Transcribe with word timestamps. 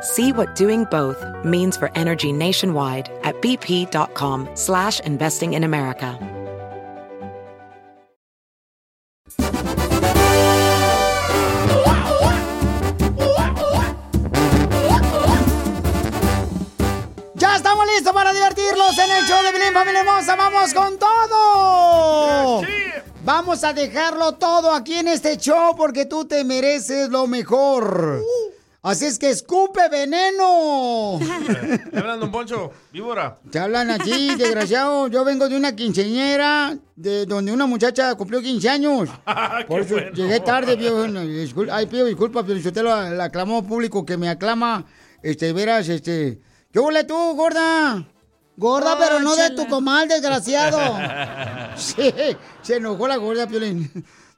See 0.00 0.32
what 0.32 0.54
doing 0.54 0.84
both 0.84 1.24
means 1.44 1.76
for 1.76 1.90
energy 1.94 2.32
nationwide 2.32 3.10
at 3.24 3.34
bp.com 3.42 4.48
slash 4.54 5.00
investing 5.00 5.54
in 5.54 5.64
America. 5.64 6.18
¡Ya 17.34 17.56
estamos 17.56 17.86
listos 17.86 18.12
para 18.12 18.32
divertirnos 18.32 18.98
en 18.98 19.10
el 19.10 19.24
show 19.26 19.42
de 19.42 19.52
Bilín 19.52 19.72
Familia 19.72 20.00
Hermosa! 20.00 20.36
¡Vamos 20.36 20.74
con 20.74 20.98
todo! 20.98 22.62
Vamos 23.24 23.62
a 23.62 23.72
dejarlo 23.72 24.32
todo 24.34 24.72
aquí 24.72 24.94
en 24.94 25.08
este 25.08 25.36
show 25.36 25.76
porque 25.76 26.06
tú 26.06 26.24
te 26.24 26.44
mereces 26.44 27.10
lo 27.10 27.26
mejor. 27.26 28.22
Uh. 28.22 28.57
Así 28.80 29.06
es 29.06 29.18
que 29.18 29.28
escupe 29.30 29.80
veneno. 29.90 31.18
¿Qué 31.90 31.98
hablan, 31.98 32.20
don 32.20 32.30
Poncho? 32.30 32.70
Víbora. 32.92 33.38
Te 33.50 33.58
hablan 33.58 33.90
así, 33.90 34.34
desgraciado. 34.36 35.08
Yo 35.08 35.24
vengo 35.24 35.48
de 35.48 35.56
una 35.56 35.74
quinceñera 35.74 36.78
de 36.94 37.26
donde 37.26 37.52
una 37.52 37.66
muchacha 37.66 38.14
cumplió 38.14 38.40
15 38.40 38.68
años. 38.68 39.08
Por 39.68 39.80
eso 39.80 39.94
bueno. 39.94 40.12
llegué 40.12 40.40
tarde, 40.40 40.76
viejo. 40.76 41.04
Discul- 41.06 41.70
Ay, 41.72 41.86
pido 41.86 42.06
disculpas, 42.06 42.44
pero 42.46 42.56
usted 42.58 42.82
lo 42.82 43.02
el 43.04 43.20
aclamó 43.20 43.66
público 43.66 44.06
que 44.06 44.16
me 44.16 44.28
aclama. 44.28 44.86
Este, 45.22 45.52
verás, 45.52 45.88
este. 45.88 46.40
¿Qué 46.72 46.78
huele 46.78 47.02
tú, 47.04 47.16
gorda? 47.34 48.06
Gorda, 48.56 48.96
pero 48.98 49.18
no 49.20 49.34
de 49.36 49.50
tu 49.50 49.66
comal, 49.66 50.08
desgraciado. 50.08 50.78
Sí, 51.76 52.12
se 52.62 52.76
enojó 52.76 53.06
la 53.06 53.16
gorda, 53.16 53.46
Piolín. 53.46 53.88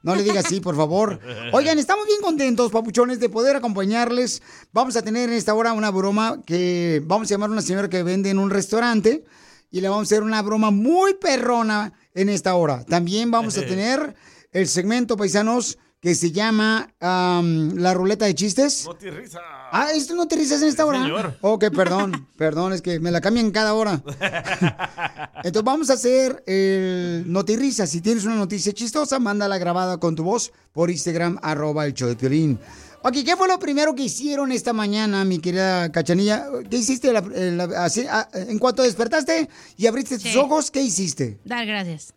No 0.03 0.15
le 0.15 0.23
diga 0.23 0.39
así, 0.39 0.59
por 0.59 0.75
favor. 0.75 1.19
Oigan, 1.53 1.77
estamos 1.77 2.07
bien 2.07 2.21
contentos, 2.21 2.71
papuchones, 2.71 3.19
de 3.19 3.29
poder 3.29 3.55
acompañarles. 3.55 4.41
Vamos 4.73 4.95
a 4.95 5.03
tener 5.03 5.29
en 5.29 5.35
esta 5.35 5.53
hora 5.53 5.73
una 5.73 5.91
broma 5.91 6.41
que 6.45 7.01
vamos 7.05 7.29
a 7.29 7.35
llamar 7.35 7.49
a 7.49 7.53
una 7.53 7.61
señora 7.61 7.89
que 7.89 8.01
vende 8.01 8.29
en 8.29 8.39
un 8.39 8.49
restaurante 8.49 9.23
y 9.69 9.81
le 9.81 9.89
vamos 9.89 10.03
a 10.03 10.15
hacer 10.15 10.23
una 10.23 10.41
broma 10.41 10.71
muy 10.71 11.13
perrona 11.13 11.93
en 12.15 12.29
esta 12.29 12.55
hora. 12.55 12.83
También 12.83 13.29
vamos 13.29 13.57
a 13.57 13.61
tener 13.65 14.15
el 14.51 14.67
segmento, 14.67 15.17
paisanos, 15.17 15.77
que 16.01 16.15
se 16.15 16.31
llama 16.31 16.91
am, 16.99 17.75
La 17.77 17.93
Ruleta 17.93 18.25
de 18.25 18.33
Chistes. 18.33 18.85
No 18.85 18.95
te 18.95 19.11
risa. 19.11 19.39
Ah, 19.71 19.89
¿esto 19.93 20.15
no 20.15 20.27
te 20.27 20.35
risas 20.35 20.61
en 20.63 20.67
esta 20.69 20.83
hora? 20.85 20.99
señor. 21.03 21.37
Ok, 21.41 21.65
perdón, 21.75 22.27
perdón, 22.37 22.73
es 22.73 22.81
que 22.81 22.99
me 22.99 23.11
la 23.11 23.21
cambian 23.21 23.51
cada 23.51 23.75
hora. 23.75 24.01
Entonces 25.43 25.63
vamos 25.63 25.89
a 25.91 25.93
hacer 25.93 26.43
el 26.47 27.23
notirrisa. 27.27 27.85
Si 27.85 28.01
tienes 28.01 28.25
una 28.25 28.35
noticia 28.35 28.73
chistosa, 28.73 29.19
mándala 29.19 29.59
grabada 29.59 29.99
con 29.99 30.15
tu 30.15 30.23
voz 30.23 30.51
por 30.73 30.89
Instagram, 30.89 31.37
arroba 31.43 31.85
el 31.85 31.93
show 31.93 32.09
de 32.09 32.15
Piolín. 32.15 32.59
Ok, 33.03 33.13
¿qué 33.25 33.35
fue 33.35 33.47
lo 33.47 33.57
primero 33.59 33.93
que 33.95 34.03
hicieron 34.03 34.51
esta 34.51 34.73
mañana, 34.73 35.23
mi 35.23 35.39
querida 35.39 35.91
Cachanilla? 35.91 36.47
¿Qué 36.69 36.77
hiciste 36.77 37.13
la- 37.13 37.21
la- 37.21 37.83
así, 37.85 38.05
ah, 38.09 38.27
en 38.33 38.57
cuanto 38.59 38.81
despertaste 38.83 39.49
y 39.77 39.85
abriste 39.87 40.17
tus 40.19 40.31
Sí. 40.31 40.37
ojos? 40.37 40.69
¿Qué 40.71 40.81
hiciste? 40.81 41.39
Dar 41.45 41.65
gracias. 41.65 42.13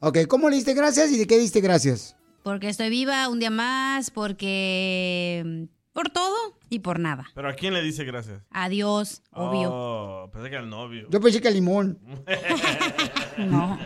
Ok, 0.00 0.26
¿cómo 0.28 0.48
le 0.50 0.56
diste 0.56 0.74
gracias 0.74 1.10
y 1.10 1.18
de 1.18 1.26
qué 1.26 1.38
diste 1.38 1.60
gracias? 1.60 2.14
Porque 2.48 2.70
estoy 2.70 2.88
viva 2.88 3.28
un 3.28 3.40
día 3.40 3.50
más, 3.50 4.10
porque... 4.10 5.68
Por 5.92 6.08
todo 6.08 6.34
y 6.70 6.78
por 6.78 6.98
nada. 6.98 7.26
¿Pero 7.34 7.46
a 7.46 7.52
quién 7.52 7.74
le 7.74 7.82
dice 7.82 8.04
gracias? 8.04 8.40
Adiós, 8.50 9.20
obvio. 9.32 9.68
Oh, 9.70 10.30
pensé 10.32 10.48
que 10.48 10.56
al 10.56 10.70
novio. 10.70 11.06
Yo 11.10 11.20
pensé 11.20 11.42
que 11.42 11.50
limón. 11.50 11.98
No. 13.36 13.78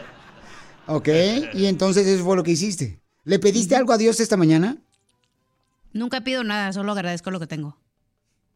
Ok, 0.87 1.09
y 1.55 1.67
entonces 1.67 2.06
eso 2.06 2.23
fue 2.23 2.37
lo 2.37 2.45
que 2.45 2.53
hiciste. 2.53 3.00
¿Le 3.25 3.41
pediste 3.41 3.75
algo 3.75 3.93
a 3.95 3.99
Dios 3.99 4.21
esta 4.21 4.37
mañana? 4.37 4.77
Nunca 5.93 6.21
pido 6.21 6.44
nada, 6.44 6.73
solo 6.73 6.93
agradezco 6.93 7.33
lo 7.33 7.41
que 7.41 7.49
tengo. 7.49 7.77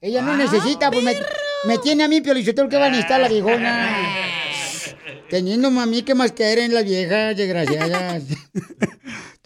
Ella 0.00 0.22
no 0.22 0.36
necesita, 0.36 0.92
pues 0.92 1.02
me, 1.02 1.16
me 1.64 1.78
tiene 1.78 2.04
a 2.04 2.08
mí, 2.08 2.20
Piolichotelo, 2.20 2.68
que 2.68 2.76
va 2.76 2.86
a 2.86 2.90
necesitar 2.90 3.20
la 3.20 3.28
viejona. 3.28 3.96
Teniéndome 5.30 5.80
a 5.80 5.86
mí, 5.86 6.02
¿qué 6.02 6.14
más 6.14 6.30
caer 6.30 6.60
en 6.60 6.74
las 6.74 6.84
viejas, 6.84 7.36
desgraciadas? 7.36 8.22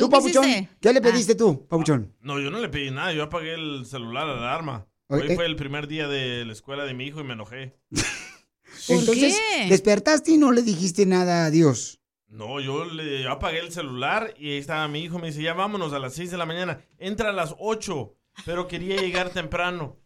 ¿Tú, 0.00 0.08
qué 0.08 0.16
Papuchón? 0.16 0.44
hiciste? 0.48 0.68
¿Qué 0.80 0.92
le 0.92 1.00
pediste 1.00 1.34
tú, 1.34 1.66
Papuchón? 1.68 2.16
No, 2.20 2.40
yo 2.40 2.50
no 2.50 2.58
le 2.58 2.68
pedí 2.70 2.90
nada. 2.90 3.12
Yo 3.12 3.22
apagué 3.22 3.54
el 3.54 3.84
celular, 3.84 4.26
la 4.26 4.38
alarma. 4.38 4.86
Hoy 5.08 5.22
eh. 5.28 5.34
fue 5.34 5.44
el 5.44 5.56
primer 5.56 5.88
día 5.88 6.08
de 6.08 6.44
la 6.46 6.52
escuela 6.52 6.84
de 6.84 6.94
mi 6.94 7.04
hijo 7.04 7.20
y 7.20 7.24
me 7.24 7.34
enojé. 7.34 7.78
Entonces, 8.88 9.38
despertaste 9.68 10.32
y 10.32 10.38
no 10.38 10.52
le 10.52 10.62
dijiste 10.62 11.04
nada 11.04 11.44
a 11.44 11.50
Dios. 11.50 12.00
No, 12.28 12.60
yo 12.60 12.84
le 12.84 13.24
yo 13.24 13.30
apagué 13.30 13.58
el 13.58 13.72
celular 13.72 14.32
y 14.38 14.52
ahí 14.52 14.58
estaba 14.58 14.88
mi 14.88 15.00
hijo. 15.00 15.18
Me 15.18 15.26
dice, 15.26 15.42
ya 15.42 15.52
vámonos 15.52 15.92
a 15.92 15.98
las 15.98 16.14
6 16.14 16.30
de 16.30 16.38
la 16.38 16.46
mañana. 16.46 16.80
Entra 16.98 17.30
a 17.30 17.32
las 17.32 17.54
8, 17.58 18.16
pero 18.46 18.68
quería 18.68 18.96
llegar 18.96 19.30
temprano. 19.30 19.98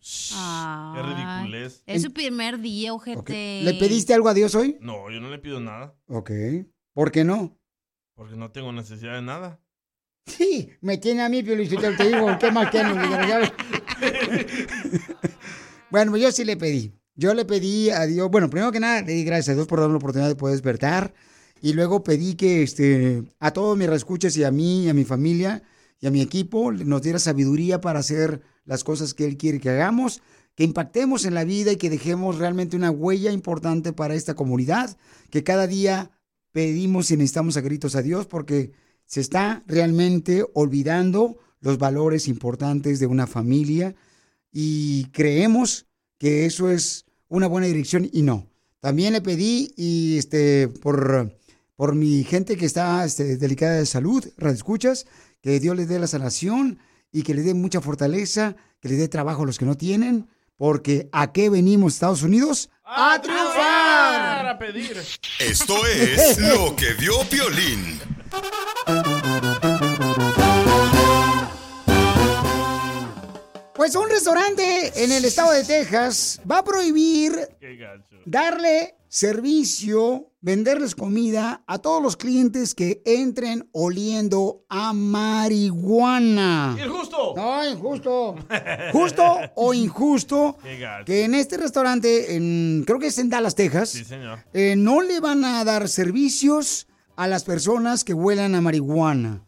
Qué 0.00 1.02
ridiculez. 1.02 1.82
Es 1.86 2.02
su 2.02 2.12
primer 2.12 2.60
día, 2.60 2.94
ojete. 2.94 3.60
¿Le 3.62 3.74
pediste 3.74 4.14
algo 4.14 4.28
a 4.28 4.34
Dios 4.34 4.54
hoy? 4.54 4.78
No, 4.80 5.10
yo 5.10 5.20
no 5.20 5.28
le 5.30 5.38
pido 5.38 5.60
nada. 5.60 5.96
Ok. 6.06 6.30
¿Por 6.92 7.10
qué 7.10 7.24
no? 7.24 7.58
Porque 8.14 8.36
no 8.36 8.50
tengo 8.50 8.72
necesidad 8.72 9.14
de 9.14 9.22
nada. 9.22 9.60
Sí, 10.26 10.70
me 10.80 10.98
tiene 10.98 11.22
a 11.22 11.28
mí, 11.28 11.42
Piolichotelo, 11.42 11.96
te 11.96 12.08
digo, 12.08 12.38
¿qué 12.38 12.50
más 12.50 12.72
desgraciado? 12.72 13.46
Bueno, 15.90 16.10
pues 16.10 16.22
yo 16.22 16.32
sí 16.32 16.44
le 16.44 16.56
pedí. 16.56 16.92
Yo 17.14 17.34
le 17.34 17.44
pedí 17.44 17.90
a 17.90 18.04
Dios, 18.06 18.28
bueno, 18.28 18.50
primero 18.50 18.72
que 18.72 18.80
nada, 18.80 19.02
le 19.02 19.12
di 19.12 19.22
gracias 19.22 19.50
a 19.50 19.54
Dios 19.54 19.68
por 19.68 19.78
darme 19.78 19.92
la 19.92 19.98
oportunidad 19.98 20.28
de 20.28 20.34
poder 20.34 20.56
despertar. 20.56 21.14
Y 21.62 21.72
luego 21.72 22.02
pedí 22.02 22.34
que 22.34 22.64
este, 22.64 23.22
a 23.38 23.52
todos 23.52 23.78
mis 23.78 23.88
reescuchas 23.88 24.36
y 24.36 24.42
a 24.42 24.50
mí, 24.50 24.86
y 24.86 24.88
a 24.88 24.94
mi 24.94 25.04
familia 25.04 25.62
y 26.00 26.08
a 26.08 26.10
mi 26.10 26.20
equipo 26.20 26.72
nos 26.72 27.02
diera 27.02 27.20
sabiduría 27.20 27.80
para 27.80 28.00
hacer 28.00 28.42
las 28.64 28.82
cosas 28.82 29.14
que 29.14 29.24
Él 29.24 29.36
quiere 29.36 29.60
que 29.60 29.70
hagamos, 29.70 30.20
que 30.56 30.64
impactemos 30.64 31.24
en 31.24 31.34
la 31.34 31.44
vida 31.44 31.70
y 31.70 31.76
que 31.76 31.90
dejemos 31.90 32.38
realmente 32.38 32.76
una 32.76 32.90
huella 32.90 33.30
importante 33.30 33.92
para 33.92 34.14
esta 34.14 34.34
comunidad, 34.34 34.96
que 35.30 35.44
cada 35.44 35.68
día 35.68 36.10
pedimos 36.54 37.10
y 37.10 37.16
necesitamos 37.16 37.56
a 37.56 37.62
gritos 37.62 37.96
a 37.96 38.02
Dios 38.02 38.26
porque 38.26 38.70
se 39.06 39.20
está 39.20 39.64
realmente 39.66 40.46
olvidando 40.54 41.36
los 41.60 41.78
valores 41.78 42.28
importantes 42.28 43.00
de 43.00 43.06
una 43.06 43.26
familia 43.26 43.96
y 44.52 45.06
creemos 45.06 45.86
que 46.16 46.46
eso 46.46 46.70
es 46.70 47.06
una 47.28 47.48
buena 47.48 47.66
dirección 47.66 48.08
y 48.10 48.22
no. 48.22 48.46
También 48.78 49.14
le 49.14 49.20
pedí 49.20 49.74
y 49.76 50.16
este 50.16 50.68
por, 50.68 51.36
por 51.74 51.96
mi 51.96 52.22
gente 52.22 52.56
que 52.56 52.66
está 52.66 53.04
este, 53.04 53.36
delicada 53.36 53.74
de 53.78 53.86
salud, 53.86 54.24
escuchas, 54.38 55.06
que 55.40 55.58
Dios 55.58 55.76
les 55.76 55.88
dé 55.88 55.98
la 55.98 56.06
sanación 56.06 56.78
y 57.10 57.24
que 57.24 57.34
les 57.34 57.46
dé 57.46 57.54
mucha 57.54 57.80
fortaleza, 57.80 58.54
que 58.78 58.90
les 58.90 58.98
dé 58.98 59.08
trabajo 59.08 59.42
a 59.42 59.46
los 59.46 59.58
que 59.58 59.66
no 59.66 59.76
tienen, 59.76 60.28
porque 60.56 61.08
¿a 61.10 61.32
qué 61.32 61.50
venimos 61.50 61.94
Estados 61.94 62.22
Unidos? 62.22 62.70
¡A 62.86 63.18
triunfar! 63.20 64.46
A 64.46 64.58
pedir. 64.58 65.02
Esto 65.38 65.86
es 65.86 66.38
lo 66.38 66.76
que 66.76 66.92
vio 66.92 67.24
Piolín. 67.30 67.98
Pues 73.74 73.94
un 73.96 74.08
restaurante 74.08 74.92
en 75.02 75.10
el 75.10 75.24
estado 75.24 75.52
de 75.52 75.64
Texas 75.64 76.40
va 76.50 76.58
a 76.58 76.64
prohibir 76.64 77.32
darle 78.24 78.94
servicio, 79.08 80.30
venderles 80.40 80.94
comida 80.94 81.62
a 81.66 81.78
todos 81.78 82.00
los 82.02 82.16
clientes 82.16 82.74
que 82.74 83.02
entren 83.04 83.68
oliendo 83.72 84.64
a 84.68 84.92
marihuana. 84.92 86.76
¡Injusto! 86.84 87.34
No, 87.36 87.68
injusto. 87.68 88.36
Justo 88.92 89.24
o 89.56 89.74
injusto 89.74 90.56
que 91.06 91.24
en 91.24 91.34
este 91.34 91.56
restaurante, 91.56 92.36
en, 92.36 92.84
creo 92.86 92.98
que 93.00 93.08
es 93.08 93.18
en 93.18 93.28
Dallas, 93.28 93.54
Texas, 93.56 93.90
Sí, 93.90 94.04
señor. 94.04 94.38
eh, 94.52 94.74
no 94.76 95.00
le 95.02 95.18
van 95.20 95.44
a 95.44 95.64
dar 95.64 95.88
servicios 95.88 96.86
a 97.16 97.26
las 97.26 97.42
personas 97.44 98.04
que 98.04 98.14
huelan 98.14 98.54
a 98.54 98.60
marihuana. 98.60 99.42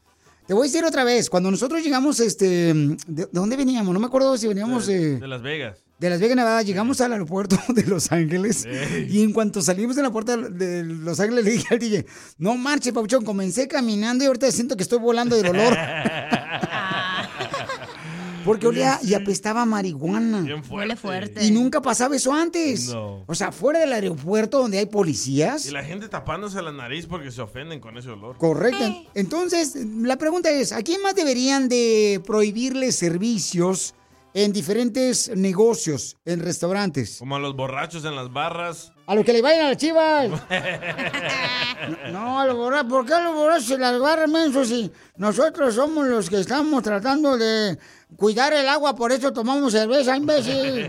Te 0.46 0.54
voy 0.54 0.66
a 0.69 0.70
decir 0.70 0.84
otra 0.84 1.02
vez, 1.02 1.28
cuando 1.28 1.50
nosotros 1.50 1.82
llegamos, 1.82 2.20
este, 2.20 2.46
¿de, 2.72 2.96
de 3.06 3.28
dónde 3.32 3.56
veníamos? 3.56 3.93
No 3.93 3.98
me 3.98 4.06
acuerdo 4.06 4.37
si 4.38 4.46
veníamos 4.46 4.87
De, 4.87 5.14
eh, 5.14 5.19
de 5.19 5.26
Las 5.26 5.43
Vegas. 5.43 5.78
de 5.98 6.08
Las 6.10 6.20
Vegas, 6.20 6.37
Nevada, 6.37 6.62
llegamos 6.62 7.00
al 7.00 7.12
aeropuerto 7.12 7.58
de 7.75 7.82
Los 7.84 8.12
Ángeles 8.12 8.64
y 9.08 9.22
en 9.25 9.32
cuanto 9.32 9.60
salimos 9.60 9.96
de 9.96 10.02
la 10.02 10.10
puerta 10.12 10.37
de 10.37 10.84
Los 10.84 11.19
Ángeles 11.19 11.44
le 11.44 11.50
dije 11.50 11.66
al 11.75 11.81
DJ, 11.81 12.06
no 12.38 12.56
marche, 12.56 12.93
Papuchón, 12.93 13.25
comencé 13.25 13.66
caminando 13.66 14.22
y 14.22 14.28
ahorita 14.28 14.50
siento 14.52 14.76
que 14.76 14.84
estoy 14.84 15.00
volando 15.00 15.34
del 15.37 15.46
olor. 15.48 15.76
Porque 18.46 18.66
olía 18.66 18.98
y 19.02 19.14
apestaba 19.14 19.62
a 19.62 19.66
marihuana. 19.66 20.40
Bien 20.40 20.62
fuerte. 20.64 20.75
Huele 20.75 20.96
fuerte. 20.96 21.44
Y 21.44 21.50
nunca 21.50 21.82
pasaba 21.82 22.16
eso 22.16 22.32
antes. 22.32 22.88
No. 22.88 23.25
O 23.26 23.34
sea, 23.34 23.52
fuera 23.52 23.81
del 23.81 23.93
aeropuerto 23.93 24.58
donde 24.58 24.78
hay 24.78 24.87
policías. 24.87 25.66
Y 25.66 25.70
la 25.72 25.84
gente 25.84 26.08
tapándose 26.08 26.62
la 26.62 26.72
nariz 26.72 27.06
porque 27.06 27.31
se 27.31 27.43
ofenden 27.43 27.81
con 27.81 27.98
ese 27.98 28.10
olor. 28.10 28.37
Correcto. 28.38 28.84
Entonces, 29.14 29.76
la 29.76 30.16
pregunta 30.16 30.50
es, 30.50 30.72
¿a 30.72 30.82
quién 30.82 31.02
más 31.02 31.14
deberían 31.14 31.69
de 31.69 32.22
prohibirle 32.25 32.93
servicios 32.93 33.94
en 34.34 34.52
diferentes 34.52 35.34
negocios, 35.34 36.16
en 36.25 36.40
restaurantes? 36.40 37.16
Como 37.19 37.37
a 37.37 37.38
los 37.38 37.56
borrachos 37.56 38.04
en 38.04 38.14
las 38.14 38.32
barras. 38.32 38.92
A 39.06 39.14
los 39.14 39.25
que 39.25 39.32
le 39.32 39.42
vayan 39.42 39.66
a 39.66 39.69
las 39.70 39.76
chivas. 39.78 40.31
No, 42.10 42.40
a 42.40 42.46
los 42.46 42.56
borrachos. 42.56 42.90
¿Por 42.90 43.06
qué 43.06 43.14
a 43.14 43.20
los 43.20 43.34
borrachos 43.34 43.66
se 43.66 43.78
las 43.78 43.99
barran, 44.00 44.32
menso? 44.32 44.64
Si 44.64 44.90
nosotros 45.16 45.75
somos 45.75 46.06
los 46.06 46.28
que 46.31 46.40
estamos 46.40 46.82
tratando 46.82 47.37
de 47.37 47.78
cuidar 48.17 48.53
el 48.53 48.69
agua, 48.69 48.94
por 48.94 49.12
eso 49.12 49.32
tomamos 49.32 49.73
cerveza, 49.73 50.17
imbécil. 50.17 50.87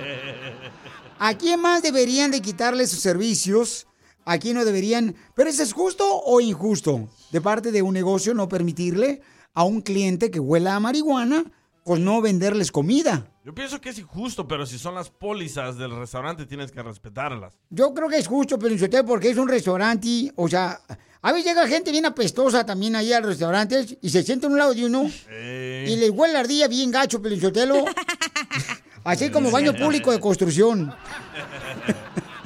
¿A 1.20 1.34
quién 1.36 1.60
más 1.60 1.82
deberían 1.82 2.30
de 2.32 2.42
quitarle 2.42 2.86
sus 2.86 3.00
servicios? 3.00 3.88
¿A 4.26 4.38
quién 4.38 4.56
no 4.56 4.66
deberían? 4.66 5.16
¿Pero 5.36 5.50
eso 5.50 5.64
es 5.64 5.74
justo 5.74 6.04
o 6.06 6.40
injusto? 6.42 7.10
De 7.32 7.42
parte 7.42 7.72
de 7.72 7.82
un 7.82 7.94
negocio 7.94 8.34
no 8.34 8.48
permitirle 8.48 9.22
a 9.54 9.64
un 9.64 9.82
cliente 9.82 10.30
que 10.30 10.40
huela 10.40 10.76
a 10.76 10.80
marihuana, 10.80 11.46
pues 11.84 12.02
no 12.02 12.22
venderles 12.22 12.72
comida. 12.72 13.32
Yo 13.46 13.56
pienso 13.56 13.80
que 13.80 13.90
es 13.90 13.98
injusto, 13.98 14.46
pero 14.46 14.66
si 14.66 14.78
son 14.78 14.94
las 14.94 15.10
pólizas 15.10 15.78
del 15.78 15.96
restaurante 15.96 16.46
tienes 16.46 16.72
que 16.72 16.84
respetarlas. 16.84 17.54
Yo 17.70 17.94
creo 17.94 18.10
que 18.10 18.18
es 18.18 18.28
justo, 18.28 18.60
pero 18.60 18.76
porque 19.06 19.30
es 19.30 19.38
un 19.38 19.48
restaurante, 19.48 20.32
o 20.36 20.50
sea, 20.50 20.82
a 21.22 21.32
veces 21.32 21.46
llega 21.48 21.68
gente 21.68 21.92
bien 21.92 22.06
apestosa 22.06 22.66
también 22.66 22.96
ahí 22.96 23.12
a 23.14 23.20
los 23.20 23.30
restaurantes 23.30 23.98
y 24.02 24.10
se 24.10 24.24
sienta 24.24 24.48
a 24.48 24.50
un 24.50 24.58
lado 24.58 24.74
de 24.74 24.86
uno 24.86 25.10
Eh, 25.30 25.86
y 25.90 25.96
les 25.98 26.10
huele 26.12 26.34
la 26.34 26.40
ardilla 26.42 26.68
bien 26.68 26.92
gacho, 26.92 27.22
Pelinchotelo. 27.22 27.86
Así 29.04 29.30
como 29.32 29.52
baño 29.52 29.74
público 29.74 30.12
de 30.12 30.20
construcción. 30.20 30.94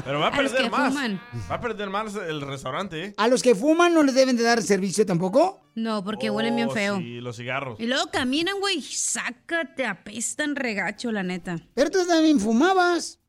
Pero 0.04 0.20
va 0.20 0.28
a 0.28 0.32
perder 0.32 0.70
más. 0.70 0.90
fuman. 0.94 1.22
Va 1.50 1.56
a 1.56 1.62
perder 1.62 1.90
más 1.90 2.16
el 2.16 2.42
restaurante, 2.42 3.04
¿eh? 3.06 3.14
¿A 3.18 3.28
los 3.28 3.42
que 3.44 3.54
fuman 3.56 3.94
no 3.94 4.02
les 4.04 4.16
deben 4.16 4.36
de 4.36 4.44
dar 4.44 4.62
servicio 4.64 5.06
tampoco? 5.06 5.62
No, 5.76 6.04
porque 6.04 6.30
huelen 6.30 6.56
bien 6.56 6.70
Oh, 6.70 6.74
feo. 6.74 6.98
Sí, 6.98 7.22
los 7.22 7.38
cigarros. 7.38 7.80
Y 7.80 7.86
luego 7.86 8.10
caminan, 8.12 8.60
güey, 8.60 8.82
sácate, 8.82 9.86
apestan 9.86 10.56
regacho, 10.56 11.12
la 11.12 11.24
neta. 11.24 11.58
Pero 11.76 11.90
tú 11.92 12.00
también 12.08 12.40
fumabas. 12.40 13.20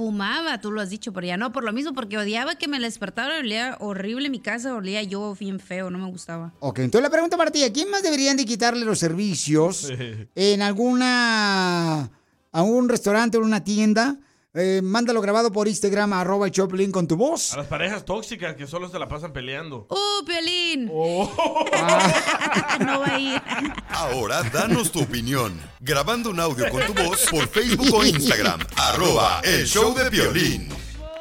Fumaba, 0.00 0.58
tú 0.62 0.72
lo 0.72 0.80
has 0.80 0.88
dicho, 0.88 1.12
pero 1.12 1.26
ya 1.26 1.36
no, 1.36 1.52
por 1.52 1.62
lo 1.62 1.74
mismo, 1.74 1.92
porque 1.92 2.16
odiaba 2.16 2.54
que 2.54 2.68
me 2.68 2.80
despertara, 2.80 3.36
olía 3.36 3.76
horrible 3.80 4.30
mi 4.30 4.40
casa, 4.40 4.74
olía 4.74 5.02
yo 5.02 5.36
bien 5.38 5.60
feo, 5.60 5.90
no 5.90 5.98
me 5.98 6.10
gustaba. 6.10 6.54
Ok, 6.60 6.78
entonces 6.78 7.02
la 7.02 7.10
pregunta 7.10 7.36
para 7.36 7.50
ti, 7.50 7.64
¿a 7.64 7.70
quién 7.70 7.90
más 7.90 8.02
deberían 8.02 8.38
de 8.38 8.46
quitarle 8.46 8.86
los 8.86 8.98
servicios 8.98 9.92
en 10.34 10.62
alguna, 10.62 12.10
a 12.50 12.62
un 12.62 12.88
restaurante 12.88 13.36
o 13.36 13.42
una 13.42 13.62
tienda? 13.62 14.16
Eh, 14.52 14.80
mándalo 14.82 15.20
grabado 15.20 15.52
por 15.52 15.68
Instagram, 15.68 16.12
arroba 16.12 16.46
el 16.46 16.52
Choplin 16.52 16.90
con 16.90 17.06
tu 17.06 17.14
voz. 17.16 17.52
A 17.54 17.58
las 17.58 17.68
parejas 17.68 18.04
tóxicas 18.04 18.56
que 18.56 18.66
solo 18.66 18.88
se 18.88 18.98
la 18.98 19.06
pasan 19.06 19.32
peleando. 19.32 19.86
¡Uh, 19.88 20.24
Piolín! 20.26 20.90
Oh. 20.92 21.30
no 22.80 22.98
va 22.98 23.06
a 23.06 23.18
ir. 23.20 23.42
Ahora 23.90 24.42
danos 24.52 24.90
tu 24.90 25.02
opinión. 25.02 25.56
Grabando 25.78 26.30
un 26.30 26.40
audio 26.40 26.68
con 26.68 26.84
tu 26.84 26.94
voz 26.94 27.28
por 27.30 27.46
Facebook 27.46 27.94
o 27.94 28.04
Instagram. 28.04 28.58
Arroba 28.76 29.40
el 29.44 29.64
show 29.68 29.94
de 29.94 30.10
violín. 30.10 30.68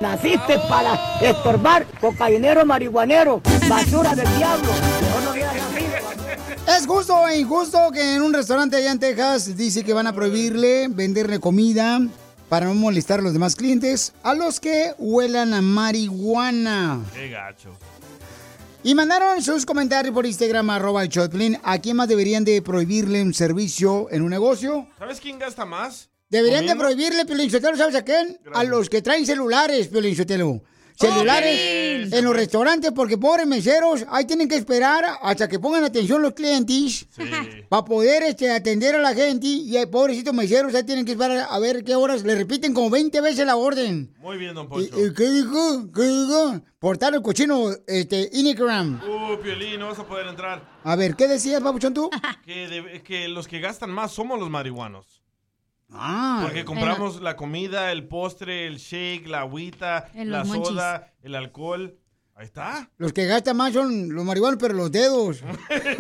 Naciste 0.02 0.58
para 0.68 1.20
estorbar, 1.22 1.86
cocainero, 2.02 2.66
marihuanero, 2.66 3.44
basura 3.68 4.16
del 4.16 4.38
diablo. 4.38 4.72
¿Es 6.68 6.88
justo 6.88 7.16
o 7.16 7.30
injusto 7.30 7.92
que 7.92 8.16
en 8.16 8.24
un 8.24 8.34
restaurante 8.34 8.78
allá 8.78 8.92
en 8.92 9.00
Texas 9.00 9.56
dice 9.56 9.84
que 9.84 9.94
van 9.94 10.08
a 10.08 10.14
prohibirle 10.14 10.88
venderle 10.88 11.40
comida 11.40 12.00
para 12.50 12.66
no 12.66 12.74
molestar 12.74 13.20
a 13.20 13.24
los 13.24 13.34
demás 13.34 13.56
clientes 13.56 14.14
a 14.24 14.34
los 14.34 14.60
que 14.60 14.94
huelan 14.98 15.54
a 15.54 15.62
marihuana? 15.62 17.06
Qué 17.14 17.30
gacho. 17.30 17.70
Y 18.84 18.96
mandaron 18.96 19.42
sus 19.42 19.66
comentarios 19.66 20.14
por 20.14 20.26
Instagram, 20.26 20.70
arroba 20.70 21.04
el 21.04 21.10
Choplin. 21.10 21.58
¿A 21.64 21.80
quién 21.80 21.98
más 21.98 22.08
deberían 22.08 22.44
de 22.46 22.62
prohibirle 22.62 23.22
un 23.22 23.34
servicio 23.34 24.08
en 24.10 24.22
un 24.22 24.30
negocio? 24.30 24.88
¿Sabes 24.98 25.20
quién 25.20 25.38
gasta 25.38 25.66
más? 25.66 26.10
Deberían 26.30 26.66
de 26.66 26.76
prohibirle, 26.76 27.26
Piolinchotelo, 27.26 27.76
¿sabes 27.76 27.96
a 27.96 28.04
quién? 28.04 28.40
A 28.54 28.64
los 28.64 28.90
que 28.90 29.02
traen 29.02 29.26
celulares, 29.26 29.88
Piolinchotelo. 29.88 30.62
Celulares 31.00 32.12
en 32.14 32.26
los 32.26 32.36
restaurantes, 32.36 32.92
porque 32.92 33.18
pobres 33.18 33.48
meseros, 33.48 34.06
ahí 34.10 34.26
tienen 34.26 34.48
que 34.50 34.56
esperar 34.56 35.06
hasta 35.22 35.48
que 35.48 35.60
pongan 35.60 35.84
atención 35.84 36.22
los 36.22 36.34
clientes 36.34 37.08
Sí. 37.10 37.24
para 37.70 37.86
poder 37.86 38.24
este, 38.24 38.52
atender 38.52 38.96
a 38.96 39.00
la 39.00 39.14
gente. 39.14 39.48
Y 39.48 39.78
hay 39.78 39.86
pobrecitos 39.86 40.34
meseros, 40.34 40.74
ahí 40.76 40.84
tienen 40.84 41.06
que 41.06 41.12
esperar 41.14 41.48
a 41.50 41.60
ver 41.60 41.84
qué 41.84 41.96
horas. 41.96 42.24
Le 42.24 42.36
repiten 42.36 42.74
como 42.74 42.90
20 42.90 43.22
veces 43.22 43.46
la 43.46 43.56
orden. 43.56 44.14
Muy 44.20 44.38
bien, 44.38 44.54
don 44.56 44.66
¿Y, 44.66 44.70
Poncho. 44.70 45.06
y 45.06 45.14
qué 45.14 45.30
dijo? 45.30 45.92
¿Qué 45.94 46.02
dijo? 46.04 46.62
Portar 46.80 47.14
el 47.14 47.22
cochino, 47.22 47.70
este, 47.88 48.30
Instagram. 48.34 49.02
Uh, 49.04 49.38
Piolín, 49.42 49.80
no 49.80 49.88
vas 49.88 50.00
a 50.00 50.08
poder 50.08 50.28
entrar. 50.28 50.68
A 50.84 50.96
ver, 50.96 51.16
¿qué 51.16 51.28
decías, 51.28 51.62
papuchón, 51.62 51.94
tú? 51.94 52.10
Que, 52.46 52.68
de- 52.68 53.04
que 53.04 53.28
los 53.28 53.48
que 53.48 53.60
gastan 53.60 53.90
más 53.92 54.12
somos 54.12 54.40
los 54.40 54.50
marihuanos. 54.50 55.19
Ah, 55.92 56.42
Porque 56.44 56.66
compramos 56.66 57.22
la 57.22 57.36
comida, 57.36 57.92
el 57.92 58.08
postre, 58.08 58.68
el 58.68 58.78
shake, 58.78 59.28
la 59.28 59.42
agüita, 59.42 60.10
En 60.14 60.32
la 60.32 60.44
monchis. 60.44 60.68
soda, 60.68 61.14
el 61.24 61.36
alcohol. 61.36 61.98
Ahí 62.36 62.46
está. 62.46 62.90
Los 62.98 63.12
que 63.12 63.26
gastan 63.26 63.58
más 63.58 63.74
son 63.74 64.14
los 64.14 64.24
marihuanos, 64.24 64.60
pero 64.62 64.74
los 64.74 64.92
dedos. 64.92 65.44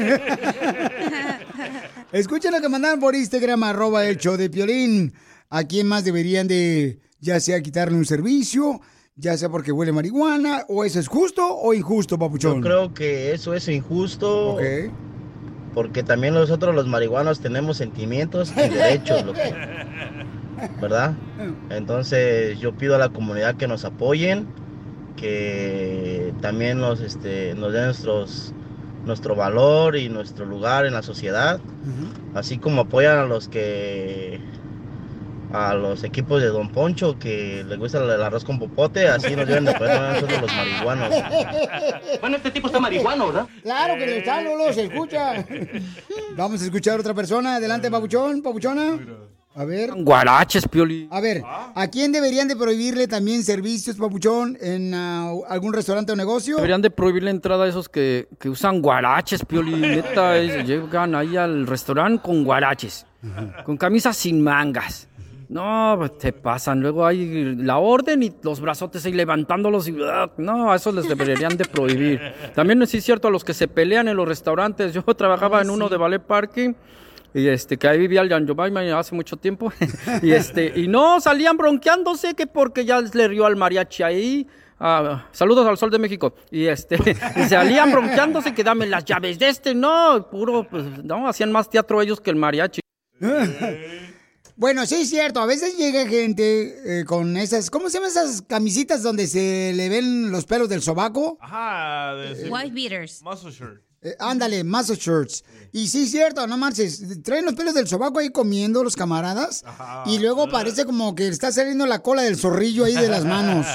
Escuchen 2.11 2.51
lo 2.51 2.61
que 2.61 2.69
mandaron 2.69 2.99
por 2.99 3.15
Instagram, 3.15 3.63
arroba 3.63 4.05
el 4.07 4.17
show 4.17 4.37
de 4.37 4.49
Piolín. 4.49 5.13
¿A 5.49 5.63
quién 5.63 5.87
más 5.87 6.03
deberían 6.05 6.47
de, 6.47 6.99
ya 7.19 7.39
sea 7.39 7.61
quitarle 7.61 7.97
un 7.97 8.05
servicio, 8.05 8.79
ya 9.15 9.35
sea 9.37 9.49
porque 9.49 9.71
huele 9.71 9.91
marihuana, 9.91 10.65
o 10.69 10.85
eso 10.85 10.99
es 10.99 11.07
justo 11.07 11.41
o 11.57 11.73
injusto, 11.73 12.19
papuchón? 12.19 12.57
Yo 12.57 12.61
creo 12.61 12.93
que 12.93 13.33
eso 13.33 13.53
es 13.55 13.67
injusto 13.67 14.53
Ok. 14.53 14.61
Porque 15.79 16.03
también 16.03 16.33
nosotros 16.33 16.75
los 16.75 16.87
marihuanos 16.87 17.39
tenemos 17.39 17.77
sentimientos 17.77 18.51
y 18.51 18.67
derechos, 18.67 19.23
loco. 19.25 19.39
¿verdad? 20.81 21.13
Entonces 21.69 22.59
yo 22.59 22.73
pido 22.73 22.95
a 22.95 22.97
la 22.97 23.07
comunidad 23.07 23.55
que 23.55 23.65
nos 23.65 23.85
apoyen, 23.85 24.45
que 25.15 26.33
también 26.41 26.81
nos, 26.81 26.99
este, 26.99 27.55
nos 27.55 27.71
den 27.71 27.85
nuestros, 27.85 28.53
nuestro 29.05 29.35
valor 29.35 29.95
y 29.95 30.09
nuestro 30.09 30.45
lugar 30.45 30.85
en 30.85 30.95
la 30.95 31.01
sociedad, 31.01 31.61
así 32.33 32.57
como 32.57 32.81
apoyan 32.81 33.17
a 33.17 33.23
los 33.23 33.47
que 33.47 34.41
a 35.51 35.73
los 35.73 36.03
equipos 36.03 36.41
de 36.41 36.47
Don 36.47 36.69
Poncho 36.71 37.17
que 37.17 37.63
les 37.67 37.77
gusta 37.77 37.97
el 38.03 38.21
arroz 38.21 38.43
con 38.43 38.59
popote, 38.59 39.07
así 39.07 39.35
nos 39.35 39.47
deben 39.47 39.65
de 39.65 39.71
a 39.71 40.13
nosotros 40.13 40.41
los 40.41 40.55
marihuanos. 40.55 41.09
Bueno, 42.21 42.37
este 42.37 42.51
tipo 42.51 42.67
está 42.67 42.79
marihuano, 42.79 43.27
¿verdad? 43.27 43.47
Claro 43.63 43.93
que 43.95 44.05
le 44.05 44.17
está, 44.19 44.41
Lolo, 44.41 44.71
se 44.73 44.83
escucha. 44.83 45.45
Vamos 46.35 46.61
a 46.61 46.65
escuchar 46.65 46.97
a 46.97 46.99
otra 47.01 47.13
persona. 47.13 47.55
Adelante, 47.55 47.89
papuchón, 47.89 48.41
papuchona. 48.41 48.99
A 49.55 49.65
ver. 49.65 49.91
Guaraches, 49.95 50.67
Pioli. 50.67 51.07
A 51.11 51.19
ver, 51.19 51.41
¿a 51.43 51.87
quién 51.89 52.11
deberían 52.11 52.47
de 52.47 52.55
prohibirle 52.55 53.07
también 53.07 53.43
servicios, 53.43 53.97
papuchón, 53.97 54.57
en 54.61 54.93
ah, 54.93 55.31
algún 55.49 55.73
restaurante 55.73 56.11
o 56.11 56.15
negocio? 56.15 56.55
Deberían 56.57 56.81
de 56.81 56.91
prohibir 56.91 57.23
la 57.23 57.31
entrada 57.31 57.65
a 57.65 57.67
esos 57.67 57.89
que, 57.89 58.27
que 58.39 58.47
usan 58.47 58.81
guaraches, 58.81 59.43
Pioli. 59.43 59.71
Neta, 59.75 60.37
es- 60.37 60.65
llegan 60.67 61.15
ahí 61.15 61.35
al 61.35 61.65
restaurante 61.65 62.21
con 62.23 62.43
guaraches, 62.45 63.05
con 63.65 63.75
camisas 63.75 64.15
sin 64.15 64.41
mangas. 64.41 65.07
No, 65.49 65.95
pues, 65.97 66.17
te 66.19 66.31
pasan. 66.31 66.79
Luego 66.79 67.05
hay 67.05 67.55
la 67.55 67.79
orden 67.79 68.21
y 68.21 68.31
los 68.43 68.61
brazotes 68.61 69.03
ahí 69.05 69.13
levantándolos 69.13 69.87
y... 69.87 69.97
¡ah! 70.03 70.31
No, 70.37 70.71
a 70.71 70.75
esos 70.75 70.93
les 70.93 71.09
deberían 71.09 71.57
de 71.57 71.65
prohibir. 71.65 72.21
También 72.53 72.85
sí 72.85 72.97
es 72.97 73.03
cierto 73.03 73.27
a 73.27 73.31
los 73.31 73.43
que 73.43 73.55
se 73.55 73.67
pelean 73.67 74.07
en 74.07 74.15
los 74.15 74.27
restaurantes. 74.27 74.93
Yo 74.93 75.01
trabajaba 75.03 75.61
en 75.61 75.71
uno 75.71 75.89
de 75.89 75.97
ballet 75.97 76.21
parking 76.21 76.73
y 77.33 77.47
este 77.47 77.77
que 77.77 77.87
ahí 77.87 77.99
vivía 77.99 78.21
el 78.21 78.29
Yanjobaima 78.29 78.81
hace 78.97 79.13
mucho 79.13 79.37
tiempo 79.37 79.71
y 80.23 80.31
este 80.31 80.73
y 80.75 80.87
no 80.87 81.21
salían 81.21 81.57
bronqueándose 81.57 82.33
que 82.33 82.47
porque 82.47 82.85
ya 82.85 83.01
le 83.01 83.27
rió 83.27 83.45
al 83.45 83.55
mariachi 83.55 84.01
ahí 84.01 84.47
Ah, 84.81 85.27
saludos 85.33 85.67
al 85.67 85.77
sol 85.77 85.91
de 85.91 85.99
México 85.99 86.33
y 86.49 86.65
este 86.67 86.97
y 87.35 87.43
salían 87.49 87.91
bronqueándose 87.91 88.53
que 88.53 88.63
dame 88.63 88.87
las 88.87 89.03
llaves 89.03 89.37
de 89.37 89.49
este 89.49 89.75
no 89.75 90.29
puro 90.31 90.63
pues 90.63 91.03
no 91.03 91.27
hacían 91.27 91.51
más 91.51 91.69
teatro 91.69 92.01
ellos 92.01 92.21
que 92.21 92.29
el 92.29 92.37
mariachi 92.37 92.79
Bueno, 94.59 94.85
sí 94.85 94.95
es 94.95 95.09
cierto. 95.09 95.39
A 95.39 95.45
veces 95.45 95.77
llega 95.77 96.05
gente 96.05 96.99
eh, 96.99 97.05
con 97.05 97.37
esas, 97.37 97.69
¿cómo 97.69 97.89
se 97.89 97.93
llaman 97.93 98.09
esas 98.09 98.41
camisitas 98.41 99.01
donde 99.01 99.25
se 99.25 99.71
le 99.73 99.87
ven 99.87 100.31
los 100.31 100.45
pelos 100.45 100.67
del 100.67 100.81
sobaco? 100.81 101.37
Ajá. 101.39 102.13
De, 102.15 102.49
White 102.49 102.71
beaters. 102.71 103.23
Muscle 103.23 103.51
shirt. 103.51 103.81
Eh, 104.01 104.15
ándale, 104.17 104.63
muscle 104.63 104.95
shirts. 104.95 105.43
Y 105.73 105.87
sí 105.89 106.03
es 106.03 106.11
cierto, 106.11 106.47
no 106.47 106.57
marches. 106.57 107.03
Traen 107.21 107.43
los 107.45 107.53
pelos 107.53 107.73
del 107.73 107.85
sobaco 107.87 108.19
ahí 108.19 108.29
comiendo 108.29 108.81
los 108.83 108.95
camaradas. 108.95 109.63
Y 110.05 110.19
luego 110.19 110.47
parece 110.49 110.85
como 110.85 111.13
que 111.15 111.27
está 111.27 111.51
saliendo 111.51 111.85
la 111.85 111.99
cola 111.99 112.21
del 112.21 112.37
zorrillo 112.37 112.85
ahí 112.85 112.95
de 112.95 113.09
las 113.09 113.25
manos. 113.25 113.67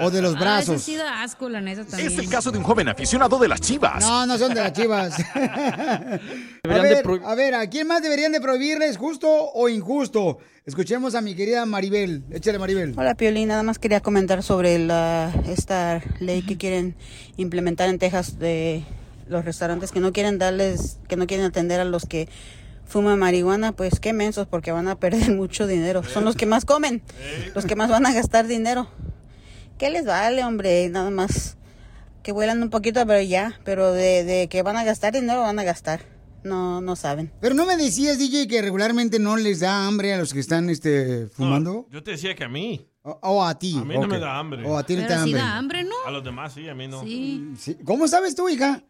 o 0.00 0.10
de 0.10 0.22
los 0.22 0.34
Ah, 0.36 0.40
brazos. 0.40 0.76
ese 0.76 0.84
sí 0.84 0.96
da 0.96 1.22
asco, 1.22 1.48
la 1.48 1.60
neta, 1.60 1.84
también. 1.84 2.12
Es 2.12 2.18
el 2.18 2.28
caso 2.28 2.52
de 2.52 2.58
un 2.58 2.64
joven 2.64 2.88
aficionado 2.88 3.38
de 3.38 3.48
las 3.48 3.60
chivas. 3.60 4.00
No, 4.00 4.26
no 4.26 4.38
son 4.38 4.54
de 4.54 4.60
las 4.60 4.72
chivas. 4.72 5.14
a, 5.34 6.20
Deberían 6.62 6.82
de 6.82 7.02
ver, 7.02 7.20
a 7.24 7.34
ver, 7.34 7.54
¿a 7.54 7.68
quién 7.68 7.86
más 7.88 8.00
deberían 8.02 8.30
de 8.32 8.40
prohibirles, 8.40 8.96
justo 8.96 9.28
o 9.28 9.68
injusto? 9.68 10.38
Escuchemos 10.64 11.14
a 11.14 11.20
mi 11.20 11.34
querida 11.34 11.66
Maribel. 11.66 12.22
Échale, 12.30 12.58
Maribel. 12.58 12.94
Hola 12.96 13.14
Piolín, 13.16 13.48
nada 13.48 13.62
más 13.64 13.78
quería 13.78 14.00
comentar 14.00 14.42
sobre 14.42 14.78
la, 14.78 15.30
esta 15.46 16.00
ley 16.20 16.42
que 16.42 16.56
quieren 16.56 16.96
implementar 17.36 17.88
en 17.90 17.98
Texas 17.98 18.38
de 18.38 18.84
los 19.28 19.44
restaurantes 19.44 19.92
que 19.92 20.00
no 20.00 20.12
quieren 20.12 20.38
darles, 20.38 20.98
que 21.08 21.16
no 21.16 21.26
quieren 21.26 21.46
atender 21.46 21.80
a 21.80 21.84
los 21.84 22.06
que 22.06 22.28
fuman 22.84 23.18
marihuana, 23.18 23.72
pues 23.72 24.00
qué 24.00 24.12
mensos 24.12 24.46
porque 24.46 24.72
van 24.72 24.88
a 24.88 24.98
perder 24.98 25.30
mucho 25.36 25.66
dinero. 25.66 26.02
Son 26.02 26.24
los 26.24 26.36
que 26.36 26.46
más 26.46 26.64
comen, 26.64 27.02
los 27.54 27.64
que 27.66 27.76
más 27.76 27.90
van 27.90 28.06
a 28.06 28.12
gastar 28.12 28.46
dinero. 28.46 28.88
¿Qué 29.78 29.90
les 29.90 30.04
vale, 30.04 30.44
hombre? 30.44 30.88
Nada 30.88 31.10
más 31.10 31.56
que 32.22 32.32
vuelan 32.32 32.62
un 32.62 32.70
poquito, 32.70 33.04
pero 33.06 33.20
ya, 33.20 33.60
pero 33.64 33.92
de, 33.92 34.24
de 34.24 34.48
que 34.48 34.62
van 34.62 34.76
a 34.76 34.84
gastar 34.84 35.12
dinero, 35.12 35.42
van 35.42 35.58
a 35.58 35.64
gastar. 35.64 36.00
No, 36.42 36.82
no 36.82 36.94
saben. 36.94 37.32
Pero 37.40 37.54
no 37.54 37.64
me 37.64 37.76
decías, 37.76 38.18
DJ, 38.18 38.46
que 38.46 38.60
regularmente 38.60 39.18
no 39.18 39.36
les 39.36 39.60
da 39.60 39.86
hambre 39.86 40.12
a 40.12 40.18
los 40.18 40.32
que 40.34 40.40
están 40.40 40.68
este, 40.68 41.26
fumando. 41.28 41.86
Yo 41.90 42.02
te 42.02 42.12
decía 42.12 42.34
que 42.34 42.44
a 42.44 42.48
mí. 42.48 42.86
O, 43.02 43.18
o 43.22 43.44
a 43.44 43.58
ti. 43.58 43.76
A 43.78 43.84
mí 43.84 43.94
no 43.98 44.06
me 44.06 44.18
da 44.18 44.38
hambre. 44.38 44.62
O 44.66 44.76
a 44.76 44.84
ti 44.84 44.94
no 44.94 45.02
te 45.02 45.08
da 45.08 45.24
sí 45.24 45.30
hambre. 45.30 45.40
da 45.40 45.56
hambre, 45.56 45.84
¿no? 45.84 45.94
A 46.06 46.10
los 46.10 46.22
demás 46.22 46.52
sí, 46.52 46.68
a 46.68 46.74
mí 46.74 46.86
no. 46.86 47.02
Sí. 47.02 47.76
¿Cómo 47.84 48.08
sabes 48.08 48.34
tú, 48.34 48.48
hija? 48.48 48.82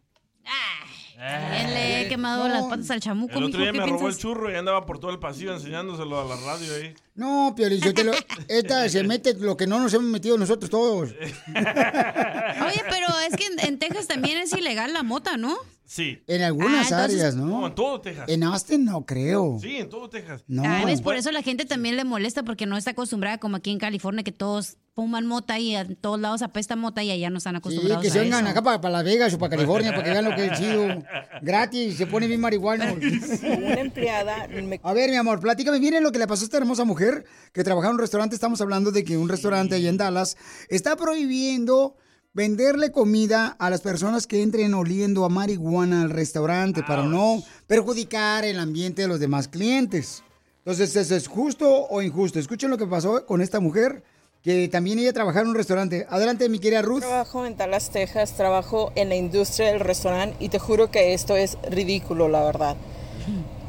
Le 1.16 2.02
he 2.02 2.08
quemado 2.08 2.48
las 2.48 2.64
patas 2.64 2.90
al 2.90 3.00
chamuco, 3.00 3.38
El 3.38 3.44
otro 3.44 3.60
día 3.60 3.72
¿Qué 3.72 3.78
me 3.78 3.86
robó 3.86 4.08
el 4.08 4.16
churro 4.16 4.50
y 4.50 4.56
andaba 4.56 4.84
por 4.84 4.98
todo 4.98 5.10
el 5.10 5.18
pasillo 5.18 5.54
enseñándoselo 5.54 6.20
a 6.20 6.24
la 6.24 6.36
radio 6.36 6.74
ahí. 6.74 6.94
No, 7.14 7.54
Piolín, 7.56 7.80
yo 7.80 7.94
te 7.94 8.04
lo... 8.04 8.12
Esta 8.48 8.88
se 8.88 9.04
mete 9.04 9.34
lo 9.34 9.56
que 9.56 9.66
no 9.66 9.78
nos 9.78 9.94
hemos 9.94 10.08
metido 10.08 10.36
nosotros 10.36 10.70
todos. 10.70 11.10
Oye, 11.10 12.82
pero 12.90 13.06
es 13.28 13.36
que 13.36 13.46
en, 13.46 13.60
en 13.60 13.78
Texas 13.78 14.08
también 14.08 14.38
es 14.38 14.52
ilegal 14.52 14.92
la 14.92 15.02
mota, 15.02 15.36
¿no? 15.36 15.56
Sí. 15.86 16.22
En 16.26 16.42
algunas 16.42 16.90
Ah, 16.92 17.04
entonces- 17.04 17.20
áreas, 17.20 17.34
No, 17.36 17.46
¿no? 17.46 17.66
en 17.66 17.74
todo 17.74 18.00
Texas. 18.00 18.28
En 18.28 18.42
Austin 18.42 18.84
no 18.86 19.04
creo. 19.04 19.58
Sí, 19.60 19.76
en 19.76 19.88
todo 19.90 20.08
Texas. 20.08 20.42
No. 20.46 20.62
¿ves? 20.86 21.02
Por 21.02 21.14
eso 21.16 21.30
la 21.30 21.42
gente 21.42 21.64
también 21.66 21.96
le 21.96 22.04
molesta 22.04 22.42
porque 22.42 22.64
no 22.66 22.76
está 22.76 22.92
acostumbrada 22.92 23.38
como 23.38 23.56
aquí 23.56 23.70
en 23.70 23.78
California 23.78 24.24
que 24.24 24.32
todos 24.32 24.78
fuman 24.94 25.26
mota 25.26 25.58
y 25.58 25.74
en 25.74 25.96
todos 25.96 26.20
lados 26.20 26.40
apesta 26.42 26.76
mota 26.76 27.02
y 27.02 27.10
allá 27.10 27.28
no 27.28 27.38
están 27.38 27.54
Sí, 27.54 27.58
acostumbrados 27.58 28.02
que 28.02 28.10
se 28.10 28.18
a 28.20 28.22
vengan 28.22 28.44
eso. 28.44 28.52
acá 28.52 28.62
para, 28.62 28.80
para 28.80 28.92
Las 28.92 29.04
Vegas 29.04 29.34
o 29.34 29.38
para 29.38 29.50
California 29.56 29.90
para 29.90 30.04
que 30.04 30.10
vean 30.10 30.24
lo 30.24 30.34
que 30.36 30.46
es 30.46 30.52
chido. 30.58 31.02
Gratis, 31.42 31.96
se 31.96 32.06
pone 32.06 32.28
bien 32.28 32.40
marihuano. 32.40 32.84
Una 32.94 33.80
empleada 33.80 34.46
me 34.48 34.80
A 34.82 34.92
ver, 34.94 35.10
mi 35.10 35.16
amor, 35.16 35.40
platícame, 35.40 35.80
miren 35.80 36.02
lo 36.02 36.12
que 36.12 36.18
le 36.20 36.26
pasó 36.28 36.42
a 36.42 36.46
esta 36.46 36.56
hermosa 36.58 36.84
mujer 36.84 37.24
que 37.52 37.64
trabajaba 37.64 37.90
en 37.90 37.94
un 37.96 38.00
restaurante. 38.00 38.34
Estamos 38.36 38.60
hablando 38.60 38.90
de 38.92 39.04
que 39.04 39.16
un 39.18 39.28
restaurante 39.28 39.74
allá 39.74 39.88
en 39.88 39.96
Dallas 39.96 40.36
está 40.68 40.96
prohibiendo 40.96 41.96
venderle 42.34 42.90
comida 42.90 43.56
a 43.58 43.70
las 43.70 43.80
personas 43.80 44.26
que 44.26 44.42
entren 44.42 44.74
oliendo 44.74 45.24
a 45.24 45.28
marihuana 45.28 46.02
al 46.02 46.10
restaurante 46.10 46.82
para 46.82 47.04
no 47.04 47.42
perjudicar 47.66 48.44
el 48.44 48.58
ambiente 48.58 49.02
de 49.02 49.08
los 49.08 49.20
demás 49.20 49.48
clientes. 49.48 50.22
Entonces, 50.58 50.94
¿eso 50.96 51.14
es 51.14 51.28
justo 51.28 51.86
o 51.88 52.02
injusto? 52.02 52.38
Escuchen 52.38 52.70
lo 52.70 52.78
que 52.78 52.86
pasó 52.86 53.24
con 53.24 53.40
esta 53.40 53.60
mujer, 53.60 54.02
que 54.42 54.68
también 54.68 54.98
ella 54.98 55.12
trabajaba 55.12 55.42
en 55.42 55.50
un 55.50 55.54
restaurante. 55.54 56.06
Adelante, 56.10 56.48
mi 56.48 56.58
querida 56.58 56.82
Ruth. 56.82 57.00
trabajo 57.00 57.46
en 57.46 57.56
Dallas, 57.56 57.90
Texas, 57.90 58.36
trabajo 58.36 58.90
en 58.96 59.08
la 59.08 59.14
industria 59.14 59.68
del 59.68 59.80
restaurante 59.80 60.36
y 60.40 60.48
te 60.48 60.58
juro 60.58 60.90
que 60.90 61.14
esto 61.14 61.36
es 61.36 61.56
ridículo, 61.70 62.28
la 62.28 62.44
verdad. 62.44 62.76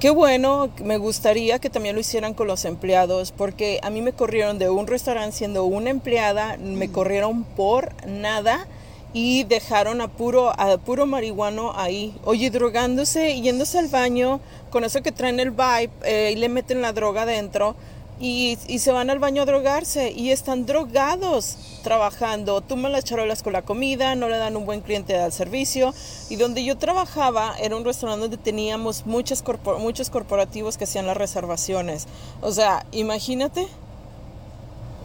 Qué 0.06 0.12
bueno, 0.12 0.70
me 0.84 1.00
gustaría 1.00 1.58
que 1.58 1.72
también 1.72 1.96
lo 1.96 2.02
hicieran 2.02 2.36
con 2.36 2.46
los 2.46 2.64
empleados, 2.66 3.32
porque 3.32 3.80
a 3.82 3.90
mí 3.90 4.04
me 4.04 4.14
corrieron 4.14 4.60
de 4.60 4.70
un 4.70 4.86
restaurante 4.86 5.36
siendo 5.36 5.66
una 5.66 5.90
empleada, 5.90 6.58
me 6.58 6.92
corrieron 6.92 7.44
por 7.44 7.92
nada 8.06 8.68
y 9.14 9.46
dejaron 9.46 10.02
a 10.02 10.08
puro, 10.08 10.52
a 10.60 10.78
puro 10.78 11.08
marihuano 11.08 11.74
ahí. 11.76 12.16
Oye, 12.24 12.52
drogándose, 12.52 13.42
yéndose 13.42 13.80
al 13.80 13.88
baño, 13.88 14.42
con 14.70 14.84
eso 14.84 15.02
que 15.02 15.12
traen 15.12 15.40
el 15.40 15.50
vibe 15.50 15.90
eh, 16.04 16.34
y 16.34 16.36
le 16.36 16.50
meten 16.50 16.84
la 16.84 16.94
droga 16.94 17.24
adentro 17.24 17.76
y, 18.20 18.58
se 18.80 18.92
van 18.92 19.10
al 19.10 19.20
baño 19.20 19.42
a 19.42 19.46
drogarse 19.46 20.12
y 20.12 20.32
están 20.32 20.66
drogados 20.66 21.58
trabajando. 21.84 22.62
Tuman 22.62 22.92
las 22.94 23.04
charolas 23.04 23.44
con 23.44 23.54
la 23.54 23.62
comida, 23.62 24.16
no 24.16 24.30
le 24.30 24.38
dan 24.38 24.56
un 24.56 24.66
buen 24.66 24.82
cliente 24.82 25.18
al 25.18 25.34
servicio. 25.34 25.94
Y 26.30 26.38
donde 26.38 26.64
yo 26.64 26.78
trabajaba 26.78 27.56
era 27.60 27.76
un 27.76 27.84
restaurante 27.84 28.22
donde 28.22 28.38
teníamos 28.38 29.04
corpor- 29.06 29.80
muchos 29.80 30.10
corporativos 30.10 30.78
que 30.78 30.86
hacían 30.86 31.08
las 31.08 31.18
reservaciones. 31.18 32.08
O 32.42 32.52
sea, 32.52 32.86
imagínate. 32.92 33.68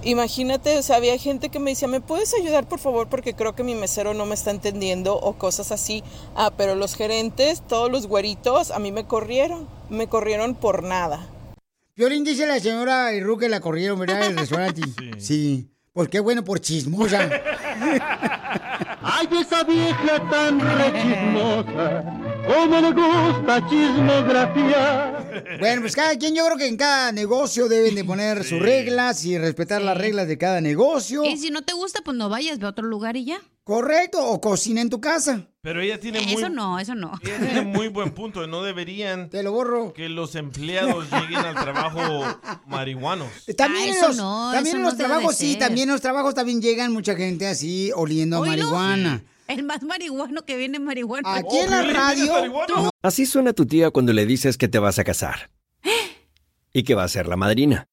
Imagínate, 0.02 0.79
o 0.79 0.83
sea, 0.83 0.97
había 0.97 1.19
gente 1.19 1.50
que 1.50 1.59
me 1.59 1.73
decía, 1.73 1.87
¿me 1.87 2.00
puedes 2.00 2.33
ayudar 2.33 2.67
por 2.67 2.79
favor? 2.79 3.09
Porque 3.09 3.35
creo 3.35 3.55
que 3.55 3.62
mi 3.64 3.75
mesero 3.75 4.14
no 4.14 4.25
me 4.25 4.35
está 4.35 4.50
entendiendo 4.50 5.14
o 5.14 5.35
cosas 5.35 5.73
así. 5.73 6.02
Ah, 6.35 6.50
pero 6.57 6.75
los 6.75 6.95
gerentes, 6.95 7.61
todos 7.69 7.90
los 7.90 8.07
güeritos, 8.07 8.71
a 8.71 8.79
mí 8.79 8.93
me 8.93 9.05
corrieron. 9.05 9.69
Me 9.90 10.07
corrieron 10.07 10.55
por 10.55 10.85
nada. 10.85 11.26
Violín 12.00 12.25
dice 12.25 12.47
la 12.47 12.59
señora 12.59 13.11
Ru 13.21 13.37
que 13.37 13.47
la 13.47 13.61
corrieron, 13.61 13.99
¿verdad? 13.99 14.23
Del 14.23 14.37
restaurante. 14.38 14.80
Sí. 15.19 15.69
Pues 15.92 16.09
qué 16.09 16.19
bueno 16.19 16.42
por 16.42 16.59
chismosa. 16.59 17.28
Ay, 19.02 19.28
esa 19.38 19.64
vieja 19.64 20.30
tan 20.30 20.61
rechismosa, 20.61 22.04
como 22.47 22.80
le 22.80 22.92
gusta 22.92 23.69
chismografía. 23.69 25.59
Bueno, 25.59 25.83
pues 25.83 25.95
cada 25.95 26.16
quien, 26.16 26.35
yo 26.35 26.47
creo 26.47 26.57
que 26.57 26.69
en 26.69 26.78
cada 26.78 27.12
negocio 27.12 27.69
deben 27.69 27.95
de 27.95 28.04
poner 28.04 28.45
sus 28.45 28.61
reglas 28.61 29.23
y 29.26 29.37
respetar 29.37 29.83
las 29.83 29.99
reglas 29.99 30.26
de 30.26 30.38
cada 30.38 30.62
negocio. 30.62 31.23
Y 31.26 31.37
si 31.37 31.50
no 31.50 31.61
te 31.61 31.75
gusta, 31.75 32.00
pues 32.02 32.16
no 32.16 32.30
vayas, 32.30 32.59
ve 32.61 32.64
a 32.66 32.71
otro 32.71 32.87
lugar 32.87 33.19
y 33.19 33.26
ya. 33.26 33.42
Correcto, 33.70 34.18
o 34.26 34.40
cocina 34.40 34.80
en 34.80 34.90
tu 34.90 35.00
casa. 35.00 35.46
Pero 35.62 35.80
ella 35.80 36.00
tiene 36.00 36.20
muy, 36.22 36.32
Eso 36.34 36.48
no, 36.48 36.80
eso 36.80 36.96
no. 36.96 37.12
ella 37.22 37.38
tiene 37.38 37.62
muy 37.62 37.86
buen 37.86 38.10
punto. 38.10 38.44
No 38.48 38.64
deberían 38.64 39.30
Te 39.30 39.44
lo 39.44 39.52
borro. 39.52 39.92
que 39.92 40.08
los 40.08 40.34
empleados 40.34 41.06
lleguen 41.12 41.36
al 41.36 41.54
trabajo 41.54 42.00
marihuanos. 42.66 43.28
También, 43.56 43.90
Ah, 43.90 43.92
eso 43.96 44.08
los, 44.08 44.16
no, 44.16 44.50
también 44.52 44.74
eso 44.74 44.76
en 44.78 44.82
los 44.82 44.96
trabajos, 44.96 45.36
sí, 45.36 45.54
también 45.56 45.88
en 45.88 45.92
los 45.92 46.00
trabajos 46.00 46.34
también 46.34 46.60
llegan 46.60 46.92
mucha 46.92 47.14
gente 47.14 47.46
así 47.46 47.92
oliendo 47.94 48.42
a 48.42 48.46
marihuana. 48.46 49.22
El 49.46 49.62
más 49.62 49.84
marihuano 49.84 50.44
que 50.44 50.56
viene 50.56 50.80
marihuana. 50.80 51.32
Aquí 51.36 51.58
en 51.58 51.70
la 51.70 51.82
radio. 51.82 52.32
Así 53.02 53.24
suena 53.24 53.52
tu 53.52 53.66
tía 53.66 53.92
cuando 53.92 54.12
le 54.12 54.26
dices 54.26 54.58
que 54.58 54.66
te 54.66 54.80
vas 54.80 54.98
a 54.98 55.04
casar. 55.04 55.48
Y 56.72 56.82
que 56.82 56.96
va 56.96 57.04
a 57.04 57.08
ser 57.08 57.28
la 57.28 57.36
madrina. 57.36 57.86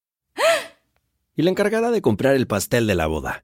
Y 1.35 1.43
la 1.43 1.51
encargada 1.51 1.91
de 1.91 2.01
comprar 2.01 2.33
el 2.35 2.47
pastel 2.47 2.87
de 2.87 2.95
la 2.95 3.05
boda. 3.05 3.43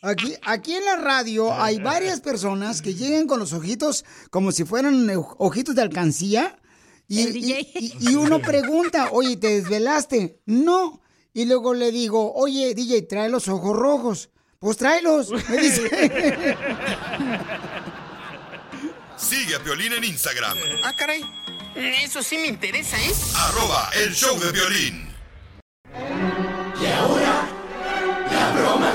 Aquí, 0.00 0.34
aquí 0.42 0.74
en 0.74 0.84
la 0.84 0.96
radio 0.96 1.52
hay 1.52 1.80
varias 1.80 2.20
personas 2.20 2.82
que 2.82 2.94
llegan 2.94 3.26
con 3.26 3.40
los 3.40 3.52
ojitos 3.52 4.04
como 4.30 4.52
si 4.52 4.64
fueran 4.64 5.10
ojitos 5.38 5.74
de 5.74 5.82
alcancía. 5.82 6.56
Y, 7.08 7.22
El 7.22 7.32
DJ. 7.32 7.60
y- 7.60 7.68
y- 8.00 8.10
y 8.10 8.14
uno 8.14 8.38
pregunta, 8.40 9.08
oye, 9.12 9.36
¿te 9.36 9.48
desvelaste? 9.60 10.40
No. 10.46 11.00
Y 11.32 11.46
luego 11.46 11.74
le 11.74 11.90
digo, 11.90 12.32
oye, 12.34 12.74
DJ, 12.74 13.02
trae 13.02 13.28
los 13.28 13.48
ojos 13.48 13.76
rojos. 13.76 14.30
Pues 14.60 14.76
tráelos, 14.76 15.30
me 15.30 15.56
dice. 15.56 15.88
Sigue 19.16 19.56
a 19.56 19.62
Piolín 19.62 19.92
en 19.94 20.04
Instagram, 20.04 20.56
Ah, 20.84 20.94
caray. 20.96 21.22
Eso 21.74 22.22
sí 22.22 22.36
me 22.38 22.46
interesa, 22.48 22.96
¿eh? 22.98 23.12
arroba 23.36 23.90
el 24.04 24.12
show 24.14 24.38
de 24.38 24.52
violín. 24.52 25.08
Y 26.80 26.86
ahora, 26.86 27.48
la 28.32 28.52
broma 28.52 28.92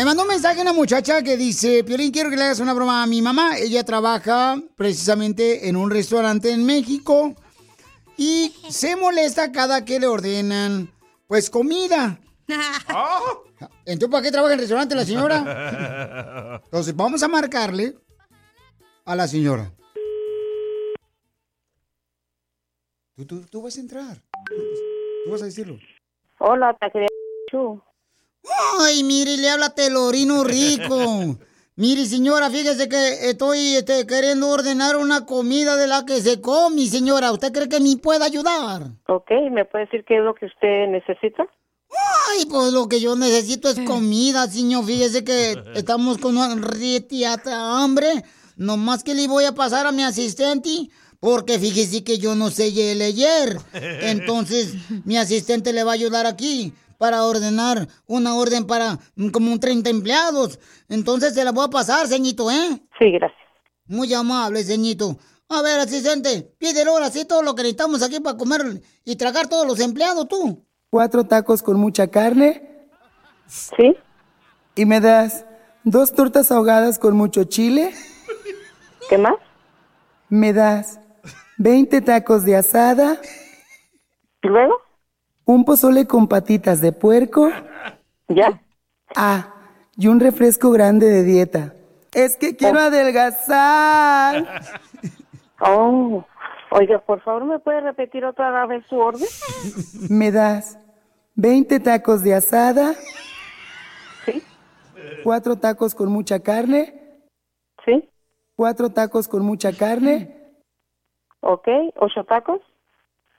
me 0.00 0.04
mandó 0.06 0.22
un 0.22 0.28
mensaje 0.28 0.62
una 0.62 0.72
muchacha 0.72 1.22
que 1.22 1.36
dice, 1.36 1.84
Piolín, 1.84 2.10
quiero 2.10 2.30
que 2.30 2.36
le 2.36 2.44
hagas 2.44 2.60
una 2.60 2.72
broma 2.72 3.02
a 3.02 3.06
mi 3.06 3.20
mamá. 3.20 3.58
Ella 3.58 3.84
trabaja 3.84 4.58
precisamente 4.74 5.68
en 5.68 5.76
un 5.76 5.90
restaurante 5.90 6.52
en 6.52 6.64
México 6.64 7.34
y 8.16 8.54
se 8.70 8.96
molesta 8.96 9.52
cada 9.52 9.84
que 9.84 10.00
le 10.00 10.06
ordenan, 10.06 10.90
pues, 11.26 11.50
comida. 11.50 12.18
Entonces, 13.84 14.10
¿para 14.10 14.22
qué 14.22 14.30
trabaja 14.30 14.54
en 14.54 14.58
el 14.58 14.62
restaurante 14.62 14.94
la 14.94 15.04
señora? 15.04 16.62
Entonces, 16.64 16.96
vamos 16.96 17.22
a 17.22 17.28
marcarle 17.28 17.98
a 19.10 19.16
la 19.16 19.26
señora. 19.26 19.72
Tú, 23.16 23.26
tú, 23.26 23.40
tú 23.50 23.62
vas 23.62 23.76
a 23.76 23.80
entrar. 23.80 24.16
Tú, 24.46 24.54
tú 25.24 25.30
vas 25.32 25.42
a 25.42 25.46
decirlo. 25.46 25.78
Hola, 26.38 26.76
taquería 26.78 27.08
Chu. 27.50 27.82
Ay, 28.78 29.02
mire, 29.02 29.36
le 29.36 29.50
habla 29.50 29.74
Telorino 29.74 30.44
Rico. 30.44 31.36
Mire, 31.74 32.06
señora, 32.06 32.50
fíjese 32.50 32.88
que 32.88 33.30
estoy 33.30 33.74
este, 33.74 34.06
queriendo 34.06 34.48
ordenar 34.48 34.96
una 34.96 35.26
comida 35.26 35.74
de 35.74 35.88
la 35.88 36.06
que 36.06 36.20
se 36.20 36.40
come, 36.40 36.86
señora. 36.86 37.32
¿Usted 37.32 37.52
cree 37.52 37.68
que 37.68 37.80
me 37.80 37.96
puede 37.96 38.24
ayudar? 38.24 38.92
Ok, 39.08 39.32
¿me 39.50 39.64
puede 39.64 39.86
decir 39.86 40.04
qué 40.04 40.18
es 40.18 40.22
lo 40.22 40.34
que 40.34 40.46
usted 40.46 40.86
necesita? 40.86 41.48
Ay, 42.28 42.46
pues 42.48 42.72
lo 42.72 42.86
que 42.86 43.00
yo 43.00 43.16
necesito 43.16 43.68
es 43.70 43.80
comida, 43.80 44.46
señor. 44.46 44.84
Fíjese 44.84 45.24
que 45.24 45.60
estamos 45.74 46.18
con 46.18 46.36
una 46.36 46.54
retiata 46.54 47.82
hambre. 47.82 48.22
Nomás 48.60 49.02
que 49.02 49.14
le 49.14 49.26
voy 49.26 49.46
a 49.46 49.54
pasar 49.54 49.86
a 49.86 49.90
mi 49.90 50.02
asistente, 50.02 50.90
porque 51.18 51.58
fíjese 51.58 52.04
que 52.04 52.18
yo 52.18 52.34
no 52.34 52.50
sé 52.50 52.70
leer. 52.70 53.56
Entonces, 53.72 54.74
mi 55.06 55.16
asistente 55.16 55.72
le 55.72 55.82
va 55.82 55.92
a 55.92 55.94
ayudar 55.94 56.26
aquí 56.26 56.74
para 56.98 57.24
ordenar 57.24 57.88
una 58.06 58.34
orden 58.34 58.66
para 58.66 58.98
mm, 59.16 59.30
como 59.30 59.50
un 59.50 59.60
30 59.60 59.88
empleados. 59.88 60.58
Entonces, 60.90 61.32
se 61.32 61.42
la 61.42 61.52
voy 61.52 61.64
a 61.64 61.70
pasar, 61.70 62.06
señito, 62.06 62.50
¿eh? 62.50 62.82
Sí, 62.98 63.10
gracias. 63.12 63.40
Muy 63.86 64.12
amable, 64.12 64.62
señito. 64.62 65.16
A 65.48 65.62
ver, 65.62 65.80
asistente, 65.80 66.52
pídelo 66.58 66.90
ahora 66.90 67.08
sí 67.08 67.24
todo 67.24 67.42
lo 67.42 67.54
que 67.54 67.62
necesitamos 67.62 68.02
aquí 68.02 68.20
para 68.20 68.36
comer 68.36 68.82
y 69.06 69.16
tragar 69.16 69.48
todos 69.48 69.66
los 69.66 69.80
empleados, 69.80 70.28
tú. 70.28 70.66
Cuatro 70.90 71.24
tacos 71.24 71.62
con 71.62 71.80
mucha 71.80 72.08
carne. 72.08 72.88
Sí. 73.46 73.96
¿Y 74.74 74.84
me 74.84 75.00
das 75.00 75.46
dos 75.82 76.12
tortas 76.12 76.52
ahogadas 76.52 76.98
con 76.98 77.16
mucho 77.16 77.44
chile? 77.44 77.94
¿Qué 79.10 79.18
más? 79.18 79.34
¿Me 80.28 80.52
das 80.52 81.00
20 81.58 82.00
tacos 82.00 82.44
de 82.44 82.54
asada? 82.54 83.18
¿Y 84.40 84.46
luego? 84.46 84.74
¿Un 85.44 85.64
pozole 85.64 86.06
con 86.06 86.28
patitas 86.28 86.80
de 86.80 86.92
puerco? 86.92 87.50
Ya. 88.28 88.62
Ah, 89.16 89.52
y 89.96 90.06
un 90.06 90.20
refresco 90.20 90.70
grande 90.70 91.08
de 91.08 91.24
dieta. 91.24 91.74
Es 92.14 92.36
que 92.36 92.56
quiero 92.56 92.78
adelgazar. 92.78 94.62
Oh, 95.62 96.24
oiga, 96.70 97.00
por 97.00 97.20
favor, 97.20 97.44
¿me 97.44 97.58
puede 97.58 97.82
repetir 97.82 98.24
otra 98.24 98.64
vez 98.64 98.82
su 98.88 98.96
orden? 98.96 99.28
¿Me 100.08 100.32
das 100.32 100.78
20 101.34 101.80
tacos 101.80 102.22
de 102.22 102.34
asada? 102.34 102.94
Sí. 104.24 104.42
¿Cuatro 105.22 105.56
tacos 105.56 105.94
con 105.94 106.10
mucha 106.10 106.40
carne? 106.40 106.99
¿Cuatro 108.60 108.90
tacos 108.90 109.26
con 109.26 109.42
mucha 109.42 109.72
carne? 109.72 110.52
Ok, 111.40 111.66
¿ocho 111.96 112.24
tacos? 112.24 112.60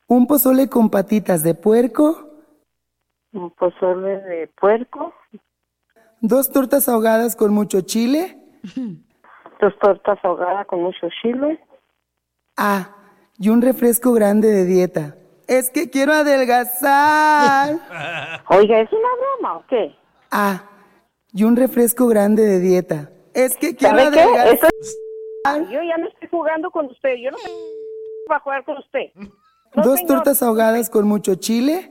¿Un 0.07 0.25
pozole 0.25 0.67
con 0.67 0.89
patitas 0.89 1.43
de 1.43 1.53
puerco? 1.53 2.27
Un 3.31 3.51
pozole 3.51 4.17
de 4.21 4.47
puerco. 4.47 5.13
¿Dos 6.21 6.51
tortas 6.51 6.89
ahogadas 6.89 7.35
con 7.35 7.53
mucho 7.53 7.81
chile? 7.81 8.35
Dos 9.59 9.77
tortas 9.79 10.17
ahogadas 10.23 10.65
con 10.65 10.81
mucho 10.81 11.07
chile. 11.21 11.63
Ah, 12.57 12.89
y 13.37 13.49
un 13.49 13.61
refresco 13.61 14.13
grande 14.13 14.47
de 14.47 14.65
dieta. 14.65 15.17
Es 15.47 15.69
que 15.69 15.91
quiero 15.91 16.13
adelgazar. 16.13 17.75
Oiga, 18.49 18.79
¿es 18.79 18.91
una 18.91 19.09
broma 19.19 19.57
o 19.57 19.65
qué? 19.67 19.95
Ah, 20.31 20.63
y 21.31 21.43
un 21.43 21.55
refresco 21.55 22.07
grande 22.07 22.41
de 22.41 22.59
dieta. 22.59 23.11
Es 23.35 23.55
que 23.55 23.75
quiero 23.75 23.99
adelgazar. 23.99 24.47
Esto 24.47 24.67
Yo 25.69 25.81
ya 25.81 25.97
no 25.97 26.07
estoy 26.07 26.27
jugando 26.29 26.69
con 26.71 26.85
usted. 26.87 27.15
Yo 27.15 27.31
no 27.31 27.37
me 27.37 27.43
voy 28.27 28.35
a 28.35 28.39
jugar 28.39 28.63
con 28.63 28.77
usted. 28.77 29.11
No, 29.73 29.83
¿Dos 29.83 29.99
señor. 29.99 30.15
tortas 30.17 30.43
ahogadas 30.43 30.89
con 30.89 31.07
mucho 31.07 31.35
chile? 31.35 31.89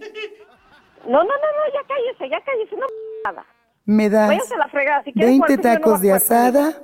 No, 1.07 1.13
no, 1.13 1.25
no, 1.25 1.25
no, 1.25 1.73
ya 1.73 1.81
cállese, 1.89 2.29
ya 2.29 2.39
cállese, 2.45 2.77
no 2.77 2.85
nada. 3.25 3.47
¿Me 3.87 4.11
das 4.11 4.29
Váyase 4.29 4.55
a 4.55 4.59
la 4.59 4.69
fregada. 4.69 5.03
Si 5.03 5.15
quiere 5.15 5.29
20 5.29 5.47
jugar 5.47 5.57
conmigo, 5.57 5.63
no 5.63 5.73
va 5.73 5.79
tacos 5.81 5.99
a 5.99 6.03
de 6.03 6.13
asada? 6.13 6.83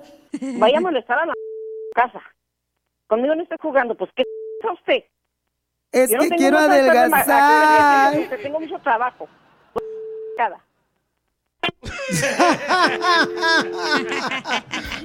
Vaya 0.58 0.78
a 0.78 0.80
molestar 0.80 1.18
a 1.18 1.26
la 1.26 1.34
casa. 1.94 2.22
Conmigo 3.08 3.34
no 3.34 3.42
estoy 3.42 3.58
jugando, 3.60 3.94
pues 3.94 4.10
¿qué 4.16 4.22
es 4.62 4.70
usted? 4.72 5.04
Es 5.92 6.10
Yo 6.10 6.16
no 6.16 6.22
que 6.22 6.28
tengo 6.30 6.38
quiero 6.38 6.58
adelgazar. 6.60 8.14
aquí, 8.14 8.42
tengo 8.42 8.60
mucho 8.60 8.78
trabajo. 8.78 9.28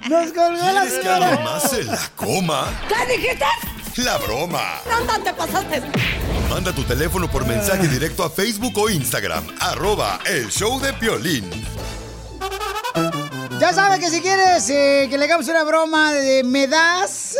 Nos 0.10 0.32
colgó 0.34 0.56
la 0.56 0.82
¿Quieres 0.82 1.00
que 1.00 1.10
alguien 1.10 1.44
más 1.44 1.70
se 1.70 1.84
la 1.84 2.00
coma? 2.16 2.68
¿Qué 2.88 3.18
dijiste? 3.18 3.46
La 3.98 4.18
broma. 4.18 4.82
¿Dónde 4.90 5.14
te 5.24 5.34
pasaste? 5.34 5.82
Manda 6.50 6.74
tu 6.74 6.84
teléfono 6.84 7.30
por 7.30 7.46
mensaje 7.46 7.88
directo 7.88 8.24
a 8.24 8.30
Facebook 8.30 8.78
o 8.78 8.90
Instagram, 8.90 9.46
arroba 9.60 10.20
el 10.26 10.50
show 10.50 10.80
de 10.80 10.94
Piolín. 10.94 11.50
Ya 13.60 13.74
sabes 13.74 14.00
que 14.00 14.10
si 14.10 14.22
quieres 14.22 14.68
eh, 14.70 15.08
que 15.10 15.18
le 15.18 15.26
hagamos 15.26 15.48
una 15.48 15.64
broma 15.64 16.14
de 16.14 16.44
me 16.44 16.68
das 16.68 17.38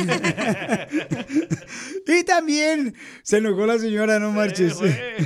Y 2.07 2.25
también 2.25 2.95
se 3.23 3.39
enojó 3.39 3.65
la 3.67 3.79
señora, 3.79 4.19
no 4.19 4.33
marches. 4.33 4.75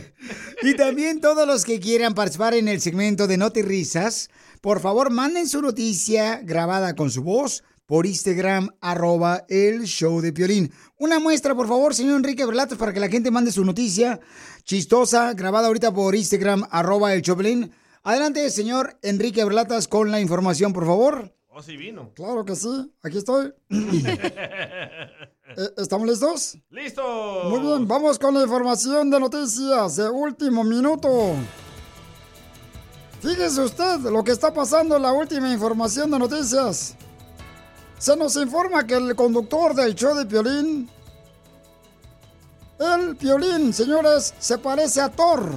y 0.62 0.74
también 0.74 1.20
todos 1.20 1.46
los 1.46 1.64
que 1.64 1.80
quieran 1.80 2.14
participar 2.14 2.52
en 2.54 2.68
el 2.68 2.82
segmento 2.82 3.26
de 3.26 3.38
Noti 3.38 3.62
Risas, 3.62 4.28
por 4.60 4.80
favor 4.80 5.10
manden 5.10 5.48
su 5.48 5.62
noticia 5.62 6.42
grabada 6.44 6.94
con 6.94 7.10
su 7.10 7.22
voz 7.22 7.64
por 7.86 8.06
Instagram, 8.06 8.70
arroba 8.80 9.44
el 9.48 9.84
show 9.84 10.20
de 10.20 10.32
Piolín. 10.32 10.72
Una 10.98 11.18
muestra, 11.18 11.54
por 11.54 11.68
favor, 11.68 11.94
señor 11.94 12.16
Enrique 12.16 12.46
Berlatos, 12.46 12.78
para 12.78 12.92
que 12.92 13.00
la 13.00 13.08
gente 13.08 13.30
mande 13.30 13.52
su 13.52 13.64
noticia 13.64 14.20
chistosa, 14.64 15.34
grabada 15.34 15.68
ahorita 15.68 15.92
por 15.92 16.14
Instagram, 16.14 16.64
arroba 16.70 17.14
el 17.14 17.22
show 17.22 17.36
de 17.36 17.42
Piolín. 17.42 17.72
Adelante, 18.02 18.48
señor 18.50 18.98
Enrique 19.02 19.44
Berlatas, 19.44 19.88
con 19.88 20.10
la 20.10 20.20
información, 20.20 20.72
por 20.72 20.86
favor. 20.86 21.34
Oh, 21.48 21.62
sí 21.62 21.76
vino. 21.76 22.12
Claro 22.14 22.44
que 22.44 22.56
sí, 22.56 22.92
aquí 23.02 23.18
estoy. 23.18 23.52
Eh, 25.56 25.70
¿Estamos 25.76 26.08
listos? 26.08 26.58
¡Listo! 26.70 27.44
Muy 27.44 27.60
bien, 27.60 27.86
vamos 27.86 28.18
con 28.18 28.34
la 28.34 28.42
información 28.42 29.08
de 29.08 29.20
noticias 29.20 29.96
de 29.96 30.08
último 30.08 30.64
minuto. 30.64 31.36
Fíjese 33.20 33.60
usted 33.60 34.00
lo 34.00 34.24
que 34.24 34.32
está 34.32 34.52
pasando 34.52 34.96
en 34.96 35.02
la 35.02 35.12
última 35.12 35.52
información 35.52 36.10
de 36.10 36.18
noticias. 36.18 36.96
Se 38.04 38.14
nos 38.18 38.36
informa 38.36 38.86
que 38.86 38.96
el 38.96 39.16
conductor 39.16 39.74
del 39.74 39.94
show 39.94 40.14
de 40.14 40.26
Piolín, 40.26 40.90
el 42.78 43.16
Piolín, 43.16 43.72
señores, 43.72 44.34
se 44.38 44.58
parece 44.58 45.00
a 45.00 45.08
Thor. 45.08 45.50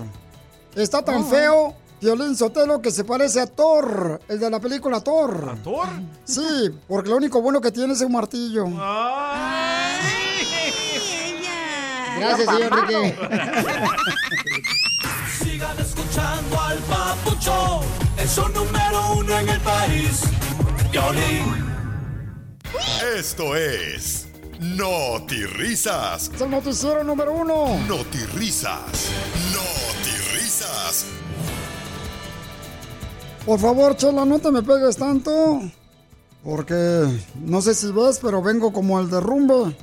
Está 0.74 1.04
tan 1.04 1.24
Oh. 1.24 1.26
feo, 1.26 1.76
Piolín 2.00 2.38
Sotelo, 2.38 2.82
que 2.82 2.90
se 2.92 3.04
parece 3.04 3.42
a 3.42 3.48
Thor, 3.48 4.22
el 4.30 4.40
de 4.40 4.50
la 4.50 4.62
película 4.62 5.02
Thor. 5.02 5.58
¿A 5.60 5.62
Thor? 5.62 5.90
Sí, 6.24 6.70
porque 6.88 7.10
lo 7.10 7.18
único 7.18 7.42
bueno 7.42 7.60
que 7.60 7.70
tiene 7.70 7.92
es 7.92 8.00
un 8.00 8.14
martillo. 8.14 8.64
Gracias, 12.18 12.48
señor 12.50 12.80
Enrique. 12.80 13.14
Sigan 15.44 15.78
escuchando 15.80 16.62
al 16.62 16.78
papucho, 16.78 17.82
es 18.18 18.32
su 18.32 18.48
número 18.48 19.16
uno 19.18 19.38
en 19.38 19.50
el 19.50 19.60
país. 19.60 20.22
Violín. 20.94 21.67
Esto 23.16 23.56
es 23.56 24.28
Risas. 25.54 26.32
Es 26.34 26.42
el 26.42 26.50
noticiero 26.50 27.04
número 27.04 27.34
uno. 27.34 27.80
Risas. 28.36 28.82
Risas. 30.34 31.06
Por 33.46 33.60
favor, 33.60 33.96
Chela, 33.96 34.26
no 34.26 34.40
te 34.40 34.52
me 34.52 34.62
pegues 34.64 34.98
tanto. 34.98 35.62
Porque 36.44 37.08
no 37.36 37.62
sé 37.62 37.74
si 37.76 37.92
ves, 37.92 38.20
pero 38.22 38.42
vengo 38.42 38.72
como 38.74 39.00
el 39.00 39.10
derrumbe. 39.10 39.76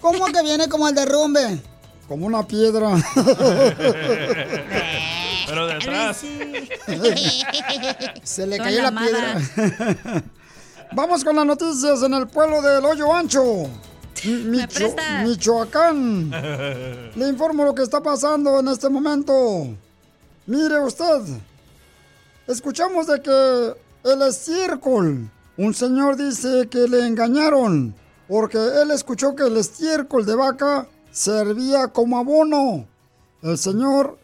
¿Cómo 0.00 0.26
que 0.26 0.42
viene 0.42 0.68
como 0.68 0.88
el 0.88 0.94
derrumbe? 0.94 1.60
Como 2.08 2.26
una 2.26 2.46
piedra. 2.46 2.96
Pero 5.46 5.66
de 5.66 5.72
atrás. 5.74 6.22
Se 8.22 8.46
le 8.46 8.58
cayó 8.58 8.82
la 8.82 8.92
piedra. 8.92 9.40
Vamos 10.92 11.22
con 11.22 11.36
las 11.36 11.46
noticias 11.46 12.02
en 12.02 12.14
el 12.14 12.26
pueblo 12.26 12.60
del 12.62 12.84
Hoyo 12.84 13.14
Ancho. 13.14 13.44
Micho-? 14.24 14.94
Michoacán. 15.24 16.30
Le 17.14 17.28
informo 17.28 17.64
lo 17.64 17.74
que 17.74 17.82
está 17.82 18.02
pasando 18.02 18.58
en 18.58 18.68
este 18.68 18.88
momento. 18.88 19.68
Mire 20.46 20.80
usted. 20.80 21.22
Escuchamos 22.48 23.06
de 23.06 23.22
que 23.22 23.74
el 24.10 24.22
estiércol, 24.22 25.30
un 25.56 25.74
señor 25.74 26.16
dice 26.16 26.68
que 26.68 26.88
le 26.88 27.06
engañaron 27.06 27.94
porque 28.26 28.58
él 28.58 28.90
escuchó 28.90 29.36
que 29.36 29.44
el 29.44 29.56
estiércol 29.56 30.26
de 30.26 30.34
vaca 30.34 30.88
servía 31.12 31.88
como 31.88 32.18
abono. 32.18 32.86
El 33.42 33.58
señor 33.58 34.18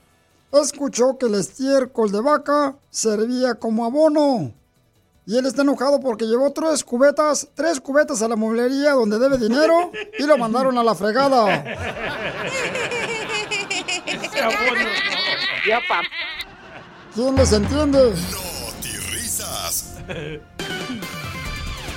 escuchó 0.52 1.16
que 1.18 1.26
el 1.26 1.36
estiércol 1.36 2.10
de 2.10 2.20
vaca 2.20 2.76
servía 2.90 3.54
como 3.54 3.84
abono. 3.84 4.52
Y 5.28 5.36
él 5.36 5.44
está 5.44 5.62
enojado 5.62 5.98
porque 5.98 6.24
llevó 6.24 6.52
tres 6.52 6.84
cubetas, 6.84 7.48
tres 7.54 7.80
cubetas 7.80 8.22
a 8.22 8.28
la 8.28 8.36
mueblería 8.36 8.92
donde 8.92 9.18
debe 9.18 9.36
dinero 9.38 9.90
y 10.16 10.22
lo 10.22 10.38
mandaron 10.38 10.78
a 10.78 10.84
la 10.84 10.94
fregada. 10.94 11.64
¿Quién 17.12 17.34
les 17.34 17.52
entiende? 17.52 18.14
Risas. 19.10 19.96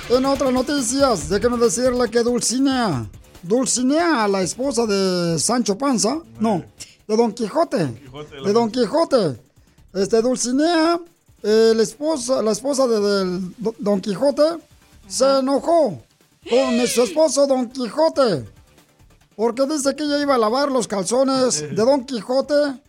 En 0.08 0.26
otras 0.26 0.52
noticias, 0.52 1.28
déjeme 1.28 1.56
decirle 1.56 2.10
que 2.10 2.24
Dulcinea, 2.24 3.06
Dulcinea, 3.44 4.26
la 4.26 4.42
esposa 4.42 4.86
de 4.86 5.38
Sancho 5.38 5.78
Panza, 5.78 6.18
no, 6.40 6.64
de 7.06 7.16
Don 7.16 7.32
Quijote, 7.32 7.78
de 8.44 8.52
Don 8.52 8.72
Quijote, 8.72 9.40
este 9.94 10.20
Dulcinea, 10.20 10.98
eh, 11.42 11.72
la 11.74 11.82
esposa, 11.82 12.42
la 12.42 12.52
esposa 12.52 12.86
de, 12.86 13.00
del 13.00 13.54
Don 13.78 14.00
Quijote, 14.00 14.42
se 15.08 15.38
enojó 15.38 16.02
con 16.48 16.86
su 16.86 17.02
esposo 17.02 17.46
Don 17.46 17.68
Quijote, 17.70 18.44
porque 19.36 19.66
dice 19.66 19.94
que 19.96 20.04
ella 20.04 20.20
iba 20.20 20.34
a 20.34 20.38
lavar 20.38 20.70
los 20.70 20.86
calzones 20.86 21.60
de 21.60 21.74
Don 21.74 22.04
Quijote 22.04 22.80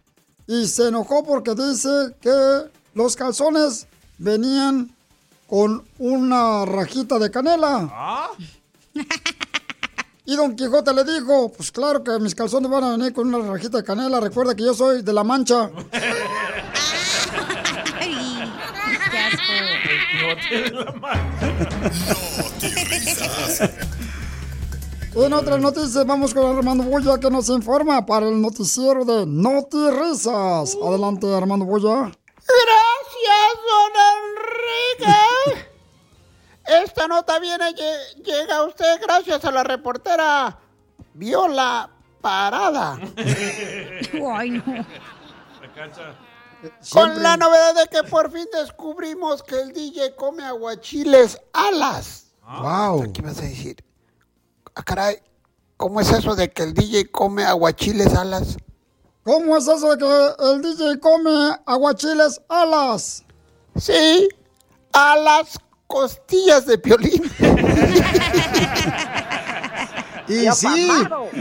y 0.48 0.68
se 0.68 0.90
enojó 0.90 1.24
porque 1.24 1.56
dice 1.56 2.16
que 2.20 2.70
los 2.94 3.16
calzones 3.16 3.88
venían 4.18 4.96
con 5.48 5.84
una 5.98 6.66
rajita 6.66 7.20
de 7.20 7.32
canela. 7.32 8.30
Y 10.26 10.36
Don 10.36 10.56
Quijote 10.56 10.94
le 10.94 11.04
dijo, 11.04 11.52
pues 11.52 11.72
claro 11.72 12.04
que 12.04 12.20
mis 12.20 12.36
calzones 12.36 12.70
van 12.70 12.84
a 12.84 12.92
venir 12.92 13.12
con 13.12 13.34
una 13.34 13.52
rajita 13.52 13.78
de 13.78 13.84
canela. 13.84 14.20
Recuerda 14.20 14.56
que 14.56 14.64
yo 14.64 14.74
soy 14.74 15.02
de 15.02 15.14
La 15.14 15.24
Mancha. 15.24 15.70
En 25.14 25.34
otras 25.34 25.60
noticias 25.60 26.06
vamos 26.06 26.34
con 26.34 26.56
Armando 26.58 26.86
Boya 26.86 27.20
que 27.20 27.30
nos 27.30 27.50
informa 27.50 28.06
para 28.06 28.30
el 28.30 28.42
noticiero 28.42 29.04
de 29.04 29.26
Noti 29.26 29.90
Risas. 29.92 30.78
Adelante 30.82 31.28
Armando 31.36 31.66
Boya. 31.66 32.10
Gracias, 32.48 33.52
don 33.68 33.92
Enrique. 35.04 35.68
Esta 36.86 37.08
nota 37.10 37.40
viene, 37.40 37.72
lle- 37.76 38.24
llega 38.24 38.56
a 38.58 38.64
usted 38.64 39.02
gracias 39.02 39.44
a 39.44 39.52
la 39.52 39.64
reportera 39.66 40.58
Viola 41.14 41.90
Parada. 42.22 42.98
Ay, 44.34 44.52
no. 44.52 44.64
Con 46.92 47.24
la 47.24 47.38
novedad 47.38 47.76
de 47.76 47.88
que 47.88 48.08
por 48.08 48.32
fin 48.32 48.46
descubrimos 48.54 49.42
que 49.44 49.60
el 49.60 49.74
DJ 49.74 50.16
come 50.16 50.44
aguachiles 50.44 51.40
alas. 51.54 52.26
Wow. 52.44 53.12
¿Qué 53.14 53.22
vas 53.22 53.40
a 53.40 53.44
decir? 53.44 53.84
Ah, 54.76 54.84
caray, 54.84 55.18
¿cómo 55.78 56.02
es 56.02 56.12
eso 56.12 56.36
de 56.36 56.52
que 56.52 56.64
el 56.64 56.74
DJ 56.74 57.10
come 57.12 57.44
aguachiles 57.44 58.14
alas? 58.14 58.58
¿Cómo 59.24 59.58
es 59.58 59.68
eso 59.68 59.96
de 59.96 59.98
que 59.98 60.44
el 60.52 60.62
DJ 60.62 61.00
come 61.00 61.58
aguachiles 61.66 62.42
alas? 62.50 63.24
Sí, 63.76 64.30
a 64.94 65.16
las 65.16 65.58
costillas 65.88 66.66
de 66.66 66.78
piolín. 66.78 67.32
Y 70.28 70.50
sí, 70.52 70.88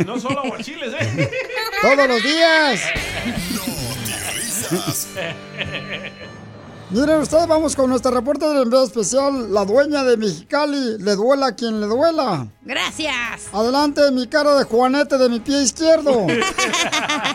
no 0.05 0.19
solo 0.19 0.41
aguachiles, 0.41 0.93
¿eh? 0.99 1.31
todos 1.81 2.09
los 2.09 2.23
días. 2.25 2.81
Miren 6.91 7.21
ustedes, 7.21 7.47
vamos 7.47 7.77
con 7.77 7.89
nuestro 7.89 8.11
reporte 8.11 8.45
del 8.49 8.63
envío 8.65 8.83
especial. 8.83 9.53
La 9.55 9.65
dueña 9.65 10.03
de 10.03 10.17
Mexicali, 10.17 10.99
le 10.99 11.15
duela 11.15 11.47
a 11.49 11.55
quien 11.55 11.81
le 11.81 11.87
duela. 11.87 12.49
Gracias. 12.63 13.47
Adelante, 13.53 14.11
mi 14.11 14.27
cara 14.27 14.57
de 14.57 14.65
juanete 14.65 15.17
de 15.17 15.29
mi 15.29 15.39
pie 15.39 15.63
izquierdo. 15.63 16.11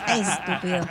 Estúpido. 0.08 0.86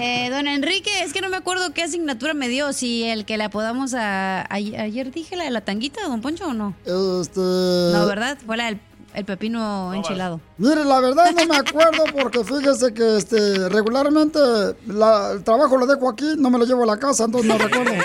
Eh, 0.00 0.28
don 0.30 0.46
Enrique, 0.48 0.90
es 1.02 1.14
que 1.14 1.22
no 1.22 1.30
me 1.30 1.38
acuerdo 1.38 1.72
qué 1.72 1.82
asignatura 1.82 2.34
me 2.34 2.48
dio. 2.48 2.74
Si 2.74 3.04
el 3.04 3.24
que 3.24 3.38
le 3.38 3.44
apodamos 3.44 3.94
a. 3.94 4.42
a- 4.42 4.46
ayer 4.54 5.10
dije 5.10 5.34
la 5.36 5.44
de 5.44 5.50
la 5.50 5.62
tanguita, 5.62 6.06
don 6.08 6.20
Poncho, 6.20 6.48
o 6.48 6.52
no? 6.52 6.74
Este. 6.84 7.40
No, 7.40 8.04
¿verdad? 8.06 8.36
Fue 8.44 8.58
la 8.58 8.66
del 8.66 8.80
el 9.16 9.24
pepino 9.24 9.92
enchilado. 9.94 10.40
Mire, 10.58 10.84
la 10.84 11.00
verdad 11.00 11.32
no 11.34 11.46
me 11.46 11.56
acuerdo 11.56 12.04
porque 12.22 12.44
fíjese 12.44 12.94
que 12.94 13.16
este 13.16 13.68
regularmente 13.68 14.38
la- 14.86 15.32
el 15.32 15.42
trabajo 15.42 15.76
lo 15.76 15.86
dejo 15.86 16.08
aquí, 16.08 16.34
no 16.38 16.50
me 16.50 16.58
lo 16.58 16.64
llevo 16.66 16.84
a 16.84 16.86
la 16.86 16.98
casa, 16.98 17.24
entonces 17.24 17.48
no 17.48 17.58
recuerdo. 17.58 17.90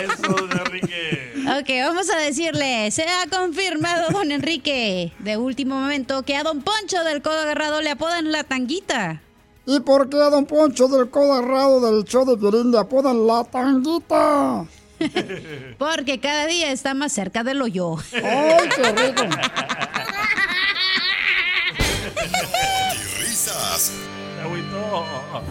Ok, 1.60 1.70
vamos 1.84 2.10
a 2.12 2.18
decirle, 2.20 2.90
se 2.92 3.04
ha 3.04 3.28
confirmado, 3.30 4.12
don 4.12 4.32
Enrique, 4.32 5.12
de 5.20 5.38
último 5.38 5.76
momento, 5.80 6.22
que 6.24 6.38
a 6.38 6.44
don 6.44 6.62
Poncho 6.62 7.04
del 7.04 7.22
Codo 7.24 7.40
Agarrado 7.42 7.82
le 7.82 7.90
apodan 7.90 8.32
la 8.32 8.44
tanguita. 8.44 9.22
¿Y 9.66 9.80
por 9.82 10.08
qué 10.10 10.18
a 10.22 10.30
don 10.30 10.46
Poncho 10.46 10.88
del 10.88 11.10
codo 11.10 11.34
agarrado 11.34 11.82
del 11.92 12.04
show 12.06 12.26
de 12.26 12.36
violín 12.36 12.72
le 12.72 12.78
apodan 12.80 13.26
la 13.28 13.44
tanguita? 13.44 14.66
Porque 15.78 16.20
cada 16.20 16.46
día 16.46 16.72
está 16.72 16.94
más 16.94 17.12
cerca 17.12 17.44
del 17.44 17.62
hoyo. 17.62 17.96
¡Ay, 18.14 18.70
qué 18.76 18.92
rico! 18.92 19.24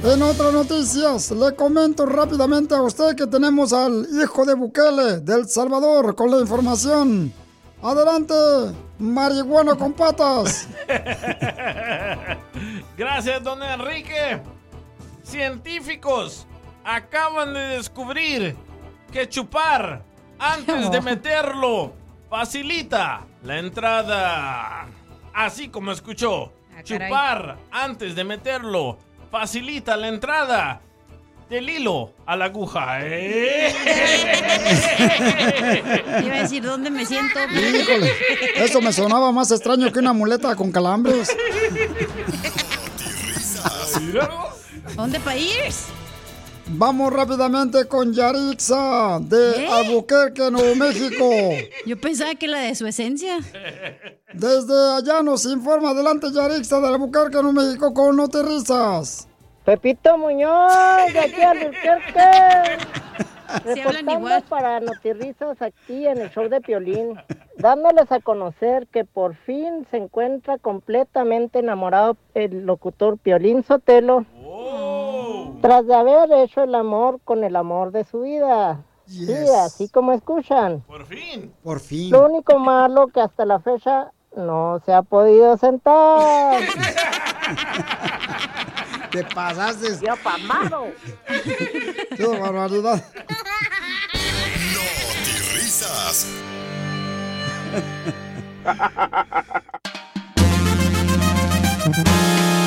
En 0.02 0.22
otras 0.22 0.52
noticias, 0.52 1.30
le 1.30 1.54
comento 1.54 2.06
rápidamente 2.06 2.74
a 2.74 2.82
usted 2.82 3.16
que 3.16 3.26
tenemos 3.26 3.72
al 3.72 4.06
hijo 4.22 4.44
de 4.44 4.54
Bukele, 4.54 5.20
del 5.20 5.48
Salvador, 5.48 6.14
con 6.14 6.30
la 6.30 6.38
información. 6.38 7.32
Adelante, 7.82 8.34
marihuana 8.98 9.76
con 9.76 9.92
patas. 9.92 10.68
Gracias, 12.96 13.42
don 13.42 13.62
Enrique. 13.62 14.40
Científicos 15.22 16.46
acaban 16.84 17.54
de 17.54 17.60
descubrir 17.60 18.56
que 19.12 19.28
chupar 19.28 20.02
antes 20.38 20.90
de 20.90 21.00
meterlo 21.10 21.92
facilita 22.28 23.26
la 23.44 23.58
entrada. 23.58 24.86
Así 25.32 25.68
como 25.68 25.92
escuchó. 25.92 26.52
caray. 26.70 26.84
Chupar 26.84 27.56
antes 27.70 28.14
de 28.14 28.24
meterlo 28.24 28.98
facilita 29.30 29.96
la 29.96 30.08
entrada 30.08 30.80
del 31.48 31.68
hilo 31.68 32.12
a 32.26 32.36
la 32.36 32.46
aguja. 32.46 32.98
¿eh? 33.02 33.74
Iba 36.24 36.36
a 36.36 36.42
decir, 36.42 36.62
¿dónde 36.62 36.90
me 36.90 37.04
siento? 37.04 37.40
Híjole, 37.40 38.12
eso 38.56 38.80
me 38.80 38.92
sonaba 38.92 39.32
más 39.32 39.50
extraño 39.50 39.92
que 39.92 39.98
una 39.98 40.12
muleta 40.12 40.54
con 40.54 40.70
calambres. 40.70 41.36
¿Dónde 44.96 45.20
para 45.20 45.36
ir? 45.36 45.72
Vamos 46.72 47.12
rápidamente 47.12 47.86
con 47.88 48.12
Yarixa 48.12 49.18
de 49.20 49.64
¿Eh? 49.64 49.68
Albuquerque, 49.68 50.50
Nuevo 50.50 50.76
México. 50.76 51.28
Yo 51.86 52.00
pensaba 52.00 52.34
que 52.36 52.46
la 52.46 52.60
de 52.60 52.74
su 52.76 52.86
esencia. 52.86 53.38
Desde 54.32 54.92
allá 54.96 55.22
nos 55.22 55.44
informa 55.46 55.90
adelante 55.90 56.28
Yarixa 56.32 56.80
de 56.80 56.86
Albuquerque, 56.86 57.42
Nuevo 57.42 57.52
México 57.52 57.92
con 57.92 58.16
No 58.16 58.28
Te 58.28 58.42
Risas. 58.42 59.28
Pepito 59.64 60.16
Muñoz, 60.16 61.12
de 61.12 61.18
aquí 61.18 61.40
a 61.42 61.50
Albuquerque. 61.50 63.00
Reportando 63.64 64.28
para 64.48 64.80
Notirrisas 64.80 65.60
aquí 65.60 66.06
en 66.06 66.18
el 66.18 66.30
show 66.30 66.48
de 66.48 66.60
Piolín, 66.60 67.16
dándoles 67.56 68.10
a 68.12 68.20
conocer 68.20 68.86
que 68.86 69.04
por 69.04 69.34
fin 69.34 69.86
se 69.90 69.96
encuentra 69.96 70.58
completamente 70.58 71.58
enamorado 71.58 72.16
el 72.34 72.64
locutor 72.64 73.18
Piolín 73.18 73.64
Sotelo, 73.64 74.24
tras 75.60 75.86
de 75.86 75.94
haber 75.94 76.32
hecho 76.32 76.62
el 76.62 76.74
amor 76.74 77.20
con 77.24 77.44
el 77.44 77.56
amor 77.56 77.92
de 77.92 78.04
su 78.04 78.22
vida. 78.22 78.82
Sí, 79.06 79.32
así 79.64 79.88
como 79.88 80.12
escuchan. 80.12 80.82
Por 80.82 81.04
fin. 81.06 81.52
Por 81.62 81.80
fin. 81.80 82.10
Lo 82.10 82.26
único 82.26 82.58
malo 82.58 83.08
que 83.08 83.20
hasta 83.20 83.44
la 83.44 83.58
fecha 83.58 84.12
no 84.36 84.80
se 84.84 84.92
ha 84.92 85.02
podido 85.02 85.56
sentar. 85.56 86.62
Te 89.10 89.24
pasaste. 89.24 89.98
Yo 90.06 90.14
pamado. 90.22 90.86
Qué 92.16 92.26
barbaridad. 92.26 93.02
Y 95.26 95.56
risas. 95.56 96.28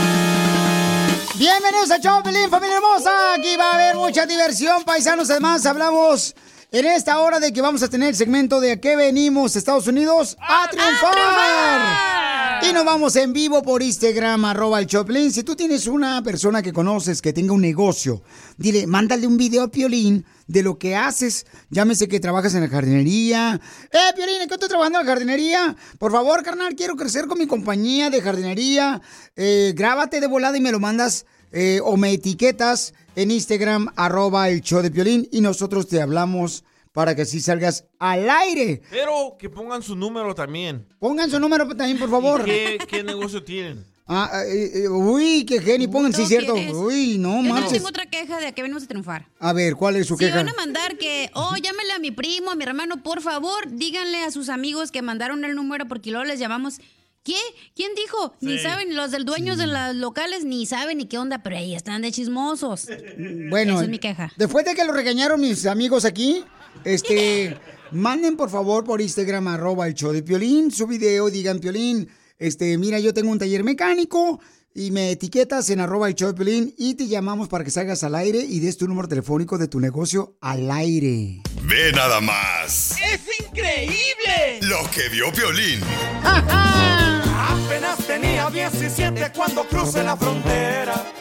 Bienvenidos 1.35 1.89
a 1.89 1.99
Choplin, 1.99 2.47
familia 2.47 2.75
hermosa. 2.75 3.33
Aquí 3.33 3.57
va 3.57 3.71
a 3.71 3.73
haber 3.73 3.95
mucha 3.95 4.27
diversión, 4.27 4.83
paisanos. 4.83 5.31
Además, 5.31 5.65
hablamos 5.65 6.35
en 6.73 6.87
esta 6.87 7.19
hora 7.19 7.39
de 7.39 7.53
que 7.53 7.61
vamos 7.61 7.83
a 7.83 7.87
tener 7.87 8.09
el 8.09 8.15
segmento 8.15 8.59
de 8.59 8.71
a 8.71 8.81
qué 8.81 8.95
venimos, 8.95 9.55
Estados 9.55 9.85
Unidos, 9.85 10.35
a, 10.39 10.67
triunfar. 10.71 12.63
Y 12.67 12.73
nos 12.73 12.83
vamos 12.83 13.15
en 13.15 13.31
vivo 13.31 13.61
por 13.61 13.83
Instagram, 13.83 14.43
arroba 14.45 14.79
el 14.79 14.87
Choplin. 14.87 15.31
Si 15.31 15.43
tú 15.43 15.55
tienes 15.55 15.85
una 15.85 16.23
persona 16.23 16.63
que 16.63 16.73
conoces 16.73 17.21
que 17.21 17.31
tenga 17.31 17.53
un 17.53 17.61
negocio, 17.61 18.23
dile, 18.57 18.87
mándale 18.87 19.27
un 19.27 19.37
video 19.37 19.61
a 19.61 19.67
Piolín 19.67 20.25
de 20.47 20.63
lo 20.63 20.79
que 20.79 20.95
haces. 20.95 21.45
Llámese 21.69 22.07
que 22.07 22.19
trabajas 22.19 22.55
en 22.55 22.61
la 22.61 22.69
jardinería. 22.69 23.61
Eh, 23.91 24.13
Piolín, 24.15 24.41
¿en 24.41 24.47
qué 24.47 24.55
estoy 24.55 24.69
trabajando 24.69 24.99
en 24.99 25.05
la 25.05 25.11
jardinería? 25.11 25.75
Por 25.99 26.11
favor, 26.11 26.41
carnal, 26.41 26.73
quiero 26.75 26.95
crecer 26.95 27.27
con 27.27 27.37
mi 27.37 27.45
compañía 27.45 28.09
de 28.09 28.19
jardinería. 28.19 28.99
Eh, 29.35 29.73
grábate 29.75 30.19
de 30.19 30.25
volada 30.25 30.57
y 30.57 30.61
me 30.61 30.71
lo 30.71 30.79
mandas 30.79 31.27
eh, 31.51 31.81
o 31.83 31.97
me 31.97 32.13
etiquetas 32.13 32.95
en 33.15 33.31
Instagram, 33.31 33.87
arroba 33.95 34.49
el 34.49 34.61
show 34.61 34.81
de 34.81 34.91
Piolín 34.91 35.27
y 35.31 35.41
nosotros 35.41 35.87
te 35.87 36.01
hablamos 36.01 36.63
para 36.91 37.15
que 37.15 37.23
así 37.23 37.39
salgas 37.41 37.85
al 37.99 38.29
aire. 38.29 38.81
Pero 38.89 39.35
que 39.39 39.49
pongan 39.49 39.81
su 39.81 39.95
número 39.95 40.35
también. 40.35 40.85
Pongan 40.99 41.29
su 41.29 41.39
número 41.39 41.67
también, 41.67 41.97
por 41.97 42.09
favor. 42.09 42.41
¿Y 42.41 42.45
¿Qué, 42.45 42.77
qué 42.87 43.03
negocio 43.03 43.43
tienen? 43.43 43.85
Ah, 44.05 44.29
eh, 44.45 44.83
eh, 44.83 44.89
uy, 44.89 45.45
qué 45.45 45.61
genio, 45.61 45.89
pongan, 45.89 46.11
sí, 46.11 46.23
¿Tú 46.23 46.27
cierto. 46.27 46.55
quieres? 46.55 46.73
Uy, 46.75 47.17
no 47.17 47.37
Yo 47.37 47.43
no 47.43 47.53
manches. 47.53 47.71
tengo 47.71 47.87
otra 47.87 48.05
queja 48.05 48.37
de 48.37 48.47
a 48.47 48.51
qué 48.51 48.61
venimos 48.61 48.83
a 48.83 48.87
triunfar. 48.87 49.29
A 49.39 49.53
ver, 49.53 49.75
¿cuál 49.77 49.95
es 49.95 50.07
su 50.07 50.17
Si 50.17 50.25
queja? 50.25 50.35
van 50.35 50.49
a 50.49 50.53
mandar 50.55 50.97
que, 50.97 51.29
oh, 51.33 51.55
llámele 51.55 51.93
a 51.93 51.99
mi 51.99 52.11
primo, 52.11 52.51
a 52.51 52.55
mi 52.55 52.65
hermano, 52.65 53.01
por 53.01 53.21
favor, 53.21 53.71
díganle 53.71 54.17
a 54.25 54.29
sus 54.31 54.49
amigos 54.49 54.91
que 54.91 55.01
mandaron 55.01 55.45
el 55.45 55.55
número 55.55 55.87
porque 55.87 56.11
luego 56.11 56.25
les 56.25 56.37
llamamos. 56.37 56.81
¿Qué? 57.23 57.37
¿Quién 57.75 57.91
dijo? 57.95 58.35
Ni 58.41 58.59
saben, 58.59 58.95
los 58.95 59.11
del 59.11 59.23
dueños 59.25 59.57
de 59.57 59.67
los 59.67 59.95
locales 59.95 60.43
ni 60.43 60.65
saben 60.65 60.97
ni 60.97 61.05
qué 61.05 61.17
onda, 61.17 61.41
pero 61.41 61.55
ahí 61.57 61.73
están 61.73 62.01
de 62.01 62.11
chismosos. 62.11 62.87
Bueno, 63.49 63.75
Esa 63.75 63.83
es 63.83 63.89
mi 63.89 63.99
queja. 63.99 64.31
después 64.37 64.65
de 64.65 64.75
que 64.75 64.83
lo 64.83 64.91
regañaron 64.93 65.39
mis 65.39 65.65
amigos 65.65 66.03
aquí, 66.05 66.43
este, 66.83 67.57
manden 67.91 68.35
por 68.35 68.49
favor 68.49 68.83
por 68.83 68.99
Instagram 69.01 69.47
arroba 69.47 69.87
el 69.87 69.93
show 69.93 70.11
de 70.11 70.23
Piolín 70.23 70.71
su 70.71 70.87
video, 70.87 71.29
digan 71.29 71.59
Piolín, 71.59 72.09
este, 72.39 72.77
mira, 72.77 72.99
yo 72.99 73.13
tengo 73.13 73.31
un 73.31 73.39
taller 73.39 73.63
mecánico 73.63 74.39
y 74.75 74.91
me 74.91 75.11
etiquetas 75.11 75.69
en 75.69 75.79
arroba 75.79 76.07
de 76.07 76.33
Piolín 76.33 76.73
y 76.77 76.95
te 76.95 77.07
llamamos 77.07 77.47
para 77.47 77.63
que 77.63 77.69
salgas 77.69 78.03
al 78.03 78.15
aire 78.15 78.39
y 78.39 78.59
des 78.59 78.77
tu 78.77 78.87
número 78.87 79.07
telefónico 79.07 79.57
de 79.57 79.67
tu 79.67 79.79
negocio 79.79 80.35
al 80.41 80.71
aire. 80.71 81.41
Ve 81.63 81.91
nada 81.93 82.19
más. 82.19 82.95
¡Es 82.99 83.21
increíble! 83.39 84.59
Lo 84.61 84.89
que 84.91 85.09
vio 85.09 85.31
Piolín. 85.31 85.79
Apenas 86.23 87.99
tenía 88.07 88.49
17 88.49 89.31
cuando 89.35 89.67
crucé 89.67 90.03
la 90.03 90.17
frontera. 90.17 91.13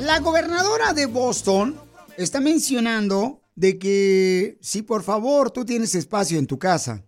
La 0.00 0.20
gobernadora 0.20 0.94
de 0.94 1.06
Boston 1.06 1.78
está 2.16 2.40
mencionando 2.40 3.42
de 3.54 3.78
que 3.78 4.56
si 4.62 4.82
por 4.82 5.02
favor 5.02 5.50
tú 5.50 5.64
tienes 5.64 5.94
espacio 5.94 6.38
en 6.38 6.46
tu 6.46 6.58
casa, 6.58 7.04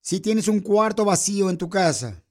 si 0.00 0.20
tienes 0.20 0.48
un 0.48 0.60
cuarto 0.60 1.04
vacío 1.04 1.50
en 1.50 1.58
tu 1.58 1.68
casa 1.68 2.24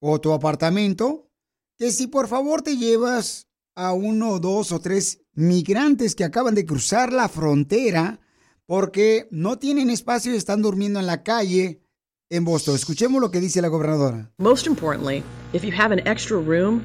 o 0.00 0.20
tu 0.20 0.32
apartamento, 0.32 1.31
que 1.76 1.90
si 1.90 2.06
por 2.06 2.28
favor 2.28 2.62
te 2.62 2.76
llevas 2.76 3.48
a 3.74 3.92
uno, 3.92 4.38
dos 4.38 4.72
o 4.72 4.80
tres 4.80 5.20
migrantes 5.34 6.14
que 6.14 6.24
acaban 6.24 6.54
de 6.54 6.66
cruzar 6.66 7.12
la 7.12 7.28
frontera 7.28 8.20
porque 8.66 9.28
no 9.30 9.58
tienen 9.58 9.90
espacio 9.90 10.32
y 10.32 10.36
están 10.36 10.62
durmiendo 10.62 11.00
en 11.00 11.06
la 11.06 11.22
calle 11.22 11.82
en 12.30 12.44
Boston. 12.44 12.74
Escuchemos 12.74 13.20
lo 13.20 13.30
que 13.30 13.40
dice 13.40 13.60
la 13.60 13.68
gobernadora. 13.68 14.30
Most 14.38 14.66
importantly, 14.66 15.22
if 15.52 15.64
you 15.64 15.72
have 15.72 15.92
an 15.92 16.06
extra 16.06 16.38
room 16.38 16.84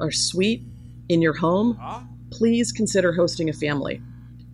or 0.00 0.12
suite 0.12 0.62
in 1.08 1.22
your 1.22 1.34
home, 1.34 1.76
please 2.30 2.72
consider 2.72 3.12
hosting 3.12 3.48
a 3.48 3.52
family. 3.52 4.00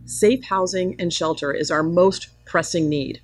Safe 0.04 0.40
housing 0.48 0.96
and 1.00 1.12
shelter 1.12 1.52
is 1.52 1.70
our 1.70 1.83
most 1.83 2.28
pressing 2.44 2.88
need. 2.88 3.20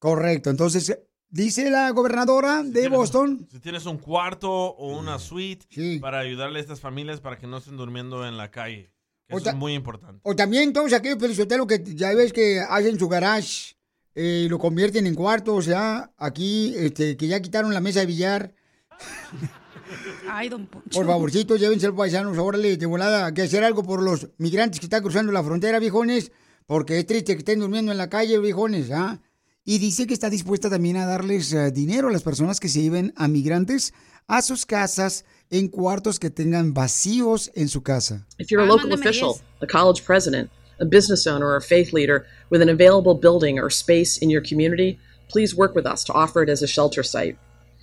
Correcto, 0.00 0.50
entonces 0.50 0.96
dice 1.30 1.70
la 1.70 1.90
gobernadora 1.90 2.62
de 2.62 2.88
Boston. 2.88 3.46
Si 3.50 3.60
tienes 3.60 3.86
un 3.86 3.98
cuarto 3.98 4.50
o 4.50 4.98
una 4.98 5.18
suite 5.18 5.66
para 6.00 6.20
ayudarle 6.20 6.58
a 6.58 6.62
estas 6.62 6.80
familias 6.80 7.20
para 7.20 7.38
que 7.38 7.46
no 7.46 7.58
estén 7.58 7.76
durmiendo 7.76 8.26
en 8.26 8.36
la 8.36 8.50
calle. 8.50 8.92
Eso 9.28 9.38
Otra- 9.38 9.52
es 9.52 9.58
muy 9.58 9.74
importante. 9.74 10.20
O 10.22 10.34
también 10.34 10.72
todos 10.72 10.92
aquellos 10.92 11.18
perisoteros 11.18 11.66
que 11.66 11.82
ya 11.94 12.14
ves 12.14 12.32
que 12.32 12.60
hacen 12.60 12.98
su 12.98 13.08
garage 13.08 13.76
eh, 14.14 14.42
y 14.46 14.48
lo 14.48 14.58
convierten 14.58 15.06
en 15.06 15.14
cuarto, 15.14 15.54
o 15.54 15.62
sea, 15.62 16.10
aquí 16.16 16.74
este, 16.76 17.16
que 17.16 17.26
ya 17.28 17.40
quitaron 17.40 17.74
la 17.74 17.80
mesa 17.80 18.00
de 18.00 18.06
billar. 18.06 18.54
Ay, 20.30 20.48
don 20.48 20.66
Poncho. 20.66 20.90
Por 20.98 21.06
favorcito, 21.06 21.56
llévense 21.56 21.90
paisanos, 21.92 22.36
órale, 22.38 22.76
de 22.76 22.86
volada, 22.86 23.26
hay 23.26 23.34
que 23.34 23.42
hacer 23.42 23.64
algo 23.64 23.82
por 23.82 24.02
los 24.02 24.28
migrantes 24.38 24.80
que 24.80 24.86
están 24.86 25.02
cruzando 25.02 25.32
la 25.32 25.42
frontera, 25.42 25.78
viejones, 25.78 26.32
porque 26.66 26.98
es 26.98 27.06
triste 27.06 27.32
que 27.34 27.38
estén 27.38 27.60
durmiendo 27.60 27.92
en 27.92 27.98
la 27.98 28.08
calle, 28.10 28.38
viejones, 28.38 28.90
¿ah? 28.90 29.20
Y 29.70 29.76
dice 29.76 30.06
que 30.06 30.14
está 30.14 30.30
dispuesta 30.30 30.70
también 30.70 30.96
a 30.96 31.04
darles 31.04 31.52
eh, 31.52 31.70
dinero 31.70 32.08
a 32.08 32.10
las 32.10 32.22
personas 32.22 32.58
que 32.58 32.70
se 32.70 32.80
lleven 32.80 33.12
a 33.16 33.28
migrantes 33.28 33.92
a 34.26 34.40
sus 34.40 34.64
casas 34.64 35.26
en 35.50 35.68
cuartos 35.68 36.18
que 36.18 36.30
tengan 36.30 36.72
vacíos 36.72 37.50
en 37.54 37.68
su 37.68 37.82
casa. 37.82 38.24
If 38.38 38.50
you're 38.50 38.64
a 38.64 38.66
local 38.66 38.94
official, 38.94 39.42
a 39.60 39.66
college 39.66 40.06
president, 40.06 40.50
a 40.80 40.86
business 40.86 41.26
owner, 41.26 41.44
or 41.44 41.56
a 41.56 41.60
faith 41.60 41.92
leader 41.92 42.24
with 42.48 42.62
an 42.62 42.70
available 42.70 43.14
building 43.14 43.58
or 43.58 43.68
space 43.68 44.16
in 44.16 44.30
your 44.30 44.40
community, 44.40 44.98
please 45.28 45.54
work 45.54 45.74
with 45.74 45.84
us 45.84 46.02
to 46.04 46.14
offer 46.14 46.42
it 46.42 46.48
as 46.48 46.62
a 46.62 46.66
shelter 46.66 47.02
site. 47.02 47.36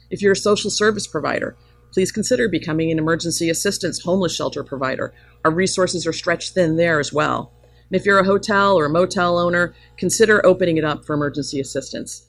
If 0.09 0.23
you're 0.23 0.33
a 0.33 0.35
social 0.35 0.71
service 0.71 1.05
provider, 1.05 1.55
please 1.93 2.11
consider 2.11 2.49
becoming 2.49 2.89
an 2.89 2.97
emergency 2.97 3.51
assistance 3.51 4.01
homeless 4.01 4.35
shelter 4.35 4.63
provider. 4.63 5.13
Our 5.43 5.51
resources 5.51 6.07
are 6.07 6.13
stretched 6.13 6.55
thin 6.55 6.77
there 6.77 6.99
as 6.99 7.13
well. 7.13 7.51
And 7.89 7.99
if 7.99 8.05
you're 8.05 8.19
a 8.19 8.25
hotel 8.25 8.75
or 8.75 8.85
a 8.85 8.89
motel 8.89 9.37
owner, 9.37 9.73
consider 9.97 10.45
opening 10.45 10.77
it 10.77 10.83
up 10.83 11.05
for 11.05 11.13
emergency 11.13 11.59
assistance. 11.59 12.23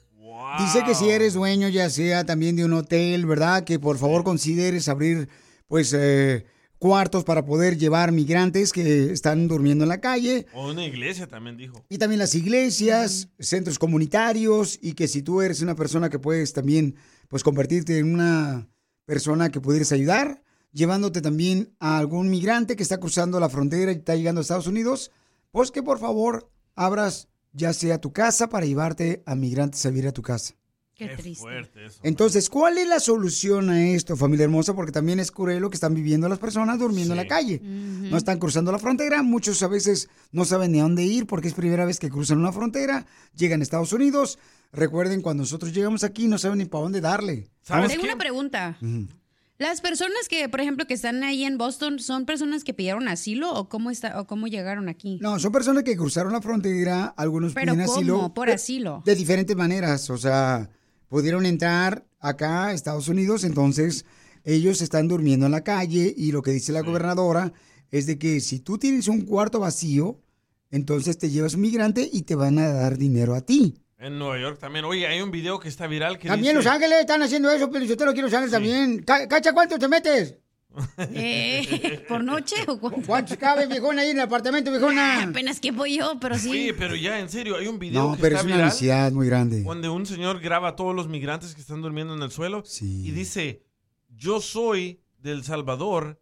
Dice 0.59 0.83
que 0.85 0.95
si 0.95 1.09
eres 1.09 1.33
dueño 1.33 1.67
ya 1.67 1.89
sea 1.89 2.25
también 2.25 2.55
de 2.55 2.63
un 2.63 2.73
hotel, 2.73 3.25
¿verdad? 3.25 3.63
Que 3.63 3.79
por 3.79 3.97
favor 3.97 4.23
consideres 4.23 4.87
abrir 4.87 5.27
pues 5.67 5.93
eh, 5.93 6.45
cuartos 6.79 7.23
para 7.23 7.45
poder 7.45 7.77
llevar 7.77 8.11
migrantes 8.11 8.71
que 8.71 9.11
están 9.11 9.47
durmiendo 9.47 9.83
en 9.83 9.89
la 9.89 9.99
calle. 9.99 10.45
O 10.53 10.69
una 10.69 10.85
iglesia 10.85 11.27
también 11.27 11.57
dijo. 11.57 11.83
Y 11.89 11.97
también 11.97 12.19
las 12.19 12.35
iglesias, 12.35 13.29
centros 13.39 13.79
comunitarios 13.79 14.79
y 14.81 14.93
que 14.93 15.07
si 15.07 15.21
tú 15.21 15.41
eres 15.41 15.61
una 15.61 15.75
persona 15.75 16.09
que 16.09 16.19
puedes 16.19 16.53
también 16.53 16.95
pues 17.27 17.43
convertirte 17.43 17.97
en 17.97 18.13
una 18.13 18.69
persona 19.05 19.49
que 19.49 19.61
pudieras 19.61 19.91
ayudar, 19.91 20.41
llevándote 20.71 21.21
también 21.21 21.73
a 21.79 21.97
algún 21.97 22.29
migrante 22.29 22.75
que 22.75 22.83
está 22.83 22.99
cruzando 22.99 23.39
la 23.39 23.49
frontera 23.49 23.91
y 23.91 23.95
está 23.95 24.15
llegando 24.15 24.39
a 24.39 24.43
Estados 24.43 24.67
Unidos, 24.67 25.11
pues 25.51 25.71
que 25.71 25.83
por 25.83 25.99
favor 25.99 26.49
abras 26.75 27.27
ya 27.53 27.73
sea 27.73 27.99
tu 27.99 28.13
casa 28.13 28.49
para 28.49 28.65
llevarte 28.65 29.23
a 29.25 29.35
migrantes 29.35 29.85
a 29.85 29.89
vivir 29.89 30.07
a 30.07 30.11
tu 30.11 30.21
casa. 30.21 30.53
Qué 30.97 31.09
triste. 31.09 31.41
Fuerte 31.41 31.85
eso. 31.85 31.99
Entonces, 32.01 32.49
¿cuál 32.49 32.79
es 32.79 32.87
la 32.87 32.99
solución 32.99 33.69
a 33.69 33.87
esto, 33.87 34.15
familia 34.15 34.45
hermosa? 34.45 34.73
Porque 34.73 34.91
también 34.91 35.19
es 35.19 35.31
cruel 35.31 35.59
lo 35.59 35.69
que 35.69 35.75
están 35.75 35.93
viviendo 35.93 36.27
las 36.27 36.39
personas 36.39 36.79
durmiendo 36.79 37.13
en 37.13 37.17
la 37.17 37.27
calle. 37.27 37.59
No 37.61 38.17
están 38.17 38.39
cruzando 38.39 38.71
la 38.71 38.79
frontera, 38.79 39.21
muchos 39.21 39.61
a 39.61 39.67
veces 39.67 40.09
no 40.31 40.43
saben 40.43 40.71
ni 40.71 40.79
a 40.79 40.83
dónde 40.83 41.03
ir 41.03 41.27
porque 41.27 41.49
es 41.49 41.53
primera 41.53 41.85
vez 41.85 41.99
que 41.99 42.09
cruzan 42.09 42.39
una 42.39 42.51
frontera, 42.51 43.05
llegan 43.35 43.59
a 43.59 43.63
Estados 43.63 43.93
Unidos. 43.93 44.39
Recuerden, 44.71 45.21
cuando 45.21 45.43
nosotros 45.43 45.71
llegamos 45.71 46.03
aquí 46.03 46.27
no 46.27 46.39
saben 46.39 46.57
ni 46.57 46.65
para 46.65 46.83
dónde 46.83 46.99
darle. 46.99 47.51
Tengo 47.63 48.03
una 48.03 48.17
pregunta. 48.17 48.77
Las 49.59 49.81
personas 49.81 50.27
que, 50.29 50.47
por 50.49 50.61
ejemplo, 50.61 50.85
que 50.85 50.93
están 50.93 51.23
ahí 51.23 51.43
en 51.43 51.57
Boston, 51.57 51.97
¿son 51.99 52.25
personas 52.25 52.63
que 52.63 52.75
pidieron 52.75 53.07
asilo 53.07 53.51
o 53.53 53.69
cómo 53.69 53.89
está 53.89 54.19
o 54.21 54.27
cómo 54.27 54.47
llegaron 54.47 54.87
aquí? 54.87 55.17
No, 55.19 55.39
son 55.39 55.51
personas 55.51 55.83
que 55.83 55.97
cruzaron 55.97 56.31
la 56.31 56.41
frontera, 56.41 57.05
algunos 57.05 57.53
Pero 57.55 57.73
piden 57.73 57.87
¿cómo? 57.87 57.97
asilo. 57.97 58.33
Por 58.35 58.49
asilo. 58.51 59.01
De 59.03 59.15
diferentes 59.15 59.55
maneras, 59.55 60.11
o 60.11 60.17
sea, 60.17 60.69
pudieron 61.07 61.47
entrar 61.47 62.05
acá 62.19 62.67
a 62.67 62.73
Estados 62.73 63.07
Unidos, 63.07 63.43
entonces 63.43 64.05
ellos 64.43 64.81
están 64.81 65.07
durmiendo 65.07 65.47
en 65.47 65.53
la 65.53 65.63
calle 65.63 66.13
y 66.15 66.31
lo 66.31 66.43
que 66.43 66.51
dice 66.51 66.71
la 66.71 66.81
gobernadora 66.81 67.51
es 67.89 68.05
de 68.05 68.19
que 68.19 68.39
si 68.41 68.59
tú 68.59 68.77
tienes 68.77 69.07
un 69.07 69.21
cuarto 69.21 69.59
vacío, 69.59 70.21
entonces 70.69 71.17
te 71.17 71.31
llevas 71.31 71.55
un 71.55 71.61
migrante 71.61 72.07
y 72.11 72.21
te 72.23 72.35
van 72.35 72.59
a 72.59 72.67
dar 72.67 72.97
dinero 72.97 73.33
a 73.33 73.41
ti. 73.41 73.81
En 73.99 74.19
Nueva 74.19 74.39
York 74.39 74.59
también. 74.59 74.85
Oye, 74.85 75.07
hay 75.07 75.21
un 75.21 75.31
video 75.31 75.59
que 75.59 75.69
está 75.69 75.87
viral 75.87 76.19
que 76.19 76.27
También 76.27 76.55
dice... 76.55 76.65
Los 76.65 76.73
Ángeles 76.73 76.99
están 76.99 77.21
haciendo 77.23 77.49
eso, 77.51 77.69
pero 77.71 77.83
yo 77.83 77.97
te 77.97 78.05
lo 78.05 78.13
quiero 78.13 78.27
Los 78.27 78.33
Ángeles 78.35 78.51
también. 78.51 79.01
Ca- 79.03 79.27
¿Cacha 79.27 79.53
cuánto 79.53 79.77
te 79.79 79.87
metes? 79.87 80.35
Eh, 81.13 82.05
¿Por 82.07 82.23
noche 82.23 82.55
o 82.67 82.79
cuánto? 82.79 83.01
¿Cuántos 83.07 83.37
cabe, 83.37 83.65
viejona, 83.65 84.03
ahí 84.03 84.09
en 84.11 84.17
el 84.17 84.23
apartamento, 84.23 84.69
viejona? 84.69 85.23
Apenas 85.23 85.59
que 85.59 85.71
voy 85.71 85.97
yo, 85.97 86.19
pero 86.19 86.37
sí. 86.37 86.51
Oye, 86.51 86.73
pero 86.75 86.95
ya, 86.95 87.19
en 87.19 87.29
serio, 87.29 87.55
hay 87.57 87.67
un 87.67 87.79
video 87.79 88.09
No, 88.09 88.15
que 88.15 88.21
pero 88.21 88.35
está 88.35 88.39
es 88.41 88.45
una 88.45 88.55
viral 88.57 88.67
necesidad 88.67 89.11
muy 89.11 89.25
grande. 89.25 89.63
donde 89.63 89.89
un 89.89 90.05
señor 90.05 90.39
graba 90.39 90.69
a 90.69 90.75
todos 90.75 90.95
los 90.95 91.07
migrantes 91.07 91.55
que 91.55 91.61
están 91.61 91.81
durmiendo 91.81 92.13
en 92.13 92.21
el 92.21 92.29
suelo 92.29 92.63
y 92.81 93.09
dice, 93.09 93.63
yo 94.09 94.39
soy 94.39 95.01
del 95.17 95.43
Salvador 95.43 96.21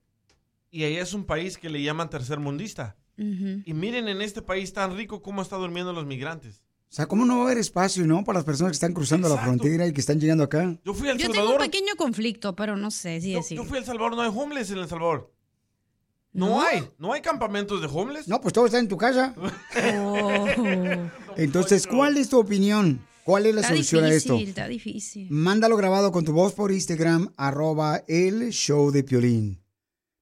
y 0.71 0.85
allá 0.85 1.01
es 1.01 1.13
un 1.13 1.25
país 1.25 1.57
que 1.57 1.69
le 1.69 1.81
llaman 1.81 2.09
tercermundista. 2.09 2.95
Y 3.17 3.73
miren 3.73 4.07
en 4.07 4.21
este 4.21 4.41
país 4.41 4.71
tan 4.71 4.95
rico 4.95 5.21
cómo 5.21 5.41
están 5.41 5.59
durmiendo 5.59 5.91
los 5.91 6.05
migrantes. 6.05 6.61
O 6.89 6.93
sea, 6.95 7.07
¿cómo 7.07 7.25
no 7.25 7.35
va 7.37 7.41
a 7.41 7.45
haber 7.47 7.57
espacio, 7.57 8.05
no? 8.07 8.23
Para 8.23 8.39
las 8.39 8.45
personas 8.45 8.71
que 8.71 8.75
están 8.75 8.93
cruzando 8.93 9.27
la 9.27 9.37
frontera 9.37 9.85
y 9.85 9.91
que 9.91 9.99
están 9.99 10.19
llegando 10.19 10.43
acá. 10.45 10.77
Yo 10.85 10.93
fui 10.93 11.09
al 11.09 11.17
Yo 11.17 11.23
tengo 11.27 11.31
un 11.33 11.47
Salvador. 11.49 11.61
pequeño 11.71 11.95
conflicto, 11.97 12.55
pero 12.55 12.77
no 12.77 12.89
sé 12.91 13.19
si 13.19 13.33
decir. 13.33 13.57
Yo 13.57 13.65
fui 13.65 13.77
al 13.77 13.85
Salvador, 13.85 14.15
no 14.15 14.21
hay 14.21 14.31
homeless 14.33 14.71
en 14.71 14.77
El 14.77 14.87
Salvador. 14.87 15.33
No, 16.31 16.47
¿No? 16.49 16.61
hay, 16.61 16.87
no 16.97 17.13
hay 17.13 17.21
campamentos 17.21 17.81
de 17.81 17.87
homeless. 17.87 18.27
No, 18.27 18.39
pues 18.41 18.53
todo 18.53 18.65
está 18.65 18.79
en 18.79 18.87
tu 18.87 18.97
casa. 18.97 19.33
Entonces, 21.37 21.87
¿cuál 21.87 22.17
es 22.17 22.29
tu 22.29 22.39
opinión? 22.39 23.01
¿Cuál 23.23 23.47
es 23.47 23.55
la 23.55 23.61
Está 23.61 23.73
solución 23.73 24.03
difícil, 24.05 24.13
a 24.31 24.35
esto? 24.37 24.49
está 24.49 24.67
difícil. 24.67 25.27
Mándalo 25.31 25.77
grabado 25.77 26.11
con 26.11 26.23
tu 26.25 26.31
voz 26.33 26.53
por 26.53 26.71
Instagram, 26.71 27.33
arroba 27.37 28.03
el 28.07 28.51
show 28.51 28.91
de 28.91 29.03
Piolín. 29.03 29.61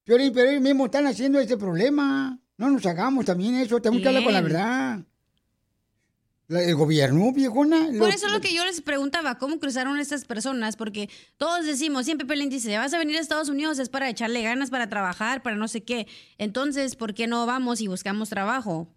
Piolín, 0.06 0.32
pero 0.34 0.49
ellos 0.49 0.62
mismos 0.62 0.86
están 0.86 1.08
haciendo 1.08 1.39
este 1.39 1.58
problema. 1.58 2.39
No 2.58 2.69
nos 2.69 2.86
hagamos 2.86 3.26
también 3.26 3.56
eso, 3.56 3.82
tenemos 3.82 4.02
que 4.02 4.08
hablar 4.08 4.23
con 4.23 4.34
la 4.34 4.41
verdad. 4.41 5.06
El 6.50 6.76
gobierno, 6.76 7.32
viejona. 7.34 7.88
Por 7.98 8.10
eso 8.10 8.28
es 8.28 8.34
lo 8.34 8.42
que 8.42 8.54
yo 8.54 8.64
les 8.66 8.82
preguntaba, 8.82 9.38
¿cómo 9.38 9.60
cruzaron 9.60 9.98
estas 9.98 10.26
personas? 10.26 10.76
Porque 10.76 11.10
todos 11.38 11.66
decimos, 11.66 12.06
siempre 12.06 12.28
Pelín 12.28 12.50
dice, 12.50 12.78
vas 12.78 12.94
a 12.94 12.98
venir 13.00 13.16
a 13.18 13.22
Estados 13.22 13.50
Unidos 13.50 13.80
es 13.80 13.90
para 13.90 14.10
echarle 14.10 14.42
ganas, 14.44 14.70
para 14.70 14.90
trabajar, 14.90 15.42
para 15.42 15.56
no 15.56 15.68
sé 15.68 15.84
qué. 15.84 16.06
Entonces, 16.38 16.96
¿por 16.96 17.14
qué 17.14 17.28
no 17.28 17.46
vamos 17.46 17.80
y 17.82 17.88
buscamos 17.88 18.30
trabajo? 18.30 18.94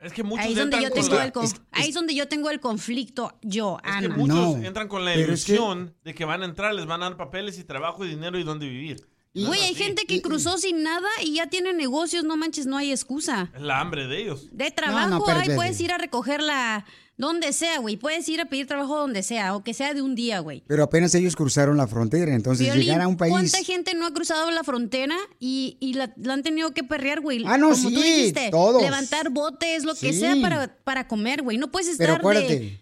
Es 0.00 0.12
que 0.12 0.22
muchos 0.24 0.44
Ahí 0.44 0.52
es 0.52 0.58
donde 0.58 0.76
entran 0.76 0.82
yo 0.82 0.90
con 0.94 1.02
tengo 1.04 1.14
la- 1.16 1.24
el 1.24 1.32
conf- 1.32 1.60
ahí 1.70 1.88
es 1.88 1.94
donde 1.94 2.14
yo 2.14 2.26
tengo 2.28 2.50
el 2.50 2.58
conflicto, 2.60 3.38
yo, 3.40 3.78
Es 3.84 3.90
que 3.90 4.04
Ana. 4.06 4.16
muchos 4.16 4.56
entran 4.64 4.88
con 4.88 5.04
la 5.04 5.12
es 5.14 5.18
que- 5.18 5.22
ilusión 5.24 5.94
de 6.04 6.12
que 6.14 6.24
van 6.24 6.42
a 6.42 6.44
entrar, 6.44 6.74
les 6.74 6.86
van 6.86 7.02
a 7.02 7.06
dar 7.08 7.16
papeles 7.16 7.56
y 7.58 7.64
trabajo 7.64 8.04
y 8.04 8.08
dinero 8.08 8.36
y 8.38 8.42
dónde 8.42 8.68
vivir. 8.68 9.08
No 9.34 9.46
Güey, 9.48 9.60
hay 9.62 9.74
gente 9.74 10.04
que 10.04 10.20
cruzó 10.20 10.58
sin 10.58 10.82
nada 10.82 11.08
y 11.24 11.34
ya 11.36 11.46
tiene 11.46 11.72
negocios, 11.72 12.22
no 12.24 12.36
manches, 12.36 12.66
no 12.66 12.76
hay 12.76 12.90
excusa. 12.90 13.50
Es 13.54 13.62
la 13.62 13.80
hambre 13.80 14.06
de 14.06 14.20
ellos. 14.22 14.48
De 14.52 14.70
trabajo, 14.70 15.08
no, 15.08 15.16
ahí 15.16 15.22
espérate. 15.38 15.54
puedes 15.54 15.80
ir 15.80 15.90
a 15.90 15.96
recogerla 15.98 16.84
donde 17.16 17.52
sea, 17.54 17.78
güey. 17.78 17.96
Puedes 17.96 18.28
ir 18.28 18.40
a 18.42 18.46
pedir 18.46 18.66
trabajo 18.66 18.98
donde 18.98 19.22
sea, 19.22 19.54
o 19.56 19.64
que 19.64 19.72
sea 19.72 19.94
de 19.94 20.02
un 20.02 20.14
día, 20.14 20.40
güey. 20.40 20.64
Pero 20.66 20.82
apenas 20.82 21.14
ellos 21.14 21.34
cruzaron 21.34 21.78
la 21.78 21.86
frontera, 21.86 22.34
entonces 22.34 22.66
Piolín, 22.66 22.84
llegar 22.84 23.00
a 23.02 23.08
un 23.08 23.16
país... 23.16 23.30
¿Cuánta 23.30 23.62
gente 23.64 23.94
no 23.94 24.04
ha 24.06 24.12
cruzado 24.12 24.50
la 24.50 24.64
frontera 24.64 25.16
y, 25.38 25.78
y 25.80 25.94
la, 25.94 26.12
la 26.16 26.34
han 26.34 26.42
tenido 26.42 26.72
que 26.72 26.84
perrear, 26.84 27.20
güey? 27.20 27.42
Ah, 27.46 27.56
no, 27.56 27.70
Como 27.70 27.90
tú 27.90 28.02
sí, 28.02 28.12
dijiste, 28.12 28.50
todos. 28.50 28.82
levantar 28.82 29.30
botes, 29.30 29.84
lo 29.84 29.94
que 29.94 30.12
Sí. 30.12 30.20
sea 30.20 30.36
para, 30.42 30.76
para 30.84 31.08
comer, 31.08 31.42
güey. 31.42 31.56
No 31.56 31.70
puedes 31.70 31.96
Pero 31.96 32.12
estar 32.14 32.20
acuérdate, 32.20 32.58
de... 32.58 32.80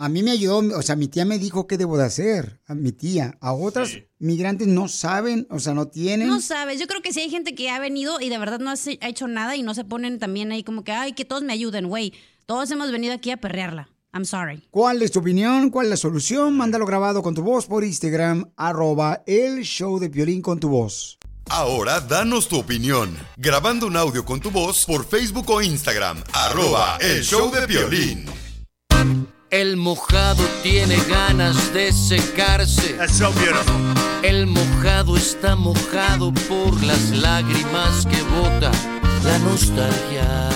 a 0.00 0.08
mí 0.08 0.22
me 0.22 0.30
ayudó, 0.30 0.60
o 0.78 0.80
sea, 0.80 0.96
mi 0.96 1.08
tía 1.08 1.26
me 1.26 1.38
dijo 1.38 1.66
qué 1.66 1.76
debo 1.76 1.98
de 1.98 2.04
hacer, 2.04 2.58
a 2.66 2.74
mi 2.74 2.90
tía. 2.90 3.36
A 3.38 3.52
otras 3.52 3.98
migrantes 4.18 4.66
no 4.66 4.88
saben, 4.88 5.46
o 5.50 5.58
sea, 5.58 5.74
no 5.74 5.88
tienen. 5.88 6.26
No 6.26 6.40
sabes, 6.40 6.80
yo 6.80 6.86
creo 6.86 7.02
que 7.02 7.12
sí 7.12 7.20
hay 7.20 7.28
gente 7.28 7.54
que 7.54 7.68
ha 7.68 7.78
venido 7.78 8.18
y 8.18 8.30
de 8.30 8.38
verdad 8.38 8.60
no 8.60 8.70
ha 8.70 8.74
hecho 9.06 9.28
nada 9.28 9.56
y 9.56 9.62
no 9.62 9.74
se 9.74 9.84
ponen 9.84 10.18
también 10.18 10.52
ahí 10.52 10.64
como 10.64 10.84
que, 10.84 10.92
ay, 10.92 11.12
que 11.12 11.26
todos 11.26 11.42
me 11.42 11.52
ayuden, 11.52 11.88
güey. 11.88 12.14
Todos 12.46 12.70
hemos 12.70 12.90
venido 12.90 13.12
aquí 13.12 13.30
a 13.30 13.36
perrearla. 13.36 13.90
I'm 14.14 14.24
sorry. 14.24 14.66
¿Cuál 14.70 15.02
es 15.02 15.12
tu 15.12 15.18
opinión? 15.18 15.68
¿Cuál 15.68 15.86
es 15.86 15.90
la 15.90 15.96
solución? 15.98 16.56
Mándalo 16.56 16.86
grabado 16.86 17.22
con 17.22 17.34
tu 17.34 17.42
voz 17.42 17.66
por 17.66 17.84
Instagram, 17.84 18.50
arroba 18.56 19.22
el 19.26 19.64
show 19.64 19.98
de 19.98 20.08
violín 20.08 20.40
con 20.40 20.58
tu 20.60 20.70
voz. 20.70 21.18
Ahora 21.50 22.00
danos 22.00 22.48
tu 22.48 22.58
opinión. 22.58 23.14
Grabando 23.36 23.86
un 23.86 23.98
audio 23.98 24.24
con 24.24 24.40
tu 24.40 24.50
voz 24.50 24.86
por 24.86 25.04
Facebook 25.04 25.50
o 25.50 25.60
Instagram. 25.60 26.24
Arroba 26.32 26.96
el 27.02 27.22
show 27.22 27.50
de 27.50 27.66
violín. 27.66 28.39
El 29.50 29.76
mojado 29.76 30.44
tiene 30.62 30.96
ganas 31.08 31.74
de 31.74 31.92
secarse. 31.92 32.96
El 34.22 34.46
mojado 34.46 35.16
está 35.16 35.56
mojado 35.56 36.32
por 36.48 36.80
las 36.84 37.10
lágrimas 37.10 38.06
que 38.06 38.22
bota 38.22 38.70
la 39.24 39.38
nostalgia. 39.40 40.48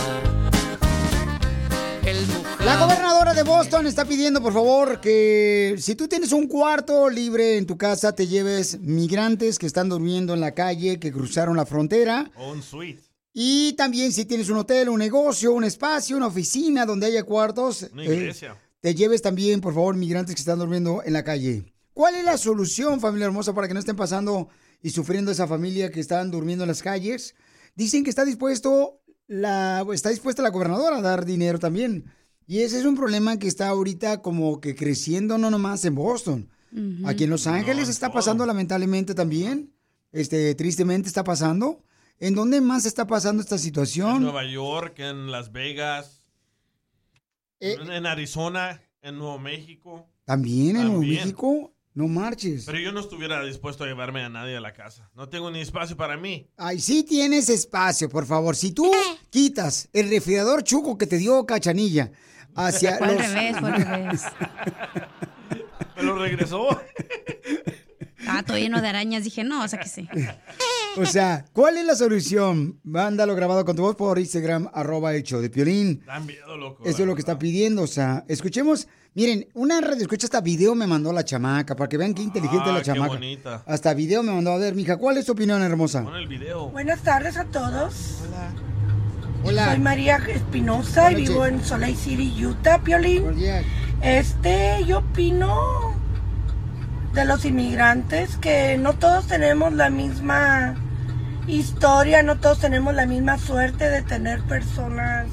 El 2.06 2.24
mojado 2.28 2.64
La 2.64 2.76
gobernadora 2.78 3.34
de 3.34 3.42
Boston 3.42 3.88
está 3.88 4.04
pidiendo, 4.04 4.40
por 4.40 4.52
favor, 4.52 5.00
que 5.00 5.74
si 5.78 5.96
tú 5.96 6.06
tienes 6.06 6.30
un 6.30 6.46
cuarto 6.46 7.10
libre 7.10 7.56
en 7.58 7.66
tu 7.66 7.76
casa, 7.76 8.14
te 8.14 8.28
lleves 8.28 8.78
migrantes 8.78 9.58
que 9.58 9.66
están 9.66 9.88
durmiendo 9.88 10.34
en 10.34 10.40
la 10.40 10.54
calle, 10.54 11.00
que 11.00 11.10
cruzaron 11.10 11.56
la 11.56 11.66
frontera. 11.66 12.30
O 12.36 12.52
un 12.52 12.62
suite. 12.62 13.02
Y 13.32 13.72
también 13.72 14.12
si 14.12 14.24
tienes 14.24 14.48
un 14.50 14.58
hotel, 14.58 14.88
un 14.88 15.00
negocio, 15.00 15.50
un 15.50 15.64
espacio, 15.64 16.16
una 16.16 16.28
oficina 16.28 16.86
donde 16.86 17.06
haya 17.06 17.24
cuartos, 17.24 17.88
Una 17.92 18.04
eh, 18.04 18.14
iglesia. 18.14 18.56
Te 18.84 18.94
lleves 18.94 19.22
también, 19.22 19.62
por 19.62 19.72
favor, 19.72 19.96
migrantes 19.96 20.34
que 20.34 20.40
están 20.42 20.58
durmiendo 20.58 21.02
en 21.06 21.14
la 21.14 21.24
calle. 21.24 21.72
¿Cuál 21.94 22.16
es 22.16 22.24
la 22.26 22.36
solución, 22.36 23.00
familia 23.00 23.24
hermosa, 23.24 23.54
para 23.54 23.66
que 23.66 23.72
no 23.72 23.80
estén 23.80 23.96
pasando 23.96 24.50
y 24.82 24.90
sufriendo 24.90 25.30
esa 25.30 25.46
familia 25.46 25.90
que 25.90 26.00
están 26.00 26.30
durmiendo 26.30 26.64
en 26.64 26.68
las 26.68 26.82
calles? 26.82 27.34
Dicen 27.74 28.04
que 28.04 28.10
está 28.10 28.26
dispuesto 28.26 29.00
la, 29.26 29.86
está 29.94 30.10
dispuesta 30.10 30.42
la 30.42 30.50
gobernadora 30.50 30.98
a 30.98 31.00
dar 31.00 31.24
dinero 31.24 31.58
también. 31.58 32.12
Y 32.46 32.58
ese 32.58 32.78
es 32.78 32.84
un 32.84 32.94
problema 32.94 33.38
que 33.38 33.48
está 33.48 33.68
ahorita 33.68 34.20
como 34.20 34.60
que 34.60 34.74
creciendo 34.74 35.38
no 35.38 35.50
nomás 35.50 35.82
en 35.86 35.94
Boston. 35.94 36.50
Aquí 37.06 37.24
en 37.24 37.30
Los 37.30 37.46
Ángeles 37.46 37.88
está 37.88 38.12
pasando 38.12 38.44
lamentablemente 38.44 39.14
también. 39.14 39.72
Este, 40.12 40.54
tristemente 40.56 41.08
está 41.08 41.24
pasando. 41.24 41.82
¿En 42.18 42.34
dónde 42.34 42.60
más 42.60 42.84
está 42.84 43.06
pasando 43.06 43.40
esta 43.40 43.54
En 43.54 43.62
situación? 43.62 44.20
Nueva 44.20 44.44
York, 44.44 44.98
en 44.98 45.32
Las 45.32 45.52
Vegas, 45.52 46.23
Eh. 47.64 47.78
en 47.80 48.04
Arizona, 48.06 48.82
en 49.00 49.16
Nuevo 49.18 49.38
México. 49.38 50.06
También 50.24 50.76
en 50.76 50.86
Nuevo. 50.88 51.00
México. 51.00 51.70
No 51.94 52.08
marches. 52.08 52.64
Pero 52.66 52.78
yo 52.78 52.90
no 52.92 52.98
estuviera 53.00 53.42
dispuesto 53.44 53.84
a 53.84 53.86
llevarme 53.86 54.22
a 54.22 54.28
nadie 54.28 54.56
a 54.56 54.60
la 54.60 54.72
casa. 54.74 55.10
No 55.14 55.28
tengo 55.28 55.50
ni 55.50 55.60
espacio 55.60 55.96
para 55.96 56.16
mí. 56.16 56.50
Ay, 56.56 56.80
sí 56.80 57.04
tienes 57.04 57.48
espacio, 57.48 58.08
por 58.08 58.26
favor. 58.26 58.56
Si 58.56 58.72
tú 58.72 58.90
quitas 59.30 59.88
el 59.92 60.10
refrigerador 60.10 60.64
chuco 60.64 60.98
que 60.98 61.06
te 61.06 61.18
dio 61.18 61.46
Cachanilla 61.46 62.10
hacia 62.56 62.98
Fue 62.98 63.06
al 63.06 63.14
los... 63.16 63.26
revés, 63.28 63.58
fue 63.60 63.70
al 63.70 63.84
revés. 63.86 64.22
Me 65.96 66.02
lo 66.02 66.18
regresó. 66.18 66.68
Ah, 68.26 68.42
todo 68.46 68.56
lleno 68.58 68.80
de 68.80 68.88
arañas. 68.88 69.24
Dije, 69.24 69.44
no, 69.44 69.62
o 69.64 69.68
sea 69.68 69.78
que 69.80 69.88
sí. 69.88 70.08
O 70.96 71.04
sea, 71.06 71.44
¿cuál 71.52 71.76
es 71.76 71.84
la 71.84 71.96
solución? 71.96 72.78
Mándalo 72.84 73.34
grabado 73.34 73.64
con 73.64 73.74
tu 73.74 73.82
voz 73.82 73.96
por 73.96 74.16
Instagram, 74.16 74.68
arroba 74.72 75.12
show 75.22 75.40
de 75.40 75.50
Piolín. 75.50 76.04
Dan 76.06 76.24
miedo, 76.24 76.56
loco. 76.56 76.84
Eso 76.84 77.02
es 77.02 77.06
lo 77.08 77.16
que 77.16 77.20
está 77.20 77.36
pidiendo. 77.36 77.82
O 77.82 77.88
sea, 77.88 78.24
escuchemos. 78.28 78.86
Miren, 79.14 79.48
una 79.54 79.80
red 79.80 80.00
escucha 80.00 80.26
hasta 80.28 80.40
video 80.40 80.76
me 80.76 80.86
mandó 80.86 81.12
la 81.12 81.24
chamaca 81.24 81.74
para 81.74 81.88
que 81.88 81.96
vean 81.96 82.14
qué 82.14 82.22
inteligente 82.22 82.62
Ah, 82.66 82.68
es 82.68 82.74
la 82.74 82.78
qué 82.80 82.84
chamaca. 82.86 83.14
bonita. 83.14 83.64
Hasta 83.66 83.92
video 83.92 84.22
me 84.22 84.30
mandó. 84.30 84.52
A 84.52 84.58
ver, 84.58 84.76
mija, 84.76 84.96
¿cuál 84.96 85.16
es 85.18 85.26
tu 85.26 85.32
opinión, 85.32 85.60
hermosa? 85.62 86.04
Pon 86.04 86.14
el 86.14 86.28
video. 86.28 86.68
Buenas 86.68 87.02
tardes 87.02 87.36
a 87.38 87.44
todos. 87.46 88.18
Hola. 89.42 89.72
Soy 89.72 89.80
María 89.80 90.16
Espinosa 90.28 91.10
y 91.10 91.14
Hola, 91.16 91.28
vivo 91.28 91.46
en 91.46 91.64
Salt 91.64 91.80
Lake 91.82 91.96
City, 91.96 92.32
Utah, 92.46 92.80
Piolín. 92.84 93.24
Este, 94.00 94.84
yo 94.86 94.98
opino 94.98 95.94
de 97.14 97.24
los 97.24 97.44
inmigrantes 97.44 98.36
que 98.36 98.76
no 98.76 98.94
todos 98.94 99.28
tenemos 99.28 99.72
la 99.72 99.88
misma 99.88 100.74
historia, 101.46 102.22
no 102.24 102.36
todos 102.36 102.58
tenemos 102.58 102.92
la 102.92 103.06
misma 103.06 103.38
suerte 103.38 103.88
de 103.88 104.02
tener 104.02 104.42
personas 104.42 105.26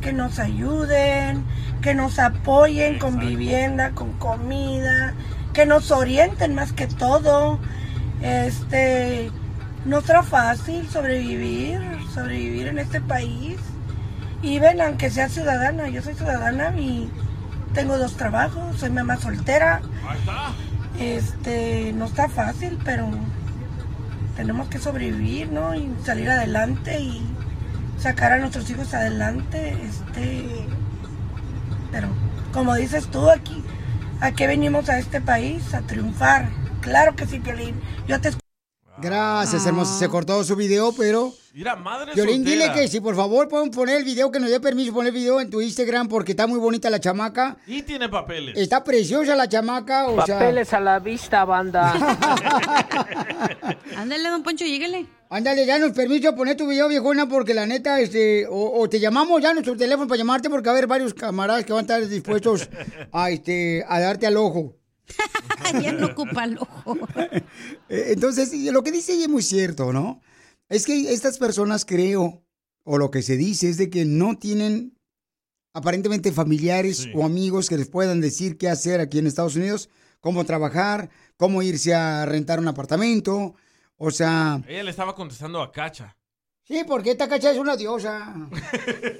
que 0.00 0.14
nos 0.14 0.38
ayuden, 0.38 1.44
que 1.82 1.94
nos 1.94 2.18
apoyen 2.18 2.98
con 2.98 3.18
vivienda, 3.18 3.90
con 3.90 4.12
comida, 4.14 5.12
que 5.52 5.66
nos 5.66 5.90
orienten 5.90 6.54
más 6.54 6.72
que 6.72 6.86
todo. 6.86 7.58
Este, 8.22 9.30
no 9.84 9.98
está 9.98 10.22
fácil 10.22 10.88
sobrevivir, 10.88 11.80
sobrevivir 12.14 12.68
en 12.68 12.78
este 12.78 13.02
país. 13.02 13.58
Y 14.42 14.58
ven, 14.58 14.80
aunque 14.80 15.10
sea 15.10 15.28
ciudadana, 15.28 15.90
yo 15.90 16.00
soy 16.00 16.14
ciudadana 16.14 16.74
y 16.78 17.10
tengo 17.74 17.98
dos 17.98 18.16
trabajos, 18.16 18.78
soy 18.78 18.90
mamá 18.90 19.18
soltera. 19.18 19.82
Este, 20.98 21.92
no 21.94 22.06
está 22.06 22.28
fácil, 22.28 22.78
pero 22.84 23.08
tenemos 24.36 24.68
que 24.68 24.78
sobrevivir, 24.78 25.50
¿no? 25.50 25.74
Y 25.74 25.90
salir 26.04 26.28
adelante 26.30 27.00
y 27.00 27.22
sacar 27.98 28.32
a 28.32 28.38
nuestros 28.38 28.68
hijos 28.70 28.94
adelante, 28.94 29.76
este, 29.82 30.66
pero 31.90 32.08
como 32.52 32.74
dices 32.74 33.06
tú 33.08 33.30
aquí, 33.30 33.62
¿a 34.20 34.32
qué 34.32 34.46
venimos 34.46 34.88
a 34.88 34.98
este 34.98 35.20
país? 35.20 35.74
A 35.74 35.82
triunfar. 35.82 36.48
Claro 36.80 37.14
que 37.14 37.26
sí, 37.26 37.38
Piolín. 37.38 37.80
Yo 38.08 38.20
te 38.20 38.39
Gracias, 39.00 39.66
hermosa. 39.66 39.98
Se 39.98 40.08
cortó 40.08 40.42
su 40.44 40.56
video, 40.56 40.92
pero. 40.92 41.32
Mira, 41.52 41.74
madre 41.74 42.12
Violín, 42.14 42.44
dile 42.44 42.72
que 42.72 42.86
si 42.86 43.00
por 43.00 43.16
favor 43.16 43.48
pueden 43.48 43.70
poner 43.70 43.96
el 43.96 44.04
video, 44.04 44.30
que 44.30 44.38
nos 44.38 44.50
dé 44.50 44.60
permiso 44.60 44.92
poner 44.92 45.12
el 45.12 45.18
video 45.20 45.40
en 45.40 45.50
tu 45.50 45.60
Instagram 45.60 46.06
porque 46.08 46.32
está 46.32 46.46
muy 46.46 46.58
bonita 46.60 46.88
la 46.90 47.00
chamaca. 47.00 47.56
Y 47.66 47.82
tiene 47.82 48.08
papeles. 48.08 48.56
Está 48.56 48.84
preciosa 48.84 49.34
la 49.34 49.48
chamaca, 49.48 50.06
o 50.06 50.16
Papeles 50.16 50.72
a 50.72 50.80
la 50.80 51.00
vista, 51.00 51.44
banda. 51.44 51.92
Ándale, 53.96 54.28
don 54.28 54.42
Poncho, 54.42 54.64
lléguele. 54.64 55.06
Ándale, 55.28 55.66
danos 55.66 55.92
permiso 55.92 56.28
a 56.28 56.34
poner 56.36 56.56
tu 56.56 56.68
video, 56.68 56.88
viejona, 56.88 57.28
porque 57.28 57.54
la 57.54 57.66
neta, 57.66 58.00
este, 58.00 58.46
o, 58.48 58.80
o 58.80 58.88
te 58.88 59.00
llamamos 59.00 59.40
ya 59.40 59.50
a 59.50 59.54
nuestro 59.54 59.76
teléfono 59.76 60.06
para 60.08 60.18
llamarte 60.18 60.50
porque 60.50 60.66
va 60.66 60.72
a 60.72 60.76
haber 60.76 60.86
varios 60.88 61.14
camaradas 61.14 61.64
que 61.64 61.72
van 61.72 61.80
a 61.80 61.82
estar 61.82 62.06
dispuestos 62.06 62.68
a, 63.12 63.30
este, 63.30 63.84
a 63.88 63.98
darte 64.00 64.26
al 64.26 64.36
ojo. 64.36 64.76
ya 65.82 65.92
no 65.92 66.08
ocupa 66.08 66.44
el 66.44 66.58
ojo. 66.58 66.96
Eh, 67.88 68.12
Entonces, 68.12 68.52
lo 68.72 68.82
que 68.82 68.92
dice 68.92 69.12
ella 69.14 69.24
es 69.24 69.28
muy 69.28 69.42
cierto, 69.42 69.92
¿no? 69.92 70.20
Es 70.68 70.86
que 70.86 71.12
estas 71.12 71.38
personas 71.38 71.84
creo, 71.84 72.44
o 72.84 72.98
lo 72.98 73.10
que 73.10 73.22
se 73.22 73.36
dice 73.36 73.68
es 73.68 73.76
de 73.76 73.90
que 73.90 74.04
no 74.04 74.38
tienen 74.38 74.96
aparentemente 75.74 76.32
familiares 76.32 77.08
o 77.14 77.24
amigos 77.24 77.68
que 77.68 77.76
les 77.76 77.88
puedan 77.88 78.20
decir 78.20 78.58
qué 78.58 78.68
hacer 78.68 79.00
aquí 79.00 79.18
en 79.18 79.26
Estados 79.26 79.56
Unidos, 79.56 79.90
cómo 80.20 80.44
trabajar, 80.44 81.10
cómo 81.36 81.62
irse 81.62 81.94
a 81.94 82.24
rentar 82.26 82.60
un 82.60 82.68
apartamento, 82.68 83.54
o 83.96 84.10
sea... 84.10 84.62
Ella 84.66 84.84
le 84.84 84.90
estaba 84.90 85.14
contestando 85.14 85.60
a 85.60 85.72
Cacha. 85.72 86.16
Sí, 86.70 86.84
porque 86.86 87.10
esta 87.10 87.28
cacha 87.28 87.50
es 87.50 87.58
una 87.58 87.74
diosa. 87.74 88.32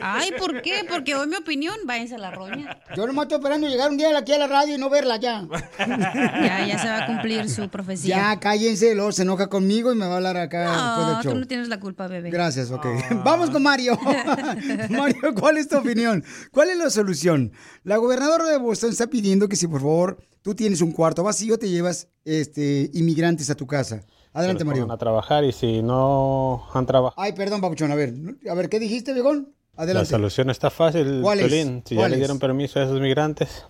Ay, 0.01 0.31
¿por 0.39 0.63
qué? 0.63 0.83
Porque 0.89 1.17
hoy 1.17 1.27
mi 1.27 1.35
opinión, 1.35 1.75
váyanse 1.85 2.15
a 2.15 2.19
la 2.19 2.31
roña. 2.31 2.79
Yo 2.95 3.09
nomás 3.09 3.25
estoy 3.25 3.39
esperando 3.39 3.67
llegar 3.67 3.91
un 3.91 3.97
día 3.97 4.17
aquí 4.17 4.33
a 4.33 4.39
la 4.39 4.47
radio 4.47 4.77
y 4.77 4.79
no 4.79 4.89
verla 4.89 5.17
ya. 5.17 5.49
Ya, 5.77 6.65
ya 6.65 6.79
se 6.79 6.89
va 6.89 6.99
a 7.03 7.07
cumplir 7.07 7.51
su 7.51 7.69
profecía. 7.69 8.17
Ya, 8.17 8.39
cállense, 8.39 8.95
luego 8.95 9.11
se 9.11 9.23
enoja 9.23 9.49
conmigo 9.49 9.93
y 9.93 9.97
me 9.97 10.07
va 10.07 10.13
a 10.13 10.17
hablar 10.19 10.37
acá 10.37 10.61
después 10.61 11.07
del 11.07 11.17
No, 11.17 11.23
show. 11.25 11.33
tú 11.33 11.39
no 11.41 11.47
tienes 11.49 11.69
la 11.69 11.81
culpa, 11.81 12.07
bebé. 12.07 12.31
Gracias, 12.31 12.71
ok. 12.71 12.87
Vamos 13.25 13.51
con 13.51 13.65
Mario. 13.65 13.99
Mario, 14.91 15.35
¿cuál 15.35 15.59
es 15.59 15.67
tu 15.67 15.77
opinión? 15.79 16.25
¿Cuál 16.53 16.71
es 16.71 16.79
la 16.79 16.89
solución? 16.89 17.51
La 17.83 17.97
gobernadora 17.97 18.45
de 18.47 18.59
Boston 18.59 18.91
está 18.91 19.09
pidiendo 19.09 19.49
que 19.49 19.57
si 19.57 19.67
por 19.67 19.81
favor 19.81 20.23
tú 20.43 20.55
tienes 20.55 20.83
un 20.83 20.93
cuarto 20.93 21.25
vacío, 21.25 21.59
te 21.59 21.69
llevas 21.69 22.07
este, 22.25 22.91
inmigrantes 22.95 23.51
a 23.51 23.57
tu 23.57 23.67
casa. 23.67 24.03
Adelante, 24.33 24.59
que 24.61 24.65
los 24.65 24.69
Mario. 24.69 24.83
pongan 24.85 24.95
a 24.95 24.99
trabajar 24.99 25.45
y 25.45 25.53
si 25.53 25.83
no 25.83 26.65
han 26.73 26.87
trabajado. 26.87 27.21
Ay, 27.21 27.33
perdón, 27.33 27.61
Papuchón, 27.61 27.91
a 27.93 27.95
ver. 27.97 28.13
A 28.51 28.55
ver, 28.55 28.69
¿qué 28.69 28.79
dijiste, 28.79 29.13
viejón? 29.13 29.55
La 29.77 29.85
Adelante. 29.85 30.11
solución 30.11 30.51
está 30.51 30.71
fácil, 30.71 31.21
¿Cuál 31.23 31.41
es? 31.41 31.51
Si 31.85 31.95
ya 31.95 32.01
¿Cuál 32.03 32.11
le 32.13 32.17
dieron 32.19 32.39
permiso 32.39 32.79
a 32.81 32.85
esos 32.85 33.01
migrantes, 33.01 33.65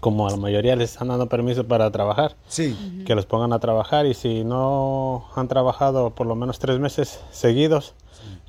como 0.00 0.26
a 0.26 0.30
la 0.30 0.36
mayoría 0.36 0.74
les 0.76 0.92
están 0.92 1.08
dando 1.08 1.28
permiso 1.28 1.66
para 1.68 1.90
trabajar, 1.90 2.36
sí. 2.48 2.76
que 3.06 3.14
los 3.14 3.26
pongan 3.26 3.52
a 3.52 3.58
trabajar 3.60 4.06
y 4.06 4.14
si 4.14 4.44
no 4.44 5.26
han 5.36 5.46
trabajado 5.48 6.10
por 6.14 6.26
lo 6.26 6.34
menos 6.34 6.58
tres 6.58 6.78
meses 6.80 7.20
seguidos, 7.30 7.94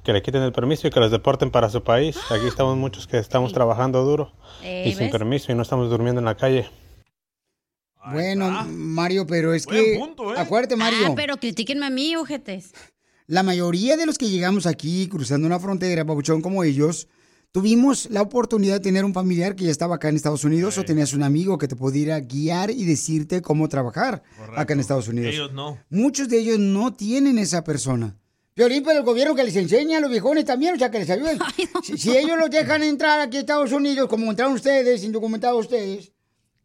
que 0.03 0.13
le 0.13 0.21
quiten 0.23 0.41
el 0.41 0.51
permiso 0.53 0.87
y 0.87 0.91
que 0.91 0.99
los 0.99 1.11
deporten 1.11 1.51
para 1.51 1.69
su 1.69 1.83
país. 1.83 2.17
Aquí 2.31 2.47
estamos 2.47 2.75
muchos 2.77 3.05
que 3.05 3.17
estamos 3.19 3.53
trabajando 3.53 4.03
duro 4.03 4.31
Eh, 4.63 4.85
y 4.87 4.93
sin 4.93 5.11
permiso 5.11 5.51
y 5.51 5.55
no 5.55 5.61
estamos 5.61 5.89
durmiendo 5.89 6.19
en 6.19 6.25
la 6.25 6.35
calle. 6.35 6.67
Bueno, 8.11 8.65
Mario, 8.69 9.27
pero 9.27 9.53
es 9.53 9.65
Buen 9.65 9.83
que... 9.83 9.97
punto, 9.97 10.33
¿eh? 10.33 10.39
Acuérdate, 10.39 10.75
Mario. 10.75 11.07
Ah, 11.07 11.13
pero 11.15 11.37
critíquenme 11.37 11.85
a 11.85 11.89
mí, 11.89 12.15
ojetes. 12.15 12.71
La 13.27 13.43
mayoría 13.43 13.95
de 13.95 14.05
los 14.05 14.17
que 14.17 14.29
llegamos 14.29 14.65
aquí 14.65 15.07
cruzando 15.07 15.47
una 15.47 15.59
frontera, 15.59 16.03
Pabuchón, 16.03 16.41
como 16.41 16.63
ellos, 16.63 17.07
tuvimos 17.51 18.09
la 18.09 18.21
oportunidad 18.21 18.75
de 18.75 18.79
tener 18.79 19.05
un 19.05 19.13
familiar 19.13 19.55
que 19.55 19.65
ya 19.65 19.71
estaba 19.71 19.95
acá 19.95 20.09
en 20.09 20.15
Estados 20.15 20.43
Unidos 20.43 20.77
o 20.77 20.83
tenías 20.83 21.13
un 21.13 21.23
amigo 21.23 21.57
que 21.57 21.67
te 21.67 21.75
pudiera 21.75 22.19
guiar 22.19 22.71
y 22.71 22.85
decirte 22.85 23.41
cómo 23.41 23.69
trabajar 23.69 24.23
acá 24.55 24.73
en 24.73 24.79
Estados 24.79 25.07
Unidos. 25.07 25.33
Ellos 25.33 25.53
no. 25.53 25.77
Muchos 25.89 26.27
de 26.27 26.39
ellos 26.39 26.59
no 26.59 26.93
tienen 26.93 27.37
esa 27.37 27.63
persona. 27.63 28.17
Violín, 28.55 28.83
pero 28.83 28.99
el 28.99 29.05
gobierno 29.05 29.33
que 29.33 29.45
les 29.45 29.55
enseña 29.55 29.99
a 29.99 30.01
los 30.01 30.11
viejones 30.11 30.43
también, 30.43 30.75
o 30.75 30.77
sea, 30.77 30.91
que 30.91 30.99
les 30.99 31.09
ayuden. 31.09 31.39
si, 31.83 31.97
si 31.97 32.17
ellos 32.17 32.37
los 32.37 32.49
dejan 32.49 32.83
entrar 32.83 33.21
aquí 33.21 33.37
a 33.37 33.39
Estados 33.41 33.71
Unidos, 33.71 34.09
como 34.09 34.29
entraron 34.29 34.53
ustedes, 34.53 35.03
indocumentados 35.03 35.61
ustedes, 35.61 36.11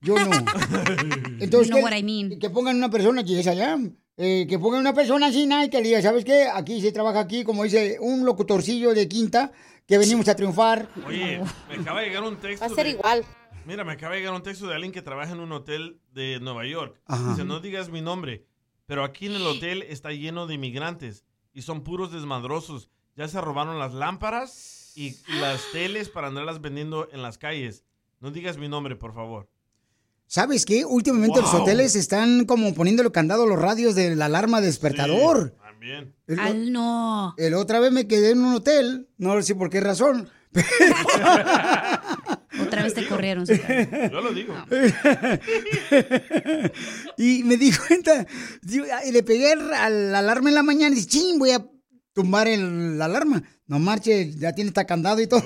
yo 0.01 0.14
no. 0.16 0.30
Entonces, 1.40 1.68
You 1.68 1.74
know 1.74 1.78
que, 1.78 1.84
what 1.84 1.92
I 1.97 2.03
mean. 2.03 2.38
que 2.38 2.51
pongan 2.51 2.76
una 2.76 2.90
persona 2.90 3.24
que 3.24 3.40
es 3.40 3.47
allá. 3.47 3.76
eh, 4.16 4.47
que 4.49 4.59
pongan 4.59 4.80
una 4.80 4.94
persona 4.94 5.26
así, 5.26 5.47
nada, 5.47 5.64
y 5.64 5.70
que 5.70 5.78
le 5.80 5.88
diga, 5.88 6.03
¿sabes 6.03 6.24
qué? 6.24 6.47
Aquí 6.53 6.80
se 6.80 6.92
trabaja 6.92 7.20
aquí, 7.20 7.44
como 7.44 7.64
dice 7.64 7.99
un 8.01 8.24
locutorcillo 8.24 8.94
de 8.94 9.09
quinta, 9.09 9.53
que 9.86 9.99
venimos 9.99 10.26
a 10.28 10.34
triunfar. 10.36 10.88
Oye, 11.07 11.40
me 11.68 11.76
acaba 11.82 12.01
de 12.01 12.07
llegar 12.09 12.22
un 12.24 12.36
texto. 12.36 12.66
Va 12.66 12.72
a 12.72 12.74
ser 12.74 12.84
de- 12.86 12.92
igual. 12.92 13.24
Mira, 13.66 13.84
me 13.84 13.92
acaba 13.92 14.14
de 14.14 14.20
llegar 14.20 14.34
un 14.34 14.42
texto 14.42 14.66
de 14.68 14.74
alguien 14.74 14.92
que 14.92 15.03
trabaja 15.03 15.32
en 15.32 15.40
un 15.40 15.51
hotel 15.53 16.01
de 16.12 16.38
Nueva 16.40 16.66
York. 16.66 17.01
Ajá. 17.07 17.30
Dice, 17.30 17.44
no 17.44 17.61
digas 17.61 17.90
mi 17.90 18.01
nombre, 18.01 18.47
pero 18.86 19.03
aquí 19.05 19.26
en 19.26 19.32
el 19.34 19.47
hotel 19.47 19.82
está 19.82 20.12
lleno 20.12 20.47
de 20.47 20.55
inmigrantes 20.55 21.24
y 21.53 21.62
son 21.62 21.82
puros 21.82 22.12
desmadrosos. 22.12 22.90
Ya 23.16 23.26
se 23.28 23.40
robaron 23.40 23.78
las 23.78 23.92
lámparas 23.94 24.92
y 24.94 25.16
las 25.40 25.62
teles 25.72 26.09
para 26.09 26.28
andarlas 26.28 26.61
vendiendo 26.61 27.09
en 27.12 27.22
las 27.22 27.38
calles. 27.38 27.82
No 28.20 28.30
digas 28.30 28.57
mi 28.57 28.68
nombre, 28.68 28.94
por 28.97 29.14
favor. 29.14 29.49
¿Sabes 30.29 30.64
qué? 30.66 30.85
Últimamente 30.85 31.41
los 31.41 31.55
hoteles 31.55 31.95
están 31.97 32.45
como 32.47 32.74
poniéndole 32.74 33.11
candado 33.12 33.45
a 33.45 33.47
los 33.47 33.59
radios 33.61 33.95
de 33.95 34.16
la 34.16 34.24
alarma 34.27 34.61
despertador. 34.61 35.55
También. 35.62 36.14
El, 36.27 36.39
Al 36.41 36.72
no. 36.72 37.33
el 37.39 37.55
otra 37.55 37.79
vez 37.81 37.93
me 37.93 38.07
quedé 38.09 38.31
en 38.33 38.41
un 38.45 38.55
hotel, 38.55 39.09
no 39.18 39.41
sé 39.43 39.55
por 39.55 39.70
qué 39.70 39.81
razón. 39.81 40.29
Otra 42.59 42.83
vez 42.85 42.95
te 42.95 43.07
corrieron. 43.07 43.45
Yo 43.47 44.20
lo 44.20 44.33
digo. 44.33 44.55
y 47.18 47.43
me 47.45 47.57
di 47.57 47.72
cuenta, 47.72 48.27
y 48.66 49.12
le 49.12 49.22
pegué 49.22 49.53
al- 49.53 50.14
alarma 50.14 50.49
en 50.49 50.55
la 50.55 50.62
mañana 50.62 50.93
y 50.93 50.97
dije, 50.97 51.09
ching, 51.09 51.39
voy 51.39 51.51
a 51.51 51.64
tumbar 52.14 52.49
el- 52.49 52.99
la 52.99 53.05
alarma. 53.07 53.43
No 53.66 53.79
marche, 53.79 54.33
ya 54.33 54.55
tiene 54.55 54.68
esta 54.68 54.87
candado 54.87 55.20
y 55.20 55.27
todo. 55.27 55.43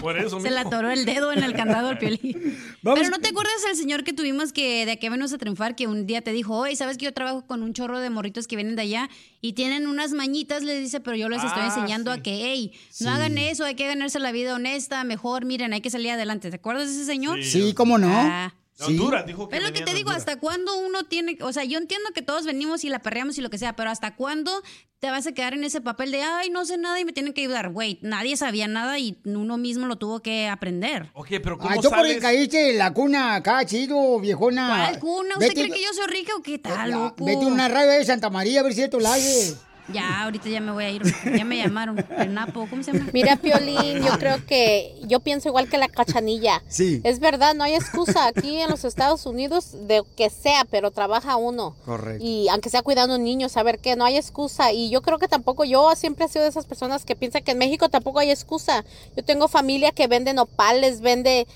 Por 0.00 0.18
eso, 0.18 0.40
Se 0.40 0.50
le 0.50 0.58
atoró 0.58 0.90
el 0.90 1.04
dedo 1.04 1.32
en 1.32 1.42
el 1.42 1.54
candado 1.54 1.88
al 1.88 1.98
piolín. 1.98 2.56
Pero 2.82 3.08
no 3.10 3.18
te 3.18 3.28
acuerdas 3.28 3.54
el 3.68 3.76
señor 3.76 4.04
que 4.04 4.12
tuvimos 4.12 4.52
que 4.52 4.86
de 4.86 4.92
aquí 4.92 5.08
venimos 5.08 5.32
a 5.32 5.38
triunfar, 5.38 5.74
que 5.76 5.86
un 5.86 6.06
día 6.06 6.22
te 6.22 6.32
dijo, 6.32 6.56
oye, 6.56 6.76
¿sabes 6.76 6.98
que 6.98 7.04
yo 7.06 7.12
trabajo 7.12 7.46
con 7.46 7.62
un 7.62 7.72
chorro 7.72 7.98
de 8.00 8.10
morritos 8.10 8.46
que 8.46 8.56
vienen 8.56 8.76
de 8.76 8.82
allá 8.82 9.10
y 9.40 9.54
tienen 9.54 9.86
unas 9.86 10.12
mañitas? 10.12 10.62
Le 10.62 10.78
dice, 10.78 11.00
pero 11.00 11.16
yo 11.16 11.28
les 11.28 11.42
estoy 11.42 11.62
Ah, 11.62 11.66
enseñando 11.74 12.12
a 12.12 12.22
que, 12.22 12.30
hey, 12.44 12.72
Sí. 12.90 13.04
no 13.04 13.10
hagan 13.10 13.36
eso, 13.38 13.64
hay 13.64 13.74
que 13.74 13.86
ganarse 13.86 14.18
la 14.20 14.32
vida 14.32 14.54
honesta, 14.54 15.02
mejor, 15.04 15.44
miren, 15.44 15.72
hay 15.72 15.80
que 15.80 15.90
salir 15.90 16.10
adelante. 16.10 16.50
¿Te 16.50 16.56
acuerdas 16.56 16.86
de 16.88 16.94
ese 16.94 17.04
señor? 17.04 17.42
Sí, 17.42 17.72
cómo 17.74 17.98
no. 17.98 18.08
Ah. 18.12 18.54
Sí. 18.78 18.84
Honduras 18.92 19.26
dijo 19.26 19.48
que 19.48 19.56
Es 19.56 19.62
lo 19.62 19.72
que 19.72 19.80
te 19.82 19.92
digo. 19.92 20.10
¿hasta 20.10 20.38
cuándo 20.38 20.76
uno 20.78 21.04
tiene, 21.04 21.36
o 21.42 21.52
sea, 21.52 21.64
yo 21.64 21.78
entiendo 21.78 22.10
que 22.14 22.22
todos 22.22 22.44
venimos 22.46 22.84
y 22.84 22.88
la 22.90 23.00
perreamos 23.00 23.36
y 23.36 23.40
lo 23.40 23.50
que 23.50 23.58
sea, 23.58 23.74
pero 23.74 23.90
¿hasta 23.90 24.14
cuándo 24.14 24.62
te 25.00 25.10
vas 25.10 25.26
a 25.26 25.32
quedar 25.32 25.54
en 25.54 25.64
ese 25.64 25.80
papel 25.80 26.12
de, 26.12 26.22
ay, 26.22 26.50
no 26.50 26.64
sé 26.64 26.76
nada 26.78 27.00
y 27.00 27.04
me 27.04 27.12
tienen 27.12 27.32
que 27.32 27.40
ayudar? 27.40 27.70
Güey, 27.70 27.98
nadie 28.02 28.36
sabía 28.36 28.68
nada 28.68 28.96
y 29.00 29.20
uno 29.24 29.56
mismo 29.58 29.86
lo 29.86 29.96
tuvo 29.96 30.20
que 30.20 30.46
aprender. 30.46 31.10
Ok, 31.14 31.26
pero 31.42 31.58
¿cómo 31.58 31.70
Ay, 31.70 31.78
tú 31.80 31.88
porque 31.88 32.02
sales? 32.08 32.20
caíste 32.22 32.70
en 32.70 32.78
la 32.78 32.92
cuna 32.94 33.34
acá, 33.34 33.64
chido, 33.66 34.20
viejona. 34.20 34.68
¿Cuál 34.90 35.00
cuna? 35.00 35.34
¿Usted 35.38 35.48
Vete- 35.48 35.54
cree 35.54 35.70
que 35.72 35.82
yo 35.82 35.92
soy 35.92 36.06
rica 36.06 36.32
o 36.38 36.42
qué 36.42 36.58
tal, 36.58 36.90
loco? 36.92 37.24
Vete 37.24 37.44
a 37.44 37.48
una 37.48 37.66
radio 37.68 37.90
de 37.90 38.04
Santa 38.04 38.30
María 38.30 38.60
a 38.60 38.62
ver 38.62 38.74
si 38.74 38.82
esto 38.82 39.00
la 39.00 39.14
haces. 39.14 39.56
Ya, 39.92 40.24
ahorita 40.24 40.48
ya 40.48 40.60
me 40.60 40.72
voy 40.72 40.84
a 40.84 40.90
ir. 40.90 41.02
Ya 41.24 41.44
me 41.44 41.56
llamaron. 41.56 42.04
El 42.18 42.34
Napo, 42.34 42.66
¿cómo 42.68 42.82
se 42.82 42.92
llama? 42.92 43.08
Mira, 43.12 43.36
Piolín, 43.36 44.02
yo 44.04 44.18
creo 44.18 44.44
que 44.46 44.94
yo 45.06 45.20
pienso 45.20 45.48
igual 45.48 45.68
que 45.68 45.78
la 45.78 45.88
cachanilla. 45.88 46.62
Sí. 46.68 47.00
Es 47.04 47.20
verdad, 47.20 47.54
no 47.54 47.64
hay 47.64 47.74
excusa 47.74 48.26
aquí 48.26 48.58
en 48.60 48.70
los 48.70 48.84
Estados 48.84 49.24
Unidos 49.26 49.72
de 49.86 50.02
que 50.16 50.30
sea, 50.30 50.66
pero 50.70 50.90
trabaja 50.90 51.36
uno. 51.36 51.74
Correcto. 51.84 52.24
Y 52.24 52.48
aunque 52.48 52.70
sea 52.70 52.82
cuidando 52.82 53.18
niños, 53.18 53.52
saber 53.52 53.78
que 53.78 53.96
no 53.96 54.04
hay 54.04 54.16
excusa. 54.16 54.72
Y 54.72 54.90
yo 54.90 55.02
creo 55.02 55.18
que 55.18 55.28
tampoco 55.28 55.64
yo 55.64 55.94
siempre 55.96 56.26
he 56.26 56.28
sido 56.28 56.44
de 56.44 56.50
esas 56.50 56.66
personas 56.66 57.04
que 57.04 57.16
piensan 57.16 57.42
que 57.42 57.52
en 57.52 57.58
México 57.58 57.88
tampoco 57.88 58.18
hay 58.18 58.30
excusa. 58.30 58.84
Yo 59.16 59.24
tengo 59.24 59.48
familia 59.48 59.92
que 59.92 60.06
vende 60.06 60.34
nopales, 60.34 61.00
vende 61.00 61.46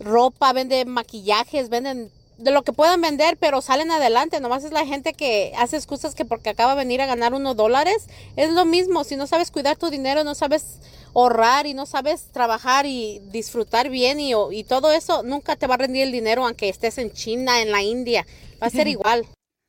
ropa, 0.00 0.52
vende 0.52 0.84
maquillajes, 0.84 1.68
venden 1.68 2.10
de 2.40 2.50
lo 2.50 2.62
que 2.62 2.72
puedan 2.72 3.00
vender, 3.00 3.36
pero 3.36 3.60
salen 3.60 3.90
adelante. 3.90 4.40
Nomás 4.40 4.64
es 4.64 4.72
la 4.72 4.86
gente 4.86 5.12
que 5.12 5.52
hace 5.56 5.76
excusas 5.76 6.14
que 6.14 6.24
porque 6.24 6.50
acaba 6.50 6.74
de 6.74 6.78
venir 6.78 7.00
a 7.00 7.06
ganar 7.06 7.34
unos 7.34 7.56
dólares. 7.56 8.06
Es 8.36 8.50
lo 8.50 8.64
mismo, 8.64 9.04
si 9.04 9.16
no 9.16 9.26
sabes 9.26 9.50
cuidar 9.50 9.76
tu 9.76 9.90
dinero, 9.90 10.24
no 10.24 10.34
sabes 10.34 10.80
ahorrar 11.14 11.66
y 11.66 11.74
no 11.74 11.86
sabes 11.86 12.26
trabajar 12.32 12.86
y 12.86 13.20
disfrutar 13.30 13.90
bien 13.90 14.20
y, 14.20 14.32
y 14.52 14.64
todo 14.64 14.92
eso, 14.92 15.22
nunca 15.22 15.56
te 15.56 15.66
va 15.66 15.74
a 15.74 15.78
rendir 15.78 16.02
el 16.04 16.12
dinero 16.12 16.46
aunque 16.46 16.68
estés 16.68 16.98
en 16.98 17.12
China, 17.12 17.60
en 17.60 17.70
la 17.70 17.82
India. 17.82 18.26
Va 18.62 18.68
a 18.68 18.70
ser 18.70 18.88
igual. 18.88 19.26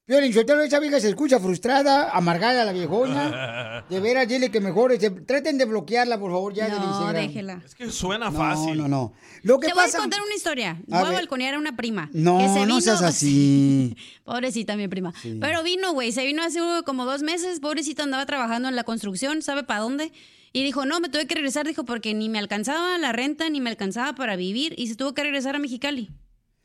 Violín, 0.08 0.34
Sotelo, 0.34 0.62
esa 0.62 0.80
vieja 0.80 1.00
se 1.00 1.08
escucha 1.10 1.40
frustrada, 1.40 2.10
amargada 2.10 2.66
la 2.66 2.74
viejona. 2.74 3.86
De 3.90 4.00
veras, 4.00 4.28
dile 4.28 4.50
que 4.52 4.60
mejor, 4.60 4.92
este, 4.92 5.10
traten 5.12 5.58
de 5.58 5.66
bloquearla, 5.66 6.20
por 6.20 6.32
favor, 6.32 6.54
ya 6.54 6.66
del 6.68 6.80
No, 6.80 6.90
Instagram. 6.90 7.16
déjela. 7.28 7.62
Es 7.66 7.76
que 7.76 7.90
suena 7.92 8.30
No, 8.30 8.38
fácil. 8.38 8.78
no, 8.78 8.88
no. 8.88 9.14
Lo 9.44 9.60
que 9.60 9.68
Te 9.68 9.74
pasa... 9.74 9.86
voy 9.88 9.96
a 9.96 10.00
contar 10.02 10.22
una 10.26 10.36
historia. 10.36 10.72
A 10.92 11.00
Voy 11.02 11.10
a 11.10 11.12
balconear 11.14 11.54
a 11.54 11.60
una 11.60 11.76
prima. 11.78 12.10
No, 12.14 12.40
que 12.40 12.48
se 12.48 12.60
no 12.60 12.66
vino- 12.66 12.82
seas 12.82 13.02
así. 13.04 13.96
Pobrecita 14.26 14.76
mi 14.76 14.88
prima. 14.88 15.14
Sí. 15.22 15.38
Pero 15.40 15.64
vino, 15.64 15.94
güey. 15.94 16.12
Se 16.12 16.26
vino 16.26 16.44
hace 16.44 16.60
como 16.86 17.06
dos 17.06 17.22
meses. 17.22 17.60
Pobrecita 17.60 18.04
andaba 18.04 18.26
trabajando 18.26 18.68
en 18.70 18.76
la 18.76 18.84
construcción, 18.84 19.42
¿sabe 19.42 19.64
para 19.64 19.80
dónde? 19.82 20.12
Y 20.52 20.64
dijo, 20.64 20.86
no, 20.86 21.00
me 21.00 21.10
tuve 21.10 21.26
que 21.28 21.36
regresar. 21.36 21.66
Dijo, 21.68 21.86
porque 21.86 22.14
ni 22.14 22.28
me 22.28 22.40
alcanzaba 22.40 22.98
la 22.98 23.12
renta, 23.14 23.50
ni 23.50 23.62
me 23.62 23.70
alcanzaba 23.70 24.14
para 24.16 24.36
vivir. 24.36 24.74
Y 24.78 24.88
se 24.88 24.96
tuvo 24.96 25.14
que 25.14 25.24
regresar 25.24 25.56
a 25.56 25.60
Mexicali. 25.60 26.10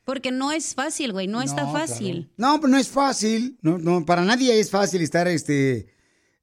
Porque 0.06 0.30
no 0.30 0.52
es 0.52 0.72
fácil, 0.76 1.12
güey. 1.12 1.26
No, 1.26 1.42
está 1.42 1.66
fácil. 1.66 2.30
No, 2.36 2.60
pues 2.60 2.70
no 2.70 2.78
es 2.78 2.86
fácil. 2.86 3.58
No, 3.60 3.76
no, 3.76 4.06
para 4.06 4.24
nadie 4.24 4.60
es 4.60 4.70
fácil 4.70 5.02
estar 5.02 5.26
este, 5.26 5.88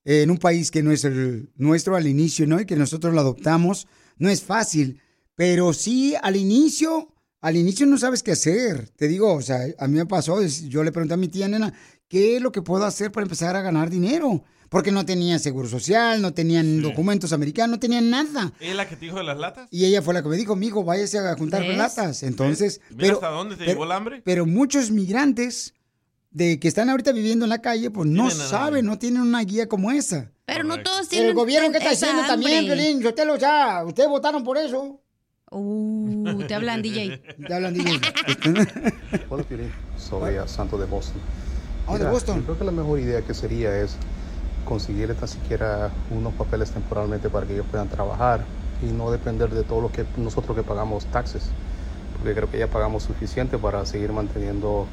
en 0.03 0.29
un 0.29 0.37
país 0.37 0.69
que 0.69 0.83
no 0.83 0.91
es 0.91 1.05
el 1.05 1.49
nuestro 1.55 1.95
al 1.95 2.05
inicio, 2.05 2.45
¿no? 2.45 2.59
Y 2.59 2.65
que 2.65 2.75
nosotros 2.75 3.13
lo 3.13 3.21
adoptamos. 3.21 3.87
No 4.17 4.29
es 4.29 4.43
fácil. 4.43 4.99
Pero 5.35 5.71
sí, 5.71 6.13
al 6.21 6.35
inicio, 6.35 7.15
al 7.39 7.55
inicio 7.55 7.85
no 7.85 7.97
sabes 7.97 8.21
qué 8.21 8.33
hacer. 8.33 8.89
Te 8.89 9.07
digo, 9.07 9.33
o 9.33 9.41
sea, 9.41 9.61
a 9.79 9.87
mí 9.87 9.97
me 9.97 10.05
pasó, 10.05 10.45
yo 10.45 10.83
le 10.83 10.91
pregunté 10.91 11.13
a 11.13 11.17
mi 11.17 11.29
tía 11.29 11.47
nena, 11.47 11.73
¿qué 12.09 12.35
es 12.35 12.41
lo 12.41 12.51
que 12.51 12.61
puedo 12.61 12.83
hacer 12.83 13.13
para 13.13 13.23
empezar 13.23 13.55
a 13.55 13.61
ganar 13.61 13.89
dinero? 13.89 14.43
Porque 14.73 14.91
no 14.91 15.05
tenía 15.05 15.37
seguro 15.37 15.69
social, 15.69 16.19
no 16.19 16.33
tenían 16.33 16.81
documentos 16.81 17.31
americanos, 17.31 17.75
no 17.75 17.79
tenían 17.79 18.09
nada. 18.09 18.51
¿Es 18.59 18.75
la 18.75 18.89
que 18.89 18.95
te 18.95 19.05
dijo 19.05 19.17
de 19.17 19.23
las 19.23 19.37
latas? 19.37 19.67
Y 19.69 19.85
ella 19.85 20.01
fue 20.01 20.15
la 20.15 20.23
que 20.23 20.29
me 20.29 20.35
dijo, 20.35 20.55
mijo, 20.55 20.83
váyase 20.83 21.19
a 21.19 21.35
juntar 21.35 21.61
¿Ves? 21.61 21.77
latas. 21.77 22.23
Entonces, 22.23 22.81
Mira 22.89 22.97
pero, 22.99 23.13
hasta 23.17 23.29
dónde 23.29 23.55
te 23.55 23.59
pero- 23.59 23.71
llegó 23.73 23.83
el 23.85 23.91
hambre. 23.91 24.21
pero 24.25 24.47
muchos 24.47 24.89
migrantes 24.89 25.75
de 26.31 26.59
que 26.59 26.67
están 26.67 26.89
ahorita 26.89 27.11
viviendo 27.11 27.45
en 27.45 27.49
la 27.49 27.61
calle, 27.61 27.91
pues 27.91 28.09
no 28.09 28.25
a 28.25 28.31
saben, 28.31 28.87
no 28.87 28.97
tienen 28.97 29.21
una 29.21 29.41
guía 29.43 29.69
como 29.69 29.91
esa. 29.91 30.31
Pero 30.45 30.63
no 30.63 30.81
todos 30.81 31.07
tienen 31.07 31.29
el 31.29 31.35
gobierno 31.35 31.71
que 31.71 31.77
está 31.77 31.91
haciendo 31.91 32.23
también, 32.25 32.61
hambre. 32.61 32.75
Piolín, 32.75 33.01
yo 33.01 33.25
lo 33.25 33.37
ya, 33.37 33.83
ustedes 33.85 34.09
votaron 34.09 34.43
por 34.43 34.57
eso. 34.57 34.99
Uh, 35.51 36.41
te 36.47 36.55
hablan 36.55 36.81
DJ. 36.81 37.17
Te 37.47 37.53
hablan 37.53 37.75
DJ. 37.75 37.91
Hola, 39.29 39.43
Piolín. 39.43 39.71
Soy 39.97 40.35
a 40.37 40.47
Santo 40.47 40.79
de 40.79 40.85
Boston. 40.87 41.21
Ah, 41.87 41.93
de 41.93 41.99
Mira, 41.99 42.11
Boston. 42.11 42.39
Yo 42.39 42.43
creo 42.45 42.57
que 42.57 42.65
la 42.65 42.71
mejor 42.71 42.99
idea 42.99 43.21
que 43.21 43.35
sería 43.35 43.77
es 43.79 43.95
conseguir 44.65 45.13
tan 45.15 45.27
siquiera 45.27 45.91
unos 46.11 46.33
papeles 46.33 46.71
temporalmente 46.71 47.29
para 47.29 47.45
que 47.45 47.53
ellos 47.53 47.65
puedan 47.69 47.89
trabajar 47.89 48.43
y 48.81 48.91
no 48.91 49.11
depender 49.11 49.49
de 49.49 49.63
todo 49.63 49.81
lo 49.81 49.91
que 49.91 50.05
nosotros 50.17 50.55
que 50.55 50.63
pagamos 50.63 51.05
taxes. 51.07 51.43
Porque 52.17 52.33
creo 52.33 52.49
que 52.49 52.59
ya 52.59 52.67
pagamos 52.67 53.03
suficiente 53.03 53.57
para 53.57 53.85
seguir 53.85 54.11
manteniendo, 54.13 54.85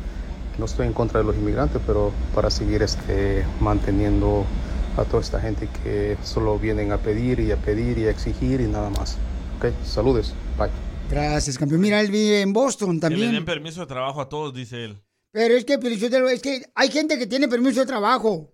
no 0.58 0.64
estoy 0.64 0.86
en 0.86 0.92
contra 0.92 1.20
de 1.20 1.26
los 1.26 1.36
inmigrantes, 1.36 1.80
pero 1.86 2.12
para 2.34 2.50
seguir 2.50 2.82
este, 2.82 3.44
manteniendo 3.60 4.44
a 4.96 5.04
toda 5.04 5.22
esta 5.22 5.40
gente 5.40 5.68
que 5.82 6.16
solo 6.24 6.58
vienen 6.58 6.92
a 6.92 6.98
pedir 6.98 7.40
y 7.40 7.52
a 7.52 7.56
pedir 7.56 7.98
y 7.98 8.06
a 8.06 8.10
exigir 8.10 8.60
y 8.60 8.66
nada 8.66 8.90
más. 8.90 9.16
Ok, 9.58 9.66
saludes. 9.84 10.32
Bye. 10.58 10.70
Gracias, 11.10 11.58
campeón. 11.58 11.80
Mira, 11.80 12.00
él 12.00 12.10
vive 12.10 12.40
en 12.40 12.52
Boston 12.52 13.00
Que 13.00 13.08
le 13.10 13.16
den 13.16 13.24
también. 13.26 13.44
permiso 13.44 13.80
de 13.80 13.86
trabajo 13.86 14.20
a 14.20 14.28
todos, 14.28 14.54
dice 14.54 14.84
él. 14.84 15.02
Pero 15.32 15.54
es 15.54 15.64
que, 15.64 15.74
Sotelo, 15.98 16.28
es 16.28 16.40
que 16.40 16.62
hay 16.74 16.90
gente 16.90 17.18
que 17.18 17.26
tiene 17.26 17.46
permiso 17.48 17.80
de 17.80 17.86
trabajo. 17.86 18.52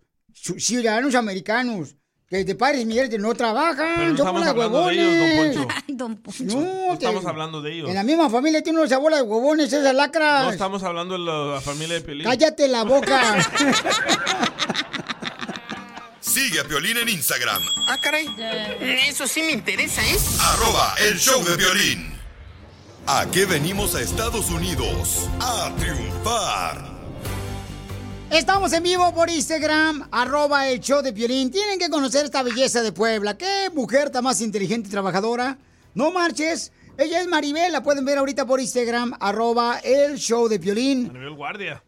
Ciudadanos 0.58 1.14
americanos. 1.14 1.94
Que 2.28 2.44
de 2.44 2.54
padres 2.56 2.84
migrantes 2.86 3.20
no 3.20 3.32
trabajan. 3.34 3.94
Pero 3.96 4.10
no 4.10 4.16
son 4.16 4.26
estamos 4.26 4.32
bolas 4.40 4.48
hablando 4.48 4.86
de 4.88 4.94
ellos, 4.94 5.06
don 5.06 5.28
huevones. 5.30 5.56
Poncho. 5.56 5.74
Ay, 5.88 5.94
don 5.94 6.16
Poncho. 6.16 6.44
No, 6.44 6.60
No 6.60 6.92
estamos 6.94 7.22
te- 7.22 7.28
hablando 7.30 7.62
de 7.62 7.72
ellos. 7.72 7.88
En 7.88 7.94
la 7.94 8.02
misma 8.02 8.28
familia 8.28 8.62
tiene 8.64 8.80
una 8.80 8.98
bola 8.98 9.16
de 9.18 9.22
huevones, 9.22 9.72
esas 9.72 9.94
lacras. 9.94 10.44
No 10.46 10.50
estamos 10.50 10.82
hablando 10.82 11.12
de 11.16 11.20
la, 11.20 11.54
la 11.54 11.60
familia 11.60 11.94
de 11.94 12.00
Pelín. 12.00 12.24
Cállate 12.24 12.66
la 12.66 12.82
boca. 12.82 13.36
Sigue 16.20 16.60
a 16.60 16.64
Piolín 16.64 16.96
en 16.98 17.08
Instagram, 17.08 17.62
Ah, 17.88 17.96
caray. 18.02 18.26
Eso 19.08 19.26
sí 19.28 19.42
me 19.42 19.52
interesa, 19.52 20.02
¿eh? 20.04 20.16
arroba 20.40 20.94
el 21.08 21.18
show 21.18 21.42
de 21.44 21.56
violín. 21.56 22.12
¿A 23.06 23.24
qué 23.30 23.46
venimos 23.46 23.94
a 23.94 24.02
Estados 24.02 24.50
Unidos? 24.50 25.28
A 25.40 25.72
triunfar. 25.78 26.95
Estamos 28.30 28.72
en 28.72 28.82
vivo 28.82 29.14
por 29.14 29.30
Instagram, 29.30 30.08
arroba 30.10 30.68
el 30.68 30.80
show 30.80 31.00
de 31.00 31.12
Piolín. 31.12 31.50
Tienen 31.50 31.78
que 31.78 31.88
conocer 31.88 32.24
esta 32.24 32.42
belleza 32.42 32.82
de 32.82 32.92
Puebla. 32.92 33.38
¿Qué 33.38 33.70
mujer 33.72 34.10
tan 34.10 34.24
más 34.24 34.40
inteligente 34.40 34.88
y 34.88 34.90
trabajadora? 34.90 35.56
No 35.94 36.10
marches. 36.10 36.72
Ella 36.98 37.20
es 37.20 37.28
Maribel, 37.28 37.72
la 37.72 37.82
pueden 37.82 38.04
ver 38.04 38.18
ahorita 38.18 38.46
por 38.46 38.58
Instagram, 38.60 39.12
arroba 39.20 39.78
el 39.78 40.16
show 40.16 40.48
de 40.48 40.58
Piolín. 40.58 41.08
Maribel 41.08 41.34
Guardia. 41.34 41.84